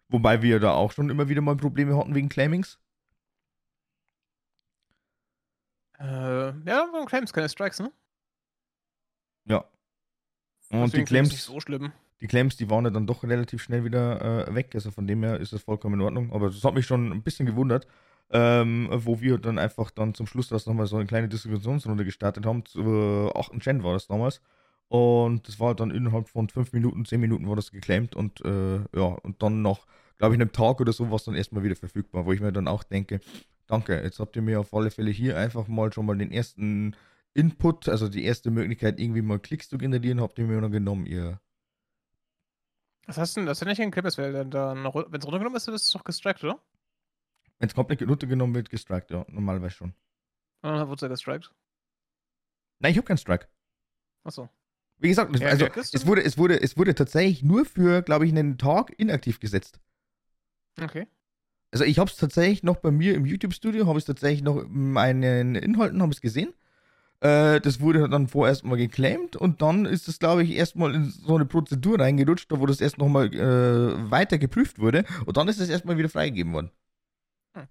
Wobei 0.07 0.41
wir 0.41 0.61
da 0.61 0.71
auch 0.71 0.93
schon 0.93 1.09
immer 1.09 1.27
wieder 1.27 1.41
mal 1.41 1.57
Probleme 1.57 1.97
hatten 1.97 2.15
wegen 2.15 2.29
Claimings. 2.29 2.79
Äh, 6.01 6.47
ja, 6.67 6.87
warum 6.91 7.05
Claims 7.05 7.31
keine 7.31 7.49
Strikes, 7.49 7.79
ne? 7.79 7.91
Ja. 9.45 9.65
Und 10.69 10.93
Deswegen 10.93 11.05
die 11.05 11.09
Claims, 11.09 11.31
nicht 11.31 11.43
so 11.43 11.59
schlimm. 11.59 11.91
die 12.21 12.27
Claims, 12.27 12.55
die 12.57 12.69
waren 12.69 12.85
ja 12.85 12.91
dann 12.91 13.05
doch 13.07 13.23
relativ 13.23 13.61
schnell 13.61 13.83
wieder 13.83 14.47
äh, 14.47 14.55
weg. 14.55 14.71
Also 14.73 14.91
von 14.91 15.05
dem 15.07 15.23
her 15.23 15.39
ist 15.39 15.53
das 15.53 15.61
vollkommen 15.63 15.95
in 15.95 16.01
Ordnung. 16.01 16.31
Aber 16.31 16.47
das 16.49 16.63
hat 16.63 16.73
mich 16.73 16.85
schon 16.85 17.11
ein 17.11 17.23
bisschen 17.23 17.45
gewundert, 17.45 17.87
ähm, 18.31 18.87
wo 18.91 19.19
wir 19.21 19.37
dann 19.37 19.59
einfach 19.59 19.91
dann 19.91 20.13
zum 20.13 20.27
Schluss 20.27 20.47
das 20.49 20.65
nochmal 20.65 20.87
so 20.87 20.95
eine 20.95 21.05
kleine 21.07 21.27
Diskussionsrunde 21.27 22.05
gestartet 22.05 22.45
haben. 22.45 22.65
Zu 22.65 23.31
8. 23.35 23.59
Gen 23.59 23.83
war 23.83 23.93
das 23.93 24.07
damals. 24.07 24.41
Und 24.87 25.47
das 25.47 25.59
war 25.59 25.75
dann 25.75 25.91
innerhalb 25.91 26.29
von 26.29 26.49
5 26.49 26.73
Minuten, 26.73 27.05
10 27.05 27.19
Minuten 27.21 27.47
war 27.47 27.55
das 27.55 27.71
geclaimed 27.71 28.13
und 28.15 28.41
äh, 28.43 28.77
ja, 28.93 29.05
und 29.23 29.41
dann 29.41 29.61
noch, 29.61 29.87
glaube 30.17 30.35
ich, 30.35 30.41
einem 30.41 30.51
Tag 30.51 30.81
oder 30.81 30.91
so 30.91 31.09
war 31.09 31.15
es 31.15 31.23
dann 31.23 31.35
erstmal 31.35 31.63
wieder 31.63 31.77
verfügbar, 31.77 32.25
wo 32.25 32.33
ich 32.33 32.41
mir 32.41 32.51
dann 32.51 32.67
auch 32.67 32.83
denke, 32.83 33.21
danke, 33.71 34.01
jetzt 34.01 34.19
habt 34.19 34.35
ihr 34.35 34.41
mir 34.41 34.59
auf 34.59 34.73
alle 34.73 34.91
Fälle 34.91 35.11
hier 35.11 35.37
einfach 35.37 35.67
mal 35.67 35.91
schon 35.93 36.05
mal 36.05 36.17
den 36.17 36.31
ersten 36.31 36.95
Input, 37.33 37.87
also 37.87 38.09
die 38.09 38.25
erste 38.25 38.51
Möglichkeit, 38.51 38.99
irgendwie 38.99 39.21
mal 39.21 39.39
Klicks 39.39 39.69
zu 39.69 39.77
generieren, 39.77 40.19
habt 40.21 40.37
ihr 40.37 40.45
mir 40.45 40.59
noch 40.59 40.69
genommen, 40.69 41.05
ihr. 41.05 41.39
Was 43.07 43.17
hast 43.17 43.35
du 43.35 43.41
denn, 43.41 43.47
das 43.47 43.57
ist 43.57 43.61
ja 43.61 43.67
nicht 43.67 43.81
ein 43.81 43.91
Clip, 43.91 44.03
wenn 44.03 44.15
es 44.15 44.17
runtergenommen 44.17 45.55
ist, 45.55 45.67
ist 45.67 45.85
es 45.85 45.91
doch 45.91 46.03
gestrikt, 46.03 46.43
oder? 46.43 46.61
Wenn 47.59 47.69
es 47.69 47.75
komplett 47.75 48.01
runtergenommen 48.01 48.55
wird, 48.55 48.69
gestrikt, 48.69 49.11
ja, 49.11 49.25
normalerweise 49.29 49.75
schon. 49.75 49.93
Und 50.61 50.73
dann 50.73 50.87
wurde 50.87 50.95
es 50.95 51.01
ja 51.01 51.07
gestrikt. 51.07 51.53
Nein, 52.79 52.91
ich 52.91 52.97
habe 52.97 53.07
keinen 53.07 53.17
Strike. 53.17 53.47
Achso. 54.23 54.49
Wie 54.97 55.09
gesagt, 55.09 55.35
Ja, 55.39 55.47
also, 55.47 55.65
es 55.65 56.05
wurde, 56.05 56.23
es, 56.23 56.37
wurde, 56.37 56.61
es 56.61 56.77
wurde 56.77 56.93
tatsächlich 56.93 57.43
nur 57.43 57.65
für, 57.65 58.01
glaube 58.03 58.25
ich, 58.25 58.31
einen 58.31 58.57
Tag 58.57 58.93
inaktiv 58.99 59.39
gesetzt. 59.39 59.79
Okay. 60.79 61.07
Also 61.71 61.85
ich 61.85 61.99
habe 61.99 62.09
es 62.09 62.17
tatsächlich 62.17 62.63
noch 62.63 62.77
bei 62.77 62.91
mir 62.91 63.15
im 63.15 63.25
YouTube-Studio, 63.25 63.87
habe 63.87 63.97
ich 63.97 64.03
es 64.03 64.07
tatsächlich 64.07 64.43
noch 64.43 64.57
in 64.57 64.91
meinen 64.91 65.55
Inhalten, 65.55 66.01
habe 66.01 66.11
ich 66.11 66.17
es 66.17 66.21
gesehen. 66.21 66.53
Äh, 67.21 67.61
das 67.61 67.79
wurde 67.79 68.09
dann 68.09 68.27
vorerst 68.27 68.65
mal 68.65 68.77
geclaimed 68.77 69.35
und 69.35 69.61
dann 69.61 69.85
ist 69.85 70.07
es, 70.07 70.19
glaube 70.19 70.43
ich, 70.43 70.51
erstmal 70.55 70.93
in 70.93 71.05
so 71.05 71.35
eine 71.35 71.45
Prozedur 71.45 71.99
reingerutscht, 71.99 72.51
da 72.51 72.59
wo 72.59 72.65
das 72.65 72.81
erst 72.81 72.97
nochmal 72.97 73.33
äh, 73.33 74.11
weiter 74.11 74.37
geprüft 74.37 74.79
wurde 74.79 75.05
und 75.25 75.37
dann 75.37 75.47
ist 75.47 75.59
es 75.59 75.69
erstmal 75.69 75.97
wieder 75.97 76.09
freigegeben 76.09 76.51
worden. 76.53 76.71
Hm. 77.53 77.67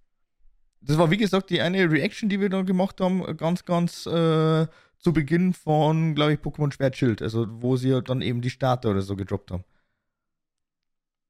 Das 0.80 0.98
war, 0.98 1.11
wie 1.11 1.16
gesagt, 1.16 1.51
die 1.51 1.61
eine 1.61 1.90
Reaction, 1.90 2.28
die 2.28 2.40
wir 2.40 2.48
dann 2.48 2.64
gemacht 2.64 3.01
haben, 3.01 3.36
ganz, 3.36 3.64
ganz 3.64 4.07
äh, 4.07 4.66
zu 4.98 5.12
Beginn 5.12 5.53
von, 5.53 6.14
glaube 6.14 6.34
ich, 6.34 6.38
Pokémon 6.38 6.72
Schwert 6.72 6.96
Schild, 6.96 7.20
also 7.20 7.46
wo 7.61 7.76
sie 7.76 8.01
dann 8.03 8.22
eben 8.22 8.40
die 8.42 8.51
Starter 8.51 8.90
oder 8.90 9.03
so 9.03 9.16
gedroppt 9.16 9.51
haben. 9.51 9.64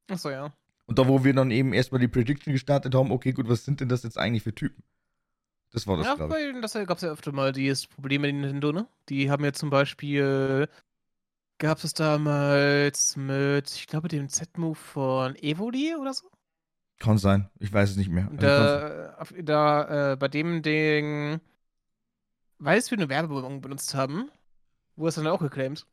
Achso, 0.09 0.29
ja. 0.29 0.53
Und 0.91 0.99
da, 0.99 1.07
wo 1.07 1.23
wir 1.23 1.33
dann 1.33 1.53
eben 1.53 1.73
erstmal 1.73 2.01
die 2.01 2.09
Prediction 2.09 2.53
gestartet 2.53 2.97
haben, 2.97 3.13
okay, 3.13 3.31
gut, 3.31 3.49
was 3.49 3.65
sind 3.65 3.81
denn 3.81 3.89
das 3.89 4.03
jetzt 4.03 4.19
eigentlich 4.19 4.43
für 4.43 4.53
Typen? 4.53 4.83
Das 5.71 5.87
war 5.87 5.97
das, 5.97 6.05
ja, 6.05 6.15
glaube 6.17 6.37
ich. 6.37 6.53
weil 6.53 6.61
das 6.61 6.73
gab 6.73 6.97
es 6.97 7.03
ja 7.05 7.11
öfter 7.11 7.31
mal 7.31 7.53
dieses 7.53 7.87
Problem 7.87 8.23
mit 8.23 8.35
Nintendo, 8.35 8.73
ne? 8.73 8.89
Die 9.09 9.31
haben 9.31 9.45
ja 9.45 9.53
zum 9.53 9.71
Beispiel, 9.71 10.69
gab 11.59 11.85
es 11.85 11.95
damals 11.95 13.17
mit, 13.17 13.71
ich 13.71 13.87
glaube, 13.87 14.09
dem 14.09 14.29
Z-Move 14.29 14.75
von 14.75 15.37
Evoli 15.37 15.95
oder 15.95 16.13
so? 16.13 16.29
Kann 16.99 17.19
sein. 17.19 17.49
Ich 17.61 17.73
weiß 17.73 17.91
es 17.91 17.97
nicht 17.97 18.11
mehr. 18.11 18.27
Also 18.27 18.39
da, 18.39 19.15
auf, 19.17 19.33
da 19.41 20.13
äh, 20.13 20.17
bei 20.17 20.27
dem 20.27 20.61
Ding, 20.61 21.41
weil 22.59 22.79
es 22.79 22.91
wir 22.91 22.99
eine 22.99 23.09
Werbung 23.09 23.61
benutzt 23.61 23.95
haben, 23.95 24.29
wurde 24.97 25.11
es 25.11 25.15
dann 25.15 25.29
auch 25.29 25.39
geclaimed. 25.39 25.87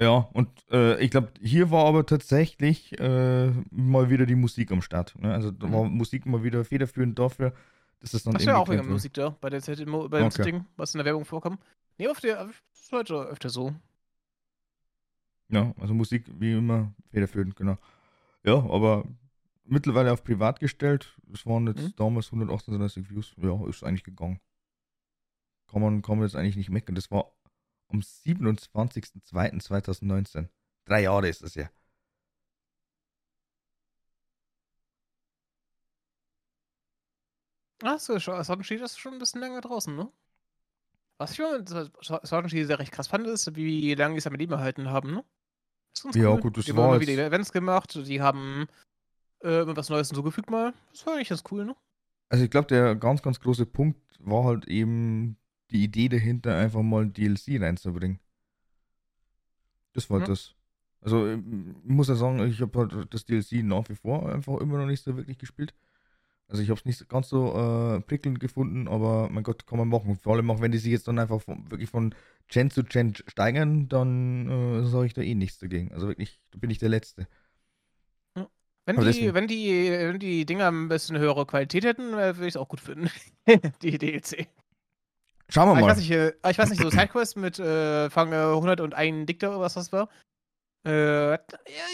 Ja, 0.00 0.28
und 0.32 0.48
äh, 0.70 0.98
ich 1.02 1.10
glaube, 1.10 1.32
hier 1.40 1.70
war 1.70 1.84
aber 1.86 2.06
tatsächlich 2.06 2.98
äh, 2.98 3.50
mal 3.70 4.08
wieder 4.10 4.26
die 4.26 4.34
Musik 4.34 4.72
am 4.72 4.82
Start. 4.82 5.14
Ne? 5.20 5.32
Also 5.32 5.50
da 5.50 5.66
Mhm. 5.66 5.72
war 5.72 5.84
Musik 5.84 6.26
mal 6.26 6.42
wieder 6.42 6.64
federführend 6.64 7.18
dafür, 7.18 7.52
dass 8.00 8.12
das 8.12 8.22
dann 8.22 8.32
Das 8.34 8.46
war 8.46 8.58
auch 8.58 8.68
wegen 8.68 8.82
der. 8.82 8.90
Musik 8.92 9.12
da, 9.14 9.36
bei 9.40 9.50
der 9.50 9.60
Z 9.60 9.78
bei 9.78 9.84
dem 9.84 10.26
Okay. 10.26 10.30
Setting, 10.30 10.64
was 10.76 10.94
in 10.94 10.98
der 10.98 11.04
Werbung 11.04 11.24
vorkam. 11.24 11.58
Nee, 11.98 12.08
auf 12.08 12.20
der, 12.20 12.48
ist 12.72 12.90
heute 12.92 13.14
öfter 13.14 13.50
so. 13.50 13.74
Ja, 15.48 15.74
also 15.80 15.94
Musik 15.94 16.24
wie 16.38 16.52
immer 16.52 16.92
federführend, 17.10 17.56
genau. 17.56 17.76
Ja, 18.44 18.54
aber 18.54 19.04
mittlerweile 19.64 20.12
auf 20.12 20.24
privat 20.24 20.60
gestellt. 20.60 21.16
Es 21.32 21.44
waren 21.44 21.66
jetzt 21.66 21.82
Mhm. 21.82 21.92
damals 21.96 22.30
138 22.32 23.10
Views. 23.10 23.34
Ja, 23.36 23.66
ist 23.66 23.82
eigentlich 23.84 24.04
gegangen. 24.04 24.40
Kann 25.70 25.82
man, 25.82 26.02
kann 26.02 26.16
man 26.18 26.26
jetzt 26.26 26.36
eigentlich 26.36 26.56
nicht 26.56 26.70
meckern. 26.70 26.94
Das 26.94 27.10
war 27.10 27.32
am 27.90 28.02
27.02.2019. 28.02 30.48
Drei 30.84 31.02
Jahre 31.02 31.28
ist 31.28 31.42
das 31.42 31.54
ja. 31.54 31.70
Ah, 37.82 37.98
so, 37.98 38.18
Shield 38.62 38.82
ist 38.82 38.98
schon 38.98 39.14
ein 39.14 39.18
bisschen 39.18 39.40
länger 39.40 39.62
draußen, 39.62 39.94
ne? 39.94 40.10
Was 41.18 41.32
ich 41.32 41.38
mal 41.38 41.62
Shield 42.48 42.66
sehr 42.66 42.78
recht 42.78 42.92
krass 42.92 43.08
fand, 43.08 43.26
ist, 43.26 43.54
wie 43.54 43.94
lange 43.94 44.14
die 44.14 44.18
es 44.18 44.26
am 44.26 44.34
Leben 44.34 44.52
erhalten 44.52 44.90
haben, 44.90 45.14
ne? 45.14 45.24
Ganz 46.02 46.16
Ja, 46.16 46.30
cool. 46.30 46.40
gut, 46.40 46.56
das 46.56 46.64
die 46.64 46.72
haben 46.72 46.78
war 46.78 46.92
immer 46.92 47.00
wieder 47.00 47.26
Events 47.26 47.52
gemacht, 47.52 47.94
die 48.06 48.22
haben 48.22 48.68
äh, 49.40 49.66
was 49.66 49.88
Neues 49.88 50.08
hinzugefügt 50.08 50.50
mal. 50.50 50.72
Das 50.92 51.06
war 51.06 51.14
eigentlich 51.14 51.30
ganz 51.30 51.42
cool, 51.50 51.64
ne? 51.64 51.76
Also 52.28 52.44
ich 52.44 52.50
glaube, 52.50 52.68
der 52.68 52.94
ganz, 52.94 53.22
ganz 53.22 53.40
große 53.40 53.66
Punkt 53.66 53.98
war 54.20 54.44
halt 54.44 54.68
eben 54.68 55.36
die 55.70 55.82
Idee 55.84 56.08
dahinter, 56.08 56.56
einfach 56.56 56.82
mal 56.82 57.02
ein 57.04 57.12
DLC 57.12 57.58
reinzubringen. 57.60 58.18
Das 59.92 60.10
war 60.10 60.20
Ja. 60.20 60.26
das. 60.26 60.54
Also 61.00 61.26
ähm, 61.26 61.76
ich 61.84 61.90
muss 61.90 62.08
ja 62.08 62.14
sagen, 62.14 62.40
ich 62.46 62.60
habe 62.60 62.78
halt 62.78 63.12
das 63.14 63.24
DLC 63.24 63.62
nach 63.64 63.88
wie 63.88 63.94
vor 63.96 64.30
einfach 64.32 64.58
immer 64.60 64.78
noch 64.78 64.86
nicht 64.86 65.02
so 65.02 65.16
wirklich 65.16 65.38
gespielt. 65.38 65.74
Also 66.48 66.62
ich 66.62 66.68
habe 66.70 66.80
es 66.80 66.84
nicht 66.84 67.08
ganz 67.08 67.28
so 67.28 67.54
äh, 67.56 68.00
prickelnd 68.00 68.40
gefunden, 68.40 68.88
aber 68.88 69.28
mein 69.30 69.44
Gott, 69.44 69.66
kann 69.66 69.78
man 69.78 69.88
machen. 69.88 70.16
Vor 70.16 70.34
allem 70.34 70.50
auch, 70.50 70.60
wenn 70.60 70.72
die 70.72 70.78
sich 70.78 70.90
jetzt 70.90 71.06
dann 71.06 71.18
einfach 71.18 71.40
von, 71.40 71.70
wirklich 71.70 71.88
von 71.88 72.12
Gen 72.48 72.70
zu 72.70 72.82
Gen 72.82 73.14
steigern, 73.14 73.88
dann 73.88 74.48
äh, 74.82 74.84
sage 74.84 75.06
ich 75.06 75.14
da 75.14 75.22
eh 75.22 75.34
nichts 75.36 75.58
dagegen. 75.58 75.92
Also 75.92 76.08
wirklich, 76.08 76.40
da 76.50 76.58
bin 76.58 76.70
ich 76.70 76.78
der 76.78 76.88
Letzte. 76.88 77.28
Wenn 78.86 78.96
Aber 78.96 79.04
die, 79.04 79.12
deswegen- 79.12 79.34
wenn, 79.34 79.46
die, 79.46 79.90
wenn 79.90 80.18
die 80.18 80.44
Dinger 80.44 80.68
ein 80.68 80.88
bisschen 80.88 81.16
höhere 81.18 81.46
Qualität 81.46 81.84
hätten, 81.84 82.12
äh, 82.14 82.34
würde 82.36 82.46
ich 82.48 82.54
es 82.54 82.56
auch 82.56 82.68
gut 82.68 82.80
finden. 82.80 83.10
die 83.82 83.98
DLC. 83.98 84.48
Schauen 85.50 85.68
wir 85.68 85.74
ich 85.74 85.80
mal. 85.80 85.90
weiß 85.90 85.98
nicht, 85.98 86.10
äh, 86.10 86.32
aber 86.42 86.50
ich 86.50 86.58
weiß 86.58 86.70
nicht, 86.70 86.82
so 86.82 86.90
Sidequest 86.90 87.36
mit 87.36 87.58
äh, 87.58 88.08
fange 88.10 88.52
101 88.54 89.26
Diktor 89.26 89.50
oder 89.50 89.60
was 89.60 89.74
das 89.74 89.92
war. 89.92 90.08
Äh, 90.86 91.34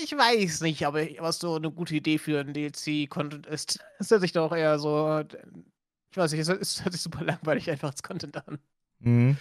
ich 0.05 0.13
weiß 0.17 0.61
nicht, 0.61 0.87
aber 0.87 1.05
was 1.19 1.39
so 1.39 1.57
eine 1.57 1.71
gute 1.73 1.95
Idee 1.97 2.19
für 2.19 2.41
ein 2.41 2.53
DLC-Content 2.53 3.47
ist. 3.47 3.81
Das 3.99 4.11
hört 4.11 4.21
sich 4.21 4.33
doch 4.33 4.53
eher 4.55 4.79
so. 4.79 5.25
Ich 6.11 6.17
weiß 6.17 6.33
nicht, 6.33 6.41
es 6.41 6.49
hört- 6.49 6.65
sich 6.93 7.03
super 7.03 7.25
langweilig 7.25 7.69
einfach 7.71 7.91
als 7.91 8.03
Content 8.03 8.37
an. 8.47 8.59
Mhm. 9.01 9.37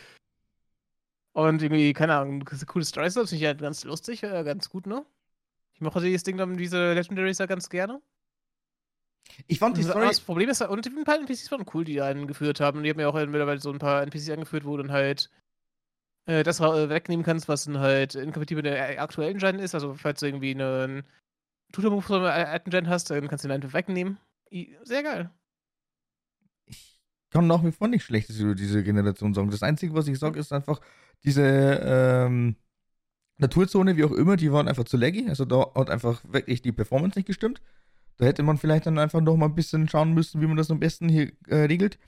Und 1.34 1.62
irgendwie, 1.62 1.92
keine 1.94 2.16
Ahnung, 2.16 2.44
coole 2.68 2.86
Stories, 2.86 3.14
das 3.14 3.30
finde 3.30 3.44
ich 3.44 3.48
halt 3.48 3.60
ganz 3.60 3.84
lustig, 3.84 4.24
äh, 4.24 4.44
ganz 4.44 4.70
gut, 4.70 4.88
ne? 4.88 5.06
Ich 5.74 5.82
mochte 5.82 6.00
dieses 6.02 6.24
Ding 6.24 6.38
dann, 6.38 6.56
diese 6.56 6.94
Legendaries 6.94 7.38
ja 7.40 7.46
ganz 7.46 7.70
gerne. 7.70 8.02
Ich 9.48 9.60
fand 9.60 9.78
die 9.78 9.82
Und 9.84 9.90
Story. 9.90 10.08
Das 10.08 10.22
Problem 10.22 10.50
ist, 10.50 10.62
und 10.62 10.86
ein 10.88 11.04
paar 11.04 11.16
NPCs 11.16 11.52
waren 11.52 11.66
cool, 11.74 11.84
die 11.84 12.02
eingeführt 12.02 12.60
haben. 12.60 12.84
Die 12.84 12.90
haben 12.90 13.00
ja 13.00 13.08
auch 13.08 13.16
mittlerweile 13.16 13.60
so 13.60 13.72
ein 13.72 13.80
paar 13.80 14.02
NPCs 14.04 14.30
angeführt, 14.32 14.66
wo 14.66 14.78
du 14.78 14.84
dann 14.84 14.92
halt 14.92 15.30
äh, 16.28 16.44
das 16.44 16.62
ra- 16.62 16.90
wegnehmen 16.90 17.26
kannst, 17.26 17.48
was 17.48 17.66
dann 17.66 17.80
halt 17.80 18.16
inkompatibel 18.16 18.64
mit 18.64 18.72
der 18.72 19.02
aktuellen 19.02 19.38
Gen 19.38 19.60
ist. 19.60 19.76
Also, 19.76 19.94
falls 19.96 20.20
du 20.20 20.28
irgendwie 20.28 20.52
einen 20.52 21.04
Tutor-Move 21.74 22.02
von 22.04 22.24
der 22.24 22.34
alten 22.50 22.72
Gen 22.72 22.90
hast, 22.90 23.10
dann 23.12 23.28
kannst 23.28 23.44
du 23.44 23.48
den 23.50 23.56
einfach 23.56 23.74
wegnehmen. 23.74 24.18
Sehr 24.84 25.04
geil. 25.04 25.30
ich 26.66 27.00
kann 27.30 27.48
nach 27.48 27.64
wie 27.64 27.72
vor 27.72 27.88
nichts 27.88 28.06
Schlechtes 28.08 28.40
über 28.40 28.56
diese 28.56 28.84
Generation 28.84 29.34
sagen. 29.34 29.52
Das 29.52 29.64
Einzige, 29.64 29.94
was 29.94 30.08
ich 30.08 30.18
sage, 30.20 30.40
ist 30.40 30.54
einfach, 30.54 30.80
diese 31.24 31.42
ähm, 31.84 32.56
Naturzone, 33.38 33.98
wie 33.98 34.06
auch 34.06 34.12
immer, 34.14 34.38
die 34.38 34.52
waren 34.52 34.68
einfach 34.68 34.86
zu 34.86 34.98
laggy. 34.98 35.30
Also 35.30 35.46
da 35.46 35.72
hat 35.76 35.90
einfach 35.90 36.24
wirklich 36.32 36.62
die 36.62 36.72
Performance 36.72 37.18
nicht 37.20 37.28
gestimmt. 37.28 37.62
Da 38.18 38.26
hätte 38.26 38.44
man 38.44 38.58
vielleicht 38.58 38.86
dann 38.86 39.00
einfach 39.00 39.22
noch 39.22 39.36
mal 39.36 39.48
ein 39.48 39.56
bisschen 39.56 39.90
schauen 39.90 40.14
müssen, 40.14 40.42
wie 40.42 40.48
man 40.48 40.58
das 40.58 40.72
am 40.72 40.80
besten 40.80 41.10
hier 41.10 41.32
äh, 41.48 41.56
regelt. 41.66 42.00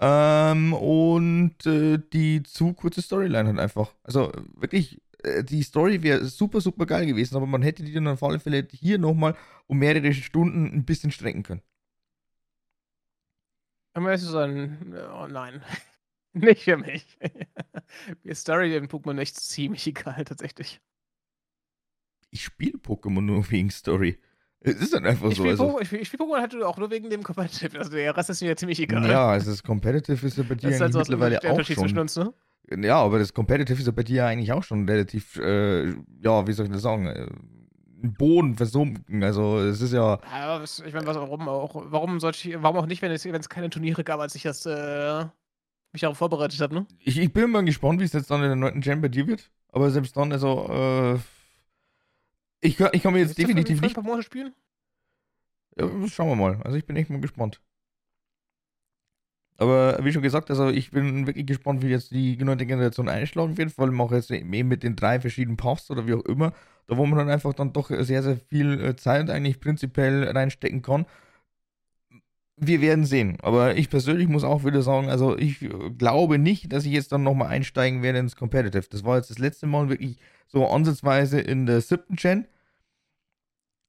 Ähm, 0.00 0.72
und 0.72 1.66
äh, 1.66 1.98
die 2.12 2.42
zu 2.42 2.72
kurze 2.72 3.02
Storyline 3.02 3.48
halt 3.48 3.58
einfach. 3.58 3.94
Also 4.02 4.32
wirklich, 4.54 5.00
äh, 5.22 5.44
die 5.44 5.62
Story 5.62 6.02
wäre 6.02 6.24
super, 6.24 6.60
super 6.62 6.86
geil 6.86 7.06
gewesen, 7.06 7.36
aber 7.36 7.46
man 7.46 7.62
hätte 7.62 7.82
die 7.82 7.92
dann 7.92 8.08
auf 8.08 8.22
alle 8.22 8.40
Fälle 8.40 8.66
hier 8.70 8.98
nochmal 8.98 9.36
um 9.66 9.78
mehrere 9.78 10.12
Stunden 10.14 10.66
ein 10.66 10.84
bisschen 10.86 11.10
strecken 11.10 11.42
können. 11.42 11.62
Aber 13.92 14.12
es 14.12 14.22
ist 14.22 14.34
ein. 14.34 14.94
Oh 15.14 15.26
nein. 15.26 15.62
Nicht 16.32 16.62
für 16.62 16.76
mich. 16.76 17.18
Ist 18.22 18.42
Story 18.42 18.76
in 18.76 18.88
Pokémon 18.88 19.18
echt 19.18 19.36
ziemlich 19.36 19.86
egal, 19.86 20.24
tatsächlich. 20.24 20.80
Ich 22.30 22.44
spiele 22.44 22.78
Pokémon 22.78 23.22
nur 23.22 23.50
wegen 23.50 23.70
Story. 23.70 24.18
Es 24.62 24.74
ist 24.74 24.92
dann 24.92 25.06
einfach 25.06 25.30
ich 25.30 25.38
so. 25.38 25.44
Also. 25.44 25.80
ich 25.80 25.88
spiele 25.88 26.04
spiel 26.04 26.20
Pokémon 26.20 26.40
halt 26.40 26.62
auch 26.62 26.76
nur 26.76 26.90
wegen 26.90 27.08
dem 27.08 27.22
Competitive. 27.22 27.78
Also 27.78 27.92
der 27.92 28.14
Rest 28.14 28.30
ist 28.30 28.42
mir 28.42 28.54
ziemlich 28.56 28.78
egal. 28.80 29.08
Ja, 29.08 29.28
also 29.28 29.50
das 29.50 29.62
Competitive 29.62 30.26
ist 30.26 30.36
ja 30.36 30.44
bei 30.46 30.54
dir 30.54 30.68
eigentlich 30.68 30.80
halt 30.80 30.92
so 30.92 30.98
mittlerweile 30.98 31.38
auch 31.50 31.64
schon. 31.64 31.98
Uns, 31.98 32.16
ne? 32.16 32.34
Ja, 32.70 32.96
aber 32.96 33.18
das 33.18 33.32
Competitive 33.32 33.78
ist 33.78 33.86
ja 33.86 33.92
bei 33.92 34.02
dir 34.02 34.26
eigentlich 34.26 34.52
auch 34.52 34.62
schon 34.62 34.86
relativ, 34.88 35.36
äh, 35.36 35.88
ja, 36.22 36.46
wie 36.46 36.52
soll 36.52 36.66
ich 36.66 36.72
das 36.72 36.82
sagen, 36.82 37.06
äh, 37.06 37.26
Boden 38.02 38.54
versunken. 38.54 39.22
Also 39.22 39.58
es 39.60 39.80
ist 39.80 39.92
ja. 39.92 40.18
Ja, 40.30 40.62
ich 40.62 40.92
meine, 40.92 41.06
warum 41.06 41.48
auch, 41.48 41.82
warum 41.86 42.20
sollte 42.20 42.48
ich, 42.48 42.62
warum 42.62 42.76
auch 42.76 42.86
nicht, 42.86 43.00
wenn 43.02 43.10
es, 43.12 43.24
wenn 43.24 43.34
es 43.34 43.48
keine 43.48 43.70
Turniere 43.70 44.04
gab, 44.04 44.20
als 44.20 44.34
ich 44.34 44.42
das 44.42 44.66
äh, 44.66 45.24
mich 45.92 46.02
darauf 46.02 46.18
vorbereitet 46.18 46.60
habe, 46.60 46.74
ne? 46.74 46.86
Ich, 46.98 47.18
ich 47.18 47.32
bin 47.32 47.50
mal 47.50 47.64
gespannt, 47.64 48.00
wie 48.00 48.04
es 48.04 48.12
jetzt 48.12 48.30
dann 48.30 48.42
in 48.42 48.48
der 48.48 48.56
neunten 48.56 48.82
Gen 48.82 49.00
bei 49.00 49.08
dir 49.08 49.26
wird. 49.26 49.50
Aber 49.72 49.90
selbst 49.90 50.16
dann, 50.16 50.32
also, 50.32 50.68
äh, 50.68 51.18
ich, 52.60 52.78
ich 52.80 53.02
kann 53.02 53.12
mir 53.12 53.20
jetzt 53.20 53.38
definitiv 53.38 53.80
nicht. 53.80 53.96
Monate 54.02 54.22
spielen? 54.22 54.54
Ja, 55.78 55.88
schauen 56.08 56.28
wir 56.28 56.36
mal. 56.36 56.60
Also 56.62 56.76
ich 56.76 56.84
bin 56.84 56.96
echt 56.96 57.10
mal 57.10 57.20
gespannt. 57.20 57.60
Aber 59.60 59.98
wie 60.02 60.10
schon 60.10 60.22
gesagt, 60.22 60.48
also 60.48 60.70
ich 60.70 60.90
bin 60.90 61.26
wirklich 61.26 61.46
gespannt, 61.46 61.82
wie 61.82 61.88
jetzt 61.88 62.12
die 62.12 62.36
neunte 62.38 62.64
Generation 62.64 63.10
einschlagen 63.10 63.58
wird, 63.58 63.70
vor 63.70 63.84
allem 63.84 64.00
auch 64.00 64.10
jetzt 64.10 64.30
eben 64.30 64.68
mit 64.68 64.82
den 64.82 64.96
drei 64.96 65.20
verschiedenen 65.20 65.58
Paths 65.58 65.90
oder 65.90 66.06
wie 66.06 66.14
auch 66.14 66.24
immer, 66.24 66.54
da 66.86 66.96
wo 66.96 67.04
man 67.04 67.18
dann 67.18 67.28
einfach 67.28 67.52
dann 67.52 67.74
doch 67.74 67.90
sehr, 67.90 68.22
sehr 68.22 68.38
viel 68.38 68.82
äh, 68.82 68.96
Zeit 68.96 69.28
eigentlich 69.28 69.60
prinzipiell 69.60 70.24
reinstecken 70.24 70.80
kann. 70.80 71.04
Wir 72.56 72.80
werden 72.80 73.04
sehen. 73.04 73.36
Aber 73.42 73.76
ich 73.76 73.90
persönlich 73.90 74.28
muss 74.28 74.44
auch 74.44 74.64
wieder 74.64 74.80
sagen, 74.80 75.10
also 75.10 75.36
ich 75.36 75.60
äh, 75.60 75.90
glaube 75.90 76.38
nicht, 76.38 76.72
dass 76.72 76.86
ich 76.86 76.92
jetzt 76.92 77.12
dann 77.12 77.22
nochmal 77.22 77.48
einsteigen 77.48 78.02
werde 78.02 78.18
ins 78.18 78.36
Competitive. 78.36 78.88
Das 78.90 79.04
war 79.04 79.18
jetzt 79.18 79.28
das 79.28 79.38
letzte 79.38 79.66
Mal 79.66 79.90
wirklich 79.90 80.16
so 80.50 80.66
ansatzweise 80.66 81.40
in 81.40 81.66
der 81.66 81.80
siebten 81.80 82.16
Gen. 82.16 82.46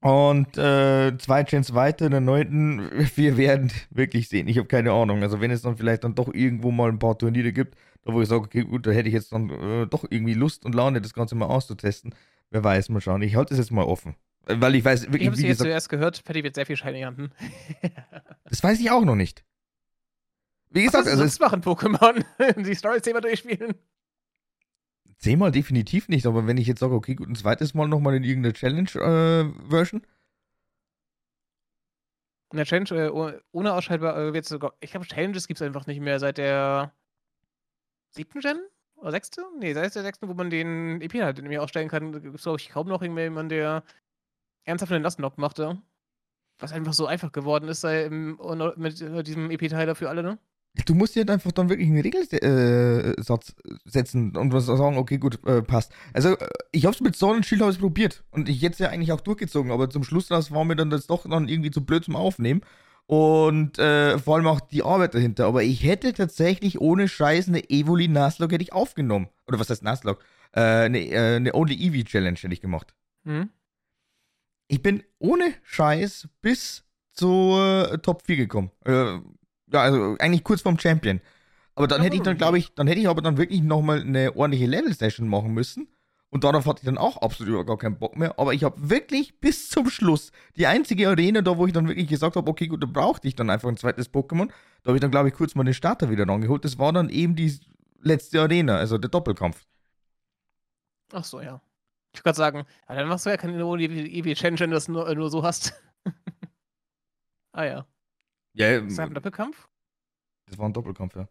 Und 0.01 0.57
äh, 0.57 1.15
zwei 1.19 1.43
Gens 1.43 1.75
weiter, 1.75 2.05
in 2.05 2.11
der 2.11 2.21
neunten, 2.21 2.89
wir 3.15 3.37
werden 3.37 3.71
wirklich 3.91 4.29
sehen. 4.29 4.47
Ich 4.47 4.57
habe 4.57 4.67
keine 4.67 4.91
Ahnung. 4.91 5.21
Also 5.21 5.41
wenn 5.41 5.51
es 5.51 5.61
dann 5.61 5.77
vielleicht 5.77 6.03
dann 6.03 6.15
doch 6.15 6.33
irgendwo 6.33 6.71
mal 6.71 6.89
ein 6.89 6.99
paar 6.99 7.17
Turniere 7.17 7.53
gibt, 7.53 7.75
da 8.03 8.13
wo 8.13 8.21
ich 8.21 8.27
sage, 8.27 8.41
okay, 8.41 8.63
gut, 8.63 8.87
da 8.87 8.91
hätte 8.91 9.09
ich 9.09 9.13
jetzt 9.13 9.31
dann 9.31 9.49
äh, 9.49 9.85
doch 9.85 10.05
irgendwie 10.09 10.33
Lust 10.33 10.65
und 10.65 10.73
Laune, 10.73 11.01
das 11.01 11.13
Ganze 11.13 11.35
mal 11.35 11.45
auszutesten. 11.45 12.15
Wer 12.49 12.63
weiß, 12.63 12.89
mal 12.89 12.99
schauen. 12.99 13.21
Ich 13.21 13.35
halte 13.35 13.49
das 13.49 13.59
jetzt 13.59 13.71
mal 13.71 13.83
offen. 13.83 14.15
Weil 14.45 14.73
ich 14.73 14.83
weiß 14.83 15.03
wirklich, 15.03 15.21
ich 15.21 15.27
habe 15.27 15.37
sie 15.37 15.47
jetzt 15.47 15.59
zuerst 15.59 15.87
gehört, 15.89 16.23
Patty 16.23 16.43
wird 16.43 16.55
sehr 16.55 16.65
viel 16.65 16.75
Shiny 16.75 17.01
ernten. 17.01 17.31
das 18.45 18.63
weiß 18.63 18.79
ich 18.79 18.89
auch 18.89 19.05
noch 19.05 19.15
nicht. 19.15 19.43
Wie 20.71 20.83
gesagt, 20.83 21.05
Was 21.05 21.11
also 21.11 21.25
es 21.25 21.39
machen 21.39 21.61
Pokémon, 21.61 22.23
die 22.63 22.73
Story 22.73 23.01
zehnmal 23.01 23.21
durchspielen. 23.21 23.75
Zehnmal 25.21 25.51
definitiv 25.51 26.09
nicht, 26.09 26.25
aber 26.25 26.47
wenn 26.47 26.57
ich 26.57 26.65
jetzt 26.65 26.79
sage, 26.79 26.95
okay, 26.95 27.13
gut, 27.13 27.29
ein 27.29 27.35
zweites 27.35 27.75
Mal 27.75 27.87
nochmal 27.87 28.15
in 28.15 28.23
irgendeine 28.23 28.53
Challenge-Version. 28.53 30.01
Äh, 30.01 30.07
in 32.51 32.57
der 32.57 32.65
Challenge 32.65 32.89
äh, 32.89 33.39
ohne 33.51 33.73
ausschaltbar 33.73 34.17
äh, 34.17 34.33
wird 34.33 34.45
sogar. 34.45 34.73
Ich 34.79 34.91
glaube, 34.91 35.05
Challenges 35.05 35.47
gibt 35.47 35.61
es 35.61 35.65
einfach 35.65 35.85
nicht 35.85 36.01
mehr 36.01 36.19
seit 36.19 36.39
der 36.39 36.91
siebten 38.09 38.39
Gen? 38.39 38.59
Oder 38.95 39.11
sechste? 39.11 39.45
Nee, 39.59 39.73
seit 39.73 39.93
der 39.93 40.01
sechsten, 40.01 40.27
wo 40.27 40.33
man 40.33 40.49
den 40.49 41.01
EP 41.01 41.13
halt 41.21 41.37
nämlich 41.37 41.59
ausstellen 41.59 41.87
kann, 41.87 42.11
gibt 42.11 42.35
es, 42.35 42.43
glaube 42.43 42.59
ich, 42.59 42.69
kaum 42.69 42.87
noch 42.87 43.01
irgendjemand, 43.03 43.51
der 43.51 43.83
ernsthaft 44.65 44.91
einen 44.91 45.03
Lastlock 45.03 45.37
machte. 45.37 45.81
Was 46.59 46.73
einfach 46.73 46.93
so 46.93 47.05
einfach 47.05 47.31
geworden 47.31 47.69
ist 47.69 47.81
sei, 47.81 48.05
im, 48.05 48.39
mit 48.75 49.01
äh, 49.01 49.23
diesem 49.23 49.51
EP-Teiler 49.51 49.95
für 49.95 50.09
alle, 50.09 50.23
ne? 50.23 50.39
Du 50.85 50.95
musst 50.95 51.15
dir 51.15 51.21
halt 51.21 51.31
einfach 51.31 51.51
dann 51.51 51.67
wirklich 51.67 51.89
einen 51.89 51.99
Regelsatz 51.99 53.53
äh, 53.53 53.59
setzen 53.83 54.37
und 54.37 54.53
was 54.53 54.67
sagen, 54.67 54.97
okay, 54.97 55.17
gut, 55.17 55.45
äh, 55.45 55.61
passt. 55.61 55.91
Also, 56.13 56.37
äh, 56.37 56.47
ich 56.71 56.85
hab's 56.85 57.01
mit 57.01 57.15
Sonnenschild 57.17 57.61
habe 57.61 57.73
probiert 57.73 58.23
und 58.31 58.47
ich 58.47 58.61
hätte 58.61 58.73
es 58.73 58.79
ja 58.79 58.89
eigentlich 58.89 59.11
auch 59.11 59.19
durchgezogen, 59.19 59.71
aber 59.71 59.89
zum 59.89 60.05
Schluss 60.05 60.27
das 60.27 60.51
war 60.51 60.63
mir 60.63 60.77
dann 60.77 60.89
das 60.89 61.07
doch 61.07 61.27
dann 61.29 61.49
irgendwie 61.49 61.71
zu 61.71 61.85
blöd 61.85 62.05
zum 62.05 62.15
Aufnehmen 62.15 62.61
und 63.05 63.77
äh, 63.79 64.17
vor 64.17 64.37
allem 64.37 64.47
auch 64.47 64.61
die 64.61 64.83
Arbeit 64.83 65.13
dahinter. 65.13 65.45
Aber 65.45 65.63
ich 65.63 65.83
hätte 65.83 66.13
tatsächlich 66.13 66.79
ohne 66.79 67.09
Scheiß 67.09 67.49
eine 67.49 67.69
Evoli 67.69 68.07
Nuzlocke 68.07 68.53
hätte 68.53 68.63
ich 68.63 68.71
aufgenommen. 68.71 69.27
Oder 69.47 69.59
was 69.59 69.69
heißt 69.69 69.83
Nuzlocke? 69.83 70.23
Äh, 70.53 70.61
eine, 70.61 70.99
äh, 70.99 71.35
eine 71.35 71.53
Only 71.53 71.75
Eevee 71.75 72.05
Challenge 72.05 72.37
hätte 72.39 72.53
ich 72.53 72.61
gemacht. 72.61 72.95
Mhm. 73.25 73.49
Ich 74.69 74.81
bin 74.81 75.03
ohne 75.19 75.53
Scheiß 75.63 76.29
bis 76.41 76.85
zur 77.11 77.99
Top 78.01 78.21
4 78.25 78.37
gekommen. 78.37 78.71
Ja, 79.71 79.81
also 79.81 80.15
eigentlich 80.19 80.43
kurz 80.43 80.61
vorm 80.61 80.79
Champion. 80.79 81.21
Aber 81.75 81.87
dann 81.87 82.01
hätte 82.01 82.15
ich 82.15 82.21
dann, 82.21 82.37
glaube 82.37 82.57
ich, 82.57 82.73
dann 82.73 82.87
hätte 82.87 82.99
ich 82.99 83.07
aber 83.07 83.21
dann 83.21 83.37
wirklich 83.37 83.61
nochmal 83.61 84.01
eine 84.01 84.35
ordentliche 84.35 84.65
Level-Session 84.65 85.27
machen 85.27 85.53
müssen. 85.53 85.87
Und 86.29 86.45
darauf 86.45 86.65
hatte 86.65 86.79
ich 86.79 86.85
dann 86.85 86.97
auch 86.97 87.17
absolut 87.17 87.67
gar 87.67 87.77
keinen 87.77 87.99
Bock 87.99 88.15
mehr. 88.17 88.39
Aber 88.39 88.53
ich 88.53 88.63
habe 88.63 88.89
wirklich 88.89 89.39
bis 89.39 89.69
zum 89.69 89.89
Schluss 89.89 90.31
die 90.55 90.65
einzige 90.65 91.09
Arena, 91.09 91.41
da 91.41 91.57
wo 91.57 91.67
ich 91.67 91.73
dann 91.73 91.87
wirklich 91.87 92.07
gesagt 92.07 92.37
habe, 92.37 92.49
okay, 92.49 92.67
gut, 92.67 92.81
da 92.81 92.87
brauchte 92.87 93.27
ich 93.27 93.35
dann 93.35 93.49
einfach 93.49 93.67
ein 93.67 93.77
zweites 93.77 94.13
Pokémon. 94.13 94.47
Da 94.83 94.87
habe 94.87 94.97
ich 94.97 95.01
dann, 95.01 95.11
glaube 95.11 95.27
ich, 95.27 95.33
kurz 95.33 95.55
mal 95.55 95.65
den 95.65 95.73
Starter 95.73 96.09
wieder 96.09 96.27
rangeholt. 96.27 96.63
Das 96.63 96.79
war 96.79 96.93
dann 96.93 97.09
eben 97.09 97.35
die 97.35 97.59
letzte 98.01 98.41
Arena, 98.41 98.77
also 98.77 98.97
der 98.97 99.09
Doppelkampf. 99.09 99.65
Ach 101.11 101.23
so, 101.23 101.41
ja. 101.41 101.61
Ich 102.13 102.19
würde 102.19 102.23
gerade 102.23 102.37
sagen, 102.37 102.65
ja, 102.87 102.95
dann 102.95 103.07
machst 103.07 103.25
du 103.25 103.29
ja 103.29 103.37
keine 103.37 103.57
Eevee 103.57 104.33
Challenge, 104.33 104.59
wenn 104.59 104.69
du 104.69 104.75
das 104.75 104.87
nur, 104.87 105.13
nur 105.13 105.29
so 105.29 105.43
hast. 105.43 105.73
ah 107.53 107.63
ja. 107.63 107.85
Ja, 108.53 108.77
ist 108.77 108.97
das 108.97 109.07
ein 109.07 109.13
Doppelkampf? 109.13 109.67
Das 110.47 110.57
war 110.57 110.67
ein 110.67 110.73
Doppelkampf, 110.73 111.15
ja. 111.15 111.27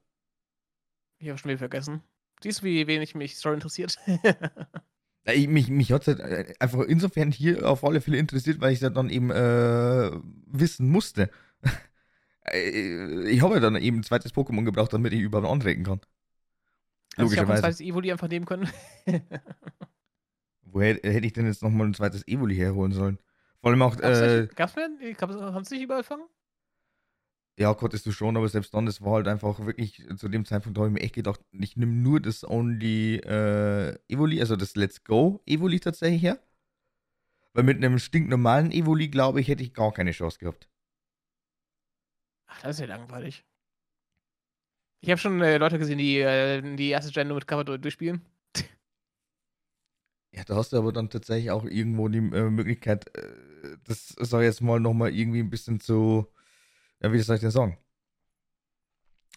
Ich 1.19 1.29
habe 1.29 1.39
schon 1.39 1.51
wieder 1.51 1.59
vergessen. 1.59 2.03
Siehst 2.43 2.61
du, 2.61 2.65
wie 2.65 2.87
wenig 2.87 3.15
mich 3.15 3.37
Story 3.37 3.55
interessiert? 3.55 3.99
ja, 4.07 5.33
ich, 5.35 5.49
mich 5.49 5.69
mich 5.69 5.93
hat 5.93 6.09
es 6.09 6.19
halt 6.19 6.21
äh, 6.21 6.55
einfach 6.59 6.81
insofern 6.81 7.31
hier 7.31 7.69
auf 7.69 7.85
alle 7.85 8.01
Fälle 8.01 8.17
interessiert, 8.17 8.61
weil 8.61 8.73
ich 8.73 8.81
es 8.81 8.93
dann 8.93 9.11
eben 9.11 9.31
äh, 9.31 10.11
wissen 10.47 10.89
musste. 10.89 11.31
Äh, 12.43 13.29
ich 13.29 13.43
habe 13.43 13.55
ja 13.55 13.61
dann 13.61 13.77
eben 13.77 13.99
ein 13.99 14.03
zweites 14.03 14.33
Pokémon 14.33 14.65
gebraucht, 14.65 14.95
damit 14.95 15.13
ich 15.13 15.21
überhaupt 15.21 15.47
antreten 15.47 15.85
kann. 15.85 16.01
Also 17.15 17.25
Logischerweise. 17.25 17.37
Ich 17.37 17.39
habe 17.39 17.53
ein 17.53 17.61
zweites 17.61 17.81
Evoli 17.81 18.11
einfach 18.11 18.29
nehmen 18.29 18.47
können. 18.47 18.69
Woher 20.63 20.95
hätte 20.95 21.27
ich 21.27 21.35
denn 21.35 21.45
jetzt 21.45 21.63
nochmal 21.63 21.89
ein 21.89 21.95
zweites 21.95 22.27
Evoli 22.27 22.57
herholen 22.57 22.93
sollen? 22.93 23.19
Vor 23.61 23.71
allem 23.71 23.83
auch. 23.83 23.95
Gab's 23.95 24.21
äh, 24.21 24.49
gab's 24.55 24.75
denn? 24.75 25.15
Kannst 25.19 25.71
du 25.71 25.75
nicht 25.75 25.85
überall 25.85 26.03
fangen? 26.03 26.25
Ja, 27.59 27.75
konntest 27.75 28.07
du 28.07 28.13
schon, 28.13 28.37
aber 28.37 28.49
selbst 28.49 28.73
dann, 28.73 28.87
das 28.87 29.03
war 29.03 29.15
halt 29.15 29.29
einfach 29.29 29.61
wirklich, 29.67 30.03
zu 30.17 30.29
dem 30.29 30.45
Zeitpunkt 30.47 30.79
habe 30.79 30.89
ich 30.89 30.95
mir 30.95 31.01
echt 31.01 31.15
gedacht, 31.15 31.41
ich 31.53 31.77
nehme 31.77 31.93
nur 31.93 32.21
das 32.21 32.43
Only 32.43 33.17
äh, 33.17 33.99
Evoli, 34.09 34.41
also 34.41 34.57
das 34.57 34.77
Let's 34.77 35.05
Go 35.05 35.43
Evoli 35.47 35.79
tatsächlich 35.79 36.23
her. 36.23 36.39
Weil 37.53 37.63
mit 37.65 37.77
einem 37.77 37.99
stinknormalen 38.01 38.73
Evoli, 38.73 39.09
glaube 39.09 39.41
ich, 39.41 39.47
hätte 39.49 39.63
ich 39.63 39.73
gar 39.73 39.93
keine 39.93 40.11
Chance 40.13 40.39
gehabt. 40.41 40.69
Ach, 42.47 42.61
das 42.63 42.77
ist 42.77 42.81
ja 42.81 42.87
langweilig. 42.87 43.45
Ich 45.03 45.11
habe 45.11 45.19
schon 45.19 45.41
äh, 45.41 45.57
Leute 45.59 45.79
gesehen, 45.79 45.99
die 45.99 46.19
äh, 46.21 46.77
die 46.77 46.89
erste 46.91 47.13
Gen 47.13 47.29
nur 47.29 47.37
mit 47.37 47.47
Cover 47.47 47.65
durchspielen. 47.79 48.23
Ja, 50.33 50.45
da 50.45 50.55
hast 50.55 50.73
du 50.73 50.77
aber 50.79 50.93
dann 50.93 51.11
tatsächlich 51.11 51.51
auch 51.51 51.65
irgendwo 51.65 52.09
die 52.09 52.19
äh, 52.19 52.51
Möglichkeit, 52.51 53.17
äh, 53.17 53.77
das 53.85 54.09
soll 54.11 54.45
jetzt 54.45 54.61
mal 54.61 54.79
nochmal 54.79 55.13
irgendwie 55.13 55.41
ein 55.41 55.51
bisschen 55.51 55.81
zu 55.81 56.29
ja, 57.03 57.13
wie 57.13 57.19
soll 57.21 57.37
ich 57.37 57.41
denn 57.43 57.51
sagen? 57.51 57.79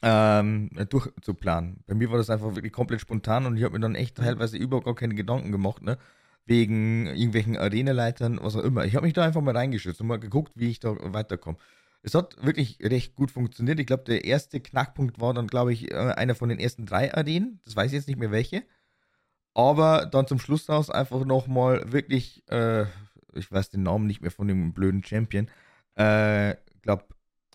Ähm, 0.02 0.70
durchzuplanen. 0.90 1.84
Bei 1.88 1.94
mir 1.94 2.12
war 2.12 2.18
das 2.18 2.30
einfach 2.30 2.56
wirklich 2.56 2.74
komplett 2.74 3.00
spontan 3.02 3.46
und 3.46 3.56
ich 3.56 3.64
habe 3.64 3.74
mir 3.74 3.80
dann 3.80 3.96
echt 3.96 4.18
teilweise 4.18 4.58
überhaupt 4.58 4.86
gar 4.86 4.96
keine 4.96 5.16
Gedanken 5.16 5.52
gemacht, 5.52 5.82
ne? 5.82 5.98
Wegen 6.46 7.06
irgendwelchen 7.08 7.58
Arenaleitern, 7.58 8.38
was 8.42 8.58
auch 8.58 8.64
immer. 8.64 8.84
Ich 8.84 8.96
habe 8.96 9.06
mich 9.06 9.14
da 9.14 9.24
einfach 9.24 9.42
mal 9.42 9.56
reingeschützt 9.56 10.02
und 10.02 10.08
mal 10.08 10.20
geguckt, 10.20 10.52
wie 10.56 10.70
ich 10.70 10.82
da 10.82 10.94
weiterkomme. 11.14 11.58
Es 12.02 12.16
hat 12.16 12.36
wirklich 12.44 12.80
recht 12.82 13.16
gut 13.16 13.32
funktioniert. 13.32 13.80
Ich 13.80 13.88
glaube, 13.88 14.04
der 14.04 14.26
erste 14.26 14.60
Knackpunkt 14.60 15.22
war 15.22 15.34
dann, 15.34 15.48
glaube 15.48 15.72
ich, 15.72 15.90
äh, 15.90 15.96
einer 15.96 16.36
von 16.36 16.50
den 16.50 16.60
ersten 16.60 16.86
drei 16.86 17.14
Arenen. 17.14 17.62
Das 17.64 17.78
weiß 17.78 17.88
ich 17.88 17.96
jetzt 17.96 18.10
nicht 18.10 18.20
mehr 18.20 18.32
welche. 18.32 18.64
Aber 19.54 20.06
dann 20.06 20.28
zum 20.28 20.40
Schluss 20.40 20.70
aus 20.70 20.90
einfach 20.90 21.24
nochmal 21.24 21.94
wirklich, 21.94 22.44
äh, 22.50 22.86
ich 23.34 23.50
weiß 23.50 23.70
den 23.70 23.84
Namen 23.84 24.08
nicht 24.08 24.22
mehr 24.22 24.32
von 24.32 24.50
dem 24.50 24.74
blöden 24.74 25.02
Champion. 25.04 25.48
Äh, 25.96 26.56
glaube, 26.82 27.06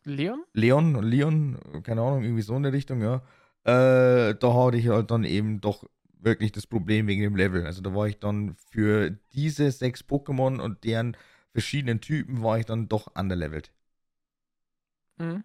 Leon? 0.08 0.44
Leon, 0.54 1.02
Leon, 1.02 1.58
keine 1.82 2.02
Ahnung, 2.02 2.22
irgendwie 2.22 2.42
so 2.42 2.56
in 2.56 2.62
der 2.62 2.72
Richtung, 2.72 3.00
ja. 3.02 3.22
Äh, 3.64 4.34
da 4.34 4.54
hatte 4.54 4.76
ich 4.76 4.88
halt 4.88 5.10
dann 5.10 5.24
eben 5.24 5.60
doch 5.60 5.84
wirklich 6.20 6.52
das 6.52 6.66
Problem 6.66 7.06
wegen 7.06 7.22
dem 7.22 7.36
Level. 7.36 7.64
Also 7.66 7.82
da 7.82 7.94
war 7.94 8.06
ich 8.08 8.18
dann 8.18 8.54
für 8.70 9.10
diese 9.32 9.70
sechs 9.70 10.02
Pokémon 10.02 10.60
und 10.60 10.84
deren 10.84 11.16
verschiedenen 11.52 12.00
Typen 12.00 12.42
war 12.42 12.58
ich 12.58 12.66
dann 12.66 12.88
doch 12.88 13.14
underlevelt. 13.14 13.72
Mhm. 15.18 15.44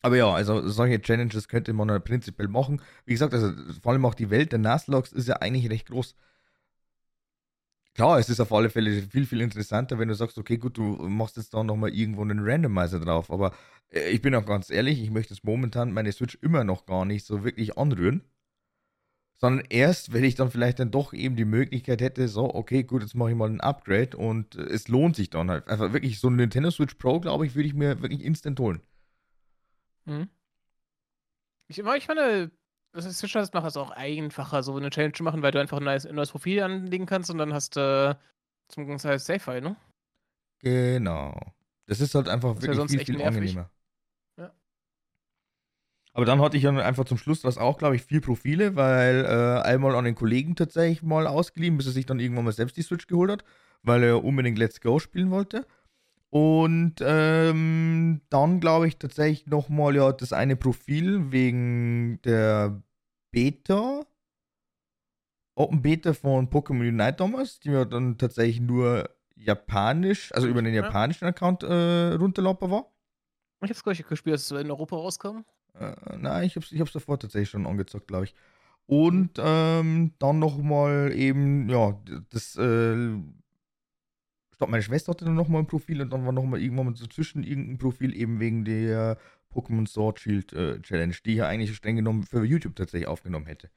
Aber 0.00 0.16
ja, 0.16 0.32
also 0.32 0.68
solche 0.68 1.00
Challenges 1.00 1.48
könnte 1.48 1.72
man 1.72 1.90
halt 1.90 2.04
prinzipiell 2.04 2.48
machen. 2.48 2.82
Wie 3.04 3.12
gesagt, 3.12 3.34
also 3.34 3.52
vor 3.80 3.92
allem 3.92 4.04
auch 4.04 4.14
die 4.14 4.30
Welt 4.30 4.50
der 4.52 4.58
Nuzlocks 4.58 5.12
ist 5.12 5.28
ja 5.28 5.36
eigentlich 5.36 5.70
recht 5.70 5.88
groß. 5.88 6.16
Klar, 7.94 8.18
es 8.18 8.30
ist 8.30 8.40
auf 8.40 8.52
alle 8.52 8.70
Fälle 8.70 9.02
viel, 9.02 9.26
viel 9.26 9.42
interessanter, 9.42 9.98
wenn 9.98 10.08
du 10.08 10.14
sagst, 10.14 10.38
okay, 10.38 10.56
gut, 10.56 10.78
du 10.78 10.82
machst 10.82 11.36
jetzt 11.36 11.52
da 11.52 11.62
nochmal 11.62 11.94
irgendwo 11.94 12.22
einen 12.22 12.40
Randomizer 12.40 13.00
drauf. 13.00 13.30
Aber 13.30 13.54
äh, 13.90 14.08
ich 14.10 14.22
bin 14.22 14.34
auch 14.34 14.46
ganz 14.46 14.70
ehrlich, 14.70 15.02
ich 15.02 15.10
möchte 15.10 15.34
jetzt 15.34 15.44
momentan 15.44 15.92
meine 15.92 16.10
Switch 16.12 16.38
immer 16.40 16.64
noch 16.64 16.86
gar 16.86 17.04
nicht 17.04 17.26
so 17.26 17.44
wirklich 17.44 17.76
anrühren. 17.76 18.22
Sondern 19.36 19.66
erst, 19.68 20.12
wenn 20.12 20.24
ich 20.24 20.36
dann 20.36 20.50
vielleicht 20.50 20.78
dann 20.78 20.90
doch 20.90 21.12
eben 21.12 21.36
die 21.36 21.44
Möglichkeit 21.44 22.00
hätte, 22.00 22.28
so, 22.28 22.54
okay, 22.54 22.84
gut, 22.84 23.02
jetzt 23.02 23.14
mache 23.14 23.30
ich 23.30 23.36
mal 23.36 23.50
ein 23.50 23.60
Upgrade 23.60 24.16
und 24.16 24.54
äh, 24.54 24.62
es 24.62 24.88
lohnt 24.88 25.16
sich 25.16 25.28
dann 25.28 25.50
halt. 25.50 25.68
Einfach 25.68 25.92
wirklich 25.92 26.18
so 26.18 26.28
ein 26.30 26.36
Nintendo 26.36 26.70
Switch 26.70 26.94
Pro, 26.94 27.20
glaube 27.20 27.44
ich, 27.44 27.54
würde 27.54 27.66
ich 27.68 27.74
mir 27.74 28.00
wirklich 28.00 28.22
instant 28.22 28.58
holen. 28.58 28.80
Mhm. 30.06 30.28
Ich, 31.68 31.78
ich 31.78 32.08
meine, 32.08 32.50
das 32.92 33.06
ist 33.06 33.18
Switch 33.18 33.32
das 33.32 33.52
macht 33.52 33.66
es 33.66 33.76
auch 33.76 33.90
einfacher, 33.90 34.62
so 34.62 34.76
eine 34.76 34.90
Challenge 34.90 35.14
zu 35.14 35.22
machen, 35.22 35.42
weil 35.42 35.52
du 35.52 35.60
einfach 35.60 35.78
ein 35.78 35.84
neues, 35.84 36.06
ein 36.06 36.14
neues 36.14 36.30
Profil 36.30 36.62
anlegen 36.62 37.06
kannst 37.06 37.30
und 37.30 37.38
dann 37.38 37.52
hast 37.52 37.76
du 37.76 37.80
äh, 37.80 38.14
zum 38.68 38.86
Beispiel 38.86 39.18
Safe-File, 39.18 39.62
ne? 39.62 39.76
Genau. 40.60 41.38
Das 41.86 42.00
ist 42.00 42.14
halt 42.14 42.28
einfach 42.28 42.54
das 42.54 42.62
wirklich 42.62 42.90
viel, 42.90 43.04
viel 43.04 43.16
nervig. 43.16 43.36
angenehmer. 43.36 43.70
Ja. 44.38 44.52
Aber 46.12 46.24
dann 46.24 46.40
hatte 46.40 46.56
ich 46.56 46.62
dann 46.62 46.78
einfach 46.78 47.04
zum 47.04 47.18
Schluss 47.18 47.42
das 47.42 47.58
auch, 47.58 47.78
glaube 47.78 47.96
ich, 47.96 48.02
vier 48.02 48.20
Profile, 48.20 48.76
weil 48.76 49.24
äh, 49.24 49.62
einmal 49.62 49.94
an 49.96 50.04
den 50.04 50.14
Kollegen 50.14 50.54
tatsächlich 50.54 51.02
mal 51.02 51.26
ausgeliehen, 51.26 51.76
bis 51.76 51.86
er 51.86 51.92
sich 51.92 52.06
dann 52.06 52.20
irgendwann 52.20 52.44
mal 52.44 52.52
selbst 52.52 52.76
die 52.76 52.82
Switch 52.82 53.06
geholt 53.06 53.30
hat, 53.30 53.44
weil 53.82 54.02
er 54.02 54.22
unbedingt 54.22 54.58
Let's 54.58 54.80
Go 54.80 54.98
spielen 54.98 55.30
wollte. 55.30 55.66
Und 56.32 56.94
ähm, 57.02 58.22
dann 58.30 58.60
glaube 58.60 58.88
ich 58.88 58.96
tatsächlich 58.96 59.46
nochmal 59.46 59.94
ja 59.94 60.12
das 60.12 60.32
eine 60.32 60.56
Profil 60.56 61.30
wegen 61.30 62.22
der 62.22 62.82
Beta, 63.30 64.06
Open 65.54 65.82
Beta 65.82 66.14
von 66.14 66.48
Pokémon 66.48 66.88
Unite 66.88 67.16
damals, 67.18 67.60
die 67.60 67.68
mir 67.68 67.84
dann 67.84 68.16
tatsächlich 68.16 68.62
nur 68.62 69.10
japanisch, 69.36 70.32
also 70.32 70.48
über 70.48 70.62
den 70.62 70.72
japanischen 70.72 71.26
Account 71.26 71.64
äh, 71.64 72.14
runterladen 72.14 72.70
war. 72.70 72.90
Ich 73.60 73.64
habe 73.64 73.72
es 73.72 73.84
gleich 73.84 74.02
gespielt, 74.02 74.32
als 74.32 74.50
es 74.50 74.58
in 74.58 74.70
Europa 74.70 74.96
rauskam. 74.96 75.44
Äh, 75.74 76.16
nein, 76.16 76.44
ich 76.44 76.56
habe 76.56 76.64
es 76.64 76.72
ich 76.72 76.92
davor 76.92 77.18
tatsächlich 77.18 77.50
schon 77.50 77.66
angezockt, 77.66 78.08
glaube 78.08 78.24
ich. 78.24 78.34
Und 78.86 79.32
ähm, 79.38 80.14
dann 80.18 80.38
nochmal 80.38 81.12
eben, 81.14 81.68
ja, 81.68 82.00
das 82.30 82.56
äh, 82.56 83.18
glaube, 84.62 84.70
meine 84.70 84.82
Schwester 84.82 85.10
hatte 85.10 85.24
dann 85.24 85.34
nochmal 85.34 85.62
ein 85.62 85.66
Profil 85.66 86.00
und 86.00 86.10
dann 86.10 86.24
war 86.24 86.32
nochmal 86.32 86.62
irgendwann 86.62 86.86
mal 86.86 86.96
so 86.96 87.06
zwischen 87.06 87.42
irgendein 87.42 87.78
Profil 87.78 88.14
eben 88.14 88.38
wegen 88.38 88.64
der 88.64 89.18
Pokémon 89.52 89.88
Sword 89.88 90.20
Shield 90.20 90.52
äh, 90.52 90.80
Challenge, 90.80 91.14
die 91.24 91.32
ich 91.32 91.36
ja 91.38 91.48
eigentlich 91.48 91.74
streng 91.74 91.96
genommen 91.96 92.22
für 92.22 92.44
YouTube 92.44 92.76
tatsächlich 92.76 93.08
aufgenommen 93.08 93.46
hätte. 93.46 93.70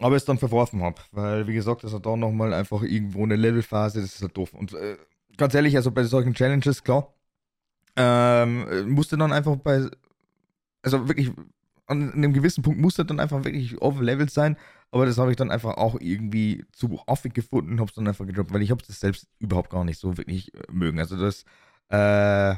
Aber 0.00 0.16
es 0.16 0.24
dann 0.24 0.38
verworfen 0.38 0.82
habe, 0.82 1.00
weil, 1.12 1.46
wie 1.46 1.54
gesagt, 1.54 1.84
das 1.84 1.94
hat 1.94 2.04
da 2.04 2.16
nochmal 2.16 2.52
einfach 2.52 2.82
irgendwo 2.82 3.22
eine 3.22 3.36
Levelphase, 3.36 4.00
das 4.00 4.16
ist 4.16 4.22
halt 4.22 4.36
doof. 4.36 4.54
Und 4.54 4.72
äh, 4.72 4.96
ganz 5.36 5.54
ehrlich, 5.54 5.76
also 5.76 5.92
bei 5.92 6.02
solchen 6.02 6.34
Challenges, 6.34 6.82
klar, 6.82 7.14
ähm, 7.94 8.90
musste 8.90 9.16
dann 9.16 9.32
einfach 9.32 9.54
bei, 9.54 9.88
also 10.82 11.06
wirklich, 11.06 11.30
an 11.86 12.12
einem 12.12 12.32
gewissen 12.32 12.62
Punkt 12.62 12.80
musste 12.80 13.04
dann 13.04 13.20
einfach 13.20 13.44
wirklich 13.44 13.80
overlevelt 13.80 14.30
sein, 14.30 14.56
aber 14.90 15.06
das 15.06 15.18
habe 15.18 15.30
ich 15.30 15.36
dann 15.36 15.50
einfach 15.50 15.76
auch 15.76 15.98
irgendwie 16.00 16.64
zu 16.72 17.00
affig 17.06 17.34
gefunden, 17.34 17.80
habe 17.80 17.88
es 17.88 17.94
dann 17.94 18.06
einfach 18.06 18.26
gedroppt, 18.26 18.52
weil 18.52 18.62
ich 18.62 18.70
habe 18.70 18.82
das 18.86 19.00
selbst 19.00 19.26
überhaupt 19.38 19.70
gar 19.70 19.84
nicht 19.84 19.98
so 19.98 20.16
wirklich 20.16 20.54
äh, 20.54 20.62
mögen. 20.70 20.98
Also 20.98 21.16
das, 21.16 21.44
äh, 21.88 22.56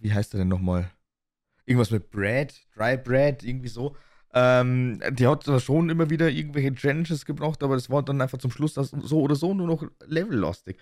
wie 0.00 0.12
heißt 0.12 0.32
der 0.32 0.38
denn 0.38 0.48
nochmal? 0.48 0.90
Irgendwas 1.64 1.90
mit 1.90 2.10
Bread, 2.10 2.66
Dry 2.74 2.96
Bread, 2.96 3.44
irgendwie 3.44 3.68
so. 3.68 3.96
Ähm, 4.34 5.00
die 5.10 5.26
hat 5.26 5.44
zwar 5.44 5.60
schon 5.60 5.90
immer 5.90 6.10
wieder 6.10 6.30
irgendwelche 6.30 6.74
Challenges 6.74 7.24
gebraucht, 7.24 7.62
aber 7.62 7.74
das 7.74 7.90
war 7.90 8.02
dann 8.02 8.20
einfach 8.20 8.38
zum 8.38 8.50
Schluss 8.50 8.74
das 8.74 8.90
so 8.90 9.20
oder 9.20 9.36
so 9.36 9.54
nur 9.54 9.66
noch 9.66 9.84
levellastig. 10.06 10.78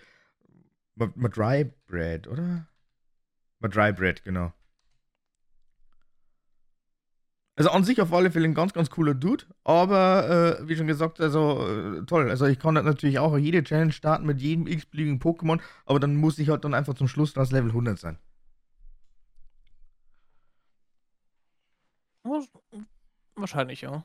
Mal 0.94 1.28
Dry 1.28 1.70
Bread, 1.86 2.26
oder? 2.28 2.68
Mal 3.58 3.68
Dry 3.68 3.92
Bread, 3.92 4.22
genau. 4.24 4.52
Also 7.60 7.72
an 7.72 7.84
sich 7.84 8.00
auf 8.00 8.10
alle 8.14 8.30
Fälle 8.30 8.46
ein 8.46 8.54
ganz, 8.54 8.72
ganz 8.72 8.88
cooler 8.88 9.12
Dude, 9.12 9.44
aber 9.64 10.58
äh, 10.60 10.66
wie 10.66 10.76
schon 10.76 10.86
gesagt, 10.86 11.20
also 11.20 11.60
äh, 11.68 12.06
toll. 12.06 12.30
Also 12.30 12.46
ich 12.46 12.58
kann 12.58 12.72
natürlich 12.72 13.18
auch 13.18 13.36
jede 13.36 13.62
Challenge 13.62 13.92
starten 13.92 14.24
mit 14.24 14.40
jedem 14.40 14.66
x-beliebigen 14.66 15.20
Pokémon, 15.20 15.60
aber 15.84 16.00
dann 16.00 16.16
muss 16.16 16.38
ich 16.38 16.48
halt 16.48 16.64
dann 16.64 16.72
einfach 16.72 16.94
zum 16.94 17.06
Schluss 17.06 17.34
das 17.34 17.50
Level 17.50 17.68
100 17.68 17.98
sein. 17.98 18.18
Wahrscheinlich, 23.34 23.82
ja. 23.82 24.04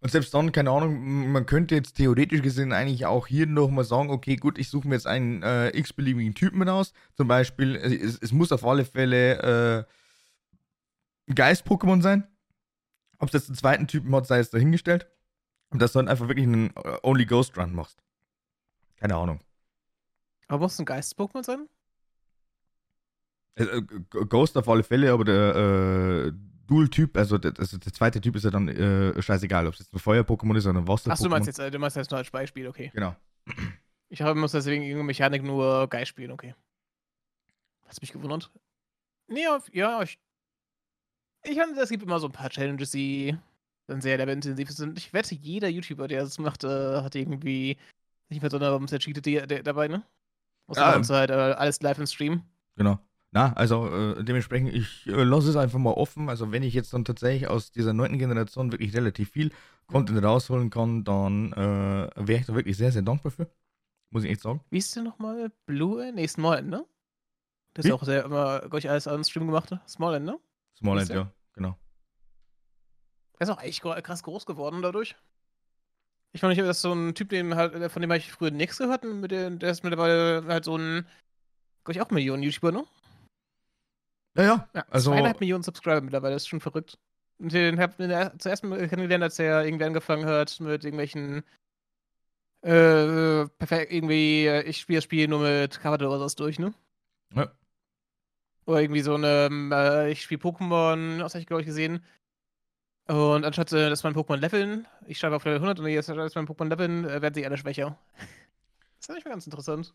Und 0.00 0.10
selbst 0.10 0.34
dann, 0.34 0.52
keine 0.52 0.70
Ahnung, 0.70 1.32
man 1.32 1.46
könnte 1.46 1.74
jetzt 1.74 1.94
theoretisch 1.94 2.42
gesehen 2.42 2.74
eigentlich 2.74 3.06
auch 3.06 3.28
hier 3.28 3.46
nochmal 3.46 3.84
sagen, 3.84 4.10
okay, 4.10 4.36
gut, 4.36 4.58
ich 4.58 4.68
suche 4.68 4.88
mir 4.88 4.96
jetzt 4.96 5.06
einen 5.06 5.42
äh, 5.42 5.70
x-beliebigen 5.70 6.34
Typen 6.34 6.68
aus. 6.68 6.92
Zum 7.14 7.28
Beispiel, 7.28 7.76
es, 7.76 8.18
es, 8.18 8.30
muss 8.30 8.52
auf 8.52 8.66
alle 8.66 8.84
Fälle 8.84 9.86
äh, 11.28 11.32
Geist-Pokémon 11.32 12.02
sein 12.02 12.28
ob 13.18 13.28
es 13.28 13.34
jetzt 13.34 13.48
einen 13.48 13.56
zweiten 13.56 13.86
Typen 13.86 14.14
hat, 14.14 14.26
sei 14.26 14.38
es 14.38 14.50
dahingestellt. 14.50 15.08
Und 15.70 15.82
dass 15.82 15.92
du 15.92 15.98
dann 15.98 16.08
einfach 16.08 16.28
wirklich 16.28 16.46
einen 16.46 16.70
äh, 16.76 16.98
Only 17.02 17.26
Ghost 17.26 17.58
Run 17.58 17.74
machst. 17.74 18.02
Keine 18.96 19.16
Ahnung. 19.16 19.40
Aber 20.46 20.60
muss 20.60 20.78
ein 20.78 20.86
Geist-Pokémon 20.86 21.44
sein? 21.44 21.68
Äh 23.56 23.82
Ghost 24.10 24.56
auf 24.56 24.68
alle 24.68 24.82
Fälle, 24.82 25.12
aber 25.12 25.24
der 25.24 25.54
äh, 26.26 26.32
Dual-Typ, 26.66 27.16
also 27.16 27.38
der, 27.38 27.52
also 27.58 27.76
der, 27.76 27.92
zweite 27.92 28.20
Typ 28.20 28.36
ist 28.36 28.44
ja 28.44 28.50
dann 28.50 28.68
äh, 28.68 29.20
scheißegal, 29.20 29.66
ob 29.66 29.74
es 29.74 29.80
jetzt 29.80 29.94
ein 29.94 29.98
Feuer-Pokémon 29.98 30.56
ist 30.56 30.66
oder 30.66 30.78
ein 30.78 30.88
Wasser-Pokémon. 30.88 31.12
Achso, 31.12 31.24
du 31.24 31.30
meinst 31.30 31.46
jetzt, 31.46 31.58
du 31.58 31.78
meinst 31.78 31.96
jetzt 31.96 32.10
nur 32.10 32.18
als 32.18 32.30
Beispiel, 32.30 32.66
okay. 32.66 32.90
Genau. 32.94 33.14
Ich 34.08 34.22
habe 34.22 34.38
muss 34.38 34.52
deswegen 34.52 34.82
irgendeine 34.82 35.06
Mechanik 35.06 35.42
nur 35.42 35.86
Geist 35.88 36.08
spielen, 36.08 36.30
okay. 36.30 36.54
Hast 37.86 38.00
mich 38.00 38.12
gewundert? 38.12 38.50
Nee, 39.26 39.44
ja, 39.72 40.02
ich 40.02 40.18
ich 41.48 41.58
finde, 41.58 41.80
es 41.80 41.90
gibt 41.90 42.02
immer 42.02 42.20
so 42.20 42.26
ein 42.26 42.32
paar 42.32 42.50
Challenges, 42.50 42.90
die 42.90 43.36
dann 43.86 44.00
sehr 44.00 44.18
levelintensiv 44.18 44.70
sind. 44.70 44.98
Ich 44.98 45.12
wette, 45.12 45.34
jeder 45.34 45.68
YouTuber, 45.68 46.08
der 46.08 46.22
das 46.22 46.38
macht, 46.38 46.64
äh, 46.64 47.00
hat 47.02 47.14
irgendwie 47.14 47.76
nicht 48.28 48.42
mehr 48.42 48.50
so 48.50 48.58
eine 48.58 48.70
Bums 48.70 48.90
Cheated 48.90 49.66
dabei, 49.66 49.88
ne? 49.88 50.02
Muss 50.66 50.76
ja, 50.76 50.90
man 50.90 51.08
halt 51.08 51.30
äh, 51.30 51.34
alles 51.34 51.80
live 51.80 51.98
im 51.98 52.06
Stream. 52.06 52.42
Genau. 52.76 52.98
Na, 53.30 53.52
also 53.54 53.88
äh, 53.88 54.24
dementsprechend, 54.24 54.72
ich 54.74 55.06
äh, 55.06 55.22
lasse 55.22 55.50
es 55.50 55.56
einfach 55.56 55.78
mal 55.78 55.92
offen. 55.92 56.28
Also 56.28 56.50
wenn 56.52 56.62
ich 56.62 56.74
jetzt 56.74 56.92
dann 56.94 57.04
tatsächlich 57.04 57.48
aus 57.48 57.72
dieser 57.72 57.92
neunten 57.92 58.18
Generation 58.18 58.72
wirklich 58.72 58.94
relativ 58.94 59.30
viel 59.30 59.50
Content 59.86 60.22
rausholen 60.22 60.70
kann, 60.70 61.04
dann 61.04 61.52
äh, 61.52 62.10
wäre 62.16 62.40
ich 62.40 62.46
da 62.46 62.54
wirklich 62.54 62.76
sehr, 62.76 62.92
sehr 62.92 63.02
dankbar 63.02 63.32
für. 63.32 63.50
Muss 64.10 64.24
ich 64.24 64.30
echt 64.30 64.40
sagen. 64.40 64.62
Wie 64.70 64.78
ist 64.78 64.96
denn 64.96 65.04
nochmal 65.04 65.50
Blue? 65.66 66.10
Nee, 66.12 66.26
Smallend, 66.26 66.70
ne? 66.70 66.86
Das 67.74 67.84
ist 67.84 67.92
auch 67.92 68.02
sehr 68.02 68.24
immer, 68.24 68.60
glaube 68.60 68.78
ich, 68.78 68.88
alles 68.88 69.06
an 69.06 69.22
Stream 69.24 69.46
gemacht. 69.46 69.74
Smallend, 69.86 70.24
ne? 70.24 70.38
Smallend, 70.78 71.10
ja, 71.10 71.30
genau. 71.58 71.78
Er 73.38 73.44
ist 73.44 73.50
auch 73.50 73.62
echt 73.62 73.82
krass 73.82 74.22
groß 74.22 74.46
geworden 74.46 74.82
dadurch. 74.82 75.16
Ich 76.32 76.42
meine, 76.42 76.54
das 76.56 76.78
ist 76.78 76.82
so 76.82 76.92
ein 76.92 77.14
Typ, 77.14 77.30
den 77.30 77.54
halt, 77.54 77.90
von 77.90 78.02
dem 78.02 78.10
habe 78.10 78.18
ich 78.18 78.32
früher 78.32 78.50
nichts 78.50 78.78
gehört. 78.78 79.04
Mit 79.04 79.30
dem, 79.30 79.58
der 79.58 79.70
ist 79.70 79.84
mittlerweile 79.84 80.44
halt 80.46 80.64
so 80.64 80.76
ein, 80.76 81.06
glaube 81.84 81.92
ich, 81.92 82.00
auch 82.00 82.10
Millionen 82.10 82.42
YouTuber, 82.42 82.72
ne? 82.72 82.84
Ja, 84.36 84.42
ja. 84.42 84.68
ja 84.74 84.84
also, 84.90 85.10
zweieinhalb 85.10 85.40
Millionen 85.40 85.62
Subscriber 85.62 86.00
mittlerweile, 86.00 86.34
das 86.34 86.42
ist 86.42 86.48
schon 86.48 86.60
verrückt. 86.60 86.98
Und 87.38 87.52
den 87.52 87.80
habe 87.80 87.94
ich 88.04 88.40
zuerst 88.40 88.62
kennengelernt, 88.62 89.22
als 89.22 89.38
er 89.38 89.64
irgendwie 89.64 89.84
angefangen 89.84 90.26
hat 90.26 90.58
mit 90.60 90.84
irgendwelchen 90.84 91.44
äh, 92.62 93.46
perfekt, 93.46 93.92
irgendwie, 93.92 94.46
äh, 94.46 94.62
ich 94.62 94.78
spiele 94.78 94.98
das 94.98 95.04
Spiel 95.04 95.28
nur 95.28 95.40
mit 95.40 95.78
Cover 95.80 95.94
oder 95.94 96.20
was 96.20 96.34
durch, 96.34 96.58
ne? 96.58 96.74
Ja. 97.34 97.52
Oder 98.68 98.82
irgendwie 98.82 99.00
so 99.00 99.14
eine, 99.14 99.48
äh, 99.72 100.12
ich 100.12 100.20
spiele 100.20 100.42
Pokémon, 100.42 101.22
was 101.22 101.32
habe 101.32 101.40
ich 101.40 101.46
glaube 101.46 101.62
ich 101.62 101.66
gesehen. 101.66 102.04
Und 103.06 103.46
anstatt 103.46 103.72
äh, 103.72 103.88
dass 103.88 104.02
man 104.02 104.14
Pokémon 104.14 104.36
leveln, 104.36 104.86
ich 105.06 105.18
schreibe 105.18 105.36
auf 105.36 105.44
Level 105.46 105.56
100 105.56 105.80
und 105.80 105.86
jetzt 105.86 106.10
dass 106.10 106.34
man 106.34 106.46
Pokémon 106.46 106.68
leveln, 106.68 107.06
äh, 107.06 107.22
werden 107.22 107.32
sie 107.32 107.46
alle 107.46 107.56
schwächer. 107.56 107.96
Das 108.98 109.08
ist 109.08 109.10
eigentlich 109.10 109.24
mal 109.24 109.30
ganz 109.30 109.46
interessant. 109.46 109.94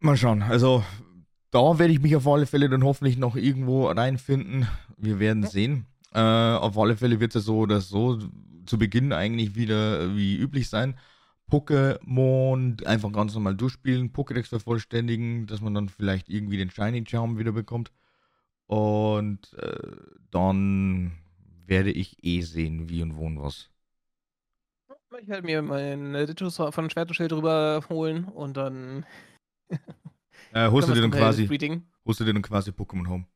Mal 0.00 0.16
schauen. 0.16 0.42
Also, 0.42 0.84
da 1.50 1.78
werde 1.78 1.92
ich 1.92 2.00
mich 2.00 2.16
auf 2.16 2.26
alle 2.26 2.46
Fälle 2.46 2.70
dann 2.70 2.82
hoffentlich 2.82 3.18
noch 3.18 3.36
irgendwo 3.36 3.88
reinfinden. 3.88 4.66
Wir 4.96 5.18
werden 5.18 5.42
ja. 5.42 5.50
sehen. 5.50 5.86
Äh, 6.14 6.20
auf 6.20 6.78
alle 6.78 6.96
Fälle 6.96 7.20
wird 7.20 7.34
es 7.34 7.42
ja 7.42 7.46
so 7.46 7.58
oder 7.58 7.82
so 7.82 8.18
zu 8.64 8.78
Beginn 8.78 9.12
eigentlich 9.12 9.54
wieder 9.54 10.16
wie 10.16 10.36
üblich 10.38 10.70
sein. 10.70 10.98
Pokémon 11.50 12.84
einfach 12.84 13.12
ganz 13.12 13.34
normal 13.34 13.54
durchspielen, 13.54 14.12
Pokédex 14.12 14.48
vervollständigen, 14.48 15.46
dass 15.46 15.60
man 15.60 15.74
dann 15.74 15.88
vielleicht 15.88 16.28
irgendwie 16.28 16.56
den 16.56 16.70
Shiny 16.70 17.04
Charm 17.06 17.38
wieder 17.38 17.52
bekommt. 17.52 17.92
Und 18.66 19.52
äh, 19.54 19.96
dann 20.30 21.12
werde 21.66 21.92
ich 21.92 22.24
eh 22.24 22.40
sehen, 22.40 22.88
wie 22.88 23.02
und 23.02 23.16
wo 23.16 23.26
und 23.26 23.40
was. 23.40 23.70
Ich 25.20 25.28
werde 25.28 25.46
mir 25.46 25.62
meinen 25.62 26.12
Dittos 26.26 26.56
von 26.56 26.90
Schwert 26.90 27.08
und 27.08 27.14
Schild 27.14 27.32
drüber 27.32 27.82
holen 27.88 28.24
und 28.24 28.56
dann. 28.56 29.06
äh, 30.52 30.68
holst, 30.68 30.88
du 30.88 30.94
dir 30.94 31.00
dann 31.00 31.10
quasi, 31.10 31.48
holst 32.04 32.20
du 32.20 32.24
dir 32.24 32.32
dann 32.34 32.42
quasi 32.42 32.70
Pokémon 32.70 33.08
Home? 33.08 33.26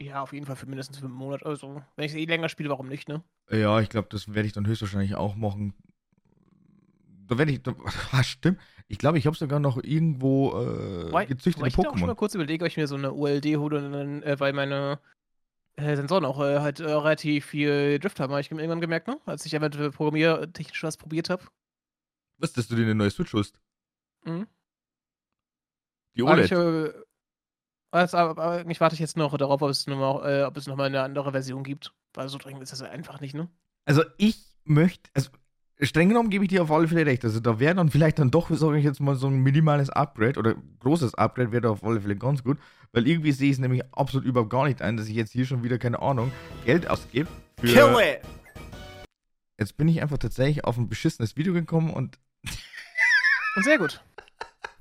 Ja, 0.00 0.22
auf 0.22 0.32
jeden 0.32 0.46
Fall 0.46 0.56
für 0.56 0.66
mindestens 0.66 0.98
fünf 0.98 1.12
Monate. 1.12 1.46
Also, 1.46 1.82
wenn 1.96 2.04
ich 2.04 2.12
es 2.12 2.18
eh 2.18 2.24
länger 2.24 2.48
spiele, 2.48 2.68
warum 2.68 2.88
nicht, 2.88 3.08
ne? 3.08 3.22
Ja, 3.50 3.80
ich 3.80 3.88
glaube, 3.88 4.08
das 4.10 4.34
werde 4.34 4.46
ich 4.46 4.52
dann 4.52 4.66
höchstwahrscheinlich 4.66 5.14
auch 5.14 5.36
machen. 5.36 5.74
Da 7.26 7.38
werde 7.38 7.52
ich. 7.52 7.62
Da, 7.62 7.74
ah, 8.12 8.22
stimmt. 8.22 8.60
Ich 8.88 8.98
glaube, 8.98 9.18
ich 9.18 9.26
habe 9.26 9.36
sogar 9.36 9.60
noch 9.60 9.82
irgendwo 9.82 10.50
äh, 10.50 11.06
Wobei, 11.06 11.26
gezüchtete 11.26 11.68
ich 11.68 11.74
Pokémon. 11.74 11.80
Ich 11.80 11.88
auch 11.88 11.98
schon 11.98 12.06
mal 12.08 12.16
kurz 12.16 12.34
überlege, 12.34 12.64
ob 12.64 12.68
ich 12.68 12.76
mir 12.76 12.86
so 12.86 12.96
eine 12.96 13.12
ULD 13.12 13.56
hole, 13.56 14.22
äh, 14.24 14.40
weil 14.40 14.52
meine 14.52 14.98
äh, 15.76 15.96
Sensoren 15.96 16.24
auch 16.24 16.40
äh, 16.40 16.60
halt 16.60 16.80
äh, 16.80 16.84
relativ 16.84 17.46
viel 17.46 17.98
Drift 17.98 18.20
haben, 18.20 18.30
habe 18.32 18.40
ich 18.40 18.50
irgendwann 18.50 18.80
gemerkt, 18.80 19.08
ne? 19.08 19.18
Als 19.26 19.46
ich 19.46 19.54
einfach 19.56 19.92
programmiertechnisch 19.92 20.82
was 20.82 20.96
probiert 20.96 21.30
habe. 21.30 21.44
Was, 22.38 22.52
dass 22.52 22.68
du 22.68 22.76
dir 22.76 22.82
eine 22.82 22.94
neue 22.94 23.10
Switch 23.10 23.32
holst? 23.32 23.60
Mhm. 24.24 24.46
Die 26.16 26.22
OLED? 26.22 26.44
Ich, 26.44 26.52
äh, 26.52 26.92
also, 27.94 28.16
aber 28.16 28.66
ich 28.68 28.80
warte 28.80 28.96
jetzt 28.96 29.16
noch 29.16 29.36
darauf, 29.38 29.62
ob 29.62 29.70
es 29.70 29.86
nochmal 29.86 30.40
äh, 30.40 30.44
ob 30.44 30.56
es 30.56 30.66
noch 30.66 30.74
mal 30.74 30.84
eine 30.84 31.02
andere 31.02 31.30
Version 31.30 31.62
gibt. 31.62 31.92
Weil 32.12 32.28
so 32.28 32.38
dringend 32.38 32.62
ist 32.62 32.72
das 32.72 32.82
einfach 32.82 33.20
nicht, 33.20 33.34
ne? 33.34 33.48
Also 33.84 34.02
ich 34.18 34.36
möchte, 34.64 35.10
also 35.14 35.30
streng 35.80 36.08
genommen 36.08 36.30
gebe 36.30 36.44
ich 36.44 36.48
dir 36.48 36.62
auf 36.62 36.72
alle 36.72 36.88
Fälle 36.88 37.06
recht. 37.06 37.24
Also 37.24 37.38
da 37.38 37.60
wäre 37.60 37.76
dann 37.76 37.90
vielleicht 37.90 38.18
dann 38.18 38.32
doch, 38.32 38.50
sage 38.50 38.78
ich 38.78 38.84
jetzt 38.84 38.98
mal, 38.98 39.14
so 39.14 39.28
ein 39.28 39.36
minimales 39.36 39.90
Upgrade 39.90 40.38
oder 40.40 40.56
großes 40.80 41.14
Upgrade 41.14 41.52
wäre 41.52 41.62
da 41.62 41.70
auf 41.70 41.84
alle 41.84 42.00
Fälle 42.00 42.16
ganz 42.16 42.42
gut. 42.42 42.58
Weil 42.90 43.06
irgendwie 43.06 43.30
sehe 43.30 43.50
ich 43.50 43.54
es 43.54 43.60
nämlich 43.60 43.82
absolut 43.92 44.26
überhaupt 44.26 44.50
gar 44.50 44.64
nicht 44.64 44.82
ein, 44.82 44.96
dass 44.96 45.06
ich 45.06 45.14
jetzt 45.14 45.30
hier 45.30 45.46
schon 45.46 45.62
wieder, 45.62 45.78
keine 45.78 46.02
Ahnung, 46.02 46.32
Geld 46.64 46.88
ausgebe. 46.88 47.28
Für 47.60 47.66
Kill 47.66 47.96
it! 48.00 48.20
Jetzt 49.58 49.76
bin 49.76 49.86
ich 49.86 50.02
einfach 50.02 50.18
tatsächlich 50.18 50.64
auf 50.64 50.76
ein 50.78 50.88
beschissenes 50.88 51.36
Video 51.36 51.52
gekommen 51.52 51.92
und. 51.92 52.18
Sehr 53.62 53.78
gut. 53.78 54.02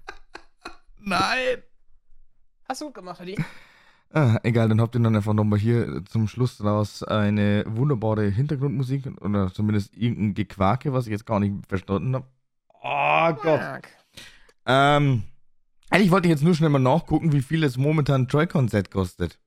Nein! 1.00 1.62
Gut 2.80 2.94
gemacht, 2.94 3.22
Adi. 3.22 3.38
Ah, 4.16 4.40
egal, 4.44 4.70
dann 4.70 4.80
habt 4.80 4.96
ihr 4.96 5.02
dann 5.02 5.16
einfach 5.16 5.34
nochmal 5.34 5.58
hier 5.58 6.04
zum 6.06 6.28
Schluss 6.28 6.64
raus 6.64 7.02
eine 7.02 7.64
wunderbare 7.68 8.30
Hintergrundmusik 8.30 9.06
oder 9.22 9.52
zumindest 9.52 9.98
irgendein 9.98 10.36
Gequake, 10.36 10.94
was 10.94 11.08
ich 11.08 11.12
jetzt 11.12 11.26
gar 11.26 11.40
nicht 11.40 11.66
verstanden 11.68 12.14
habe. 12.14 12.28
Oh 12.84 13.34
Gott. 13.42 13.82
Ähm, 14.68 15.24
eigentlich 15.90 16.12
wollte 16.12 16.28
ich 16.28 16.32
jetzt 16.32 16.44
nur 16.44 16.54
schnell 16.54 16.70
mal 16.70 16.80
nachgucken, 16.80 17.32
wie 17.32 17.42
viel 17.42 17.64
es 17.64 17.78
momentan 17.78 18.24
ein 18.24 18.28
Joy-Con-Set 18.28 18.92
kostet. 18.92 19.40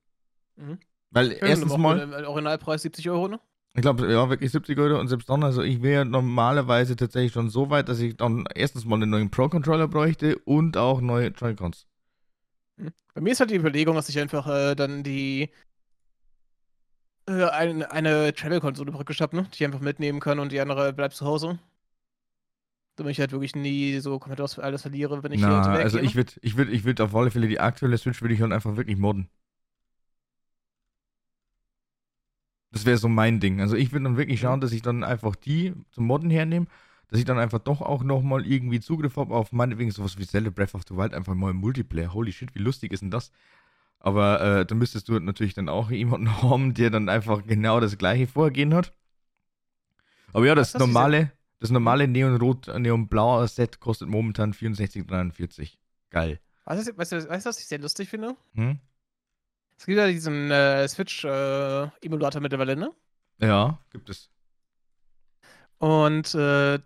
Mhm. 0.57 0.79
Weil 1.11 1.31
ja, 1.31 1.47
erstens 1.47 1.77
mal. 1.77 2.25
Originalpreis 2.25 2.81
70 2.81 3.09
Euro, 3.09 3.29
ne? 3.29 3.39
Ich 3.73 3.81
glaube, 3.81 4.11
ja, 4.11 4.29
wirklich 4.29 4.51
70 4.51 4.77
Euro 4.79 4.99
und 4.99 5.07
selbst 5.07 5.29
dann, 5.29 5.43
also 5.43 5.61
ich 5.61 5.81
wäre 5.81 6.03
normalerweise 6.03 6.95
tatsächlich 6.95 7.31
schon 7.31 7.49
so 7.49 7.69
weit, 7.69 7.89
dass 7.89 7.99
ich 7.99 8.17
dann 8.17 8.45
erstens 8.53 8.85
mal 8.85 8.95
einen 8.95 9.11
neuen 9.11 9.29
Pro-Controller 9.29 9.87
bräuchte 9.87 10.37
und 10.39 10.77
auch 10.77 10.99
neue 10.99 11.27
Joy-Cons. 11.27 11.85
Bei 13.13 13.21
mir 13.21 13.31
ist 13.31 13.39
halt 13.39 13.49
die 13.49 13.55
Überlegung, 13.55 13.95
dass 13.95 14.09
ich 14.09 14.19
einfach 14.19 14.47
äh, 14.47 14.75
dann 14.75 15.03
die 15.03 15.49
äh, 17.27 17.45
eine, 17.45 17.91
eine 17.91 18.33
Travel-Konsole 18.33 18.91
praktisch 18.91 19.21
habe, 19.21 19.35
ne? 19.35 19.43
die 19.43 19.55
ich 19.55 19.65
einfach 19.65 19.79
mitnehmen 19.79 20.19
kann 20.19 20.39
und 20.39 20.51
die 20.51 20.59
andere 20.59 20.93
bleibt 20.93 21.15
zu 21.15 21.25
Hause. 21.25 21.59
Damit 22.95 23.11
ich 23.11 23.19
halt 23.19 23.31
wirklich 23.31 23.55
nie 23.55 23.99
so 23.99 24.17
komplett 24.17 24.59
alles 24.59 24.81
verliere, 24.81 25.23
wenn 25.23 25.31
ich 25.31 25.41
Na, 25.41 25.63
hier 25.63 25.83
Also 25.83 25.99
ich 25.99 26.15
würde 26.15 26.33
ich 26.41 26.57
würd, 26.57 26.69
ich 26.69 26.83
würd 26.83 27.01
auf 27.01 27.15
alle 27.15 27.29
Fälle 27.29 27.47
die 27.47 27.59
aktuelle 27.59 27.97
Switch 27.97 28.21
würde 28.21 28.33
ich 28.33 28.39
dann 28.39 28.53
einfach 28.53 28.75
wirklich 28.75 28.97
modden. 28.97 29.29
Das 32.71 32.85
wäre 32.85 32.97
so 32.97 33.07
mein 33.07 33.39
Ding. 33.39 33.61
Also 33.61 33.75
ich 33.75 33.91
würde 33.91 34.03
dann 34.03 34.17
wirklich 34.17 34.39
schauen, 34.39 34.59
mhm. 34.59 34.61
dass 34.61 34.71
ich 34.71 34.81
dann 34.81 35.03
einfach 35.03 35.35
die 35.35 35.73
zum 35.91 36.05
Modden 36.05 36.29
hernehme 36.29 36.67
dass 37.09 37.19
ich 37.19 37.25
dann 37.25 37.39
einfach 37.39 37.59
doch 37.59 37.81
auch 37.81 38.03
nochmal 38.03 38.45
irgendwie 38.45 38.79
Zugriff 38.79 39.15
habe 39.15 39.33
auf 39.33 39.51
meinetwegen 39.51 39.91
sowas 39.91 40.17
wie 40.17 40.27
Zelda 40.27 40.49
Breath 40.49 40.75
of 40.75 40.83
the 40.87 40.95
Wild, 40.95 41.13
einfach 41.13 41.35
mal 41.35 41.51
im 41.51 41.57
Multiplayer. 41.57 42.13
Holy 42.13 42.31
shit, 42.31 42.53
wie 42.53 42.59
lustig 42.59 42.91
ist 42.91 43.01
denn 43.01 43.11
das? 43.11 43.31
Aber 43.99 44.41
äh, 44.41 44.65
da 44.65 44.75
müsstest 44.75 45.09
du 45.09 45.19
natürlich 45.19 45.53
dann 45.53 45.69
auch 45.69 45.89
jemanden 45.89 46.41
haben, 46.41 46.73
der 46.73 46.89
dann 46.89 47.09
einfach 47.09 47.45
genau 47.45 47.79
das 47.79 47.97
gleiche 47.97 48.27
Vorgehen 48.27 48.73
hat. 48.73 48.93
Aber 50.33 50.45
ja, 50.45 50.55
das 50.55 50.73
normale, 50.73 51.31
das 51.59 51.71
normale 51.71 52.07
Neonrot, 52.07 52.67
Neonblau 52.67 53.47
Set 53.47 53.79
kostet 53.79 54.09
momentan 54.09 54.53
64,43. 54.53 55.77
Geil. 56.09 56.39
Weißt 56.65 56.87
du, 56.87 56.97
weißt, 56.97 57.11
du, 57.13 57.29
weißt 57.29 57.45
du, 57.45 57.49
was 57.49 57.59
ich 57.59 57.67
sehr 57.67 57.79
lustig 57.79 58.09
finde? 58.09 58.35
Hm? 58.53 58.79
Es 59.77 59.85
gibt 59.85 59.97
ja 59.97 60.07
diesen 60.07 60.51
äh, 60.51 60.87
Switch-Emulator 60.87 62.39
äh, 62.39 62.43
mittlerweile, 62.43 62.75
ne? 62.75 62.91
Ja, 63.39 63.79
gibt 63.91 64.09
es. 64.09 64.29
Und 65.77 66.33
äh, 66.33 66.79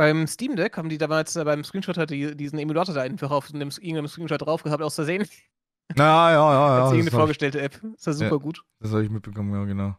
beim 0.00 0.26
Steam 0.26 0.56
Deck 0.56 0.78
haben 0.78 0.88
die 0.88 0.96
damals 0.96 1.36
äh, 1.36 1.44
beim 1.44 1.62
Screenshot 1.62 1.98
halt 1.98 2.08
die, 2.08 2.34
diesen 2.34 2.58
Emulator 2.58 2.94
da 2.94 3.02
einfach 3.02 3.30
auf 3.30 3.52
einem, 3.52 3.68
irgendeinem 3.68 4.08
Screenshot 4.08 4.40
drauf 4.40 4.62
gehabt, 4.62 4.82
aus 4.82 4.94
Versehen. 4.94 5.26
Ja, 5.94 6.30
ja, 6.30 6.32
ja. 6.32 6.52
ja 6.52 6.84
Als 6.84 6.92
irgendeine 6.92 7.18
vorgestellte 7.18 7.60
App. 7.60 7.78
Das 7.96 8.06
war 8.06 8.14
super 8.14 8.30
ja, 8.30 8.36
gut. 8.36 8.64
Das 8.78 8.92
habe 8.92 9.04
ich 9.04 9.10
mitbekommen, 9.10 9.52
ja, 9.52 9.62
genau. 9.64 9.96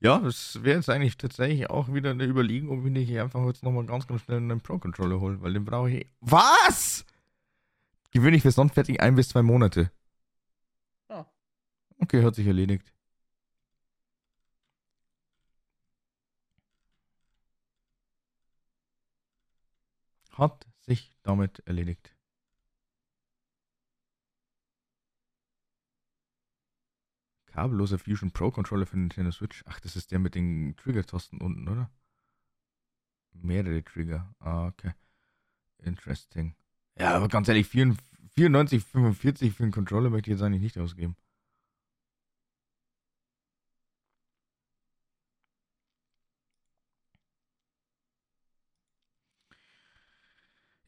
Ja, 0.00 0.18
das 0.18 0.62
wäre 0.62 0.76
jetzt 0.76 0.90
eigentlich 0.90 1.16
tatsächlich 1.16 1.70
auch 1.70 1.94
wieder 1.94 2.10
eine 2.10 2.24
Überlegung, 2.24 2.76
ob 2.76 2.84
ich 2.84 2.92
nicht 2.92 3.18
einfach 3.18 3.46
jetzt 3.46 3.62
nochmal 3.62 3.86
ganz, 3.86 4.06
ganz 4.06 4.20
schnell 4.20 4.36
einen 4.36 4.60
Pro-Controller 4.60 5.20
hole, 5.20 5.40
weil 5.40 5.54
den 5.54 5.64
brauche 5.64 5.90
ich. 5.90 6.06
Was? 6.20 7.06
Gewöhnlich 8.10 8.42
für 8.42 8.52
fertig 8.52 9.00
ein 9.00 9.14
bis 9.14 9.30
zwei 9.30 9.40
Monate. 9.40 9.90
Ah. 11.08 11.24
Okay, 11.98 12.22
hat 12.22 12.34
sich 12.34 12.46
erledigt. 12.46 12.92
Hat 20.32 20.66
sich 20.80 21.14
damit 21.22 21.60
erledigt. 21.66 22.16
Kabelloser 27.46 27.98
Fusion 27.98 28.30
Pro 28.30 28.50
Controller 28.50 28.86
für 28.86 28.98
Nintendo 28.98 29.30
Switch. 29.30 29.62
Ach, 29.66 29.78
das 29.80 29.94
ist 29.94 30.10
der 30.10 30.18
mit 30.18 30.34
den 30.34 30.74
Trigger-Tasten 30.76 31.38
unten, 31.38 31.68
oder? 31.68 31.90
Mehrere 33.34 33.84
Trigger. 33.84 34.34
Ah, 34.38 34.68
okay. 34.68 34.92
Interesting. 35.78 36.54
Ja, 36.98 37.14
aber 37.14 37.28
ganz 37.28 37.48
ehrlich, 37.48 37.68
94, 37.68 38.82
45 38.84 39.52
für 39.52 39.64
einen 39.64 39.72
Controller 39.72 40.08
möchte 40.08 40.30
ich 40.30 40.36
jetzt 40.36 40.42
eigentlich 40.42 40.62
nicht 40.62 40.78
ausgeben. 40.78 41.16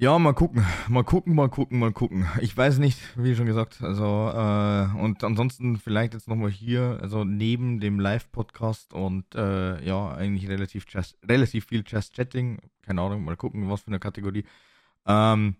Ja, 0.04 0.18
mal 0.18 0.34
gucken, 0.34 0.66
mal 0.88 1.02
gucken, 1.02 1.34
mal 1.34 1.48
gucken, 1.48 1.78
mal 1.78 1.90
gucken. 1.90 2.28
Ich 2.42 2.54
weiß 2.54 2.76
nicht, 2.76 2.98
wie 3.16 3.34
schon 3.34 3.46
gesagt, 3.46 3.80
also 3.80 4.04
äh, 4.04 5.02
und 5.02 5.24
ansonsten 5.24 5.78
vielleicht 5.78 6.12
jetzt 6.12 6.28
nochmal 6.28 6.50
hier, 6.50 6.98
also 7.00 7.24
neben 7.24 7.80
dem 7.80 7.98
Live-Podcast 7.98 8.92
und 8.92 9.34
äh, 9.34 9.82
ja, 9.82 10.12
eigentlich 10.12 10.46
relativ, 10.46 10.84
just, 10.90 11.16
relativ 11.26 11.64
viel 11.64 11.82
Just-Chatting, 11.86 12.58
keine 12.82 13.00
Ahnung, 13.00 13.24
mal 13.24 13.38
gucken, 13.38 13.70
was 13.70 13.80
für 13.80 13.86
eine 13.86 13.98
Kategorie. 13.98 14.44
Ähm, 15.06 15.56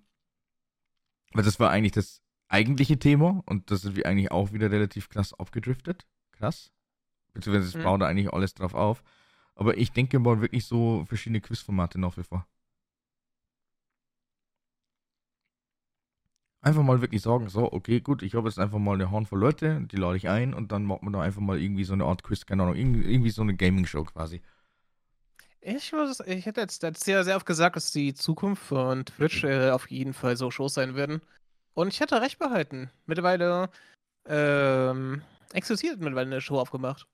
weil 1.33 1.45
das 1.45 1.59
war 1.59 1.71
eigentlich 1.71 1.93
das 1.93 2.21
eigentliche 2.49 2.99
Thema 2.99 3.43
und 3.47 3.71
das 3.71 3.81
sind 3.81 3.97
wir 3.97 4.05
eigentlich 4.05 4.31
auch 4.31 4.53
wieder 4.53 4.71
relativ 4.71 5.09
krass 5.09 5.33
abgedriftet. 5.33 6.05
Krass. 6.33 6.71
Beziehungsweise 7.33 7.69
es 7.69 7.77
mhm. 7.77 7.85
baut 7.85 8.03
da 8.03 8.09
eigentlich 8.09 8.31
alles 8.31 8.53
drauf 8.53 8.75
auf. 8.75 9.03
Aber 9.55 9.79
ich 9.79 9.93
denke 9.93 10.19
mal 10.19 10.43
wirklich 10.43 10.67
so 10.67 11.07
verschiedene 11.07 11.41
Quizformate 11.41 11.99
nach 11.99 12.19
wie 12.19 12.25
vor. 12.25 12.47
Einfach 16.65 16.83
mal 16.83 17.03
wirklich 17.03 17.21
sagen, 17.21 17.51
so, 17.51 17.71
okay, 17.71 18.01
gut, 18.01 18.23
ich 18.23 18.35
habe 18.35 18.49
jetzt 18.49 18.59
einfach 18.59 18.79
mal 18.79 18.95
eine 18.95 19.11
Handvoll 19.11 19.39
Leute, 19.39 19.83
die 19.83 19.97
lade 19.97 20.17
ich 20.17 20.31
ein 20.31 20.55
und 20.55 20.73
dann 20.73 20.85
macht 20.85 21.03
man 21.03 21.13
da 21.13 21.21
einfach 21.21 21.43
mal 21.43 21.61
irgendwie 21.61 21.85
so 21.85 21.93
eine 21.93 22.05
Art 22.05 22.23
Quiz, 22.23 22.47
keine 22.47 22.63
Ahnung, 22.63 22.75
irgendwie 22.75 23.29
so 23.29 23.43
eine 23.43 23.55
Gaming-Show 23.55 24.05
quasi. 24.05 24.41
Ich, 25.61 25.93
muss, 25.93 26.21
ich 26.21 26.47
hätte 26.47 26.63
jetzt, 26.63 26.83
jetzt 26.83 27.05
sehr, 27.05 27.23
sehr 27.23 27.37
oft 27.37 27.45
gesagt, 27.45 27.77
dass 27.77 27.93
die 27.93 28.15
Zukunft 28.15 28.63
von 28.63 29.05
Twitch 29.05 29.45
äh, 29.45 29.71
auf 29.73 29.91
jeden 29.91 30.15
Fall 30.15 30.39
so 30.39 30.51
Shows 30.51 30.73
sein 30.73 30.95
werden. 30.95 31.21
Und 31.75 31.89
ich 31.89 32.01
hatte 32.01 32.23
recht 32.23 32.39
behalten. 32.39 32.91
Mittlerweile 33.05 33.69
ähm, 34.25 35.21
existiert 35.53 35.99
mittlerweile 35.99 36.31
eine 36.31 36.41
Show 36.41 36.59
aufgemacht. 36.59 37.07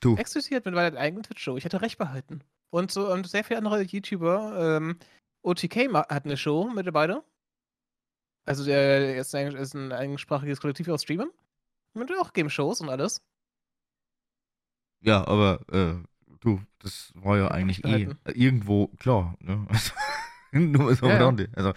Du. 0.00 0.16
Existiert 0.16 0.64
mittlerweile 0.64 0.96
eine 0.96 1.00
eigene 1.00 1.22
Twitch-Show. 1.22 1.56
Ich 1.56 1.64
hatte 1.64 1.82
recht 1.82 1.98
behalten. 1.98 2.44
Und 2.70 2.92
so 2.92 3.12
und 3.12 3.28
sehr 3.28 3.42
viele 3.42 3.58
andere 3.58 3.82
YouTuber, 3.82 4.76
ähm, 4.78 4.98
OTK 5.42 5.92
hat 5.92 6.24
eine 6.24 6.36
Show 6.36 6.70
mittlerweile. 6.72 7.24
Also 8.44 8.64
der 8.64 9.16
ist 9.16 9.34
ein, 9.34 9.54
ist 9.54 9.74
ein 9.74 9.92
eigensprachiges 9.92 10.60
Kollektiv 10.60 10.88
aus 10.88 11.02
Streamern. 11.02 11.30
Mit 11.94 12.10
auch 12.18 12.32
Game-Shows 12.32 12.80
und 12.80 12.88
alles. 12.88 13.22
Ja, 15.00 15.26
aber 15.26 15.60
äh, 15.70 15.94
du, 16.40 16.60
das 16.78 17.12
war 17.14 17.36
ja 17.38 17.48
eigentlich 17.48 17.84
eh 17.84 18.08
irgendwo 18.34 18.88
klar. 18.98 19.36
Ne? 19.40 19.66
Nur 20.52 20.94
so 20.94 21.06
ja, 21.06 21.30
ja. 21.30 21.46
Also 21.54 21.72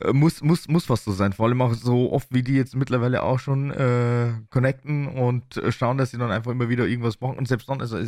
äh, 0.00 0.12
muss, 0.12 0.42
muss, 0.42 0.68
muss 0.68 0.88
was 0.88 1.04
so 1.04 1.12
sein. 1.12 1.32
Vor 1.32 1.46
allem 1.46 1.62
auch 1.62 1.74
so 1.74 2.12
oft, 2.12 2.32
wie 2.32 2.42
die 2.42 2.54
jetzt 2.54 2.76
mittlerweile 2.76 3.22
auch 3.22 3.38
schon 3.38 3.70
äh, 3.70 4.32
connecten 4.50 5.08
und 5.08 5.56
äh, 5.56 5.72
schauen, 5.72 5.98
dass 5.98 6.10
sie 6.10 6.18
dann 6.18 6.30
einfach 6.30 6.52
immer 6.52 6.68
wieder 6.68 6.86
irgendwas 6.86 7.20
machen. 7.20 7.38
Und 7.38 7.48
selbst 7.48 7.68
dann, 7.68 7.80
also 7.80 7.98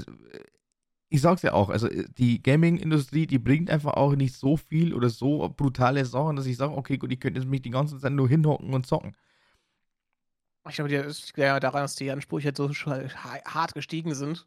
ich 1.10 1.20
sag's 1.20 1.42
ja 1.42 1.52
auch, 1.52 1.68
also 1.68 1.88
äh, 1.88 2.06
die 2.16 2.42
Gaming-Industrie, 2.42 3.26
die 3.26 3.38
bringt 3.38 3.68
einfach 3.68 3.94
auch 3.94 4.14
nicht 4.14 4.34
so 4.34 4.56
viel 4.56 4.94
oder 4.94 5.10
so 5.10 5.52
brutale 5.54 6.04
Sachen, 6.04 6.36
dass 6.36 6.46
ich 6.46 6.56
sage, 6.56 6.72
okay, 6.72 6.96
gut, 6.96 7.12
ich 7.12 7.20
könnte 7.20 7.40
jetzt 7.40 7.48
mich 7.48 7.62
die 7.62 7.70
ganze 7.70 7.98
Zeit 7.98 8.12
nur 8.12 8.28
hinhocken 8.28 8.72
und 8.72 8.86
zocken. 8.86 9.16
Ich 10.68 10.76
glaube, 10.76 10.90
das 10.90 11.26
liegt 11.26 11.38
ja 11.38 11.58
daran, 11.58 11.82
dass 11.82 11.96
die 11.96 12.10
Ansprüche 12.10 12.48
halt 12.48 12.56
so 12.56 12.70
hart 12.70 13.74
gestiegen 13.74 14.14
sind. 14.14 14.46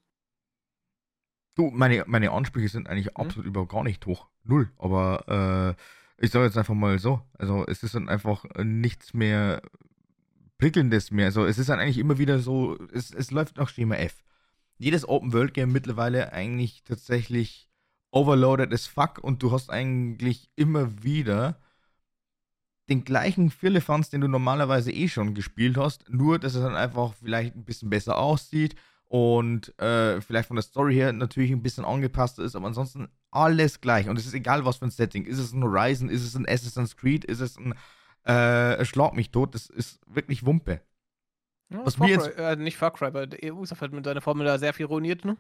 Du, 1.56 1.70
meine, 1.70 2.06
meine 2.08 2.32
Ansprüche 2.32 2.70
sind 2.70 2.88
eigentlich 2.88 3.08
mhm. 3.08 3.18
absolut 3.18 3.46
überhaupt 3.46 3.72
gar 3.72 3.84
nicht 3.84 4.06
hoch. 4.06 4.28
Null. 4.44 4.72
Aber 4.78 5.76
äh, 6.18 6.24
ich 6.24 6.32
sage 6.32 6.46
jetzt 6.46 6.58
einfach 6.58 6.74
mal 6.74 6.98
so. 6.98 7.22
Also 7.38 7.66
es 7.68 7.84
ist 7.84 7.96
dann 7.96 8.10
einfach 8.10 8.46
nichts 8.64 9.14
mehr 9.14 9.62
Prickelndes 10.58 11.12
mehr. 11.12 11.26
Also 11.26 11.46
es 11.46 11.58
ist 11.58 11.70
dann 11.70 11.80
eigentlich 11.80 11.98
immer 11.98 12.18
wieder 12.18 12.40
so, 12.40 12.78
es, 12.94 13.14
es 13.14 13.32
läuft 13.32 13.58
nach 13.58 13.70
Schema 13.70 13.96
F. 13.96 14.24
Jedes 14.78 15.08
Open-World-Game 15.08 15.72
mittlerweile 15.72 16.34
eigentlich 16.34 16.84
tatsächlich 16.84 17.70
overloaded 18.12 18.74
as 18.74 18.88
fuck 18.88 19.20
und 19.20 19.42
du 19.42 19.52
hast 19.52 19.70
eigentlich 19.70 20.50
immer 20.56 21.04
wieder 21.04 21.60
den 22.90 23.04
gleichen 23.04 23.50
Firlefanz, 23.50 24.10
den 24.10 24.22
du 24.22 24.28
normalerweise 24.28 24.92
eh 24.92 25.08
schon 25.08 25.34
gespielt 25.34 25.78
hast, 25.78 26.10
nur 26.10 26.38
dass 26.38 26.56
es 26.56 26.62
dann 26.62 26.76
einfach 26.76 27.14
vielleicht 27.14 27.56
ein 27.56 27.66
bisschen 27.66 27.90
besser 27.90 28.18
aussieht 28.18 28.76
und 29.06 29.78
äh, 29.80 30.22
vielleicht 30.22 30.48
von 30.48 30.56
der 30.56 30.64
Story 30.64 30.96
her 30.96 31.14
natürlich 31.14 31.52
ein 31.52 31.64
bisschen 31.64 31.86
angepasst 31.86 32.40
ist, 32.40 32.56
aber 32.56 32.68
ansonsten 32.68 33.10
alles 33.32 33.80
gleich. 33.80 34.10
Und 34.10 34.18
es 34.18 34.26
ist 34.26 34.34
egal, 34.34 34.66
was 34.66 34.78
für 34.78 34.86
ein 34.86 34.92
Setting. 34.92 35.26
Ist 35.26 35.40
es 35.40 35.54
ein 35.54 35.64
Horizon, 35.64 36.10
ist 36.10 36.24
es 36.24 36.36
ein 36.36 36.48
Assassin's 36.48 36.98
Creed, 36.98 37.24
ist 37.24 37.40
es 37.40 37.58
ein 37.58 37.74
äh, 38.26 38.84
Schlag 38.86 39.14
mich 39.14 39.32
tot, 39.32 39.56
das 39.56 39.68
ist 39.68 40.00
wirklich 40.08 40.46
Wumpe. 40.46 40.82
Ja, 41.74 41.86
was 41.86 41.98
mir 41.98 42.10
jetzt, 42.10 42.38
äh, 42.38 42.56
nicht 42.56 42.78
Far 42.78 42.94
Cry, 42.94 43.08
aber 43.08 43.28
Ubisoft 43.52 43.82
hat 43.82 43.92
mit 43.92 44.06
seiner 44.06 44.22
Formel 44.22 44.46
da 44.46 44.60
sehr 44.60 44.74
viel 44.74 44.86
ruiniert, 44.86 45.26
ne? 45.26 45.38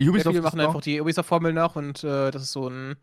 Ubisoft 0.00 0.34
viele 0.34 0.42
machen 0.42 0.60
einfach 0.60 0.80
die 0.80 1.00
Ubisoft-Formel 1.00 1.52
nach 1.52 1.76
und 1.76 2.02
äh, 2.02 2.30
das 2.30 2.42
ist 2.42 2.52
so 2.52 2.68
ein 2.68 2.96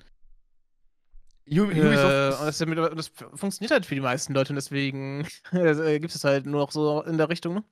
Ubisoft 1.48 1.78
äh, 1.78 2.30
das, 2.46 2.58
das, 2.58 3.12
funktioniert 3.36 3.72
halt 3.72 3.86
für 3.86 3.96
die 3.96 4.02
meisten 4.02 4.34
Leute 4.34 4.54
und 4.54 4.56
deswegen 4.56 5.28
äh, 5.52 6.00
gibt 6.00 6.16
es 6.16 6.24
halt 6.24 6.46
nur 6.46 6.62
noch 6.62 6.72
so 6.72 7.04
in 7.04 7.18
der 7.18 7.30
Richtung, 7.30 7.56
ne? 7.56 7.64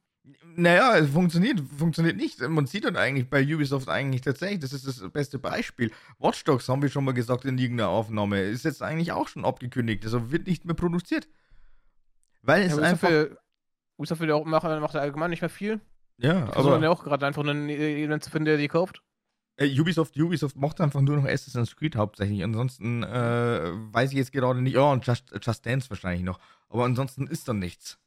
Naja, 0.55 0.97
es 0.97 1.09
funktioniert, 1.09 1.59
funktioniert 1.77 2.15
nicht. 2.15 2.39
Man 2.41 2.67
sieht 2.67 2.85
dann 2.85 2.95
eigentlich 2.95 3.27
bei 3.27 3.43
Ubisoft 3.43 3.89
eigentlich 3.89 4.21
tatsächlich, 4.21 4.59
das 4.59 4.71
ist 4.71 4.85
das 4.85 5.09
beste 5.11 5.39
Beispiel. 5.39 5.91
Watch 6.19 6.43
Dogs 6.43 6.69
haben 6.69 6.83
wir 6.83 6.89
schon 6.89 7.05
mal 7.05 7.13
gesagt 7.13 7.45
in 7.45 7.57
irgendeiner 7.57 7.89
Aufnahme, 7.89 8.41
ist 8.41 8.65
jetzt 8.65 8.83
eigentlich 8.83 9.13
auch 9.13 9.27
schon 9.27 9.45
abgekündigt, 9.45 10.03
also 10.03 10.31
wird 10.31 10.45
nicht 10.45 10.63
mehr 10.65 10.75
produziert. 10.75 11.27
Weil 12.43 12.63
es 12.63 12.75
ja, 12.75 12.83
einfach. 12.83 13.09
Will, 13.09 13.37
Ubisoft 14.01 14.19
will 14.19 14.29
ja 14.29 14.35
auch 14.35 14.45
machen, 14.45 14.79
macht 14.79 14.95
allgemein 14.95 15.29
nicht 15.29 15.41
mehr 15.41 15.49
viel. 15.49 15.79
Ja, 16.17 16.51
aber. 16.53 16.79
ja 16.79 16.89
auch 16.89 17.03
gerade 17.03 17.25
einfach 17.27 17.43
einen 17.43 17.69
Event 17.69 18.23
zu 18.23 18.31
finden, 18.31 18.45
der 18.45 18.57
die 18.57 18.67
kauft. 18.67 19.03
Äh, 19.57 19.79
Ubisoft, 19.79 20.17
Ubisoft 20.17 20.55
macht 20.55 20.81
einfach 20.81 21.01
nur 21.01 21.17
noch 21.17 21.25
Assassin's 21.25 21.75
Creed 21.75 21.95
hauptsächlich. 21.95 22.43
Ansonsten 22.43 23.03
äh, 23.03 23.71
weiß 23.93 24.11
ich 24.11 24.17
jetzt 24.17 24.31
gerade 24.31 24.61
nicht. 24.61 24.75
Oh, 24.75 24.91
und 24.91 25.05
Just, 25.05 25.31
Just 25.39 25.65
Dance 25.65 25.89
wahrscheinlich 25.89 26.23
noch. 26.23 26.39
Aber 26.69 26.85
ansonsten 26.85 27.27
ist 27.27 27.47
da 27.47 27.53
nichts. 27.53 27.99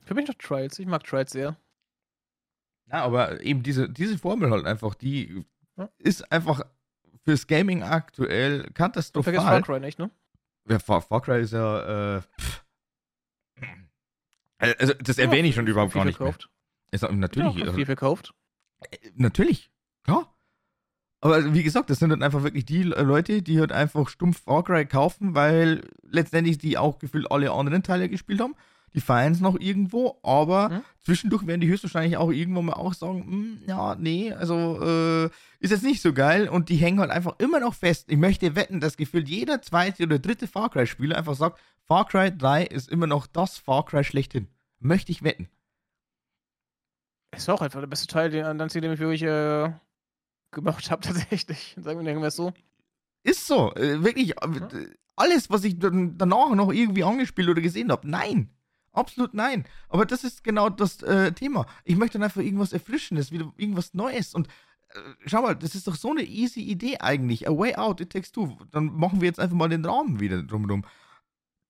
Für 0.00 0.14
mich 0.14 0.26
noch 0.26 0.36
Trials. 0.36 0.78
Ich 0.78 0.86
mag 0.86 1.04
Trials 1.04 1.32
sehr. 1.32 1.56
Ja, 2.90 3.04
aber 3.04 3.42
eben 3.42 3.62
diese, 3.62 3.90
diese 3.90 4.16
Formel 4.16 4.50
halt 4.50 4.64
einfach, 4.64 4.94
die 4.94 5.44
ja. 5.76 5.90
ist 5.98 6.32
einfach 6.32 6.62
fürs 7.24 7.46
Gaming 7.46 7.82
aktuell 7.82 8.70
katastrophal. 8.72 9.32
Du 9.34 9.40
vergisst 9.40 9.66
Far 9.66 9.76
Cry 9.76 9.80
nicht, 9.80 9.98
ne? 9.98 10.10
Ja, 10.68 10.78
Far, 10.78 11.02
Far 11.02 11.20
Cry 11.20 11.42
ist 11.42 11.52
ja, 11.52 12.16
äh, 12.16 12.22
Also, 14.60 14.94
das 14.94 15.16
ja, 15.16 15.24
erwähne 15.24 15.48
ich 15.48 15.54
schon 15.54 15.66
überhaupt 15.66 15.94
gar 15.94 16.04
nicht 16.04 16.16
verkauft. 16.16 16.48
mehr. 16.92 17.10
Ist, 17.10 17.12
natürlich. 17.12 17.54
Ja, 17.54 17.72
viel 17.72 17.86
verkauft. 17.86 18.34
Äh, 18.80 18.96
natürlich, 19.14 19.70
klar. 20.04 20.34
Aber 21.22 21.52
wie 21.52 21.62
gesagt, 21.62 21.90
das 21.90 21.98
sind 21.98 22.10
dann 22.10 22.22
einfach 22.22 22.42
wirklich 22.42 22.64
die 22.64 22.82
Leute, 22.82 23.42
die 23.42 23.60
halt 23.60 23.72
einfach 23.72 24.08
stumpf 24.08 24.42
Far 24.42 24.64
Cry 24.64 24.86
kaufen, 24.86 25.34
weil 25.34 25.82
letztendlich 26.02 26.56
die 26.56 26.78
auch 26.78 26.98
gefühlt 26.98 27.30
alle 27.30 27.52
anderen 27.52 27.82
Teile 27.82 28.08
gespielt 28.08 28.40
haben 28.40 28.54
die 28.94 29.00
feiern 29.00 29.32
es 29.32 29.40
noch 29.40 29.58
irgendwo, 29.58 30.18
aber 30.22 30.68
mhm. 30.68 30.82
zwischendurch 31.04 31.46
werden 31.46 31.60
die 31.60 31.68
höchstwahrscheinlich 31.68 32.16
auch 32.16 32.30
irgendwann 32.30 32.66
mal 32.66 32.72
auch 32.74 32.94
sagen, 32.94 33.24
hm, 33.24 33.62
ja, 33.66 33.94
nee, 33.94 34.32
also 34.32 34.80
äh, 34.82 35.24
ist 35.60 35.70
jetzt 35.70 35.84
nicht 35.84 36.02
so 36.02 36.12
geil 36.12 36.48
und 36.48 36.68
die 36.68 36.76
hängen 36.76 37.00
halt 37.00 37.10
einfach 37.10 37.34
immer 37.38 37.60
noch 37.60 37.74
fest. 37.74 38.06
Ich 38.08 38.16
möchte 38.16 38.56
wetten, 38.56 38.80
dass 38.80 38.96
gefühlt 38.96 39.28
jeder 39.28 39.62
zweite 39.62 40.04
oder 40.04 40.18
dritte 40.18 40.46
Far 40.46 40.70
Cry-Spieler 40.70 41.16
einfach 41.16 41.34
sagt, 41.34 41.60
Far 41.90 42.06
Cry 42.06 42.30
3 42.36 42.66
ist 42.66 42.88
immer 42.88 43.06
noch 43.06 43.26
das 43.26 43.58
Far 43.58 43.84
Cry 43.84 44.04
schlechthin. 44.04 44.48
Möchte 44.78 45.10
ich 45.12 45.22
wetten. 45.22 45.48
Ist 47.34 47.48
auch 47.48 47.60
einfach 47.60 47.80
der 47.80 47.86
beste 47.86 48.06
Teil, 48.06 48.30
den, 48.30 48.58
den 48.58 48.92
ich 48.92 48.98
wirklich 48.98 49.22
äh, 49.22 49.72
gemacht 50.50 50.90
habe, 50.90 51.02
tatsächlich. 51.06 51.76
Sagen 51.80 52.00
wir 52.00 52.06
irgendwas 52.06 52.36
so. 52.36 52.52
Ist 53.22 53.46
so. 53.46 53.74
Äh, 53.74 54.02
wirklich. 54.02 54.40
Äh, 54.40 54.86
alles, 55.16 55.50
was 55.50 55.64
ich 55.64 55.78
danach 55.78 56.54
noch 56.54 56.72
irgendwie 56.72 57.04
angespielt 57.04 57.48
oder 57.48 57.60
gesehen 57.60 57.92
habe. 57.92 58.08
Nein. 58.08 58.50
Absolut 58.92 59.34
nein. 59.34 59.64
Aber 59.88 60.04
das 60.04 60.24
ist 60.24 60.42
genau 60.42 60.68
das 60.68 61.02
äh, 61.02 61.32
Thema. 61.32 61.66
Ich 61.84 61.96
möchte 61.96 62.18
dann 62.18 62.24
einfach 62.24 62.40
irgendwas 62.40 62.72
Erfrischendes, 62.72 63.30
wieder 63.30 63.52
irgendwas 63.56 63.94
Neues. 63.94 64.34
Und 64.34 64.48
äh, 64.48 65.00
schau 65.26 65.42
mal, 65.42 65.54
das 65.54 65.74
ist 65.74 65.86
doch 65.86 65.94
so 65.94 66.10
eine 66.10 66.22
easy 66.22 66.60
Idee 66.60 66.98
eigentlich. 66.98 67.48
A 67.48 67.56
way 67.56 67.74
out, 67.76 68.00
it 68.00 68.10
takes 68.10 68.32
two. 68.32 68.56
Dann 68.70 68.86
machen 68.86 69.20
wir 69.20 69.28
jetzt 69.28 69.38
einfach 69.38 69.56
mal 69.56 69.68
den 69.68 69.84
Raum 69.84 70.18
wieder 70.18 70.42
drumherum. 70.42 70.84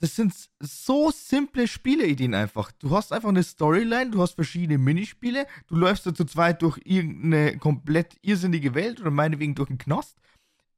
Das 0.01 0.17
sind 0.17 0.33
so 0.61 1.11
simple 1.11 1.69
Spieleideen 1.69 2.35
einfach. 2.35 2.73
Du 2.73 2.91
hast 2.91 3.13
einfach 3.13 3.29
eine 3.29 3.43
Storyline, 3.43 4.11
du 4.11 4.23
hast 4.23 4.33
verschiedene 4.33 4.79
Minispiele, 4.79 5.47
du 5.67 5.77
läufst 5.77 6.07
da 6.07 6.15
zu 6.15 6.25
zweit 6.25 6.63
durch 6.63 6.81
irgendeine 6.85 7.59
komplett 7.59 8.17
irrsinnige 8.23 8.75
Welt 8.75 8.99
oder 9.03 9.11
meinetwegen 9.11 9.55
durch 9.55 9.69
einen 9.69 9.77
Knast, 9.77 10.17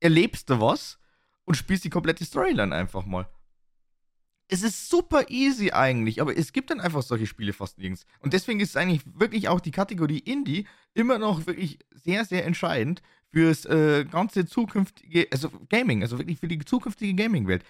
erlebst 0.00 0.50
da 0.50 0.60
was 0.60 0.98
und 1.44 1.54
spielst 1.54 1.84
die 1.84 1.90
komplette 1.90 2.24
Storyline 2.24 2.74
einfach 2.74 3.06
mal 3.06 3.28
es 4.52 4.62
ist 4.62 4.90
super 4.90 5.30
easy 5.30 5.70
eigentlich, 5.70 6.20
aber 6.20 6.36
es 6.36 6.52
gibt 6.52 6.70
dann 6.70 6.80
einfach 6.80 7.00
solche 7.02 7.26
Spiele 7.26 7.54
fast 7.54 7.78
nirgends. 7.78 8.04
Und 8.20 8.34
deswegen 8.34 8.60
ist 8.60 8.76
eigentlich 8.76 9.00
wirklich 9.06 9.48
auch 9.48 9.60
die 9.60 9.70
Kategorie 9.70 10.18
Indie 10.18 10.66
immer 10.92 11.18
noch 11.18 11.46
wirklich 11.46 11.78
sehr, 11.90 12.26
sehr 12.26 12.44
entscheidend 12.44 13.00
fürs 13.30 13.64
äh, 13.64 14.04
ganze 14.04 14.44
zukünftige, 14.44 15.26
also 15.30 15.50
Gaming, 15.70 16.02
also 16.02 16.18
wirklich 16.18 16.38
für 16.38 16.48
die 16.48 16.58
zukünftige 16.58 17.14
Gaming-Welt. 17.14 17.64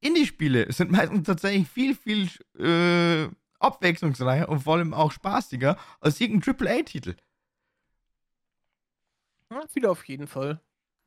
Indie-Spiele 0.00 0.72
sind 0.72 0.90
meistens 0.90 1.22
tatsächlich 1.22 1.68
viel, 1.68 1.94
viel 1.94 2.28
äh, 2.58 3.28
abwechslungsreicher 3.60 4.48
und 4.48 4.58
vor 4.58 4.74
allem 4.74 4.92
auch 4.92 5.12
spaßiger 5.12 5.78
als 6.00 6.20
irgendein 6.20 6.52
AAA-Titel. 6.52 7.14
Ja, 9.52 9.62
viele 9.72 9.88
auf 9.88 10.02
jeden 10.08 10.26
Fall. 10.26 10.60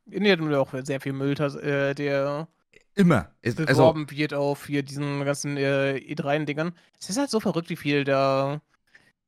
Indie 0.06 0.32
hat 0.32 0.40
auch 0.40 0.74
sehr 0.86 1.02
viel 1.02 1.12
Müll, 1.12 1.34
äh, 1.34 1.94
der 1.94 2.48
Immer. 2.98 3.30
Es, 3.44 3.56
also 3.60 3.66
beworben 3.66 4.06
also, 4.06 4.18
wird 4.18 4.34
auf 4.34 4.66
hier 4.66 4.82
diesen 4.82 5.24
ganzen 5.24 5.56
äh, 5.56 5.98
E3-Dingern. 5.98 6.74
Es 7.00 7.12
ist 7.12 7.18
halt 7.20 7.30
so 7.30 7.40
verrückt, 7.40 7.70
wie 7.70 7.76
viel 7.76 8.04
da 8.04 8.60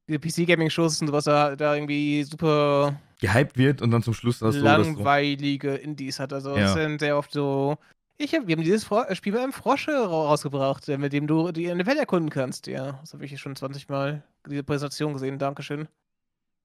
PC-Gaming-Shows 0.08 1.02
und 1.02 1.08
sowas 1.08 1.26
da, 1.26 1.56
da 1.56 1.76
irgendwie 1.76 2.24
super 2.24 3.00
gehypt 3.22 3.60
wird 3.60 3.84
und 3.84 3.92
dann 3.92 4.02
zum 4.02 4.16
Schluss 4.16 4.40
das 4.40 4.56
langweilige 4.56 5.74
so. 5.74 5.78
Indies 5.78 6.20
hat. 6.20 6.34
Also 6.34 6.58
ja. 6.58 6.66
es 6.66 6.74
sind 6.74 7.00
sehr 7.00 7.16
oft 7.16 7.32
so. 7.32 7.78
Ich 8.18 8.34
hab, 8.34 8.48
wir 8.48 8.56
haben 8.56 8.64
dieses 8.64 8.84
Fro 8.84 9.04
Spiel 9.14 9.34
mit 9.34 9.42
einem 9.42 9.54
Frosche 9.54 9.92
rausgebracht, 9.92 10.90
äh, 10.90 10.98
mit 10.98 11.14
dem 11.14 11.28
du 11.28 11.52
die 11.52 11.70
eine 11.70 11.86
Welt 11.86 12.00
erkunden 12.00 12.32
kannst. 12.32 12.66
Ja, 12.66 12.94
das 13.02 13.14
habe 13.14 13.24
ich 13.24 13.40
schon 13.40 13.56
20 13.56 13.88
Mal 13.88 14.24
diese 14.48 14.64
Präsentation 14.64 15.14
gesehen. 15.14 15.38
Dankeschön. 15.38 15.88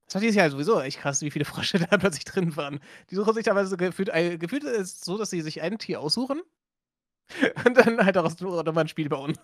Das 0.07 0.15
war 0.15 0.23
dieses 0.23 0.37
Jahr 0.37 0.49
sowieso 0.49 0.81
echt 0.81 1.01
krass, 1.01 1.21
wie 1.21 1.31
viele 1.31 1.45
Frosche 1.45 1.79
da 1.91 1.99
plötzlich 1.99 2.25
drin 2.25 2.57
waren. 2.57 2.81
Die 3.11 3.15
suchen 3.15 3.35
sich 3.35 3.45
teilweise 3.45 3.77
gefühlt, 3.77 4.11
gefühlt 4.41 4.65
ist 4.65 5.05
so, 5.05 5.19
dass 5.19 5.29
sie 5.29 5.43
sich 5.43 5.61
ein 5.61 5.77
Tier 5.77 6.01
aussuchen 6.01 6.41
Und 7.65 7.77
dann 7.77 8.05
halt 8.05 8.17
daraus 8.17 8.41
nochmal 8.41 8.85
ein 8.85 8.89
Spiel 8.89 9.09
bauen. 9.09 9.35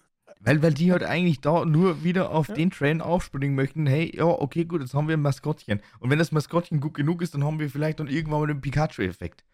Weil, 0.40 0.62
weil 0.62 0.73
die 0.73 0.90
halt 0.90 1.02
eigentlich 1.02 1.40
da 1.40 1.65
nur 1.65 2.02
wieder 2.02 2.31
auf 2.31 2.48
ja. 2.48 2.55
den 2.55 2.70
Train 2.70 3.02
aufspringen 3.02 3.55
möchten. 3.55 3.86
Hey, 3.86 4.11
ja, 4.16 4.24
okay, 4.24 4.65
gut, 4.65 4.81
jetzt 4.81 4.94
haben 4.94 5.07
wir 5.07 5.16
ein 5.16 5.23
Maskottchen. 5.23 5.81
Und 5.98 6.11
wenn 6.11 6.19
das 6.19 6.32
Maskottchen 6.32 6.81
gut 6.81 6.94
genug 6.94 7.20
ist, 7.20 7.35
dann 7.35 7.44
haben 7.44 7.59
wir 7.59 7.69
vielleicht 7.69 8.01
dann 8.01 8.09
irgendwann 8.09 8.40
mal 8.40 8.47
den 8.47 8.61
Pikachu-Effekt. 8.61 9.44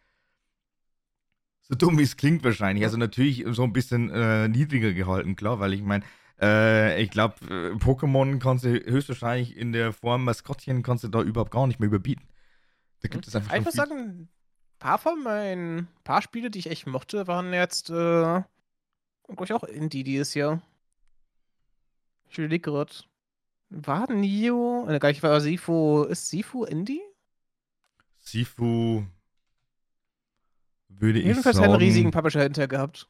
So 1.63 1.75
dumm 1.75 1.99
wie 1.99 2.03
es 2.03 2.17
klingt 2.17 2.45
wahrscheinlich. 2.45 2.85
Also 2.85 2.97
natürlich 2.97 3.45
so 3.49 3.65
ein 3.65 3.73
bisschen 3.73 4.11
äh, 4.11 4.49
niedriger 4.49 4.93
gehalten, 4.93 5.35
klar, 5.35 5.59
weil 5.59 5.73
ich 5.73 5.83
meine, 5.83 6.05
äh, 6.41 7.03
ich 7.03 7.11
glaube, 7.11 7.35
äh, 7.47 7.75
Pokémon 7.75 8.39
kannst 8.39 8.65
du 8.65 8.69
höchstwahrscheinlich 8.69 9.57
in 9.57 9.73
der 9.73 9.93
Form 9.93 10.25
Maskottchen 10.25 10.85
kannst 10.85 11.03
du 11.03 11.09
da 11.09 11.21
überhaupt 11.23 11.51
gar 11.51 11.67
nicht 11.67 11.81
mehr 11.81 11.89
überbieten. 11.89 12.29
Da 13.01 13.09
gibt 13.09 13.27
es 13.27 13.35
einfach. 13.35 13.59
Muss 13.65 13.75
sagen, 13.75 14.29
paar 14.87 14.99
von 14.99 15.21
meinen 15.21 15.89
paar 16.05 16.23
Spiele, 16.23 16.49
die 16.49 16.61
ich 16.61 16.71
echt 16.71 16.87
mochte, 16.87 17.27
waren 17.27 17.53
jetzt, 17.53 17.91
äh, 17.91 17.93
glaube 17.93 19.45
ich, 19.45 19.53
auch 19.53 19.65
Indie 19.65 20.05
dieses 20.05 20.35
Jahr. 20.35 20.63
Ich 22.31 22.39
überlege 22.39 22.71
gerade. 22.71 22.93
War 23.69 24.09
Nio? 24.13 24.87
Äh, 24.89 25.01
gar 25.01 25.09
nicht, 25.09 25.25
war 25.25 25.41
Sifu. 25.41 26.05
Ist 26.05 26.29
Sifu 26.29 26.63
Indie? 26.63 27.03
Sifu 28.21 29.05
würde 30.89 31.19
ich 31.19 31.25
Jedenfalls 31.25 31.57
sagen. 31.57 31.65
Jedenfalls 31.65 31.83
einen 31.83 31.89
riesigen 31.89 32.11
Publisher 32.13 32.43
hinter 32.43 32.69
gehabt. 32.69 33.09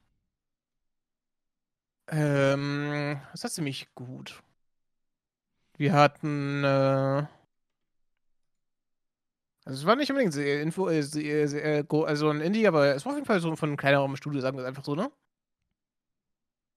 Ähm, 2.09 3.21
das 3.33 3.43
war 3.43 3.51
ziemlich 3.51 3.95
gut. 3.95 4.43
Wir 5.77 5.93
hatten, 5.93 6.65
äh, 6.65 7.27
also 9.67 9.81
es 9.81 9.85
war 9.87 9.97
nicht 9.97 10.11
unbedingt 10.11 10.33
sehr 10.33 10.63
Info, 10.63 10.89
äh, 10.89 11.03
sehr, 11.03 11.49
sehr, 11.49 11.85
also 11.91 12.31
ein 12.31 12.41
Indie, 12.41 12.69
aber 12.69 12.95
es 12.95 13.05
war 13.05 13.13
auf 13.13 13.17
jeden 13.17 13.27
Fall 13.27 13.41
so 13.41 13.55
von 13.57 13.69
einem 13.69 13.77
kleineren 13.77 14.17
Studio, 14.17 14.41
sagen 14.41 14.57
wir 14.57 14.63
es 14.63 14.69
einfach 14.69 14.85
so, 14.85 14.95
ne? 14.95 15.11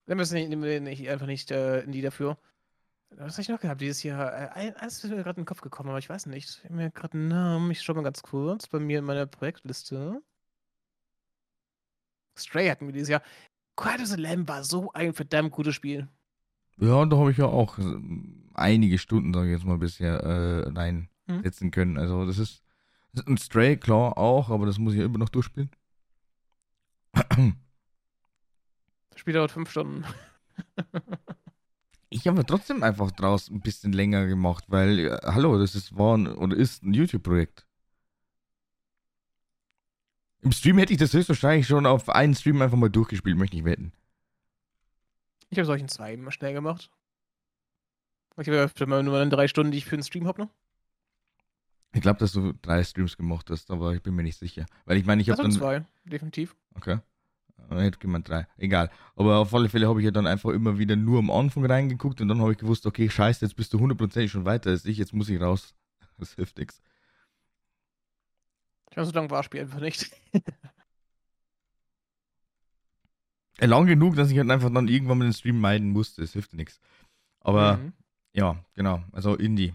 Nehmen 0.06 0.18
wir 0.18 0.22
es 0.22 0.32
nicht, 0.32 0.48
nicht, 0.50 1.08
einfach 1.08 1.26
nicht 1.26 1.52
äh, 1.52 1.82
Indie 1.82 2.02
dafür. 2.02 2.36
Was 3.10 3.34
habe 3.34 3.42
ich 3.42 3.48
noch 3.48 3.60
gehabt 3.60 3.80
dieses 3.80 4.02
Jahr? 4.02 4.56
Äh, 4.56 4.72
eins 4.74 5.04
ist 5.04 5.10
mir 5.10 5.22
gerade 5.22 5.38
in 5.38 5.42
den 5.42 5.46
Kopf 5.46 5.60
gekommen, 5.60 5.90
aber 5.90 5.98
ich 5.98 6.10
weiß 6.10 6.26
nicht. 6.26 6.48
Ich 6.48 6.64
habe 6.64 6.74
mir 6.74 6.90
gerade 6.90 7.14
einen 7.14 7.28
Namen. 7.28 7.70
Ich 7.70 7.80
schaue 7.82 7.94
mal 7.94 8.02
ganz 8.02 8.22
kurz 8.22 8.66
bei 8.66 8.80
mir 8.80 8.98
in 8.98 9.04
meiner 9.04 9.26
Projektliste. 9.26 10.20
Stray 12.36 12.68
hatten 12.68 12.86
wir 12.86 12.92
dieses 12.92 13.08
Jahr. 13.08 13.22
Quiet 13.76 14.00
as 14.00 14.12
a 14.12 14.16
Lamb 14.16 14.48
war 14.48 14.64
so 14.64 14.92
ein 14.92 15.12
verdammt 15.12 15.52
gutes 15.52 15.76
Spiel. 15.76 16.08
Ja, 16.76 17.04
da 17.06 17.16
habe 17.16 17.30
ich 17.30 17.36
ja 17.36 17.46
auch 17.46 17.78
äh, 17.78 17.96
einige 18.54 18.98
Stunden, 18.98 19.32
sage 19.32 19.46
ich 19.46 19.52
jetzt 19.52 19.66
mal, 19.66 19.78
bisher 19.78 20.14
äh, 20.20 20.68
reinsetzen 20.70 21.66
hm. 21.66 21.70
können. 21.70 21.98
Also 21.98 22.26
das 22.26 22.38
ist, 22.38 22.64
das 23.12 23.22
ist 23.22 23.28
ein 23.28 23.38
Stray, 23.38 23.76
klar, 23.76 24.18
auch, 24.18 24.50
aber 24.50 24.66
das 24.66 24.78
muss 24.78 24.92
ich 24.92 25.00
ja 25.00 25.04
immer 25.04 25.18
noch 25.18 25.28
durchspielen. 25.28 25.70
Das 27.12 27.54
Spiel 29.16 29.34
dauert 29.34 29.50
fünf 29.50 29.70
Stunden. 29.70 30.04
ich 32.10 32.26
habe 32.26 32.46
trotzdem 32.46 32.82
einfach 32.82 33.10
draus 33.10 33.50
ein 33.50 33.60
bisschen 33.60 33.92
länger 33.92 34.26
gemacht, 34.26 34.64
weil, 34.68 34.98
äh, 34.98 35.18
hallo, 35.24 35.58
das 35.58 35.74
ist, 35.74 35.96
war 35.96 36.16
ein, 36.16 36.28
oder 36.28 36.56
ist 36.56 36.82
ein 36.82 36.94
YouTube-Projekt. 36.94 37.66
Im 40.42 40.52
Stream 40.52 40.78
hätte 40.78 40.92
ich 40.92 40.98
das 40.98 41.12
höchstwahrscheinlich 41.12 41.66
schon 41.66 41.84
auf 41.84 42.08
einen 42.08 42.34
Stream 42.34 42.62
einfach 42.62 42.78
mal 42.78 42.88
durchgespielt, 42.88 43.36
möchte 43.36 43.56
ich 43.56 43.64
wetten. 43.64 43.92
Ich 45.50 45.58
habe 45.58 45.66
solchen 45.66 45.88
zwei 45.88 46.14
immer 46.14 46.32
schnell 46.32 46.54
gemacht. 46.54 46.90
Ich 48.38 48.48
habe 48.48 48.70
ja 48.78 49.02
nur 49.02 49.26
drei 49.26 49.48
Stunden, 49.48 49.72
die 49.72 49.78
ich 49.78 49.84
für 49.84 49.96
den 49.96 50.04
Stream 50.04 50.26
habe 50.26 50.42
noch. 50.42 50.50
Ich 51.92 52.00
glaube, 52.00 52.18
dass 52.18 52.32
du 52.32 52.52
drei 52.62 52.84
Streams 52.84 53.16
gemacht 53.16 53.50
hast, 53.50 53.70
aber 53.70 53.94
ich 53.94 54.02
bin 54.02 54.14
mir 54.14 54.22
nicht 54.22 54.38
sicher. 54.38 54.66
Weil 54.84 54.96
ich 54.96 55.04
meine, 55.04 55.22
ich 55.22 55.30
habe 55.30 55.42
dann. 55.42 55.50
zwei, 55.50 55.84
definitiv. 56.04 56.54
Okay. 56.74 56.98
Hätte 57.68 57.98
jemand 58.02 58.28
drei. 58.28 58.46
Egal. 58.56 58.90
Aber 59.16 59.38
auf 59.38 59.54
alle 59.54 59.68
Fälle 59.68 59.88
habe 59.88 60.00
ich 60.00 60.04
ja 60.04 60.10
dann 60.10 60.26
einfach 60.26 60.50
immer 60.50 60.78
wieder 60.78 60.96
nur 60.96 61.18
am 61.20 61.30
Anfang 61.30 61.64
reingeguckt 61.64 62.20
und 62.20 62.28
dann 62.28 62.40
habe 62.40 62.52
ich 62.52 62.58
gewusst, 62.58 62.86
okay, 62.86 63.08
scheiße, 63.08 63.44
jetzt 63.44 63.54
bist 63.54 63.72
du 63.72 63.78
hundertprozentig 63.78 64.30
schon 64.30 64.44
weiter 64.44 64.70
als 64.70 64.84
ich, 64.84 64.98
jetzt 64.98 65.12
muss 65.12 65.28
ich 65.28 65.40
raus. 65.40 65.74
Das 66.18 66.34
hilft 66.34 66.58
nichts. 66.58 66.82
Ich 68.90 68.96
weiß, 68.98 69.06
so 69.08 69.14
lange 69.14 69.30
war 69.30 69.42
Spiel 69.42 69.62
einfach 69.62 69.80
nicht. 69.80 70.10
Lang 73.58 73.86
genug, 73.86 74.16
dass 74.16 74.30
ich 74.30 74.36
halt 74.36 74.50
einfach 74.50 74.70
dann 74.70 74.88
irgendwann 74.88 75.16
mal 75.16 75.24
den 75.24 75.32
Stream 75.32 75.58
meiden 75.60 75.90
musste. 75.90 76.20
Das 76.20 76.34
hilft 76.34 76.52
nichts. 76.52 76.78
Aber 77.40 77.78
mhm. 77.78 77.94
ja, 78.34 78.62
genau. 78.74 79.02
Also 79.12 79.34
Indie 79.34 79.72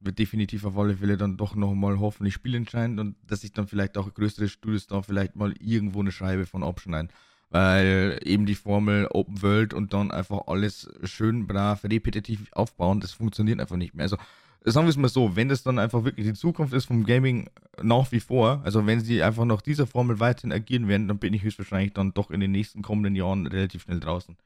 wird 0.00 0.18
definitiv 0.18 0.64
auf 0.64 0.76
alle 0.78 0.96
Fälle 0.96 1.16
dann 1.16 1.36
doch 1.36 1.54
nochmal 1.54 1.98
hoffentlich 1.98 2.34
spielentscheidend 2.34 3.00
und 3.00 3.16
dass 3.26 3.40
sich 3.40 3.52
dann 3.52 3.66
vielleicht 3.66 3.98
auch 3.98 4.12
größere 4.12 4.48
Studios 4.48 4.86
da 4.86 5.02
vielleicht 5.02 5.36
mal 5.36 5.54
irgendwo 5.60 6.00
eine 6.00 6.12
Scheibe 6.12 6.46
von 6.46 6.62
abschneiden. 6.62 7.10
Weil 7.50 8.20
eben 8.24 8.44
die 8.44 8.54
Formel 8.54 9.08
Open 9.10 9.42
World 9.42 9.72
und 9.72 9.94
dann 9.94 10.10
einfach 10.10 10.48
alles 10.48 10.90
schön 11.04 11.46
brav 11.46 11.82
repetitiv 11.84 12.46
aufbauen, 12.52 13.00
das 13.00 13.12
funktioniert 13.12 13.58
einfach 13.58 13.76
nicht 13.76 13.94
mehr. 13.94 14.04
Also 14.04 14.18
sagen 14.64 14.86
wir 14.86 14.90
es 14.90 14.96
mal 14.96 15.08
so, 15.08 15.34
wenn 15.34 15.48
das 15.48 15.62
dann 15.62 15.78
einfach 15.78 16.04
wirklich 16.04 16.26
die 16.26 16.34
Zukunft 16.34 16.74
ist 16.74 16.86
vom 16.86 17.04
Gaming 17.04 17.48
nach 17.82 18.12
wie 18.12 18.20
vor, 18.20 18.60
also 18.64 18.86
wenn 18.86 19.00
sie 19.00 19.22
einfach 19.22 19.44
nach 19.44 19.62
dieser 19.62 19.86
Formel 19.86 20.20
weiterhin 20.20 20.52
agieren 20.52 20.88
werden, 20.88 21.08
dann 21.08 21.18
bin 21.18 21.32
ich 21.32 21.42
höchstwahrscheinlich 21.42 21.94
dann 21.94 22.12
doch 22.12 22.30
in 22.30 22.40
den 22.40 22.52
nächsten 22.52 22.82
kommenden 22.82 23.14
Jahren 23.14 23.46
relativ 23.46 23.82
schnell 23.82 24.00
draußen. 24.00 24.36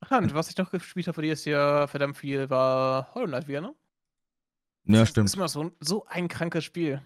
Ach 0.00 0.10
und 0.18 0.34
was 0.34 0.48
ich 0.48 0.56
noch 0.56 0.70
gespielt 0.70 1.08
habe, 1.08 1.22
die 1.22 1.28
ist 1.28 1.44
ja 1.44 1.86
verdammt 1.86 2.16
viel, 2.16 2.48
war 2.50 3.12
Hollow 3.14 3.26
Knight 3.26 3.48
wieder, 3.48 3.60
ne? 3.60 3.74
Ja, 4.84 5.04
stimmt. 5.04 5.26
Das 5.26 5.32
ist 5.32 5.36
immer 5.36 5.48
so, 5.48 5.72
so 5.80 6.06
ein 6.06 6.28
krankes 6.28 6.64
Spiel. 6.64 7.02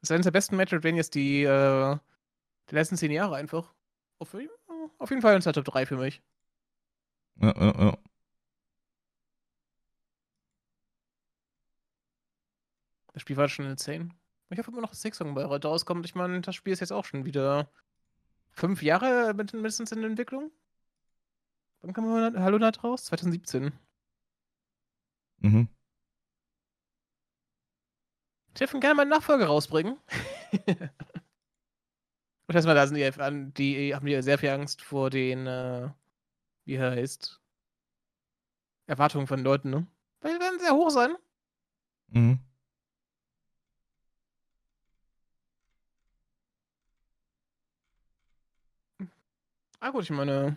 Das 0.00 0.10
ist 0.10 0.12
eines 0.12 0.24
der 0.24 0.30
besten 0.30 0.56
Metroidvanias, 0.56 1.10
die 1.10 1.42
äh, 1.42 1.46
der 1.46 2.00
letzten 2.70 2.96
zehn 2.96 3.10
Jahre 3.10 3.36
einfach. 3.36 3.72
Auf, 4.18 4.36
auf 4.98 5.10
jeden 5.10 5.22
Fall 5.22 5.34
in 5.34 5.40
der 5.40 5.52
Top 5.52 5.64
3 5.64 5.86
für 5.86 5.96
mich. 5.96 6.22
Ja, 7.40 7.54
ja, 7.56 7.84
ja. 7.86 7.98
Das 13.12 13.22
Spiel 13.22 13.36
war 13.36 13.48
schon 13.48 13.66
insane. 13.66 14.10
Ich 14.50 14.58
hoffe 14.58 14.70
immer 14.70 14.82
noch, 14.82 14.90
dass 14.90 15.02
Sixsong 15.02 15.34
bei 15.34 15.46
heute 15.46 15.68
rauskommt. 15.68 16.04
Ich 16.04 16.14
meine, 16.14 16.40
das 16.40 16.54
Spiel 16.54 16.72
ist 16.72 16.80
jetzt 16.80 16.92
auch 16.92 17.04
schon 17.04 17.24
wieder 17.24 17.70
fünf 18.52 18.82
Jahre 18.82 19.34
mindestens 19.34 19.90
in 19.92 20.04
Entwicklung. 20.04 20.52
Wann 21.84 21.92
kam 21.92 22.06
Hallo 22.42 22.58
Night 22.58 22.82
raus? 22.82 23.04
2017. 23.04 23.70
Mhm. 25.42 25.68
Ich 28.48 28.54
dürfen 28.54 28.80
gerne 28.80 28.94
mal 28.94 29.02
einen 29.02 29.10
Nachfolger 29.10 29.44
rausbringen. 29.46 29.98
Und 32.46 32.54
erstmal, 32.54 32.74
da 32.74 32.86
sind 32.86 32.96
die, 32.96 33.10
die, 33.58 33.94
haben 33.94 34.06
die 34.06 34.22
sehr 34.22 34.38
viel 34.38 34.48
Angst 34.48 34.80
vor 34.80 35.10
den, 35.10 35.46
äh, 35.46 35.90
wie 36.64 36.80
heißt, 36.80 37.38
Erwartungen 38.86 39.26
von 39.26 39.40
Leuten, 39.40 39.68
ne? 39.68 39.86
Weil 40.22 40.34
die 40.34 40.40
werden 40.40 40.60
sehr 40.60 40.72
hoch 40.72 40.88
sein. 40.88 41.14
Mhm. 42.08 42.38
Ah 49.80 49.90
gut, 49.90 50.04
ich 50.04 50.10
meine, 50.10 50.56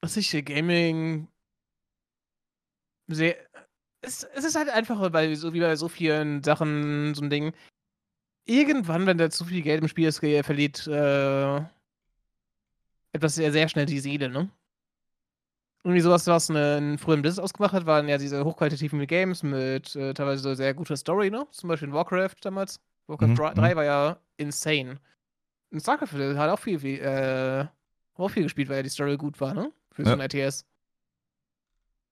was 0.00 0.16
ich 0.16 0.30
Gaming 0.44 1.28
sehr. 3.08 3.36
Es, 4.00 4.22
es 4.22 4.44
ist 4.44 4.56
halt 4.56 4.68
einfach, 4.68 5.12
weil 5.12 5.34
so 5.34 5.52
wie 5.54 5.60
bei 5.60 5.74
so 5.76 5.88
vielen 5.88 6.42
Sachen 6.42 7.14
so 7.14 7.22
ein 7.22 7.30
Ding. 7.30 7.52
Irgendwann, 8.46 9.06
wenn 9.06 9.18
da 9.18 9.28
zu 9.30 9.44
viel 9.44 9.62
Geld 9.62 9.82
im 9.82 9.88
Spiel 9.88 10.08
ist, 10.08 10.20
verliert 10.20 10.86
äh, 10.86 11.60
etwas 13.12 13.34
sehr, 13.34 13.52
sehr 13.52 13.68
schnell 13.68 13.86
die 13.86 13.98
Seele, 14.00 14.28
ne? 14.28 14.50
Irgendwie 15.84 16.00
sowas, 16.00 16.26
was 16.26 16.50
einen 16.50 16.98
frühen 16.98 17.22
Business 17.22 17.42
ausgemacht 17.42 17.72
hat, 17.72 17.86
waren 17.86 18.08
ja 18.08 18.18
diese 18.18 18.44
hochqualitativen 18.44 19.06
Games 19.06 19.42
mit 19.42 19.94
äh, 19.96 20.14
teilweise 20.14 20.42
so 20.42 20.54
sehr 20.54 20.74
guter 20.74 20.96
Story, 20.96 21.30
ne? 21.30 21.46
Zum 21.50 21.68
Beispiel 21.68 21.88
in 21.88 21.94
Warcraft 21.94 22.36
damals. 22.42 22.80
Warcraft 23.06 23.28
mhm. 23.28 23.34
3 23.34 23.54
mhm. 23.54 23.76
war 23.76 23.84
ja 23.84 24.20
insane. 24.36 25.00
Und 25.70 25.80
StarCraft 25.80 26.36
hat 26.36 26.50
auch 26.50 26.58
viel, 26.58 26.78
viel 26.78 27.00
äh, 27.00 27.66
auch 28.14 28.28
viel 28.28 28.44
gespielt, 28.44 28.68
weil 28.68 28.76
ja 28.76 28.82
die 28.82 28.88
Story 28.88 29.16
gut 29.16 29.40
war, 29.40 29.54
ne? 29.54 29.72
Für 29.98 30.04
ja. 30.04 30.10
so 30.10 30.12
ein 30.14 30.20
RTS. 30.20 30.64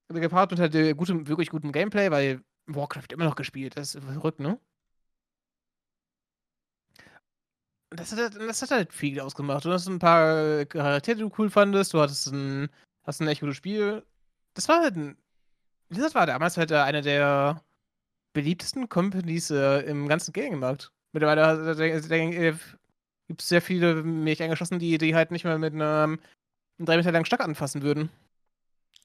Also 0.08 0.20
gepaart 0.20 0.50
mit 0.50 0.58
halt 0.58 0.96
gutem, 0.96 1.28
wirklich 1.28 1.50
gutem 1.50 1.70
Gameplay, 1.70 2.10
weil 2.10 2.42
Warcraft 2.66 3.12
immer 3.12 3.24
noch 3.24 3.36
gespielt. 3.36 3.76
Das 3.76 3.94
ist 3.94 4.04
verrückt, 4.04 4.40
ne? 4.40 4.58
Das 7.90 8.10
hat, 8.10 8.34
das 8.34 8.62
hat 8.62 8.70
halt 8.72 8.92
viel 8.92 9.20
ausgemacht. 9.20 9.64
Du 9.64 9.70
hast 9.70 9.86
ein 9.86 10.00
paar 10.00 10.64
Charaktere, 10.64 11.16
die 11.16 11.22
du 11.22 11.32
cool 11.38 11.48
fandest. 11.48 11.94
Du 11.94 12.00
hattest 12.00 12.26
ein, 12.26 12.68
hast 13.04 13.20
ein 13.20 13.28
echt 13.28 13.40
gutes 13.40 13.56
Spiel. 13.56 14.04
Das 14.54 14.68
war 14.68 14.80
halt 14.82 14.96
ein. 14.96 15.16
Das 15.90 16.16
war 16.16 16.26
damals 16.26 16.56
halt 16.56 16.72
einer 16.72 17.02
der 17.02 17.62
beliebtesten 18.32 18.88
Companies 18.88 19.50
äh, 19.50 19.82
im 19.82 20.08
ganzen 20.08 20.32
Gaming-Markt. 20.32 20.90
Mittlerweile 21.12 21.70
äh, 21.70 22.52
gibt 23.28 23.42
es 23.42 23.48
sehr 23.48 23.62
viele 23.62 24.02
mich 24.02 24.42
eingeschlossen, 24.42 24.80
die, 24.80 24.98
die 24.98 25.14
halt 25.14 25.30
nicht 25.30 25.44
mehr 25.44 25.58
mit 25.58 25.74
einem, 25.74 26.18
einem 26.78 26.86
drei 26.86 26.96
Meter 26.96 27.12
langen 27.12 27.26
Stock 27.26 27.40
anfassen 27.40 27.82
würden. 27.82 28.10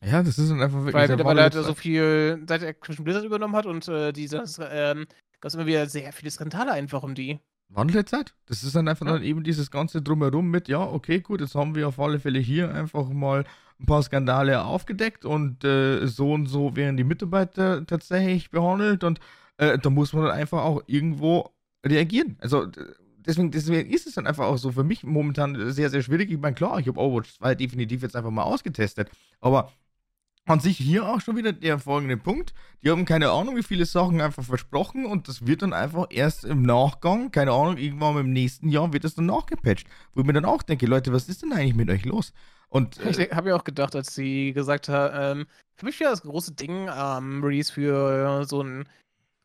Ja, 0.04 0.24
das 0.24 0.38
ist 0.38 0.50
dann 0.50 0.62
einfach 0.62 0.80
wirklich. 0.80 0.96
Weil 0.96 1.10
mittlerweile 1.10 1.44
halt 1.44 1.54
so 1.54 1.76
viel, 1.76 2.44
seit 2.48 2.64
Activision 2.64 3.04
Blizzard 3.04 3.24
übernommen 3.24 3.56
hat 3.56 3.66
und 3.68 3.88
äh, 3.88 4.12
dieses, 4.12 4.60
ähm, 4.60 5.06
gab 5.40 5.50
es 5.50 5.54
immer 5.54 5.68
wieder 5.68 5.88
sehr 5.88 6.12
viele 6.12 6.32
Skandale 6.32 6.72
einfach 6.72 7.04
um 7.04 7.14
die. 7.14 7.40
Wandelzeit? 7.70 8.34
Das 8.48 8.64
ist 8.64 8.76
dann 8.76 8.88
einfach 8.88 9.06
ja. 9.06 9.14
dann 9.14 9.24
eben 9.24 9.44
dieses 9.44 9.72
ganze 9.72 10.02
Drumherum 10.02 10.50
mit, 10.50 10.68
ja, 10.68 10.82
okay, 10.82 11.20
gut, 11.20 11.40
jetzt 11.40 11.56
haben 11.56 11.76
wir 11.76 11.88
auf 11.88 12.00
alle 12.00 12.20
Fälle 12.20 12.40
hier 12.40 12.74
einfach 12.74 13.10
mal 13.10 13.46
ein 13.80 13.86
paar 13.86 14.04
Skandale 14.04 14.64
aufgedeckt 14.64 15.24
und 15.24 15.64
äh, 15.64 16.06
so 16.08 16.34
und 16.34 16.48
so 16.48 16.76
werden 16.76 16.98
die 16.98 17.04
Mitarbeiter 17.04 17.86
tatsächlich 17.86 18.52
behandelt 18.52 19.04
und 19.04 19.20
äh, 19.58 19.78
da 19.78 19.90
muss 19.90 20.14
man 20.14 20.26
dann 20.26 20.34
einfach 20.34 20.64
auch 20.64 20.84
irgendwo 20.88 21.52
reagieren. 21.86 22.38
Also 22.42 22.68
deswegen, 23.26 23.52
deswegen 23.52 23.90
ist 23.90 24.08
es 24.08 24.16
dann 24.16 24.28
einfach 24.28 24.46
auch 24.46 24.58
so 24.58 24.72
für 24.72 24.84
mich 24.84 25.04
momentan 25.04 25.72
sehr, 25.72 25.90
sehr 25.90 26.02
schwierig. 26.02 26.32
Ich 26.32 26.40
meine, 26.40 26.56
klar, 26.56 26.80
ich 26.80 26.88
habe 26.88 27.00
Overwatch 27.00 27.34
2 27.36 27.56
definitiv 27.56 28.02
jetzt 28.02 28.16
einfach 28.16 28.32
mal 28.32 28.44
ausgetestet, 28.44 29.10
aber 29.40 29.72
an 30.46 30.60
sich 30.60 30.78
hier 30.78 31.08
auch 31.08 31.22
schon 31.22 31.38
wieder 31.38 31.54
der 31.54 31.80
folgende 31.80 32.18
Punkt. 32.18 32.54
Die 32.84 32.90
haben 32.90 33.06
keine 33.06 33.30
Ahnung, 33.30 33.56
wie 33.56 33.64
viele 33.64 33.86
Sachen 33.86 34.22
einfach 34.22 34.44
versprochen 34.44 35.06
und 35.06 35.28
das 35.28 35.46
wird 35.46 35.62
dann 35.62 35.74
einfach 35.74 36.08
erst 36.10 36.46
im 36.46 36.64
Nachgang, 36.64 37.32
keine 37.32 37.52
Ahnung, 37.52 37.78
irgendwann 37.78 38.18
im 38.18 38.34
nächsten 38.34 38.70
Jahr 38.70 38.92
wird 38.92 39.04
das 39.04 39.16
dann 39.16 39.28
nachgepatcht. 39.28 39.88
Wo 40.14 40.22
ich 40.22 40.28
mir 40.28 40.34
dann 40.34 40.46
auch 40.46 40.64
denke, 40.64 40.88
Leute, 40.88 41.14
was 41.14 41.30
ist 41.30 41.44
denn 41.44 41.54
eigentlich 41.54 41.76
mit 41.76 41.90
euch 41.90 42.06
los? 42.06 42.34
Und, 42.70 43.00
äh, 43.00 43.26
ich 43.26 43.32
habe 43.32 43.50
ja 43.50 43.56
auch 43.56 43.64
gedacht, 43.64 43.96
als 43.96 44.16
sie 44.16 44.54
gesagt 44.54 44.90
haben, 44.90 45.40
ähm, 45.42 45.48
für 45.76 45.86
mich 45.86 46.00
wäre 46.00 46.12
das 46.12 46.24
große 46.24 46.54
Ding 46.54 46.90
ähm, 46.94 47.44
Release 47.44 47.72
für 47.72 48.46
so 48.46 48.64
ein 48.64 48.88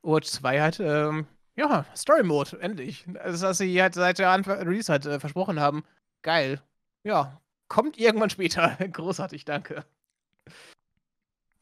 Overwatch 0.03 0.29
2 0.29 0.61
halt, 0.61 0.81
ähm, 0.81 1.27
ja, 1.57 1.87
Story 1.97 2.23
Mode, 2.23 2.61
endlich. 2.61 3.05
Das, 3.07 3.43
was 3.43 3.59
sie 3.59 3.81
halt 3.81 3.95
seit 3.95 4.19
der 4.19 4.31
Anfang 4.31 4.59
Release 4.59 4.93
halt 4.93 5.07
äh, 5.07 5.19
versprochen 5.19 5.59
haben. 5.59 5.85
Geil. 6.23 6.61
Ja, 7.03 7.41
kommt 7.69 7.99
irgendwann 7.99 8.31
später. 8.31 8.77
Großartig, 8.93 9.45
danke. 9.45 9.85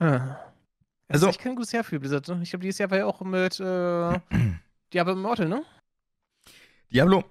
Ah. 0.01 0.37
Also, 1.09 1.29
ich 1.29 1.39
kein 1.39 1.55
gutes 1.55 1.73
Jahr 1.73 1.85
für 1.85 2.01
Blizzard. 2.01 2.27
Ne? 2.29 2.41
Ich 2.43 2.51
glaube, 2.51 2.63
dieses 2.63 2.79
Jahr 2.79 2.91
war 2.91 2.99
ja 2.99 3.07
auch 3.07 3.21
mit 3.21 3.61
äh, 3.61 4.21
Diablo 4.93 5.13
Immortal, 5.13 5.49
ne? 5.49 5.65
Diablo. 6.93 7.25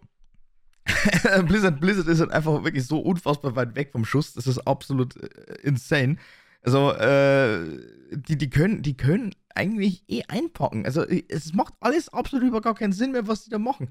Blizzard, 1.45 1.79
Blizzard 1.79 2.07
ist 2.07 2.19
halt 2.19 2.31
einfach 2.31 2.63
wirklich 2.63 2.85
so 2.85 2.99
unfassbar 2.99 3.55
weit 3.55 3.75
weg 3.75 3.91
vom 3.91 4.05
Schuss. 4.05 4.33
Das 4.33 4.47
ist 4.47 4.59
absolut 4.59 5.17
äh, 5.17 5.55
insane. 5.63 6.17
Also, 6.63 6.91
äh, 6.93 7.79
die, 8.11 8.37
die, 8.37 8.49
können, 8.49 8.81
die 8.81 8.95
können 8.95 9.35
eigentlich 9.53 10.03
eh 10.07 10.23
einpacken. 10.27 10.85
Also, 10.85 11.03
es 11.03 11.53
macht 11.53 11.73
alles 11.79 12.09
absolut 12.09 12.47
über 12.47 12.61
gar 12.61 12.75
keinen 12.75 12.93
Sinn 12.93 13.11
mehr, 13.11 13.27
was 13.27 13.43
die 13.43 13.49
da 13.49 13.59
machen. 13.59 13.89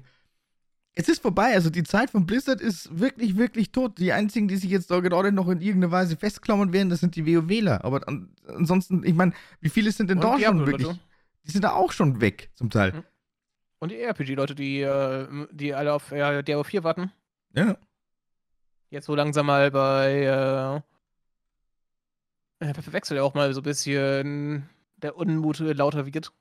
Es 0.95 1.09
ist 1.09 1.23
vorbei, 1.23 1.55
also 1.55 1.71
die 1.71 1.83
Zeit 1.83 2.11
von 2.11 2.27
Blizzard 2.27 2.61
ist 2.61 2.99
wirklich, 2.99 3.35
wirklich 3.35 3.71
tot. 3.71 3.97
Die 3.97 4.13
einzigen, 4.13 4.47
die 4.47 4.57
sich 4.57 4.69
jetzt 4.69 4.91
da 4.91 4.99
gerade 4.99 5.31
noch 5.31 5.49
in 5.49 5.59
irgendeiner 5.59 5.91
Weise 5.91 6.17
festklammern 6.17 6.71
werden, 6.71 6.89
das 6.89 6.99
sind 6.99 7.15
die 7.15 7.25
WoWler. 7.25 7.83
Aber 7.83 8.07
an, 8.07 8.29
ansonsten, 8.47 9.03
ich 9.03 9.15
meine, 9.15 9.33
wie 9.59 9.69
viele 9.69 9.91
sind 9.91 10.11
denn 10.11 10.19
Und 10.19 10.23
da 10.23 10.39
schon 10.39 10.67
wirklich? 10.67 10.99
Die 11.45 11.51
sind 11.51 11.63
da 11.63 11.71
auch 11.71 11.91
schon 11.91 12.21
weg, 12.21 12.51
zum 12.53 12.69
Teil. 12.69 12.93
Hm. 12.93 13.03
Und 13.79 13.91
die 13.91 13.99
RPG-Leute, 13.99 14.53
die, 14.53 14.81
äh, 14.81 15.27
die 15.51 15.73
alle 15.73 15.93
auf 15.93 16.11
ja, 16.11 16.41
Diablo 16.43 16.63
4 16.63 16.83
warten. 16.83 17.11
Ja. 17.55 17.75
Jetzt 18.91 19.07
so 19.07 19.15
langsam 19.15 19.47
mal 19.47 19.71
bei 19.71 20.21
äh, 20.21 20.92
verwechselt 22.63 23.17
ja 23.17 23.23
auch 23.23 23.33
mal 23.33 23.53
so 23.53 23.61
ein 23.61 23.63
bisschen 23.63 24.69
der 24.97 25.17
Unmut 25.17 25.59
lauter 25.59 26.05
wird. 26.05 26.31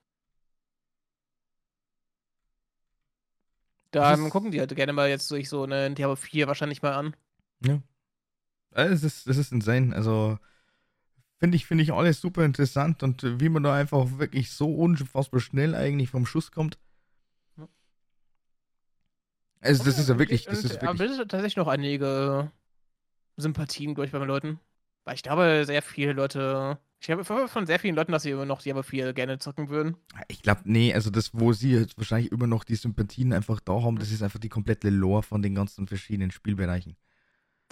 Dann 3.90 4.30
gucken 4.30 4.50
die 4.50 4.60
halt 4.60 4.74
gerne 4.74 4.92
mal 4.94 5.08
jetzt 5.08 5.30
durch 5.30 5.48
so 5.48 5.64
eine 5.64 5.90
Diablo 5.92 6.16
4 6.16 6.46
wahrscheinlich 6.46 6.80
mal 6.80 6.94
an. 6.94 7.14
Ja. 7.64 7.82
Es 8.70 9.02
ist, 9.02 9.26
es 9.26 9.36
ist 9.36 9.52
insane. 9.52 9.94
Also, 9.94 10.38
finde 11.38 11.56
ich, 11.56 11.66
finde 11.66 11.84
ich 11.84 11.92
alles 11.92 12.20
super 12.20 12.44
interessant 12.44 13.02
und 13.02 13.22
wie 13.40 13.50
man 13.50 13.62
da 13.62 13.74
einfach 13.74 14.18
wirklich 14.18 14.50
so 14.50 14.74
unfassbar 14.74 15.40
schnell 15.40 15.74
eigentlich 15.74 16.08
vom 16.08 16.24
Schuss 16.24 16.52
kommt. 16.52 16.78
Also, 19.60 19.84
das 19.84 19.98
ist 19.98 20.08
ja 20.08 20.18
wirklich. 20.18 20.46
Das 20.46 20.64
ist 20.64 20.80
wirklich 20.80 20.88
aber 20.88 21.28
tatsächlich 21.28 21.56
noch 21.56 21.68
einige 21.68 22.50
Sympathien, 23.36 23.94
glaube 23.94 24.06
ich, 24.06 24.12
bei 24.12 24.18
den 24.18 24.28
Leuten. 24.28 24.58
Weil 25.04 25.14
ich 25.14 25.22
glaube, 25.22 25.64
sehr 25.66 25.82
viele 25.82 26.12
Leute 26.12 26.78
ich 27.02 27.10
habe 27.10 27.24
von 27.24 27.66
sehr 27.66 27.80
vielen 27.80 27.96
Leuten, 27.96 28.12
dass 28.12 28.22
sie 28.22 28.30
immer 28.30 28.44
noch 28.44 28.64
aber 28.64 28.84
viel 28.84 29.12
gerne 29.12 29.40
zocken 29.40 29.68
würden. 29.68 29.96
Ich 30.28 30.40
glaube, 30.40 30.60
nee, 30.64 30.94
also 30.94 31.10
das, 31.10 31.30
wo 31.32 31.52
sie 31.52 31.72
jetzt 31.72 31.98
wahrscheinlich 31.98 32.30
immer 32.30 32.46
noch 32.46 32.62
die 32.62 32.76
Sympathien 32.76 33.32
einfach 33.32 33.58
da 33.58 33.82
haben, 33.82 33.98
das 33.98 34.12
ist 34.12 34.22
einfach 34.22 34.38
die 34.38 34.48
komplette 34.48 34.88
Lore 34.88 35.24
von 35.24 35.42
den 35.42 35.56
ganzen 35.56 35.88
verschiedenen 35.88 36.30
Spielbereichen. 36.30 36.94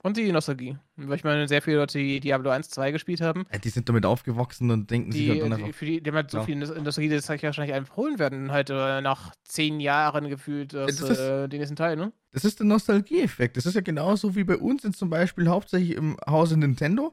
Und 0.02 0.16
die 0.16 0.32
Nostalgie. 0.32 0.78
Weil 0.96 1.16
ich 1.16 1.24
meine, 1.24 1.46
sehr 1.46 1.60
viele 1.60 1.76
Leute, 1.76 1.98
die 1.98 2.20
Diablo 2.20 2.50
1, 2.50 2.70
2 2.70 2.90
gespielt 2.90 3.20
haben. 3.20 3.46
Ja, 3.52 3.58
die 3.58 3.68
sind 3.68 3.88
damit 3.88 4.06
aufgewachsen 4.06 4.70
und 4.70 4.90
denken 4.90 5.10
die, 5.10 5.28
sich 5.28 5.42
halt. 5.42 5.66
Die, 5.66 5.72
für 5.72 5.84
die, 5.84 6.02
die 6.02 6.10
haben 6.10 6.16
halt 6.16 6.30
so 6.30 6.42
viel 6.42 6.56
Nostalgie, 6.56 7.10
das 7.10 7.28
ich 7.28 7.42
wahrscheinlich 7.42 7.74
einfach 7.74 7.96
holen 7.96 8.18
werden, 8.18 8.50
halt 8.50 8.70
äh, 8.70 9.00
nach 9.02 9.32
zehn 9.44 9.78
Jahren 9.78 10.28
gefühlt 10.28 10.72
das, 10.72 10.96
das 10.96 11.10
ist, 11.10 11.18
äh, 11.18 11.48
den 11.48 11.58
nächsten 11.58 11.76
Teil, 11.76 11.96
ne? 11.96 12.12
Das 12.32 12.44
ist 12.44 12.60
der 12.60 12.66
Nostalgie-Effekt. 12.66 13.56
Das 13.56 13.66
ist 13.66 13.74
ja 13.74 13.80
genauso 13.82 14.34
wie 14.36 14.44
bei 14.44 14.56
uns 14.56 14.84
jetzt 14.84 14.98
zum 14.98 15.10
Beispiel 15.10 15.48
hauptsächlich 15.48 15.96
im 15.96 16.16
Hause 16.26 16.56
Nintendo 16.56 17.12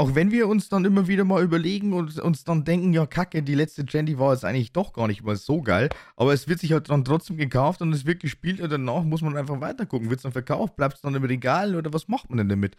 auch 0.00 0.14
wenn 0.14 0.30
wir 0.30 0.48
uns 0.48 0.70
dann 0.70 0.86
immer 0.86 1.08
wieder 1.08 1.24
mal 1.24 1.42
überlegen 1.42 1.92
und 1.92 2.18
uns 2.20 2.42
dann 2.42 2.64
denken, 2.64 2.94
ja, 2.94 3.04
kacke, 3.04 3.42
die 3.42 3.54
letzte 3.54 3.84
Gen, 3.84 4.18
war 4.18 4.32
jetzt 4.32 4.46
eigentlich 4.46 4.72
doch 4.72 4.94
gar 4.94 5.06
nicht 5.06 5.22
mal 5.22 5.36
so 5.36 5.60
geil, 5.60 5.90
aber 6.16 6.32
es 6.32 6.48
wird 6.48 6.58
sich 6.60 6.72
halt 6.72 6.88
dann 6.88 7.04
trotzdem 7.04 7.36
gekauft 7.36 7.82
und 7.82 7.92
es 7.92 8.06
wird 8.06 8.20
gespielt 8.20 8.62
und 8.62 8.70
danach 8.70 9.02
muss 9.02 9.20
man 9.20 9.36
einfach 9.36 9.60
weiter 9.60 9.84
gucken. 9.84 10.08
Wird 10.08 10.20
es 10.20 10.22
dann 10.22 10.32
verkauft, 10.32 10.74
bleibt 10.76 10.94
es 10.94 11.02
dann 11.02 11.14
im 11.14 11.24
Regal 11.24 11.76
oder 11.76 11.92
was 11.92 12.08
macht 12.08 12.30
man 12.30 12.38
denn 12.38 12.48
damit? 12.48 12.76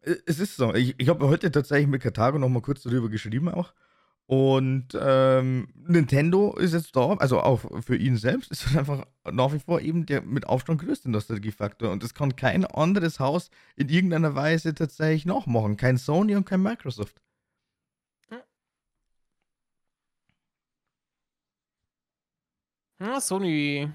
Äh, 0.00 0.14
es 0.24 0.38
ist 0.40 0.56
so. 0.56 0.72
Ich, 0.74 0.94
ich 0.96 1.10
habe 1.10 1.28
heute 1.28 1.50
tatsächlich 1.50 1.88
mit 1.88 2.00
Karthago 2.00 2.38
noch 2.38 2.48
mal 2.48 2.62
kurz 2.62 2.82
darüber 2.82 3.10
geschrieben 3.10 3.50
auch. 3.50 3.74
Und 4.30 4.96
ähm, 4.96 5.66
Nintendo 5.74 6.54
ist 6.56 6.72
jetzt 6.72 6.94
da, 6.94 7.14
also 7.14 7.40
auch 7.40 7.62
für 7.82 7.96
ihn 7.96 8.16
selbst, 8.16 8.52
ist 8.52 8.76
einfach 8.76 9.04
nach 9.28 9.52
wie 9.52 9.58
vor 9.58 9.80
eben 9.80 10.06
der 10.06 10.22
mit 10.22 10.46
Aufstand 10.46 10.80
größte 10.80 11.10
Nostalgiefaktor. 11.10 11.90
Und 11.90 12.04
das 12.04 12.14
kann 12.14 12.36
kein 12.36 12.64
anderes 12.64 13.18
Haus 13.18 13.50
in 13.74 13.88
irgendeiner 13.88 14.36
Weise 14.36 14.72
tatsächlich 14.72 15.26
nachmachen. 15.26 15.76
Kein 15.76 15.96
Sony 15.96 16.36
und 16.36 16.44
kein 16.44 16.62
Microsoft. 16.62 17.20
Ja, 23.00 23.20
Sony 23.20 23.90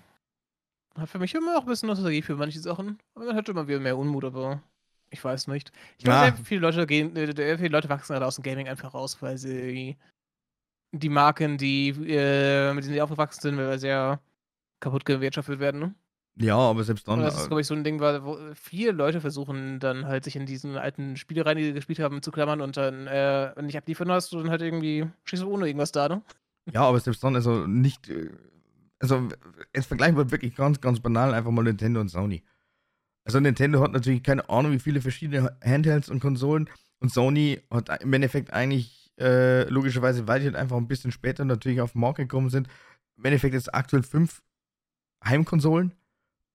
hat 0.98 1.10
für 1.10 1.20
mich 1.20 1.34
immer 1.34 1.58
auch 1.58 1.62
ein 1.62 1.68
bisschen 1.68 1.88
Nostalgie 1.88 2.22
für 2.22 2.36
manche 2.36 2.60
Sachen. 2.60 3.00
Aber 3.14 3.28
man 3.28 3.38
hat 3.38 3.48
immer 3.48 3.70
wieder 3.70 3.80
mehr 3.80 3.98
Unmut, 3.98 4.26
aber 4.26 4.62
ich 5.12 5.24
weiß 5.24 5.48
nicht. 5.48 5.72
Ich 5.98 6.04
glaube, 6.04 6.28
ja. 6.28 6.36
sehr 6.36 6.46
viele 6.46 6.60
Leute 6.60 6.86
gehen, 6.86 7.16
äh, 7.16 7.34
sehr 7.34 7.58
viele 7.58 7.70
Leute 7.70 7.88
wachsen 7.88 8.12
gerade 8.12 8.26
aus 8.26 8.36
dem 8.36 8.44
Gaming 8.44 8.68
einfach 8.68 8.94
raus, 8.94 9.22
weil 9.22 9.38
sie 9.38 9.96
die 11.00 11.10
Marken, 11.10 11.58
die, 11.58 11.90
äh, 11.90 12.74
mit 12.74 12.84
denen 12.84 12.94
sie 12.94 13.02
aufgewachsen 13.02 13.42
sind, 13.42 13.58
weil 13.58 13.80
sehr 13.80 14.20
kaputt 14.80 15.06
gewirtschaftet 15.06 15.60
werden. 15.60 15.80
Ne? 15.80 15.96
Ja, 16.38 16.58
aber 16.58 16.84
selbst 16.84 17.08
dann. 17.08 17.20
Und 17.20 17.26
das 17.26 17.36
ist, 17.36 17.46
äh, 17.46 17.48
glaube 17.48 17.62
ich, 17.62 17.68
so 17.68 17.74
ein 17.74 17.84
Ding, 17.84 18.00
wo 18.00 18.38
viele 18.56 18.92
Leute 18.92 19.22
versuchen, 19.22 19.80
dann 19.80 20.06
halt 20.06 20.26
sich 20.26 20.36
in 20.36 20.46
diesen 20.46 20.78
alten 20.78 21.16
Spielereien, 21.16 21.58
die 21.58 21.66
sie 21.66 21.74
gespielt 21.74 22.00
haben, 22.00 22.22
zu 22.22 22.32
klammern 22.32 22.62
und 22.62 22.76
dann, 22.76 23.08
äh, 23.08 23.52
wenn 23.56 23.68
nicht 23.68 23.78
abliefern 23.78 24.12
hast, 24.12 24.34
dann 24.34 24.50
halt 24.50 24.62
irgendwie 24.62 25.08
stehst 25.24 25.44
du 25.44 25.50
ohne 25.50 25.68
irgendwas 25.68 25.92
da, 25.92 26.10
ne? 26.10 26.22
Ja, 26.72 26.82
aber 26.82 27.00
selbst 27.00 27.24
dann, 27.24 27.36
also 27.36 27.66
nicht. 27.68 28.10
Äh, 28.10 28.32
also, 29.00 29.28
jetzt 29.74 29.88
vergleichen 29.88 30.18
wir 30.18 30.32
wirklich 30.32 30.56
ganz, 30.56 30.82
ganz 30.82 31.00
banal 31.00 31.34
einfach 31.34 31.52
mal 31.52 31.64
Nintendo 31.64 32.02
und 32.02 32.10
Sony. 32.10 32.44
Also, 33.24 33.40
Nintendo 33.40 33.82
hat 33.82 33.94
natürlich 33.94 34.24
keine 34.24 34.50
Ahnung, 34.50 34.72
wie 34.72 34.80
viele 34.80 35.02
verschiedene 35.02 35.56
Handhelds 35.64 36.10
und 36.10 36.20
Konsolen 36.20 36.70
und 37.00 37.12
Sony 37.14 37.62
hat 37.70 38.02
im 38.02 38.14
Endeffekt 38.14 38.52
eigentlich 38.52 39.05
äh, 39.20 39.64
logischerweise, 39.70 40.28
weil 40.28 40.40
die 40.40 40.48
halt 40.48 40.56
einfach 40.56 40.78
ein 40.78 40.88
bisschen 40.88 41.12
später 41.12 41.46
natürlich 41.46 41.82
auf 41.82 41.94
den 41.94 42.02
Markt 42.02 42.18
gekommen 42.18 42.50
sind. 42.50 42.68
Im 43.18 43.26
Endeffekt 43.26 43.54
jetzt 43.54 43.74
aktuell 43.74 44.04
fünf 44.04 44.42
Heimkonsolen 45.24 45.94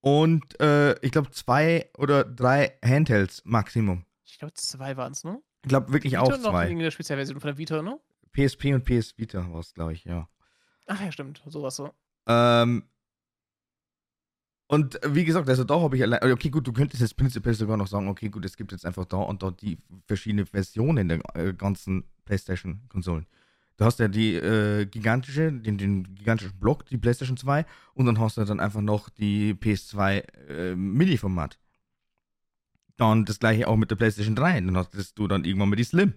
und 0.01 0.61
äh, 0.61 0.99
ich 1.01 1.12
glaube 1.12 1.31
zwei 1.31 1.91
oder 1.97 2.24
drei 2.24 2.78
Handhelds 2.85 3.43
Maximum. 3.45 4.05
Ich 4.24 4.39
glaube 4.39 4.55
zwei 4.55 4.97
waren 4.97 5.12
es, 5.12 5.24
ne? 5.24 5.41
Ich 5.62 5.69
glaube 5.69 5.93
wirklich 5.93 6.12
Vita 6.12 6.23
auch 6.23 6.39
zwei. 6.39 6.65
Noch 6.65 6.81
eine 6.81 6.91
Spezialversion 6.91 7.41
von 7.41 7.49
der 7.49 7.59
Vita, 7.59 7.82
ne? 7.82 7.99
PSP 8.32 8.74
und 8.74 8.85
PS 8.85 9.19
Vita 9.19 9.51
war 9.53 9.61
es, 9.61 9.74
glaube 9.74 9.93
ich, 9.93 10.05
ja. 10.05 10.28
Ach 10.87 11.01
ja, 11.01 11.12
stimmt, 11.12 11.43
sowas 11.47 11.77
so. 11.77 11.91
Ähm, 12.27 12.85
und 14.70 15.01
wie 15.05 15.24
gesagt, 15.24 15.49
also 15.49 15.65
da 15.65 15.81
habe 15.81 15.97
ich 15.97 16.03
allein, 16.03 16.32
okay, 16.32 16.49
gut, 16.49 16.66
du 16.66 16.73
könntest 16.73 17.01
jetzt 17.03 17.16
prinzipiell 17.16 17.55
sogar 17.55 17.77
noch 17.77 17.89
sagen, 17.89 18.09
okay, 18.09 18.28
gut, 18.28 18.45
es 18.45 18.57
gibt 18.57 18.70
jetzt 18.70 18.87
einfach 18.87 19.05
da 19.05 19.16
und 19.16 19.43
da 19.43 19.51
die 19.51 19.78
verschiedenen 20.07 20.47
Versionen 20.47 21.09
der 21.09 21.20
äh, 21.35 21.53
ganzen 21.53 22.05
PlayStation-Konsolen. 22.31 23.27
Du 23.77 23.85
hast 23.85 23.98
ja 23.98 24.09
die 24.09 24.35
äh, 24.35 24.86
gigantische, 24.86 25.51
den, 25.52 25.78
den 25.78 26.15
gigantischen 26.15 26.59
Block, 26.59 26.86
die 26.86 26.98
PlayStation 26.98 27.36
2, 27.36 27.65
und 27.94 28.07
dann 28.07 28.20
hast 28.20 28.36
du 28.36 28.44
dann 28.44 28.61
einfach 28.61 28.82
noch 28.82 29.09
die 29.09 29.55
PS2 29.55 30.48
äh, 30.48 30.77
Mini-Format. 30.77 31.59
Dann 32.97 33.24
das 33.24 33.39
gleiche 33.39 33.66
auch 33.66 33.77
mit 33.77 33.90
der 33.90 33.97
PlayStation 33.97 34.36
3. 34.36 34.61
Dann 34.61 34.77
hast 34.77 35.19
du 35.19 35.27
dann 35.27 35.44
irgendwann 35.44 35.70
mal 35.70 35.77
die 35.77 35.85
Slim. 35.85 36.12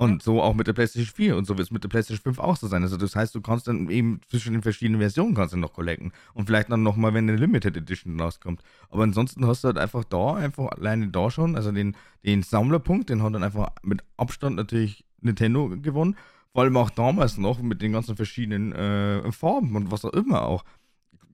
Und 0.00 0.22
so 0.22 0.40
auch 0.40 0.54
mit 0.54 0.68
der 0.68 0.74
PlayStation 0.74 1.12
4 1.12 1.36
und 1.36 1.44
so 1.44 1.58
wird 1.58 1.66
es 1.66 1.72
mit 1.72 1.82
der 1.82 1.88
PlayStation 1.88 2.22
5 2.22 2.38
auch 2.38 2.56
so 2.56 2.68
sein. 2.68 2.84
Also 2.84 2.96
das 2.96 3.16
heißt, 3.16 3.34
du 3.34 3.40
kannst 3.40 3.66
dann 3.66 3.90
eben 3.90 4.20
zwischen 4.28 4.52
den 4.52 4.62
verschiedenen 4.62 5.00
Versionen 5.00 5.34
kannst 5.34 5.54
du 5.54 5.56
noch 5.58 5.72
collecten. 5.72 6.12
Und 6.34 6.46
vielleicht 6.46 6.70
dann 6.70 6.84
nochmal, 6.84 7.14
wenn 7.14 7.28
eine 7.28 7.36
Limited 7.36 7.76
Edition 7.76 8.20
rauskommt. 8.20 8.62
Aber 8.90 9.02
ansonsten 9.02 9.44
hast 9.44 9.64
du 9.64 9.66
halt 9.66 9.76
einfach 9.76 10.04
da, 10.04 10.34
einfach 10.34 10.70
alleine 10.70 11.08
da 11.08 11.32
schon, 11.32 11.56
also 11.56 11.72
den, 11.72 11.96
den 12.24 12.44
Sammlerpunkt, 12.44 13.10
den 13.10 13.24
hat 13.24 13.34
dann 13.34 13.42
einfach 13.42 13.70
mit 13.82 14.04
Abstand 14.16 14.54
natürlich 14.54 15.04
Nintendo 15.20 15.68
gewonnen. 15.68 16.14
Vor 16.52 16.62
allem 16.62 16.76
auch 16.76 16.90
damals 16.90 17.36
noch 17.36 17.60
mit 17.60 17.82
den 17.82 17.90
ganzen 17.90 18.14
verschiedenen 18.14 18.72
äh, 18.72 19.32
Farben 19.32 19.74
und 19.74 19.90
was 19.90 20.04
auch 20.04 20.12
immer 20.12 20.42
auch. 20.42 20.64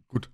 Gut. 0.08 0.30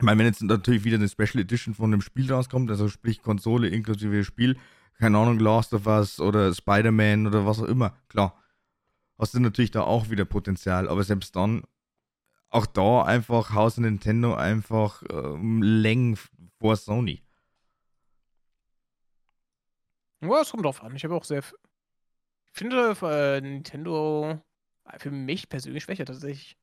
Ich 0.00 0.04
meine, 0.04 0.18
wenn 0.18 0.26
jetzt 0.26 0.42
natürlich 0.42 0.82
wieder 0.82 0.96
eine 0.96 1.08
Special 1.08 1.38
Edition 1.40 1.74
von 1.74 1.92
einem 1.92 2.02
Spiel 2.02 2.32
rauskommt, 2.32 2.72
also 2.72 2.88
sprich 2.88 3.22
Konsole 3.22 3.68
inklusive 3.68 4.24
Spiel, 4.24 4.56
keine 5.02 5.18
Ahnung, 5.18 5.40
Last 5.40 5.74
of 5.74 5.88
Us 5.88 6.20
oder 6.20 6.54
Spider-Man 6.54 7.26
oder 7.26 7.44
was 7.44 7.58
auch 7.58 7.66
immer, 7.66 7.98
klar, 8.08 8.40
hast 9.18 9.34
du 9.34 9.40
natürlich 9.40 9.72
da 9.72 9.82
auch 9.82 10.10
wieder 10.10 10.24
Potenzial. 10.24 10.88
Aber 10.88 11.02
selbst 11.02 11.34
dann, 11.34 11.64
auch 12.50 12.66
da 12.66 13.02
einfach 13.02 13.52
Haus 13.52 13.78
Nintendo 13.78 14.34
einfach 14.34 15.02
ähm, 15.10 15.60
Längen 15.60 16.16
vor 16.60 16.76
Sony. 16.76 17.20
Ja, 20.20 20.40
es 20.40 20.52
kommt 20.52 20.64
drauf 20.64 20.84
an. 20.84 20.94
Ich 20.94 21.02
habe 21.02 21.16
auch 21.16 21.24
sehr. 21.24 21.40
Ich 21.40 22.52
finde 22.52 22.96
äh, 23.02 23.40
Nintendo 23.40 24.40
für 24.98 25.10
mich 25.10 25.48
persönlich 25.48 25.82
schwächer 25.82 26.04
tatsächlich. 26.04 26.56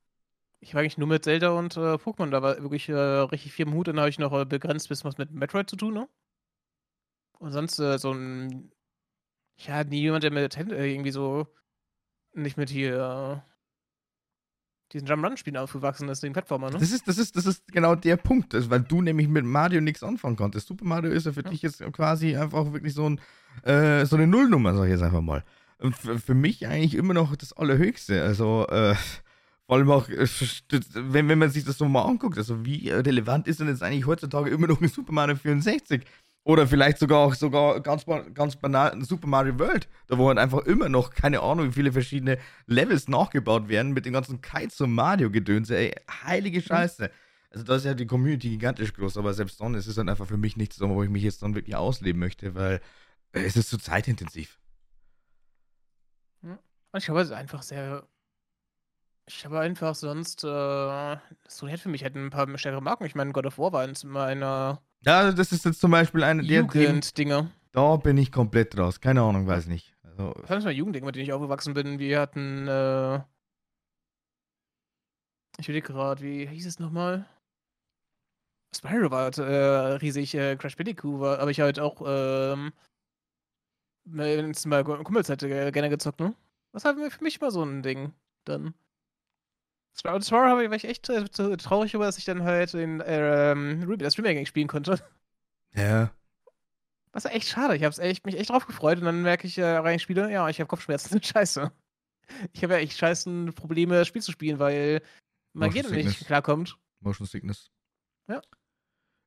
Ich 0.60 0.72
war 0.72 0.80
eigentlich 0.80 0.96
nur 0.96 1.08
mit 1.08 1.24
Zelda 1.24 1.50
und 1.50 1.76
äh, 1.76 1.96
Pokémon, 1.96 2.30
da 2.30 2.40
war 2.40 2.56
wirklich 2.62 2.88
äh, 2.88 2.94
richtig 2.94 3.52
viel 3.52 3.66
im 3.66 3.74
Hut. 3.74 3.88
Dann 3.88 3.98
habe 3.98 4.08
ich 4.08 4.18
noch 4.18 4.32
äh, 4.32 4.46
begrenzt 4.46 4.88
bisschen 4.88 5.10
was 5.10 5.18
mit 5.18 5.30
Metroid 5.30 5.68
zu 5.68 5.76
tun, 5.76 5.92
ne? 5.92 6.08
Und 7.40 7.52
sonst 7.52 7.78
äh, 7.78 7.98
so 7.98 8.12
ein. 8.12 8.70
Ja, 9.58 9.84
nie 9.84 10.00
jemand, 10.00 10.22
der 10.24 10.30
mit 10.30 10.56
äh, 10.56 10.92
irgendwie 10.92 11.10
so 11.10 11.46
nicht 12.32 12.56
mit 12.56 12.70
hier 12.70 13.44
diesen 14.92 15.06
Jump-Run-Spielen 15.06 15.56
aufgewachsen 15.56 16.08
ist, 16.08 16.22
den 16.22 16.32
Plattformer, 16.32 16.70
ne? 16.70 16.78
Das 16.78 16.90
ist, 16.90 17.06
das 17.06 17.18
ist, 17.18 17.36
das 17.36 17.46
ist 17.46 17.70
genau 17.70 17.94
der 17.94 18.16
Punkt, 18.16 18.54
das, 18.54 18.70
weil 18.70 18.80
du 18.80 19.02
nämlich 19.02 19.28
mit 19.28 19.44
Mario 19.44 19.80
nichts 19.80 20.02
anfangen 20.02 20.36
konntest. 20.36 20.66
Super 20.66 20.84
Mario 20.84 21.10
ist 21.12 21.26
ja 21.26 21.32
für 21.32 21.44
ja. 21.44 21.50
dich 21.50 21.62
jetzt 21.62 21.80
quasi 21.92 22.36
einfach 22.36 22.72
wirklich 22.72 22.94
so, 22.94 23.08
ein, 23.08 23.20
äh, 23.62 24.04
so 24.06 24.16
eine 24.16 24.26
Nullnummer, 24.26 24.74
sag 24.74 24.84
ich 24.84 24.90
jetzt 24.90 25.02
einfach 25.02 25.20
mal. 25.20 25.44
Und 25.78 25.96
für 25.96 26.34
mich 26.34 26.66
eigentlich 26.66 26.94
immer 26.94 27.14
noch 27.14 27.34
das 27.36 27.52
Allerhöchste. 27.52 28.22
Also, 28.22 28.66
äh, 28.68 28.94
vor 29.66 29.76
allem 29.76 29.90
auch, 29.90 30.08
äh, 30.08 30.26
wenn, 30.94 31.28
wenn 31.28 31.38
man 31.38 31.50
sich 31.50 31.64
das 31.64 31.78
so 31.78 31.88
mal 31.88 32.02
anguckt, 32.02 32.36
also 32.36 32.64
wie 32.64 32.90
relevant 32.90 33.46
ist 33.46 33.60
denn 33.60 33.68
jetzt 33.68 33.82
eigentlich 33.82 34.06
heutzutage 34.06 34.50
immer 34.50 34.66
noch 34.66 34.80
ein 34.80 34.88
Super 34.88 35.12
Mario 35.12 35.36
64? 35.36 36.02
Oder 36.42 36.66
vielleicht 36.66 36.98
sogar 36.98 37.18
auch 37.18 37.34
sogar 37.34 37.80
ganz, 37.80 38.06
ganz 38.34 38.56
banal 38.56 39.02
Super 39.04 39.26
Mario 39.26 39.58
World, 39.58 39.88
da 40.06 40.16
wo 40.16 40.28
halt 40.28 40.38
einfach 40.38 40.60
immer 40.60 40.88
noch, 40.88 41.10
keine 41.10 41.40
Ahnung, 41.40 41.68
wie 41.68 41.72
viele 41.72 41.92
verschiedene 41.92 42.38
Levels 42.66 43.08
nachgebaut 43.08 43.68
werden 43.68 43.92
mit 43.92 44.06
den 44.06 44.14
ganzen 44.14 44.40
Kites 44.40 44.80
und 44.80 44.92
Mario-Gedönse, 44.92 45.76
ey, 45.76 45.94
heilige 46.24 46.58
mhm. 46.58 46.64
Scheiße. 46.64 47.10
Also 47.50 47.64
da 47.64 47.76
ist 47.76 47.84
ja 47.84 47.94
die 47.94 48.06
Community 48.06 48.48
gigantisch 48.50 48.94
groß, 48.94 49.18
aber 49.18 49.34
selbst 49.34 49.60
dann 49.60 49.74
ist 49.74 49.86
es 49.86 49.96
dann 49.96 50.08
einfach 50.08 50.26
für 50.26 50.36
mich 50.38 50.56
nichts, 50.56 50.80
wo 50.80 51.02
ich 51.02 51.10
mich 51.10 51.22
jetzt 51.22 51.42
dann 51.42 51.54
wirklich 51.54 51.76
ausleben 51.76 52.20
möchte, 52.20 52.54
weil 52.54 52.80
es 53.32 53.56
ist 53.56 53.68
zu 53.68 53.76
so 53.76 53.82
zeitintensiv. 53.82 54.60
Ich 56.96 57.04
glaube, 57.04 57.20
es 57.20 57.30
einfach 57.30 57.62
sehr. 57.62 58.08
Ich 59.26 59.44
habe 59.44 59.60
einfach 59.60 59.94
sonst. 59.94 60.42
Äh, 60.42 61.16
Sony 61.46 61.72
hat 61.72 61.80
für 61.80 61.88
mich 61.88 62.02
halt 62.02 62.16
ein 62.16 62.30
paar 62.30 62.46
stärkere 62.58 62.82
Marken. 62.82 63.04
Ich 63.04 63.14
meine, 63.14 63.32
God 63.32 63.46
of 63.46 63.58
War 63.58 63.72
war 63.72 63.82
eins 63.82 64.02
meiner. 64.04 64.82
Ja, 65.04 65.32
das 65.32 65.52
ist 65.52 65.64
jetzt 65.64 65.80
zum 65.80 65.90
Beispiel 65.90 66.22
eine 66.22 66.42
der 66.42 66.62
Jugenddinge. 66.62 67.50
Da 67.72 67.96
bin 67.96 68.18
ich 68.18 68.30
komplett 68.30 68.76
raus. 68.76 69.00
Keine 69.00 69.22
Ahnung, 69.22 69.46
weiß 69.46 69.66
nicht. 69.66 69.94
Also, 70.02 70.32
das 70.40 70.48
sind 70.48 70.64
mal 70.64 70.72
Jugenddinge, 70.72 71.06
mit 71.06 71.14
denen 71.14 71.24
ich 71.24 71.32
aufgewachsen 71.32 71.74
bin. 71.74 71.98
Wir 71.98 72.20
hatten. 72.20 72.68
Äh, 72.68 73.20
ich 75.58 75.68
will 75.68 75.80
gerade, 75.80 76.22
wie 76.22 76.46
hieß 76.46 76.66
es 76.66 76.78
nochmal? 76.78 77.26
Spyro 78.74 79.10
war 79.10 79.24
halt, 79.24 79.38
äh, 79.38 79.42
riesig, 79.42 80.34
äh, 80.34 80.56
Crash 80.56 80.76
Bandicoot 80.76 81.20
war, 81.20 81.38
aber 81.38 81.50
ich 81.50 81.60
halt 81.60 81.80
auch, 81.80 82.02
ähm, 82.06 82.72
wenn 84.04 84.50
es 84.50 84.64
mal 84.64 84.84
Kumpels 84.84 85.28
hätte 85.28 85.48
gerne 85.48 85.90
gezockt, 85.90 86.20
ne? 86.20 86.34
Das 86.72 86.84
war 86.84 86.94
für 86.94 87.24
mich 87.24 87.40
mal 87.40 87.50
so 87.50 87.64
ein 87.64 87.82
Ding 87.82 88.12
dann. 88.44 88.74
Spyro 90.00 90.20
Spyro 90.22 90.70
war 90.70 90.72
ich 90.72 90.84
echt 90.84 91.04
traurig 91.04 91.92
über, 91.92 92.06
dass 92.06 92.16
ich 92.16 92.24
dann 92.24 92.42
halt 92.42 92.72
den, 92.72 93.02
ähm, 93.04 93.98
das 93.98 94.16
Remake 94.16 94.46
spielen 94.46 94.68
konnte. 94.68 94.98
Ja. 95.72 96.12
Das 97.12 97.22
war 97.22 97.32
echt 97.32 97.46
schade. 97.46 97.76
Ich 97.76 97.84
habe 97.84 97.96
echt, 98.02 98.26
mich 98.26 98.36
echt 98.36 98.50
drauf 98.50 98.66
gefreut 98.66 98.98
und 98.98 99.04
dann 99.04 99.22
merke 99.22 99.46
ich, 99.46 99.56
äh, 99.56 99.64
rein 99.64 100.00
spiele, 100.00 100.28
ja, 100.32 100.48
ich 100.48 100.58
habe 100.58 100.66
Kopfschmerzen. 100.66 101.22
Scheiße. 101.22 101.70
Ich 102.52 102.64
habe 102.64 102.72
ja 102.72 102.80
echt 102.80 102.98
scheißen 102.98 103.52
Probleme, 103.54 103.94
das 103.94 104.08
Spiel 104.08 104.20
zu 104.20 104.32
spielen, 104.32 104.58
weil 104.58 105.00
mein 105.52 105.70
Gehirn 105.70 105.94
nicht 105.94 106.26
klarkommt. 106.26 106.76
Motion 106.98 107.24
Sickness. 107.24 107.70
Ja. 108.28 108.42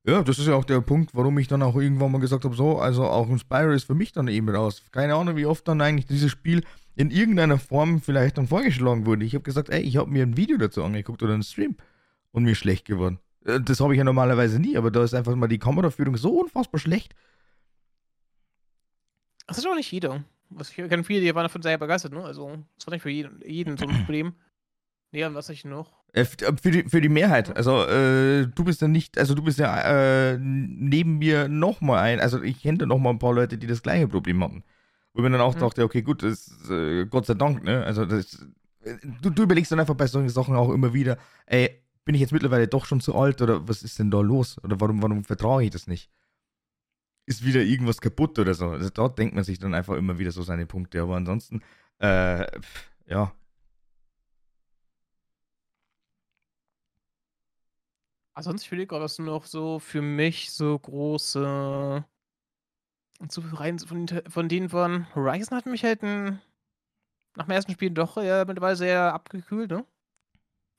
Ja, 0.06 0.22
das 0.22 0.38
ist 0.38 0.46
ja 0.46 0.54
auch 0.54 0.64
der 0.64 0.82
Punkt, 0.82 1.14
warum 1.14 1.38
ich 1.38 1.48
dann 1.48 1.62
auch 1.62 1.76
irgendwann 1.76 2.12
mal 2.12 2.20
gesagt 2.20 2.44
habe, 2.44 2.54
so, 2.54 2.78
also 2.78 3.04
auch 3.04 3.28
ein 3.30 3.38
Spyro 3.38 3.72
ist 3.72 3.84
für 3.84 3.94
mich 3.94 4.12
dann 4.12 4.28
eben 4.28 4.50
raus. 4.50 4.82
Keine 4.92 5.14
Ahnung, 5.14 5.36
wie 5.36 5.46
oft 5.46 5.66
dann 5.66 5.80
eigentlich 5.80 6.04
dieses 6.04 6.30
Spiel 6.30 6.62
in 6.94 7.10
irgendeiner 7.10 7.58
Form 7.58 8.02
vielleicht 8.02 8.36
dann 8.36 8.46
vorgeschlagen 8.46 9.06
wurde. 9.06 9.24
Ich 9.24 9.34
habe 9.34 9.42
gesagt, 9.42 9.70
ey, 9.70 9.80
ich 9.80 9.96
habe 9.96 10.10
mir 10.10 10.22
ein 10.22 10.36
Video 10.36 10.58
dazu 10.58 10.84
angeguckt 10.84 11.22
oder 11.22 11.32
einen 11.32 11.42
Stream 11.42 11.76
und 12.32 12.44
mir 12.44 12.54
schlecht 12.54 12.84
geworden. 12.84 13.18
Äh, 13.46 13.60
das 13.60 13.80
habe 13.80 13.94
ich 13.94 13.98
ja 13.98 14.04
normalerweise 14.04 14.58
nie, 14.60 14.76
aber 14.76 14.90
da 14.90 15.02
ist 15.02 15.14
einfach 15.14 15.34
mal 15.36 15.48
die 15.48 15.58
Kameraführung 15.58 16.18
so 16.18 16.38
unfassbar 16.38 16.78
schlecht. 16.78 17.14
Das 19.46 19.56
ist 19.56 19.66
auch 19.66 19.74
nicht 19.74 19.90
jeder. 19.90 20.22
Ich 20.60 20.74
kenne 20.74 21.04
viele, 21.04 21.22
die 21.22 21.34
waren 21.34 21.44
davon 21.44 21.62
sehr 21.62 21.78
begeistert, 21.78 22.12
ne? 22.12 22.22
Also, 22.22 22.58
das 22.76 22.86
war 22.86 22.94
nicht 22.94 23.02
für 23.02 23.10
jeden, 23.10 23.40
jeden 23.44 23.78
so 23.78 23.86
ein 23.86 23.94
Problem. 24.04 24.34
Nee, 25.14 25.24
und 25.24 25.36
was 25.36 25.48
ich 25.48 25.64
noch? 25.64 25.92
Äh, 26.12 26.22
äh, 26.22 26.26
für, 26.60 26.72
die, 26.72 26.82
für 26.88 27.00
die 27.00 27.08
Mehrheit. 27.08 27.56
Also, 27.56 27.84
äh, 27.84 28.48
du 28.48 28.64
bist 28.64 28.82
ja 28.82 28.88
nicht, 28.88 29.16
also 29.16 29.36
du 29.36 29.44
bist 29.44 29.60
ja 29.60 30.32
äh, 30.32 30.36
neben 30.40 31.18
mir 31.18 31.46
nochmal 31.46 32.00
ein, 32.00 32.18
also 32.18 32.42
ich 32.42 32.60
kenne 32.60 32.78
da 32.78 32.86
nochmal 32.86 33.12
ein 33.12 33.20
paar 33.20 33.32
Leute, 33.32 33.56
die 33.56 33.68
das 33.68 33.80
gleiche 33.80 34.08
Problem 34.08 34.42
hatten. 34.42 34.64
Wo 35.12 35.22
man 35.22 35.30
dann 35.30 35.40
auch 35.40 35.54
mhm. 35.54 35.60
dachte, 35.60 35.84
okay, 35.84 36.02
gut, 36.02 36.24
das, 36.24 36.68
äh, 36.68 37.06
Gott 37.06 37.26
sei 37.26 37.34
Dank, 37.34 37.62
ne? 37.62 37.84
Also, 37.84 38.04
das, 38.04 38.44
du, 39.22 39.30
du 39.30 39.42
überlegst 39.44 39.70
dann 39.70 39.78
einfach 39.78 39.94
bei 39.94 40.08
solchen 40.08 40.30
Sachen 40.30 40.56
auch 40.56 40.72
immer 40.72 40.92
wieder, 40.92 41.16
ey, 41.46 41.70
bin 42.04 42.16
ich 42.16 42.20
jetzt 42.20 42.32
mittlerweile 42.32 42.66
doch 42.66 42.84
schon 42.84 43.00
zu 43.00 43.14
alt 43.14 43.40
oder 43.40 43.68
was 43.68 43.84
ist 43.84 44.00
denn 44.00 44.10
da 44.10 44.20
los? 44.20 44.56
Oder 44.64 44.80
warum, 44.80 45.00
warum 45.00 45.22
vertraue 45.22 45.62
ich 45.62 45.70
das 45.70 45.86
nicht? 45.86 46.10
Ist 47.24 47.44
wieder 47.44 47.60
irgendwas 47.60 48.00
kaputt 48.00 48.36
oder 48.40 48.54
so? 48.54 48.70
Also, 48.70 48.90
dort 48.90 49.16
denkt 49.16 49.36
man 49.36 49.44
sich 49.44 49.60
dann 49.60 49.74
einfach 49.74 49.94
immer 49.94 50.18
wieder 50.18 50.32
so 50.32 50.42
seine 50.42 50.66
Punkte. 50.66 51.00
Aber 51.02 51.14
ansonsten, 51.14 51.62
äh, 52.00 52.46
ja, 53.06 53.32
sonst 58.42 58.66
überlege 58.66 58.88
gerade, 58.88 59.04
was 59.04 59.18
noch 59.18 59.46
so 59.46 59.78
für 59.78 60.02
mich 60.02 60.52
so 60.52 60.78
große 60.78 62.04
zu 63.28 63.40
rein 63.40 63.78
von, 63.78 64.06
von 64.28 64.48
denen 64.48 64.72
waren. 64.72 65.06
Horizon 65.14 65.56
hat 65.56 65.66
mich 65.66 65.84
halt 65.84 66.02
ein, 66.02 66.40
nach 67.36 67.46
dem 67.46 67.52
ersten 67.52 67.72
Spiel 67.72 67.90
doch 67.90 68.16
ja, 68.16 68.44
mittlerweile 68.44 68.76
sehr 68.76 69.14
abgekühlt, 69.14 69.70
ne? 69.70 69.86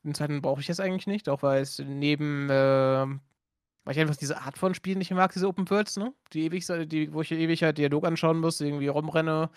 In 0.03 0.13
Zeiten 0.13 0.41
brauche 0.41 0.61
ich 0.61 0.67
das 0.67 0.79
eigentlich 0.79 1.07
nicht, 1.07 1.29
auch 1.29 1.41
weil 1.41 1.61
es 1.61 1.79
neben, 1.79 2.49
äh, 2.49 3.05
weil 3.85 3.91
ich 3.91 3.99
einfach 3.99 4.15
diese 4.15 4.39
Art 4.41 4.57
von 4.57 4.75
Spielen 4.75 4.99
nicht 4.99 5.11
mag, 5.11 5.33
diese 5.33 5.47
Open 5.47 5.69
Worlds, 5.69 5.97
ne? 5.97 6.13
Die 6.33 6.45
ewig, 6.45 6.65
die, 6.87 7.11
wo 7.13 7.21
ich 7.21 7.31
ewig 7.31 7.63
halt 7.63 7.77
Dialog 7.77 8.05
anschauen 8.05 8.39
muss, 8.39 8.61
irgendwie 8.61 8.87
rumrenne 8.87 9.49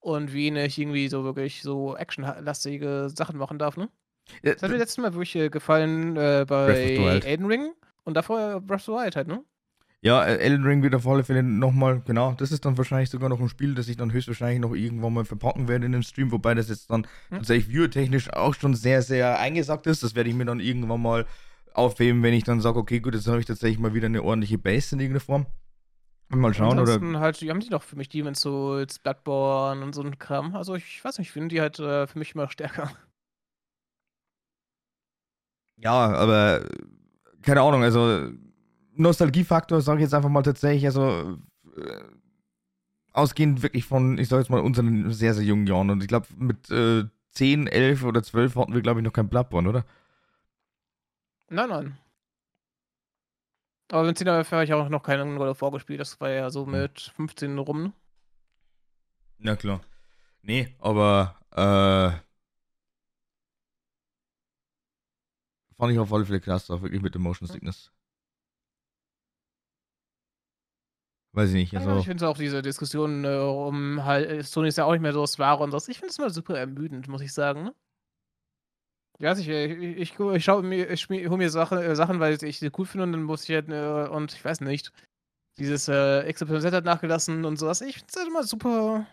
und 0.00 0.32
wenig 0.32 0.78
irgendwie 0.78 1.08
so 1.08 1.24
wirklich 1.24 1.62
so 1.62 1.96
actionlastige 1.96 3.08
Sachen 3.10 3.38
machen 3.38 3.58
darf, 3.58 3.76
ne? 3.76 3.88
Das 4.42 4.62
hat 4.62 4.70
mir 4.70 4.76
letztes 4.76 4.98
Mal 4.98 5.12
wirklich 5.12 5.34
äh, 5.36 5.48
gefallen 5.48 6.16
äh, 6.16 6.44
bei 6.46 7.20
Elden 7.24 7.46
Ring 7.46 7.72
und 8.04 8.14
davor 8.14 8.60
Breath 8.60 8.80
of 8.80 8.84
the 8.84 8.92
Wild 8.92 9.16
halt, 9.16 9.28
ne? 9.28 9.44
Ja, 10.00 10.24
äh, 10.24 10.36
Elden 10.36 10.64
Ring 10.64 10.82
wird 10.82 10.94
auf 10.94 11.06
alle 11.08 11.24
Fälle 11.24 11.42
nochmal, 11.42 12.02
genau, 12.06 12.32
das 12.38 12.52
ist 12.52 12.64
dann 12.64 12.78
wahrscheinlich 12.78 13.10
sogar 13.10 13.28
noch 13.28 13.40
ein 13.40 13.48
Spiel, 13.48 13.74
das 13.74 13.88
ich 13.88 13.96
dann 13.96 14.12
höchstwahrscheinlich 14.12 14.60
noch 14.60 14.74
irgendwann 14.74 15.12
mal 15.12 15.24
verpacken 15.24 15.66
werde 15.66 15.86
in 15.86 15.92
den 15.92 16.04
Stream, 16.04 16.30
wobei 16.30 16.54
das 16.54 16.68
jetzt 16.68 16.90
dann 16.90 17.04
hm. 17.30 17.38
tatsächlich 17.38 17.66
viewertechnisch 17.68 18.32
auch 18.32 18.54
schon 18.54 18.74
sehr, 18.74 19.02
sehr 19.02 19.40
eingesagt 19.40 19.86
ist. 19.88 20.04
Das 20.04 20.14
werde 20.14 20.30
ich 20.30 20.36
mir 20.36 20.44
dann 20.44 20.60
irgendwann 20.60 21.02
mal 21.02 21.26
aufheben, 21.74 22.22
wenn 22.22 22.34
ich 22.34 22.44
dann 22.44 22.60
sage, 22.60 22.78
okay, 22.78 23.00
gut, 23.00 23.14
jetzt 23.14 23.26
habe 23.26 23.40
ich 23.40 23.46
tatsächlich 23.46 23.80
mal 23.80 23.94
wieder 23.94 24.06
eine 24.06 24.22
ordentliche 24.22 24.58
Base 24.58 24.94
in 24.94 25.00
irgendeiner 25.00 25.20
Form. 25.20 25.46
Mal 26.30 26.52
schauen, 26.52 26.78
oder? 26.78 27.00
halt, 27.20 27.40
die 27.40 27.48
haben 27.48 27.60
die 27.60 27.70
doch 27.70 27.82
für 27.82 27.96
mich 27.96 28.10
Demon's 28.10 28.42
Souls, 28.42 28.98
Bloodborne 28.98 29.82
und 29.82 29.94
so 29.94 30.02
ein 30.02 30.18
Kram. 30.18 30.54
Also 30.54 30.74
ich 30.74 31.02
weiß 31.02 31.18
nicht, 31.18 31.28
ich 31.28 31.32
finde 31.32 31.48
die 31.48 31.60
halt 31.60 31.78
äh, 31.78 32.06
für 32.06 32.18
mich 32.18 32.34
immer 32.34 32.50
stärker. 32.50 32.90
Ja, 35.80 35.92
aber 35.92 36.64
keine 37.42 37.62
Ahnung, 37.62 37.82
also 37.82 38.30
Nostalgiefaktor, 38.94 39.80
sage 39.80 39.98
ich 39.98 40.02
jetzt 40.04 40.14
einfach 40.14 40.28
mal 40.28 40.42
tatsächlich, 40.42 40.86
also 40.86 41.38
äh, 41.76 42.02
ausgehend 43.12 43.62
wirklich 43.62 43.84
von, 43.84 44.18
ich 44.18 44.28
sage 44.28 44.42
jetzt 44.42 44.50
mal, 44.50 44.60
unseren 44.60 45.12
sehr, 45.12 45.34
sehr 45.34 45.44
jungen 45.44 45.66
Jahren. 45.66 45.90
Und 45.90 46.02
ich 46.02 46.08
glaube, 46.08 46.26
mit 46.36 46.70
äh, 46.70 47.04
10, 47.32 47.66
11 47.66 48.04
oder 48.04 48.22
12 48.22 48.56
hatten 48.56 48.74
wir, 48.74 48.80
glaube 48.80 49.00
ich, 49.00 49.04
noch 49.04 49.12
kein 49.12 49.28
Bloodborne, 49.28 49.68
oder? 49.68 49.84
Nein, 51.48 51.68
nein. 51.68 51.98
Aber 53.90 54.04
mit 54.04 54.18
10 54.18 54.28
habe 54.28 54.64
ich 54.64 54.74
auch 54.74 54.88
noch 54.88 55.02
keinen 55.02 55.38
God 55.38 55.48
of 55.48 55.62
War 55.62 55.70
gespielt. 55.70 56.00
Das 56.00 56.20
war 56.20 56.28
ja 56.30 56.50
so 56.50 56.66
hm. 56.66 56.72
mit 56.72 57.12
15 57.16 57.58
rum. 57.58 57.92
Na 59.38 59.56
klar. 59.56 59.80
Nee, 60.42 60.74
aber 60.78 61.36
äh, 61.52 62.27
Fand 65.78 65.92
ich 65.92 65.98
auf 65.98 66.12
alle 66.12 66.26
Fälle 66.26 66.42
auch 66.54 66.82
wirklich 66.82 67.02
mit 67.02 67.14
dem 67.14 67.22
Motion 67.22 67.48
Sickness. 67.48 67.92
Weiß 71.32 71.50
ich 71.50 71.54
nicht. 71.54 71.76
Also 71.76 71.90
ja, 71.90 71.98
ich 71.98 72.06
finde 72.06 72.28
auch 72.28 72.36
diese 72.36 72.62
Diskussion 72.62 73.24
äh, 73.24 73.36
um 73.38 74.04
halt, 74.04 74.44
Sony 74.44 74.68
ist 74.68 74.78
ja 74.78 74.84
auch 74.84 74.92
nicht 74.92 75.02
mehr 75.02 75.12
so 75.12 75.20
das 75.20 75.38
Wahre 75.38 75.62
und 75.62 75.70
so. 75.70 75.76
Ich 75.76 75.98
finde 75.98 76.08
es 76.08 76.18
immer 76.18 76.30
super 76.30 76.58
ermüdend, 76.58 77.06
muss 77.06 77.20
ich 77.20 77.32
sagen. 77.32 77.64
Ne? 77.64 77.74
Ich 79.20 79.48
ich, 79.48 79.48
ich, 79.48 80.18
ich 80.18 80.44
schaue 80.44 80.62
mir, 80.62 80.90
ich 80.90 81.08
hole 81.08 81.36
mir 81.36 81.50
Sachen, 81.50 81.78
äh, 81.78 81.94
Sachen, 81.94 82.18
weil 82.18 82.42
ich 82.42 82.58
sie 82.58 82.70
cool 82.76 82.86
finde 82.86 83.04
und 83.04 83.12
dann 83.12 83.22
muss 83.22 83.48
ich 83.48 83.54
halt, 83.54 83.68
äh, 83.68 84.08
und 84.08 84.32
ich 84.32 84.44
weiß 84.44 84.62
nicht, 84.62 84.92
dieses 85.58 85.86
äh, 85.88 86.32
XYZ 86.32 86.72
hat 86.72 86.84
nachgelassen 86.84 87.44
und 87.44 87.56
sowas. 87.56 87.82
Ich 87.82 87.96
finde 87.96 88.06
es 88.10 88.16
halt 88.16 88.28
immer 88.28 88.42
super 88.42 89.06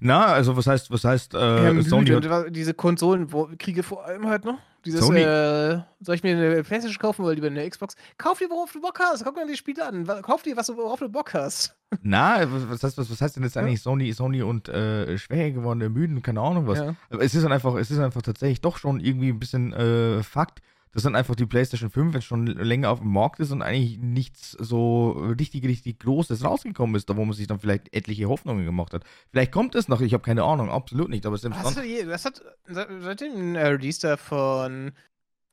na, 0.00 0.26
also 0.26 0.56
was 0.56 0.66
heißt, 0.66 0.90
was 0.90 1.04
heißt, 1.04 1.34
äh, 1.34 1.74
ja, 1.74 1.82
Sony 1.82 2.10
hat... 2.10 2.54
diese 2.54 2.74
Konsolenkriege 2.74 3.82
vor 3.82 4.04
allem 4.04 4.26
halt, 4.26 4.44
ne? 4.44 4.58
Dieses, 4.86 5.00
Sony... 5.00 5.20
äh, 5.20 5.80
soll 6.00 6.14
ich 6.14 6.22
mir 6.22 6.36
eine 6.36 6.62
Playstation 6.62 7.00
kaufen 7.00 7.22
oder 7.22 7.34
lieber 7.34 7.48
eine 7.48 7.68
Xbox? 7.68 7.96
Kauf 8.16 8.38
dir, 8.38 8.48
worauf 8.48 8.72
du 8.72 8.80
Bock 8.80 8.98
hast. 9.00 9.24
Guck 9.24 9.34
dir 9.34 9.46
die 9.46 9.56
Spiele 9.56 9.84
an. 9.84 10.06
Kauf 10.22 10.42
dir, 10.42 10.56
was, 10.56 10.68
worauf 10.68 11.00
du 11.00 11.08
Bock 11.08 11.34
hast. 11.34 11.76
Na, 12.02 12.40
was 12.48 12.82
heißt, 12.82 12.96
was, 12.96 13.10
was 13.10 13.20
heißt 13.20 13.36
denn 13.36 13.42
jetzt 13.42 13.56
eigentlich 13.56 13.80
ja. 13.80 13.82
Sony, 13.82 14.12
Sony 14.12 14.42
und 14.42 14.68
äh, 14.68 15.18
schwer 15.18 15.50
gewordene 15.50 15.88
Müden, 15.88 16.22
keine 16.22 16.40
Ahnung 16.40 16.66
was. 16.66 16.78
Ja. 16.78 16.94
es 17.18 17.34
ist 17.34 17.42
dann 17.42 17.52
einfach, 17.52 17.74
es 17.74 17.90
ist 17.90 17.98
einfach 17.98 18.22
tatsächlich 18.22 18.60
doch 18.60 18.78
schon 18.78 19.00
irgendwie 19.00 19.30
ein 19.30 19.38
bisschen 19.40 19.72
äh, 19.72 20.22
Fakt, 20.22 20.60
dass 20.96 21.02
dann 21.02 21.14
einfach 21.14 21.34
die 21.34 21.44
PlayStation 21.44 21.90
5 21.90 22.14
jetzt 22.14 22.24
schon 22.24 22.46
länger 22.46 22.88
auf 22.88 23.00
dem 23.00 23.12
Markt 23.12 23.38
ist 23.38 23.50
und 23.52 23.60
eigentlich 23.60 23.98
nichts 23.98 24.52
so 24.52 25.10
richtig, 25.38 25.62
richtig 25.64 25.98
Großes 25.98 26.42
rausgekommen 26.42 26.96
ist, 26.96 27.10
da 27.10 27.18
wo 27.18 27.24
man 27.26 27.34
sich 27.34 27.46
dann 27.46 27.60
vielleicht 27.60 27.94
etliche 27.94 28.30
Hoffnungen 28.30 28.64
gemacht 28.64 28.94
hat. 28.94 29.04
Vielleicht 29.30 29.52
kommt 29.52 29.74
es 29.74 29.88
noch, 29.88 30.00
ich 30.00 30.14
habe 30.14 30.22
keine 30.22 30.44
Ahnung, 30.44 30.70
absolut 30.70 31.10
nicht, 31.10 31.26
aber 31.26 31.36
selbst 31.36 31.62
was, 31.62 31.74
dann, 31.74 31.84
was 32.08 32.24
hat 32.24 32.42
seit 32.66 33.20
dem 33.20 33.56
äh, 33.56 33.66
Release 33.66 34.16
von 34.16 34.92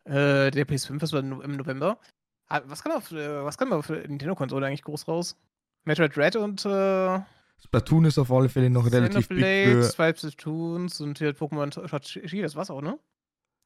äh, 0.06 0.50
der 0.50 0.66
PS5, 0.66 1.00
das 1.00 1.12
war 1.12 1.20
im 1.20 1.58
November, 1.58 2.00
was 2.48 2.82
kam 2.82 2.94
auf, 2.94 3.12
äh, 3.12 3.44
was 3.44 3.58
kam 3.58 3.74
auf 3.74 3.90
Nintendo-Konsole 3.90 4.66
eigentlich 4.66 4.84
groß 4.84 5.10
raus? 5.10 5.36
Metroid 5.84 6.18
Red 6.18 6.38
und 6.38 6.64
äh, 6.64 7.20
Splatoon 7.62 8.06
ist 8.06 8.18
auf 8.18 8.32
alle 8.32 8.48
Fälle 8.48 8.70
noch 8.70 8.90
relativ 8.90 9.28
big 9.28 9.42
für... 9.42 9.84
Splatoons 9.84 11.02
und 11.02 11.18
hier 11.18 11.36
Pokémon 11.36 11.70
Shot 11.90 12.44
das 12.44 12.56
war's 12.56 12.70
auch, 12.70 12.82
ne? 12.82 12.98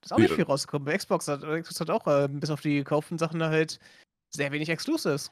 Ist 0.08 0.14
auch 0.14 0.20
nicht 0.20 0.34
viel 0.34 0.44
rausgekommen. 0.46 0.96
Xbox 0.96 1.28
hat, 1.28 1.42
Xbox 1.42 1.80
hat 1.80 1.90
auch, 1.90 2.08
äh, 2.08 2.28
bis 2.30 2.50
auf 2.50 2.62
die 2.62 2.76
gekauften 2.76 3.18
Sachen 3.18 3.40
da 3.40 3.50
halt 3.50 3.80
sehr 4.30 4.52
wenig 4.52 4.70
Exclusives. 4.70 5.32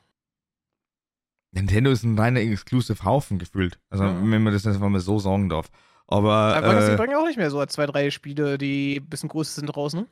Nintendo 1.52 1.92
ist 1.92 2.04
ein 2.04 2.20
reiner 2.20 2.42
Exclusive 2.42 3.04
Haufen 3.04 3.40
gefühlt. 3.40 3.80
Also, 3.90 4.04
mhm. 4.04 4.32
wenn 4.32 4.44
man 4.44 4.54
das 4.54 4.68
einfach 4.68 4.90
mal 4.90 5.00
so 5.00 5.20
sagen 5.20 5.50
darf. 5.50 5.70
Aber. 6.08 6.56
Aber 6.56 6.78
äh, 6.78 6.86
sie 6.86 6.98
bringen 6.98 7.16
auch 7.16 7.26
nicht 7.26 7.38
mehr 7.38 7.50
so 7.50 7.66
zwei, 7.66 7.86
drei 7.86 8.12
Spiele, 8.12 8.58
die 8.58 8.98
ein 8.98 9.10
bisschen 9.10 9.30
größer 9.30 9.62
sind 9.62 9.76
raus, 9.76 9.94
ne? 9.94 10.08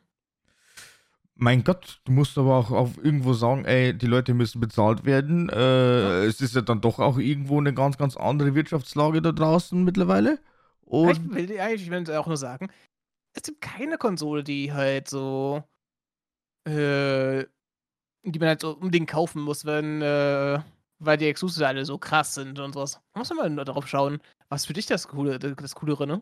Mein 1.35 1.64
Gott, 1.64 1.99
du 2.06 2.11
musst 2.11 2.38
aber 2.38 2.56
auch 2.56 2.72
auf 2.72 3.03
irgendwo 3.03 3.34
sagen, 3.34 3.65
ey, 3.65 3.94
die 3.98 4.06
Leute 4.06 4.35
müssen 4.35 4.61
bezahlt 4.61 5.03
werden. 5.03 5.49
Äh, 5.49 6.02
ja. 6.02 6.23
Es 6.23 6.40
ist 6.41 6.56
ja 6.56 6.61
dann 6.61 6.80
doch 6.80 6.99
auch 6.99 7.18
irgendwo 7.18 7.60
eine 7.60 7.73
ganz, 7.73 7.98
ganz 7.98 8.15
andere 8.15 8.53
Wirtschaftslage 8.53 9.22
da 9.22 9.31
draußen 9.31 9.84
mittlerweile. 9.84 10.40
Und 10.81 11.10
ich 11.10 11.49
will 11.49 11.60
eigentlich, 11.60 11.81
ich 11.84 11.90
will 11.90 12.15
auch 12.15 12.27
nur 12.27 12.38
sagen, 12.38 12.69
es 13.34 13.43
gibt 13.43 13.61
keine 13.61 13.97
Konsole, 13.97 14.43
die 14.43 14.73
halt 14.73 15.10
so, 15.10 15.64
äh, 16.65 17.45
die 18.23 18.39
man 18.39 18.49
halt 18.49 18.61
so 18.61 18.72
unbedingt 18.73 19.10
kaufen 19.10 19.41
muss, 19.41 19.65
wenn, 19.65 20.01
äh, 20.01 20.61
weil 20.99 21.18
die 21.18 21.27
Exclusives 21.27 21.64
alle 21.68 21.85
so 21.85 21.97
krass 21.97 22.35
sind 22.35 22.60
und 22.60 22.73
sowas. 22.73 23.01
Da 23.14 23.19
muss 23.19 23.30
man 23.34 23.55
mal 23.55 23.65
darauf 23.65 23.88
schauen, 23.88 24.19
was 24.49 24.65
für 24.65 24.73
dich 24.73 24.85
das 24.88 25.07
Coole, 25.10 25.39
das 25.39 25.76
Coolere, 25.76 26.07
ne? 26.07 26.22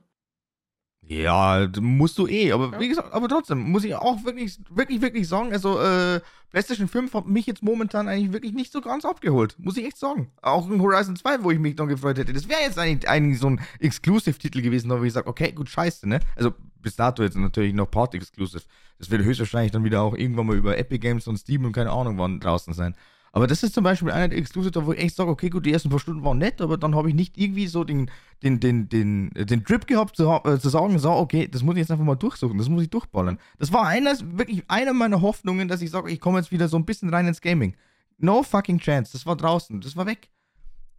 Ja, 1.07 1.67
musst 1.79 2.17
du 2.17 2.27
eh, 2.27 2.51
aber 2.51 2.71
ja. 2.71 2.79
wie 2.79 2.87
gesagt, 2.87 3.11
aber 3.11 3.27
trotzdem 3.27 3.59
muss 3.59 3.83
ich 3.83 3.95
auch 3.95 4.23
wirklich, 4.23 4.59
wirklich, 4.69 5.01
wirklich 5.01 5.27
sagen, 5.27 5.51
also 5.51 5.79
äh, 5.79 6.21
PlayStation 6.51 6.87
5 6.87 7.13
hat 7.13 7.27
mich 7.27 7.47
jetzt 7.47 7.63
momentan 7.63 8.07
eigentlich 8.07 8.33
wirklich 8.33 8.53
nicht 8.53 8.71
so 8.71 8.81
ganz 8.81 9.03
abgeholt, 9.03 9.55
muss 9.57 9.77
ich 9.77 9.85
echt 9.85 9.97
sagen. 9.97 10.31
Auch 10.41 10.69
in 10.69 10.81
Horizon 10.81 11.15
2, 11.15 11.43
wo 11.43 11.51
ich 11.51 11.59
mich 11.59 11.75
dann 11.75 11.87
gefreut 11.87 12.17
hätte. 12.17 12.33
Das 12.33 12.47
wäre 12.47 12.61
jetzt 12.61 12.77
eigentlich, 12.77 13.09
eigentlich 13.09 13.39
so 13.39 13.47
ein 13.47 13.61
Exclusive-Titel 13.79 14.61
gewesen, 14.61 14.89
wo 14.89 15.03
ich 15.03 15.13
sage, 15.13 15.27
okay, 15.27 15.51
gut, 15.51 15.69
scheiße, 15.69 16.07
ne? 16.07 16.19
Also 16.35 16.53
bis 16.81 16.95
dato 16.95 17.23
jetzt 17.23 17.37
natürlich 17.37 17.73
noch 17.73 17.89
Part-Exclusive. 17.89 18.63
Das 18.97 19.09
wird 19.09 19.23
höchstwahrscheinlich 19.23 19.71
dann 19.71 19.83
wieder 19.83 20.01
auch 20.01 20.15
irgendwann 20.15 20.47
mal 20.47 20.57
über 20.57 20.77
Epic 20.77 20.99
Games 20.99 21.27
und 21.27 21.37
Steam 21.37 21.65
und 21.65 21.71
keine 21.71 21.91
Ahnung 21.91 22.17
wann 22.17 22.39
draußen 22.39 22.73
sein. 22.73 22.95
Aber 23.33 23.47
das 23.47 23.63
ist 23.63 23.73
zum 23.73 23.85
Beispiel 23.85 24.11
einer 24.11 24.27
der 24.27 24.37
Exclusive, 24.37 24.85
wo 24.85 24.91
ich 24.91 24.99
echt 24.99 25.15
sage, 25.15 25.29
okay, 25.29 25.49
gut, 25.49 25.65
die 25.65 25.71
ersten 25.71 25.89
paar 25.89 25.99
Stunden 25.99 26.23
waren 26.23 26.37
nett, 26.37 26.59
aber 26.59 26.77
dann 26.77 26.95
habe 26.95 27.07
ich 27.07 27.15
nicht 27.15 27.37
irgendwie 27.37 27.67
so 27.67 27.85
den, 27.85 28.11
den, 28.43 28.59
den, 28.59 28.89
den, 28.89 29.29
den 29.29 29.63
Trip 29.63 29.87
gehabt, 29.87 30.17
zu, 30.17 30.29
äh, 30.29 30.59
zu 30.59 30.67
sagen, 30.67 30.99
so, 30.99 31.11
okay, 31.11 31.47
das 31.47 31.63
muss 31.63 31.75
ich 31.75 31.79
jetzt 31.79 31.91
einfach 31.91 32.03
mal 32.03 32.15
durchsuchen, 32.15 32.57
das 32.57 32.67
muss 32.67 32.83
ich 32.83 32.89
durchballern. 32.89 33.39
Das 33.57 33.71
war 33.71 33.87
einer, 33.87 34.17
wirklich 34.37 34.63
einer 34.67 34.91
meiner 34.91 35.21
Hoffnungen, 35.21 35.69
dass 35.69 35.81
ich 35.81 35.91
sage, 35.91 36.11
ich 36.11 36.19
komme 36.19 36.39
jetzt 36.39 36.51
wieder 36.51 36.67
so 36.67 36.77
ein 36.77 36.85
bisschen 36.85 37.09
rein 37.09 37.25
ins 37.25 37.39
Gaming. 37.39 37.75
No 38.17 38.43
fucking 38.43 38.79
chance. 38.79 39.13
Das 39.13 39.25
war 39.25 39.37
draußen, 39.37 39.79
das 39.79 39.95
war 39.95 40.05
weg. 40.05 40.29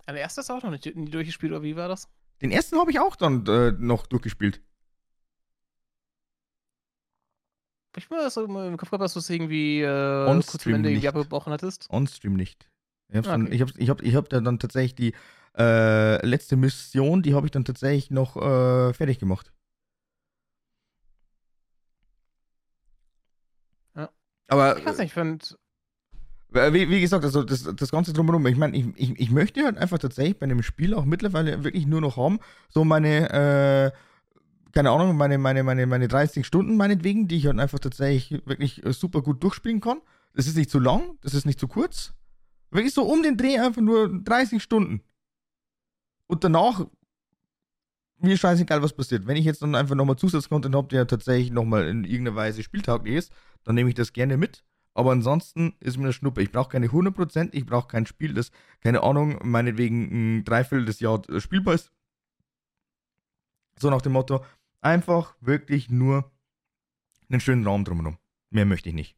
Aber 0.07 0.15
der 0.15 0.23
erste 0.23 0.41
ist 0.41 0.51
auch 0.51 0.63
noch 0.63 0.71
nicht, 0.71 0.97
nicht 0.97 1.13
durchgespielt, 1.13 1.53
oder 1.53 1.63
wie 1.63 1.77
war 1.77 1.89
das? 1.89 2.09
Den 2.41 2.51
ersten 2.51 2.79
habe 2.79 2.91
ich 2.91 2.99
auch 2.99 3.15
dann 3.15 3.47
äh, 3.47 3.73
noch 3.79 4.07
durchgespielt. 4.07 4.61
Ich 7.97 8.09
mal 8.09 8.31
so 8.31 8.45
im 8.45 8.77
Kopf 8.77 8.91
gehabt, 8.91 9.05
dass 9.05 9.13
du 9.13 9.19
es 9.19 9.29
irgendwie 9.29 9.83
äh, 9.83 10.25
kurz 10.27 10.67
am 10.67 10.75
Ende 10.75 10.91
irgendwie 10.91 11.09
abgebrochen 11.09 11.53
hattest. 11.53 11.89
On-Stream 11.91 12.35
nicht. 12.35 12.69
Ich 13.09 13.17
habe 13.17 13.31
ah, 13.31 13.35
okay. 13.37 13.55
ich 13.55 13.61
hab, 13.61 13.69
ich 13.77 13.91
hab, 13.91 14.03
ich 14.03 14.15
hab 14.15 14.29
dann 14.31 14.59
tatsächlich 14.59 14.95
die 14.95 15.15
äh, 15.59 16.25
letzte 16.27 16.57
Mission, 16.57 17.23
die 17.23 17.35
habe 17.35 17.47
ich 17.47 17.51
dann 17.51 17.67
tatsächlich 17.67 18.11
noch 18.11 18.37
äh, 18.37 18.95
fertig 18.95 19.19
gemacht. 19.19 19.53
Ja. 23.95 24.09
Aber. 24.49 24.79
Ich 24.79 24.87
weiß 24.87 24.99
nicht, 24.99 25.09
ich 25.09 25.13
finde. 25.13 25.45
Wie, 26.55 26.89
wie, 26.91 27.01
gesagt, 27.01 27.25
also 27.25 27.43
das, 27.43 27.65
das 27.77 27.91
Ganze 27.91 28.13
drumherum, 28.13 28.47
ich 28.47 28.57
meine, 28.59 28.77
ich, 28.77 28.87
ich, 28.97 29.19
ich 29.19 29.31
möchte 29.31 29.65
halt 29.65 29.79
einfach 29.79 29.99
tatsächlich 29.99 30.39
bei 30.39 30.45
einem 30.45 30.63
Spiel 30.63 30.93
auch 30.93 31.07
mittlerweile 31.07 31.65
wirklich 31.65 31.87
nur 31.87 32.03
noch 32.03 32.19
haben, 32.19 32.41
so 32.69 32.85
meine, 32.85 33.93
äh, 33.93 33.99
keine 34.73 34.91
Ahnung, 34.91 35.17
meine, 35.17 35.39
meine, 35.39 35.63
meine, 35.63 35.87
meine 35.87 36.09
30 36.09 36.47
Stunden 36.47 36.77
meinetwegen, 36.77 37.29
die 37.29 37.37
ich 37.37 37.47
halt 37.47 37.59
einfach 37.59 37.79
tatsächlich 37.79 38.47
wirklich 38.47 38.85
äh, 38.85 38.93
super 38.93 39.23
gut 39.23 39.43
durchspielen 39.43 39.81
kann. 39.81 40.01
Das 40.35 40.47
ist 40.47 40.57
nicht 40.57 40.71
zu 40.71 40.79
lang, 40.79 41.19
das 41.21 41.35
ist 41.35 41.47
nicht 41.47 41.61
zu 41.61 41.69
kurz. 41.69 42.15
Wirklich 42.71 42.95
so 42.95 43.03
um 43.03 43.23
den 43.23 43.37
Dreh 43.37 43.59
einfach 43.59 43.83
nur 43.83 44.09
30 44.23 44.63
Stunden. 44.63 45.03
Und 46.27 46.43
danach, 46.45 46.87
mir 48.19 48.39
scheißegal, 48.39 48.83
was 48.83 48.95
passiert. 48.95 49.27
Wenn 49.27 49.37
ich 49.37 49.45
jetzt 49.45 49.61
dann 49.61 49.75
einfach 49.75 49.95
nochmal 49.95 50.17
Zusatzcontent 50.17 50.75
habe, 50.75 50.89
der 50.89 51.07
tatsächlich 51.07 51.51
nochmal 51.51 51.87
in 51.89 52.05
irgendeiner 52.05 52.37
Weise 52.37 52.63
spieltauglich 52.63 53.17
ist, 53.17 53.33
dann 53.65 53.75
nehme 53.75 53.91
ich 53.91 53.95
das 53.95 54.13
gerne 54.13 54.37
mit. 54.37 54.65
Aber 54.95 55.13
ansonsten 55.13 55.75
ist 55.81 55.97
mir 55.97 56.05
eine 56.05 56.13
Schnuppe. 56.13 56.43
Ich 56.43 56.53
brauche 56.53 56.71
keine 56.71 56.87
100%, 56.87 57.51
ich 57.53 57.67
brauche 57.67 57.89
kein 57.89 58.07
Spiel, 58.07 58.35
das, 58.35 58.51
keine 58.81 59.03
Ahnung, 59.03 59.39
meinetwegen 59.43 60.39
ein 60.39 60.45
Dreiviertel 60.45 60.85
des 60.85 61.01
Jahr 61.01 61.29
äh, 61.29 61.41
spielbar 61.41 61.75
ist. 61.75 61.91
So 63.79 63.91
nach 63.91 64.03
dem 64.03 64.13
Motto, 64.13 64.45
Einfach 64.83 65.37
wirklich 65.41 65.89
nur 65.89 66.31
einen 67.31 67.41
schönen 67.41 67.67
Raum 67.67 67.85
drumherum. 67.85 68.19
Mehr 68.51 68.67
möchte 68.67 68.91
ich 68.91 68.95
nicht. 68.95 69.17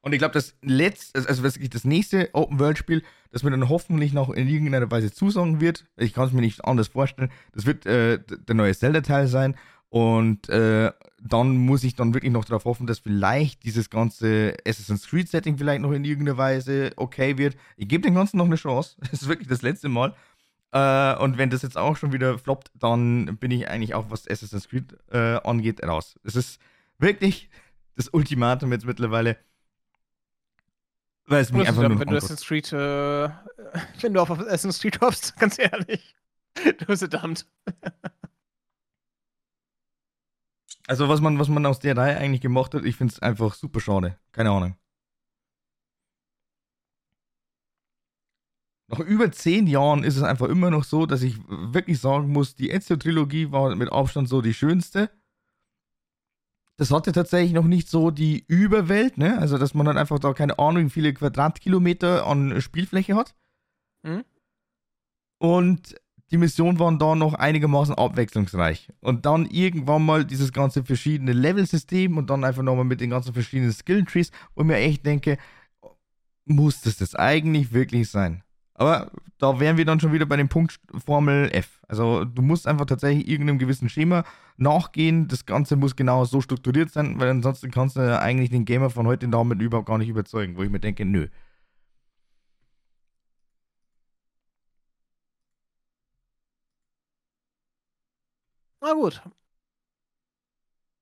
Und 0.00 0.12
ich 0.12 0.18
glaube, 0.18 0.32
das 0.32 0.56
letzte, 0.62 1.28
also 1.28 1.42
wirklich 1.42 1.70
das 1.70 1.84
nächste 1.84 2.30
Open-World-Spiel, 2.32 3.02
das 3.30 3.42
mir 3.42 3.50
dann 3.50 3.68
hoffentlich 3.68 4.12
noch 4.12 4.30
in 4.30 4.48
irgendeiner 4.48 4.90
Weise 4.90 5.12
zusagen 5.12 5.60
wird, 5.60 5.84
ich 5.96 6.14
kann 6.14 6.26
es 6.26 6.32
mir 6.32 6.40
nicht 6.40 6.64
anders 6.64 6.88
vorstellen, 6.88 7.30
das 7.52 7.66
wird 7.66 7.84
äh, 7.84 8.18
der 8.18 8.54
neue 8.54 8.74
Zelda-Teil 8.74 9.26
sein. 9.26 9.56
Und 9.90 10.48
äh, 10.50 10.92
dann 11.20 11.56
muss 11.56 11.82
ich 11.82 11.94
dann 11.94 12.12
wirklich 12.12 12.32
noch 12.32 12.44
darauf 12.44 12.66
hoffen, 12.66 12.86
dass 12.86 12.98
vielleicht 12.98 13.64
dieses 13.64 13.88
ganze 13.88 14.54
Assassin's 14.66 15.08
Creed-Setting 15.08 15.56
vielleicht 15.56 15.80
noch 15.80 15.92
in 15.92 16.04
irgendeiner 16.04 16.36
Weise 16.36 16.92
okay 16.96 17.38
wird. 17.38 17.56
Ich 17.76 17.88
gebe 17.88 18.06
dem 18.06 18.14
Ganzen 18.14 18.36
noch 18.36 18.46
eine 18.46 18.56
Chance. 18.56 18.96
Das 19.10 19.22
ist 19.22 19.28
wirklich 19.28 19.48
das 19.48 19.62
letzte 19.62 19.88
Mal. 19.88 20.14
Äh, 20.72 21.16
und 21.16 21.38
wenn 21.38 21.50
das 21.50 21.62
jetzt 21.62 21.78
auch 21.78 21.96
schon 21.96 22.12
wieder 22.12 22.38
floppt, 22.38 22.70
dann 22.74 23.38
bin 23.38 23.50
ich 23.50 23.68
eigentlich 23.68 23.94
auch, 23.94 24.10
was 24.10 24.28
Assassin's 24.28 24.68
Creed 24.68 24.96
äh, 25.10 25.36
angeht, 25.42 25.82
raus. 25.82 26.18
Es 26.24 26.36
ist 26.36 26.60
wirklich 26.98 27.48
das 27.96 28.08
Ultimatum 28.08 28.72
jetzt 28.72 28.86
mittlerweile. 28.86 29.36
Weil 31.26 31.42
es 31.42 31.52
mich 31.52 31.68
einfach 31.68 31.86
nur 31.88 32.00
wenn 32.00 32.08
du 32.08 32.16
Assassin's 32.16 32.46
Creed, 32.46 32.72
äh, 32.72 33.28
wenn 34.00 34.14
du 34.14 34.20
auf 34.20 34.30
Assassin's 34.30 34.80
Creed 34.80 35.00
hoffst, 35.00 35.36
ganz 35.38 35.58
ehrlich. 35.58 36.14
Du 36.54 36.86
bist 36.86 37.00
verdammt. 37.00 37.46
also, 40.86 41.08
was 41.08 41.20
man, 41.20 41.38
was 41.38 41.48
man 41.48 41.64
aus 41.66 41.78
der 41.78 41.96
Reihe 41.96 42.16
eigentlich 42.16 42.40
gemacht 42.40 42.74
hat, 42.74 42.84
ich 42.84 42.96
finde 42.96 43.12
es 43.12 43.20
einfach 43.20 43.54
super 43.54 43.80
schade. 43.80 44.18
Keine 44.32 44.50
Ahnung. 44.50 44.76
Nach 48.88 49.00
über 49.00 49.30
zehn 49.30 49.66
Jahren 49.66 50.02
ist 50.02 50.16
es 50.16 50.22
einfach 50.22 50.48
immer 50.48 50.70
noch 50.70 50.84
so, 50.84 51.04
dass 51.06 51.22
ich 51.22 51.38
wirklich 51.48 52.00
sagen 52.00 52.32
muss, 52.32 52.54
die 52.54 52.70
Ezio-Trilogie 52.70 53.52
war 53.52 53.74
mit 53.76 53.92
Abstand 53.92 54.28
so 54.28 54.40
die 54.40 54.54
schönste. 54.54 55.10
Das 56.76 56.90
hatte 56.90 57.12
tatsächlich 57.12 57.52
noch 57.52 57.66
nicht 57.66 57.88
so 57.88 58.10
die 58.10 58.44
Überwelt, 58.46 59.18
ne? 59.18 59.38
Also, 59.38 59.58
dass 59.58 59.74
man 59.74 59.84
dann 59.84 59.98
einfach 59.98 60.18
da 60.18 60.32
keine 60.32 60.58
Ahnung, 60.58 60.86
wie 60.86 60.90
viele 60.90 61.12
Quadratkilometer 61.12 62.26
an 62.26 62.60
Spielfläche 62.62 63.14
hat. 63.14 63.34
Mhm. 64.02 64.24
Und 65.38 65.96
die 66.30 66.38
Missionen 66.38 66.78
waren 66.78 66.98
da 66.98 67.14
noch 67.14 67.34
einigermaßen 67.34 67.94
abwechslungsreich. 67.94 68.90
Und 69.00 69.26
dann 69.26 69.46
irgendwann 69.46 70.04
mal 70.04 70.24
dieses 70.24 70.52
ganze 70.52 70.84
verschiedene 70.84 71.32
Level-System 71.32 72.16
und 72.16 72.30
dann 72.30 72.44
einfach 72.44 72.62
nochmal 72.62 72.84
mit 72.84 73.00
den 73.00 73.10
ganzen 73.10 73.34
verschiedenen 73.34 73.72
Skill-Trees, 73.72 74.30
wo 74.54 74.62
ich 74.62 74.66
mir 74.66 74.76
echt 74.76 75.04
denke, 75.04 75.36
muss 76.44 76.80
das 76.80 76.96
das 76.96 77.14
eigentlich 77.14 77.72
wirklich 77.72 78.10
sein? 78.10 78.44
Aber 78.78 79.10
da 79.38 79.58
wären 79.60 79.76
wir 79.76 79.84
dann 79.84 79.98
schon 80.00 80.12
wieder 80.12 80.24
bei 80.26 80.36
dem 80.36 80.48
Punkt 80.48 80.78
Formel 81.04 81.50
F. 81.52 81.80
Also 81.88 82.24
du 82.24 82.42
musst 82.42 82.66
einfach 82.68 82.86
tatsächlich 82.86 83.26
irgendeinem 83.28 83.58
gewissen 83.58 83.88
Schema 83.88 84.24
nachgehen. 84.56 85.26
Das 85.28 85.46
Ganze 85.46 85.74
muss 85.76 85.96
genau 85.96 86.24
so 86.24 86.40
strukturiert 86.40 86.90
sein, 86.90 87.18
weil 87.20 87.28
ansonsten 87.30 87.72
kannst 87.72 87.96
du 87.96 88.20
eigentlich 88.20 88.50
den 88.50 88.64
Gamer 88.64 88.90
von 88.90 89.06
heute 89.08 89.28
damit 89.28 89.60
überhaupt 89.60 89.88
gar 89.88 89.98
nicht 89.98 90.08
überzeugen, 90.08 90.56
wo 90.56 90.62
ich 90.62 90.70
mir 90.70 90.80
denke, 90.80 91.04
nö. 91.04 91.28
Na 98.80 98.92
gut. 98.94 99.22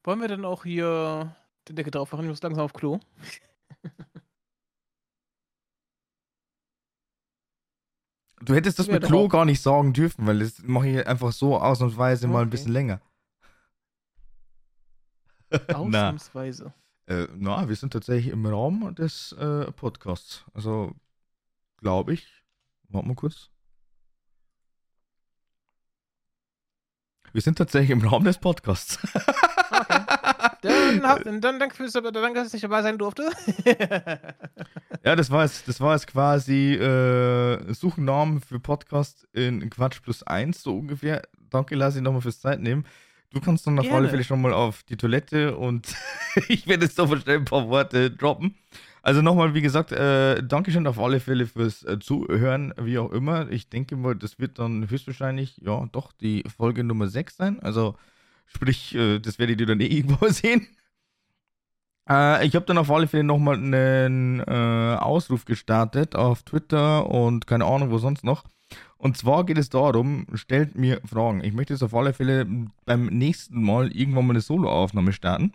Wollen 0.05 0.20
wir 0.20 0.28
denn 0.28 0.44
auch 0.47 0.65
hier 0.65 1.36
den 1.69 1.77
Deckel 1.77 1.90
drauf 1.90 2.12
machen? 2.12 2.24
Ich 2.24 2.31
muss 2.31 2.43
langsam 2.43 2.65
auf 2.65 2.73
Klo. 2.73 3.01
Du 8.47 8.55
hättest 8.55 8.78
das 8.78 8.86
mit 8.86 9.02
Klo 9.02 9.27
gar 9.27 9.44
nicht 9.44 9.60
sagen 9.60 9.93
dürfen, 9.93 10.24
weil 10.27 10.39
das 10.39 10.62
mache 10.62 10.89
ich 10.89 11.06
einfach 11.06 11.32
so 11.32 11.59
ausnahmsweise 11.59 12.27
okay. 12.27 12.32
mal 12.32 12.43
ein 12.43 12.51
bisschen 12.51 12.73
länger. 12.73 13.01
Ausnahmsweise. 15.74 16.73
na, 17.06 17.14
äh, 17.14 17.28
na, 17.36 17.68
wir 17.68 17.74
sind 17.74 17.93
tatsächlich 17.93 18.32
im 18.32 18.47
Raum 18.47 18.94
des 18.94 19.32
äh, 19.32 19.70
Podcasts. 19.73 20.44
Also, 20.55 20.94
glaube 21.78 22.14
ich. 22.14 22.44
Warte 22.89 23.09
mal 23.09 23.14
kurz. 23.14 23.51
Wir 27.32 27.43
sind 27.43 27.59
tatsächlich 27.59 27.90
im 27.90 28.06
Raum 28.06 28.23
des 28.23 28.39
Podcasts. 28.39 28.98
Dann, 31.02 31.40
dann, 31.40 31.59
danke, 31.59 31.74
fürs, 31.74 31.93
danke, 31.93 32.35
dass 32.35 32.55
ich 32.55 32.62
dabei 32.62 32.82
sein 32.82 32.98
durfte. 32.98 33.31
ja, 35.05 35.16
das 35.16 35.31
war 35.31 35.44
jetzt, 35.44 35.68
das 35.68 35.81
war 35.81 35.94
jetzt 35.94 36.06
quasi 36.06 36.74
äh, 36.74 37.73
Suchennamen 37.73 38.40
für 38.40 38.60
Podcast 38.60 39.27
in 39.32 39.68
Quatsch 39.70 40.02
plus 40.02 40.23
eins, 40.23 40.62
so 40.62 40.77
ungefähr. 40.77 41.23
Danke, 41.51 41.74
Lassi, 41.74 42.01
nochmal 42.01 42.23
fürs 42.23 42.40
Zeit 42.40 42.60
nehmen. 42.60 42.85
Du 43.32 43.40
kannst 43.40 43.66
dann 43.66 43.78
auf 43.78 43.90
alle 43.93 44.09
Fälle 44.09 44.24
schon 44.24 44.40
mal 44.40 44.52
auf 44.52 44.82
die 44.85 44.97
Toilette 44.97 45.56
und 45.56 45.94
ich 46.48 46.66
werde 46.66 46.85
jetzt 46.85 46.98
doch 46.98 47.14
schnell 47.20 47.39
ein 47.39 47.44
paar 47.44 47.68
Worte 47.68 48.10
droppen. 48.10 48.55
Also 49.06 49.23
nochmal, 49.23 49.55
wie 49.55 49.62
gesagt, 49.62 49.93
äh, 49.93 50.43
Dankeschön 50.43 50.85
auf 50.89 50.98
alle 50.98 51.20
Fälle 51.20 51.47
fürs 51.47 51.85
äh, 51.85 52.01
Zuhören, 52.01 52.74
wie 52.77 52.98
auch 52.98 53.12
immer. 53.12 53.48
Ich 53.51 53.68
denke 53.68 53.94
mal, 53.94 54.16
das 54.16 54.40
wird 54.40 54.59
dann 54.59 54.90
höchstwahrscheinlich, 54.90 55.59
ja, 55.59 55.86
doch 55.93 56.10
die 56.10 56.43
Folge 56.56 56.82
Nummer 56.82 57.06
6 57.06 57.36
sein. 57.36 57.60
Also, 57.60 57.97
sprich, 58.47 58.97
äh, 58.97 59.20
das 59.20 59.39
werdet 59.39 59.60
ihr 59.60 59.66
dann 59.66 59.78
eh 59.78 59.86
irgendwo 59.98 60.27
sehen. 60.27 60.66
Äh, 62.08 62.46
ich 62.46 62.54
habe 62.54 62.66
dann 62.66 62.78
auf 62.78 62.90
alle 62.90 63.08
Fälle 63.08 63.24
nochmal 63.24 63.56
einen 63.56 64.40
äh, 64.40 64.96
Ausruf 64.98 65.44
gestartet 65.44 66.16
auf 66.16 66.42
Twitter 66.42 67.08
und 67.10 67.46
keine 67.46 67.64
Ahnung, 67.64 67.90
wo 67.90 67.98
sonst 67.98 68.24
noch. 68.24 68.44
Und 68.98 69.16
zwar 69.16 69.44
geht 69.44 69.58
es 69.58 69.68
darum, 69.68 70.26
stellt 70.34 70.76
mir 70.76 71.00
Fragen. 71.04 71.44
Ich 71.44 71.52
möchte 71.52 71.74
jetzt 71.74 71.82
auf 71.82 71.94
alle 71.94 72.12
Fälle 72.14 72.46
beim 72.84 73.06
nächsten 73.06 73.62
Mal 73.62 73.92
irgendwann 73.92 74.26
mal 74.26 74.32
eine 74.32 74.40
Soloaufnahme 74.40 75.12
starten. 75.12 75.52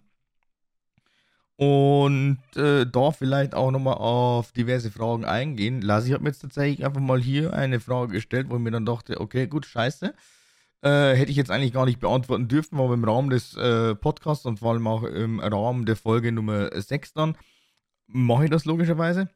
Und 1.57 2.39
äh, 2.55 2.85
da 2.87 3.11
vielleicht 3.11 3.53
auch 3.53 3.71
nochmal 3.71 3.95
auf 3.95 4.51
diverse 4.51 4.89
Fragen 4.89 5.25
eingehen. 5.25 5.81
Lasi 5.81 6.11
hat 6.11 6.21
mir 6.21 6.29
jetzt 6.29 6.41
tatsächlich 6.41 6.85
einfach 6.85 7.01
mal 7.01 7.21
hier 7.21 7.53
eine 7.53 7.79
Frage 7.79 8.13
gestellt, 8.13 8.47
wo 8.49 8.55
ich 8.55 8.61
mir 8.61 8.71
dann 8.71 8.85
dachte, 8.85 9.19
okay, 9.19 9.47
gut, 9.47 9.65
scheiße. 9.65 10.13
Äh, 10.83 11.13
hätte 11.15 11.29
ich 11.29 11.37
jetzt 11.37 11.51
eigentlich 11.51 11.73
gar 11.73 11.85
nicht 11.85 11.99
beantworten 11.99 12.47
dürfen, 12.47 12.79
aber 12.79 12.93
im 12.93 13.03
Rahmen 13.03 13.29
des 13.29 13.55
äh, 13.55 13.93
Podcasts 13.93 14.45
und 14.45 14.59
vor 14.59 14.71
allem 14.71 14.87
auch 14.87 15.03
im 15.03 15.39
Rahmen 15.39 15.85
der 15.85 15.95
Folge 15.95 16.31
Nummer 16.31 16.69
6 16.81 17.13
dann 17.13 17.37
mache 18.07 18.45
ich 18.45 18.49
das 18.49 18.65
logischerweise. 18.65 19.29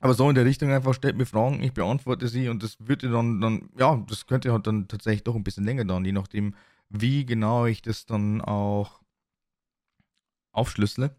Aber 0.00 0.14
so 0.14 0.28
in 0.28 0.34
der 0.34 0.44
Richtung 0.44 0.72
einfach 0.72 0.94
stellt 0.94 1.16
mir 1.16 1.26
Fragen, 1.26 1.62
ich 1.62 1.72
beantworte 1.72 2.26
sie 2.26 2.48
und 2.48 2.62
das 2.64 2.76
würde 2.80 3.08
dann, 3.08 3.40
dann, 3.40 3.70
ja, 3.78 4.04
das 4.08 4.26
könnte 4.26 4.52
halt 4.52 4.66
dann 4.66 4.88
tatsächlich 4.88 5.22
doch 5.22 5.36
ein 5.36 5.44
bisschen 5.44 5.64
länger 5.64 5.84
dauern, 5.84 6.04
je 6.04 6.10
nachdem, 6.10 6.56
wie 6.88 7.24
genau 7.24 7.66
ich 7.66 7.82
das 7.82 8.04
dann 8.04 8.40
auch 8.40 9.00
aufschlüssele. 10.50 11.14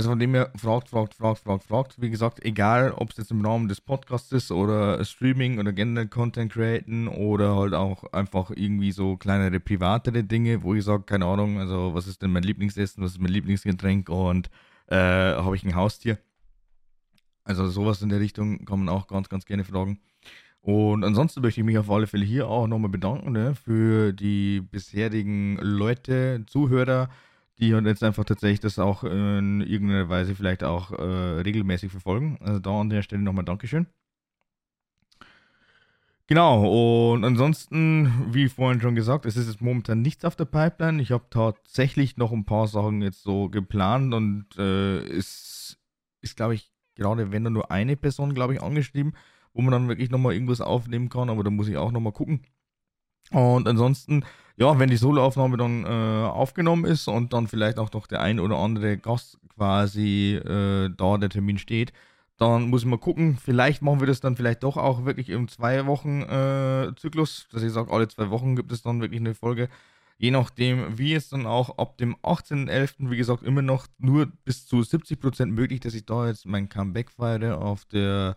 Also 0.00 0.08
von 0.08 0.18
dem 0.18 0.32
her 0.32 0.50
fragt, 0.56 0.88
fragt, 0.88 1.12
fragt, 1.12 1.40
fragt, 1.40 1.64
fragt. 1.64 2.00
Wie 2.00 2.08
gesagt, 2.08 2.42
egal, 2.42 2.92
ob 2.92 3.10
es 3.10 3.18
jetzt 3.18 3.30
im 3.32 3.44
Rahmen 3.44 3.68
des 3.68 3.82
Podcasts 3.82 4.32
ist 4.32 4.50
oder 4.50 5.04
Streaming 5.04 5.58
oder 5.58 5.74
generell 5.74 6.08
Content 6.08 6.50
createn 6.50 7.06
oder 7.06 7.54
halt 7.54 7.74
auch 7.74 8.10
einfach 8.14 8.50
irgendwie 8.50 8.92
so 8.92 9.18
kleinere 9.18 9.60
privatere 9.60 10.24
Dinge, 10.24 10.62
wo 10.62 10.74
ich 10.74 10.84
sage, 10.84 11.02
keine 11.02 11.26
Ahnung, 11.26 11.58
also 11.58 11.92
was 11.92 12.06
ist 12.06 12.22
denn 12.22 12.32
mein 12.32 12.44
Lieblingsessen, 12.44 13.04
was 13.04 13.10
ist 13.10 13.20
mein 13.20 13.30
Lieblingsgetränk 13.30 14.08
und 14.08 14.48
äh, 14.86 14.96
habe 14.96 15.54
ich 15.54 15.64
ein 15.64 15.74
Haustier? 15.74 16.16
Also 17.44 17.68
sowas 17.68 18.00
in 18.00 18.08
der 18.08 18.20
Richtung 18.20 18.64
kann 18.64 18.82
man 18.82 18.88
auch 18.88 19.06
ganz, 19.06 19.28
ganz 19.28 19.44
gerne 19.44 19.64
fragen. 19.64 20.00
Und 20.62 21.04
ansonsten 21.04 21.42
möchte 21.42 21.60
ich 21.60 21.66
mich 21.66 21.76
auf 21.76 21.90
alle 21.90 22.06
Fälle 22.06 22.24
hier 22.24 22.48
auch 22.48 22.66
nochmal 22.66 22.90
bedanken 22.90 23.32
ne, 23.32 23.54
für 23.54 24.14
die 24.14 24.62
bisherigen 24.62 25.58
Leute, 25.60 26.46
Zuhörer, 26.46 27.10
die 27.60 27.74
halt 27.74 27.86
jetzt 27.86 28.02
einfach 28.02 28.24
tatsächlich 28.24 28.60
das 28.60 28.78
auch 28.78 29.04
in 29.04 29.60
irgendeiner 29.60 30.08
Weise 30.08 30.34
vielleicht 30.34 30.64
auch 30.64 30.92
äh, 30.92 31.02
regelmäßig 31.02 31.90
verfolgen. 31.90 32.38
Also 32.40 32.58
da 32.58 32.80
an 32.80 32.90
der 32.90 33.02
Stelle 33.02 33.22
nochmal 33.22 33.44
Dankeschön. 33.44 33.86
Genau, 36.26 37.12
und 37.12 37.24
ansonsten, 37.24 38.32
wie 38.32 38.48
vorhin 38.48 38.80
schon 38.80 38.94
gesagt, 38.94 39.26
es 39.26 39.36
ist 39.36 39.48
jetzt 39.48 39.60
momentan 39.60 40.00
nichts 40.00 40.24
auf 40.24 40.36
der 40.36 40.44
Pipeline. 40.44 41.02
Ich 41.02 41.10
habe 41.10 41.24
tatsächlich 41.28 42.16
noch 42.18 42.30
ein 42.30 42.44
paar 42.44 42.68
Sachen 42.68 43.02
jetzt 43.02 43.24
so 43.24 43.48
geplant 43.48 44.14
und 44.14 44.46
äh, 44.56 44.98
es 44.98 45.76
ist, 46.20 46.36
glaube 46.36 46.54
ich, 46.54 46.70
gerade 46.94 47.32
wenn 47.32 47.42
da 47.42 47.50
nur 47.50 47.72
eine 47.72 47.96
Person, 47.96 48.32
glaube 48.32 48.54
ich, 48.54 48.62
angeschrieben, 48.62 49.14
wo 49.52 49.62
man 49.62 49.72
dann 49.72 49.88
wirklich 49.88 50.10
nochmal 50.10 50.34
irgendwas 50.34 50.60
aufnehmen 50.60 51.08
kann, 51.08 51.30
aber 51.30 51.42
da 51.42 51.50
muss 51.50 51.66
ich 51.66 51.76
auch 51.76 51.90
nochmal 51.90 52.12
gucken. 52.12 52.42
Und 53.30 53.68
ansonsten, 53.68 54.24
ja, 54.56 54.78
wenn 54.78 54.90
die 54.90 54.96
Soloaufnahme 54.96 55.56
dann 55.56 55.84
äh, 55.84 56.28
aufgenommen 56.28 56.84
ist 56.84 57.08
und 57.08 57.32
dann 57.32 57.46
vielleicht 57.46 57.78
auch 57.78 57.92
noch 57.92 58.06
der 58.06 58.20
ein 58.20 58.40
oder 58.40 58.56
andere 58.56 58.98
Gast 58.98 59.38
quasi 59.54 60.34
äh, 60.34 60.90
da 60.96 61.18
der 61.18 61.28
Termin 61.28 61.58
steht, 61.58 61.92
dann 62.40 62.70
muss 62.70 62.82
ich 62.82 62.88
mal 62.88 62.98
gucken, 62.98 63.36
vielleicht 63.36 63.82
machen 63.82 64.00
wir 64.00 64.06
das 64.06 64.20
dann 64.20 64.34
vielleicht 64.34 64.62
doch 64.62 64.78
auch 64.78 65.04
wirklich 65.04 65.28
im 65.28 65.48
zwei 65.48 65.84
Wochen 65.84 66.22
äh, 66.22 66.90
Zyklus, 66.96 67.46
dass 67.52 67.62
ich 67.62 67.70
sage, 67.70 67.92
alle 67.92 68.08
zwei 68.08 68.30
Wochen 68.30 68.56
gibt 68.56 68.72
es 68.72 68.82
dann 68.82 69.02
wirklich 69.02 69.20
eine 69.20 69.34
Folge. 69.34 69.68
Je 70.16 70.30
nachdem, 70.30 70.98
wie 70.98 71.14
es 71.14 71.28
dann 71.28 71.46
auch 71.46 71.76
ab 71.78 71.98
dem 71.98 72.16
18.11., 72.16 73.10
wie 73.10 73.16
gesagt, 73.18 73.42
immer 73.42 73.62
noch 73.62 73.86
nur 73.98 74.26
bis 74.44 74.66
zu 74.66 74.78
70% 74.78 75.46
möglich, 75.46 75.80
dass 75.80 75.94
ich 75.94 76.06
da 76.06 76.26
jetzt 76.26 76.46
mein 76.46 76.70
Comeback 76.70 77.10
feiere 77.10 77.58
auf 77.58 77.84
der 77.84 78.36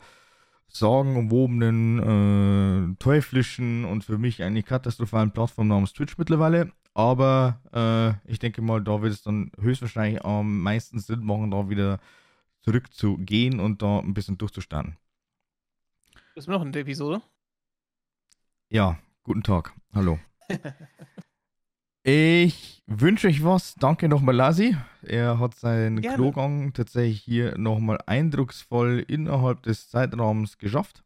sagenumwobenen, 0.75 2.93
äh, 2.93 2.95
teuflischen 2.97 3.85
und 3.85 4.03
für 4.03 4.17
mich 4.17 4.43
eigentlich 4.43 4.65
katastrophalen 4.65 5.31
Plattform 5.31 5.67
namens 5.67 5.93
Twitch 5.93 6.17
mittlerweile. 6.17 6.71
Aber 6.95 7.61
äh, 7.73 8.31
ich 8.31 8.39
denke 8.39 8.61
mal, 8.61 8.83
da 8.83 9.01
wird 9.01 9.13
es 9.13 9.23
dann 9.23 9.51
höchstwahrscheinlich 9.59 10.23
am 10.23 10.61
meisten 10.61 10.99
Sinn 10.99 11.23
machen, 11.23 11.51
da 11.51 11.69
wieder 11.69 11.99
zurückzugehen 12.61 13.59
und 13.59 13.81
da 13.81 13.99
ein 13.99 14.13
bisschen 14.13 14.37
durchzustarten. 14.37 14.97
Ist 16.35 16.47
noch 16.47 16.61
eine 16.61 16.77
Episode? 16.77 17.21
Ja, 18.69 18.97
guten 19.23 19.43
Tag. 19.43 19.73
Hallo. 19.93 20.19
ich 22.03 22.83
wünsche 22.87 23.27
euch 23.27 23.43
was. 23.43 23.75
Danke 23.75 24.07
nochmal, 24.09 24.35
Lasi. 24.35 24.75
Er 25.01 25.39
hat 25.39 25.55
seinen 25.55 26.01
Gerne. 26.01 26.17
Klogang 26.17 26.73
tatsächlich 26.73 27.21
hier 27.21 27.57
nochmal 27.57 27.99
eindrucksvoll 28.05 29.03
innerhalb 29.07 29.63
des 29.63 29.89
Zeitraums 29.89 30.57
geschafft. 30.57 31.03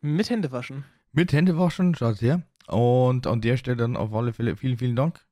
Mit 0.00 0.30
Händewaschen. 0.30 0.84
Mit 1.12 1.32
Händewaschen, 1.32 1.94
schaut 1.94 2.20
her. 2.20 2.42
Und 2.66 3.26
an 3.26 3.40
der 3.40 3.56
Stelle 3.56 3.76
dann 3.76 3.96
auf 3.96 4.12
alle 4.12 4.32
Fälle 4.32 4.56
vielen, 4.56 4.78
vielen 4.78 4.96
Dank. 4.96 5.24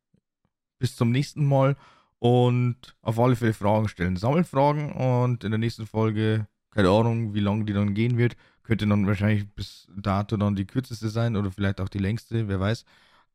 Bis 0.78 0.96
zum 0.96 1.10
nächsten 1.10 1.44
Mal 1.44 1.76
und 2.18 2.96
auf 3.02 3.18
alle 3.18 3.36
Fälle 3.36 3.54
Fragen 3.54 3.88
stellen. 3.88 4.16
Sammelt 4.16 4.46
Fragen 4.46 4.92
und 4.92 5.42
in 5.42 5.50
der 5.50 5.58
nächsten 5.58 5.86
Folge, 5.86 6.46
keine 6.70 6.90
Ahnung, 6.90 7.34
wie 7.34 7.40
lange 7.40 7.64
die 7.64 7.72
dann 7.72 7.94
gehen 7.94 8.18
wird, 8.18 8.36
könnte 8.62 8.86
dann 8.86 9.06
wahrscheinlich 9.06 9.48
bis 9.52 9.88
dato 9.96 10.36
dann 10.36 10.54
die 10.54 10.66
kürzeste 10.66 11.08
sein 11.08 11.36
oder 11.36 11.50
vielleicht 11.50 11.80
auch 11.80 11.88
die 11.88 11.98
längste, 11.98 12.46
wer 12.46 12.60
weiß. 12.60 12.84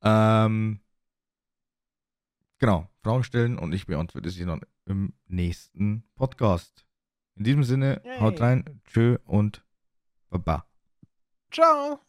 Ähm, 0.03 0.80
genau, 2.60 2.90
Fragen 3.02 3.23
stellen 3.23 3.57
und 3.57 3.73
ich 3.73 3.86
beantworte 3.86 4.30
sie 4.30 4.45
dann 4.45 4.61
im 4.86 5.14
nächsten 5.27 6.03
Podcast. 6.15 6.86
In 7.36 7.44
diesem 7.44 7.64
Sinne, 7.64 8.02
Yay. 8.03 8.19
haut 8.19 8.40
rein, 8.40 8.82
tschö 8.86 9.18
und 9.26 9.65
baba. 10.30 10.65
Ciao. 11.52 11.99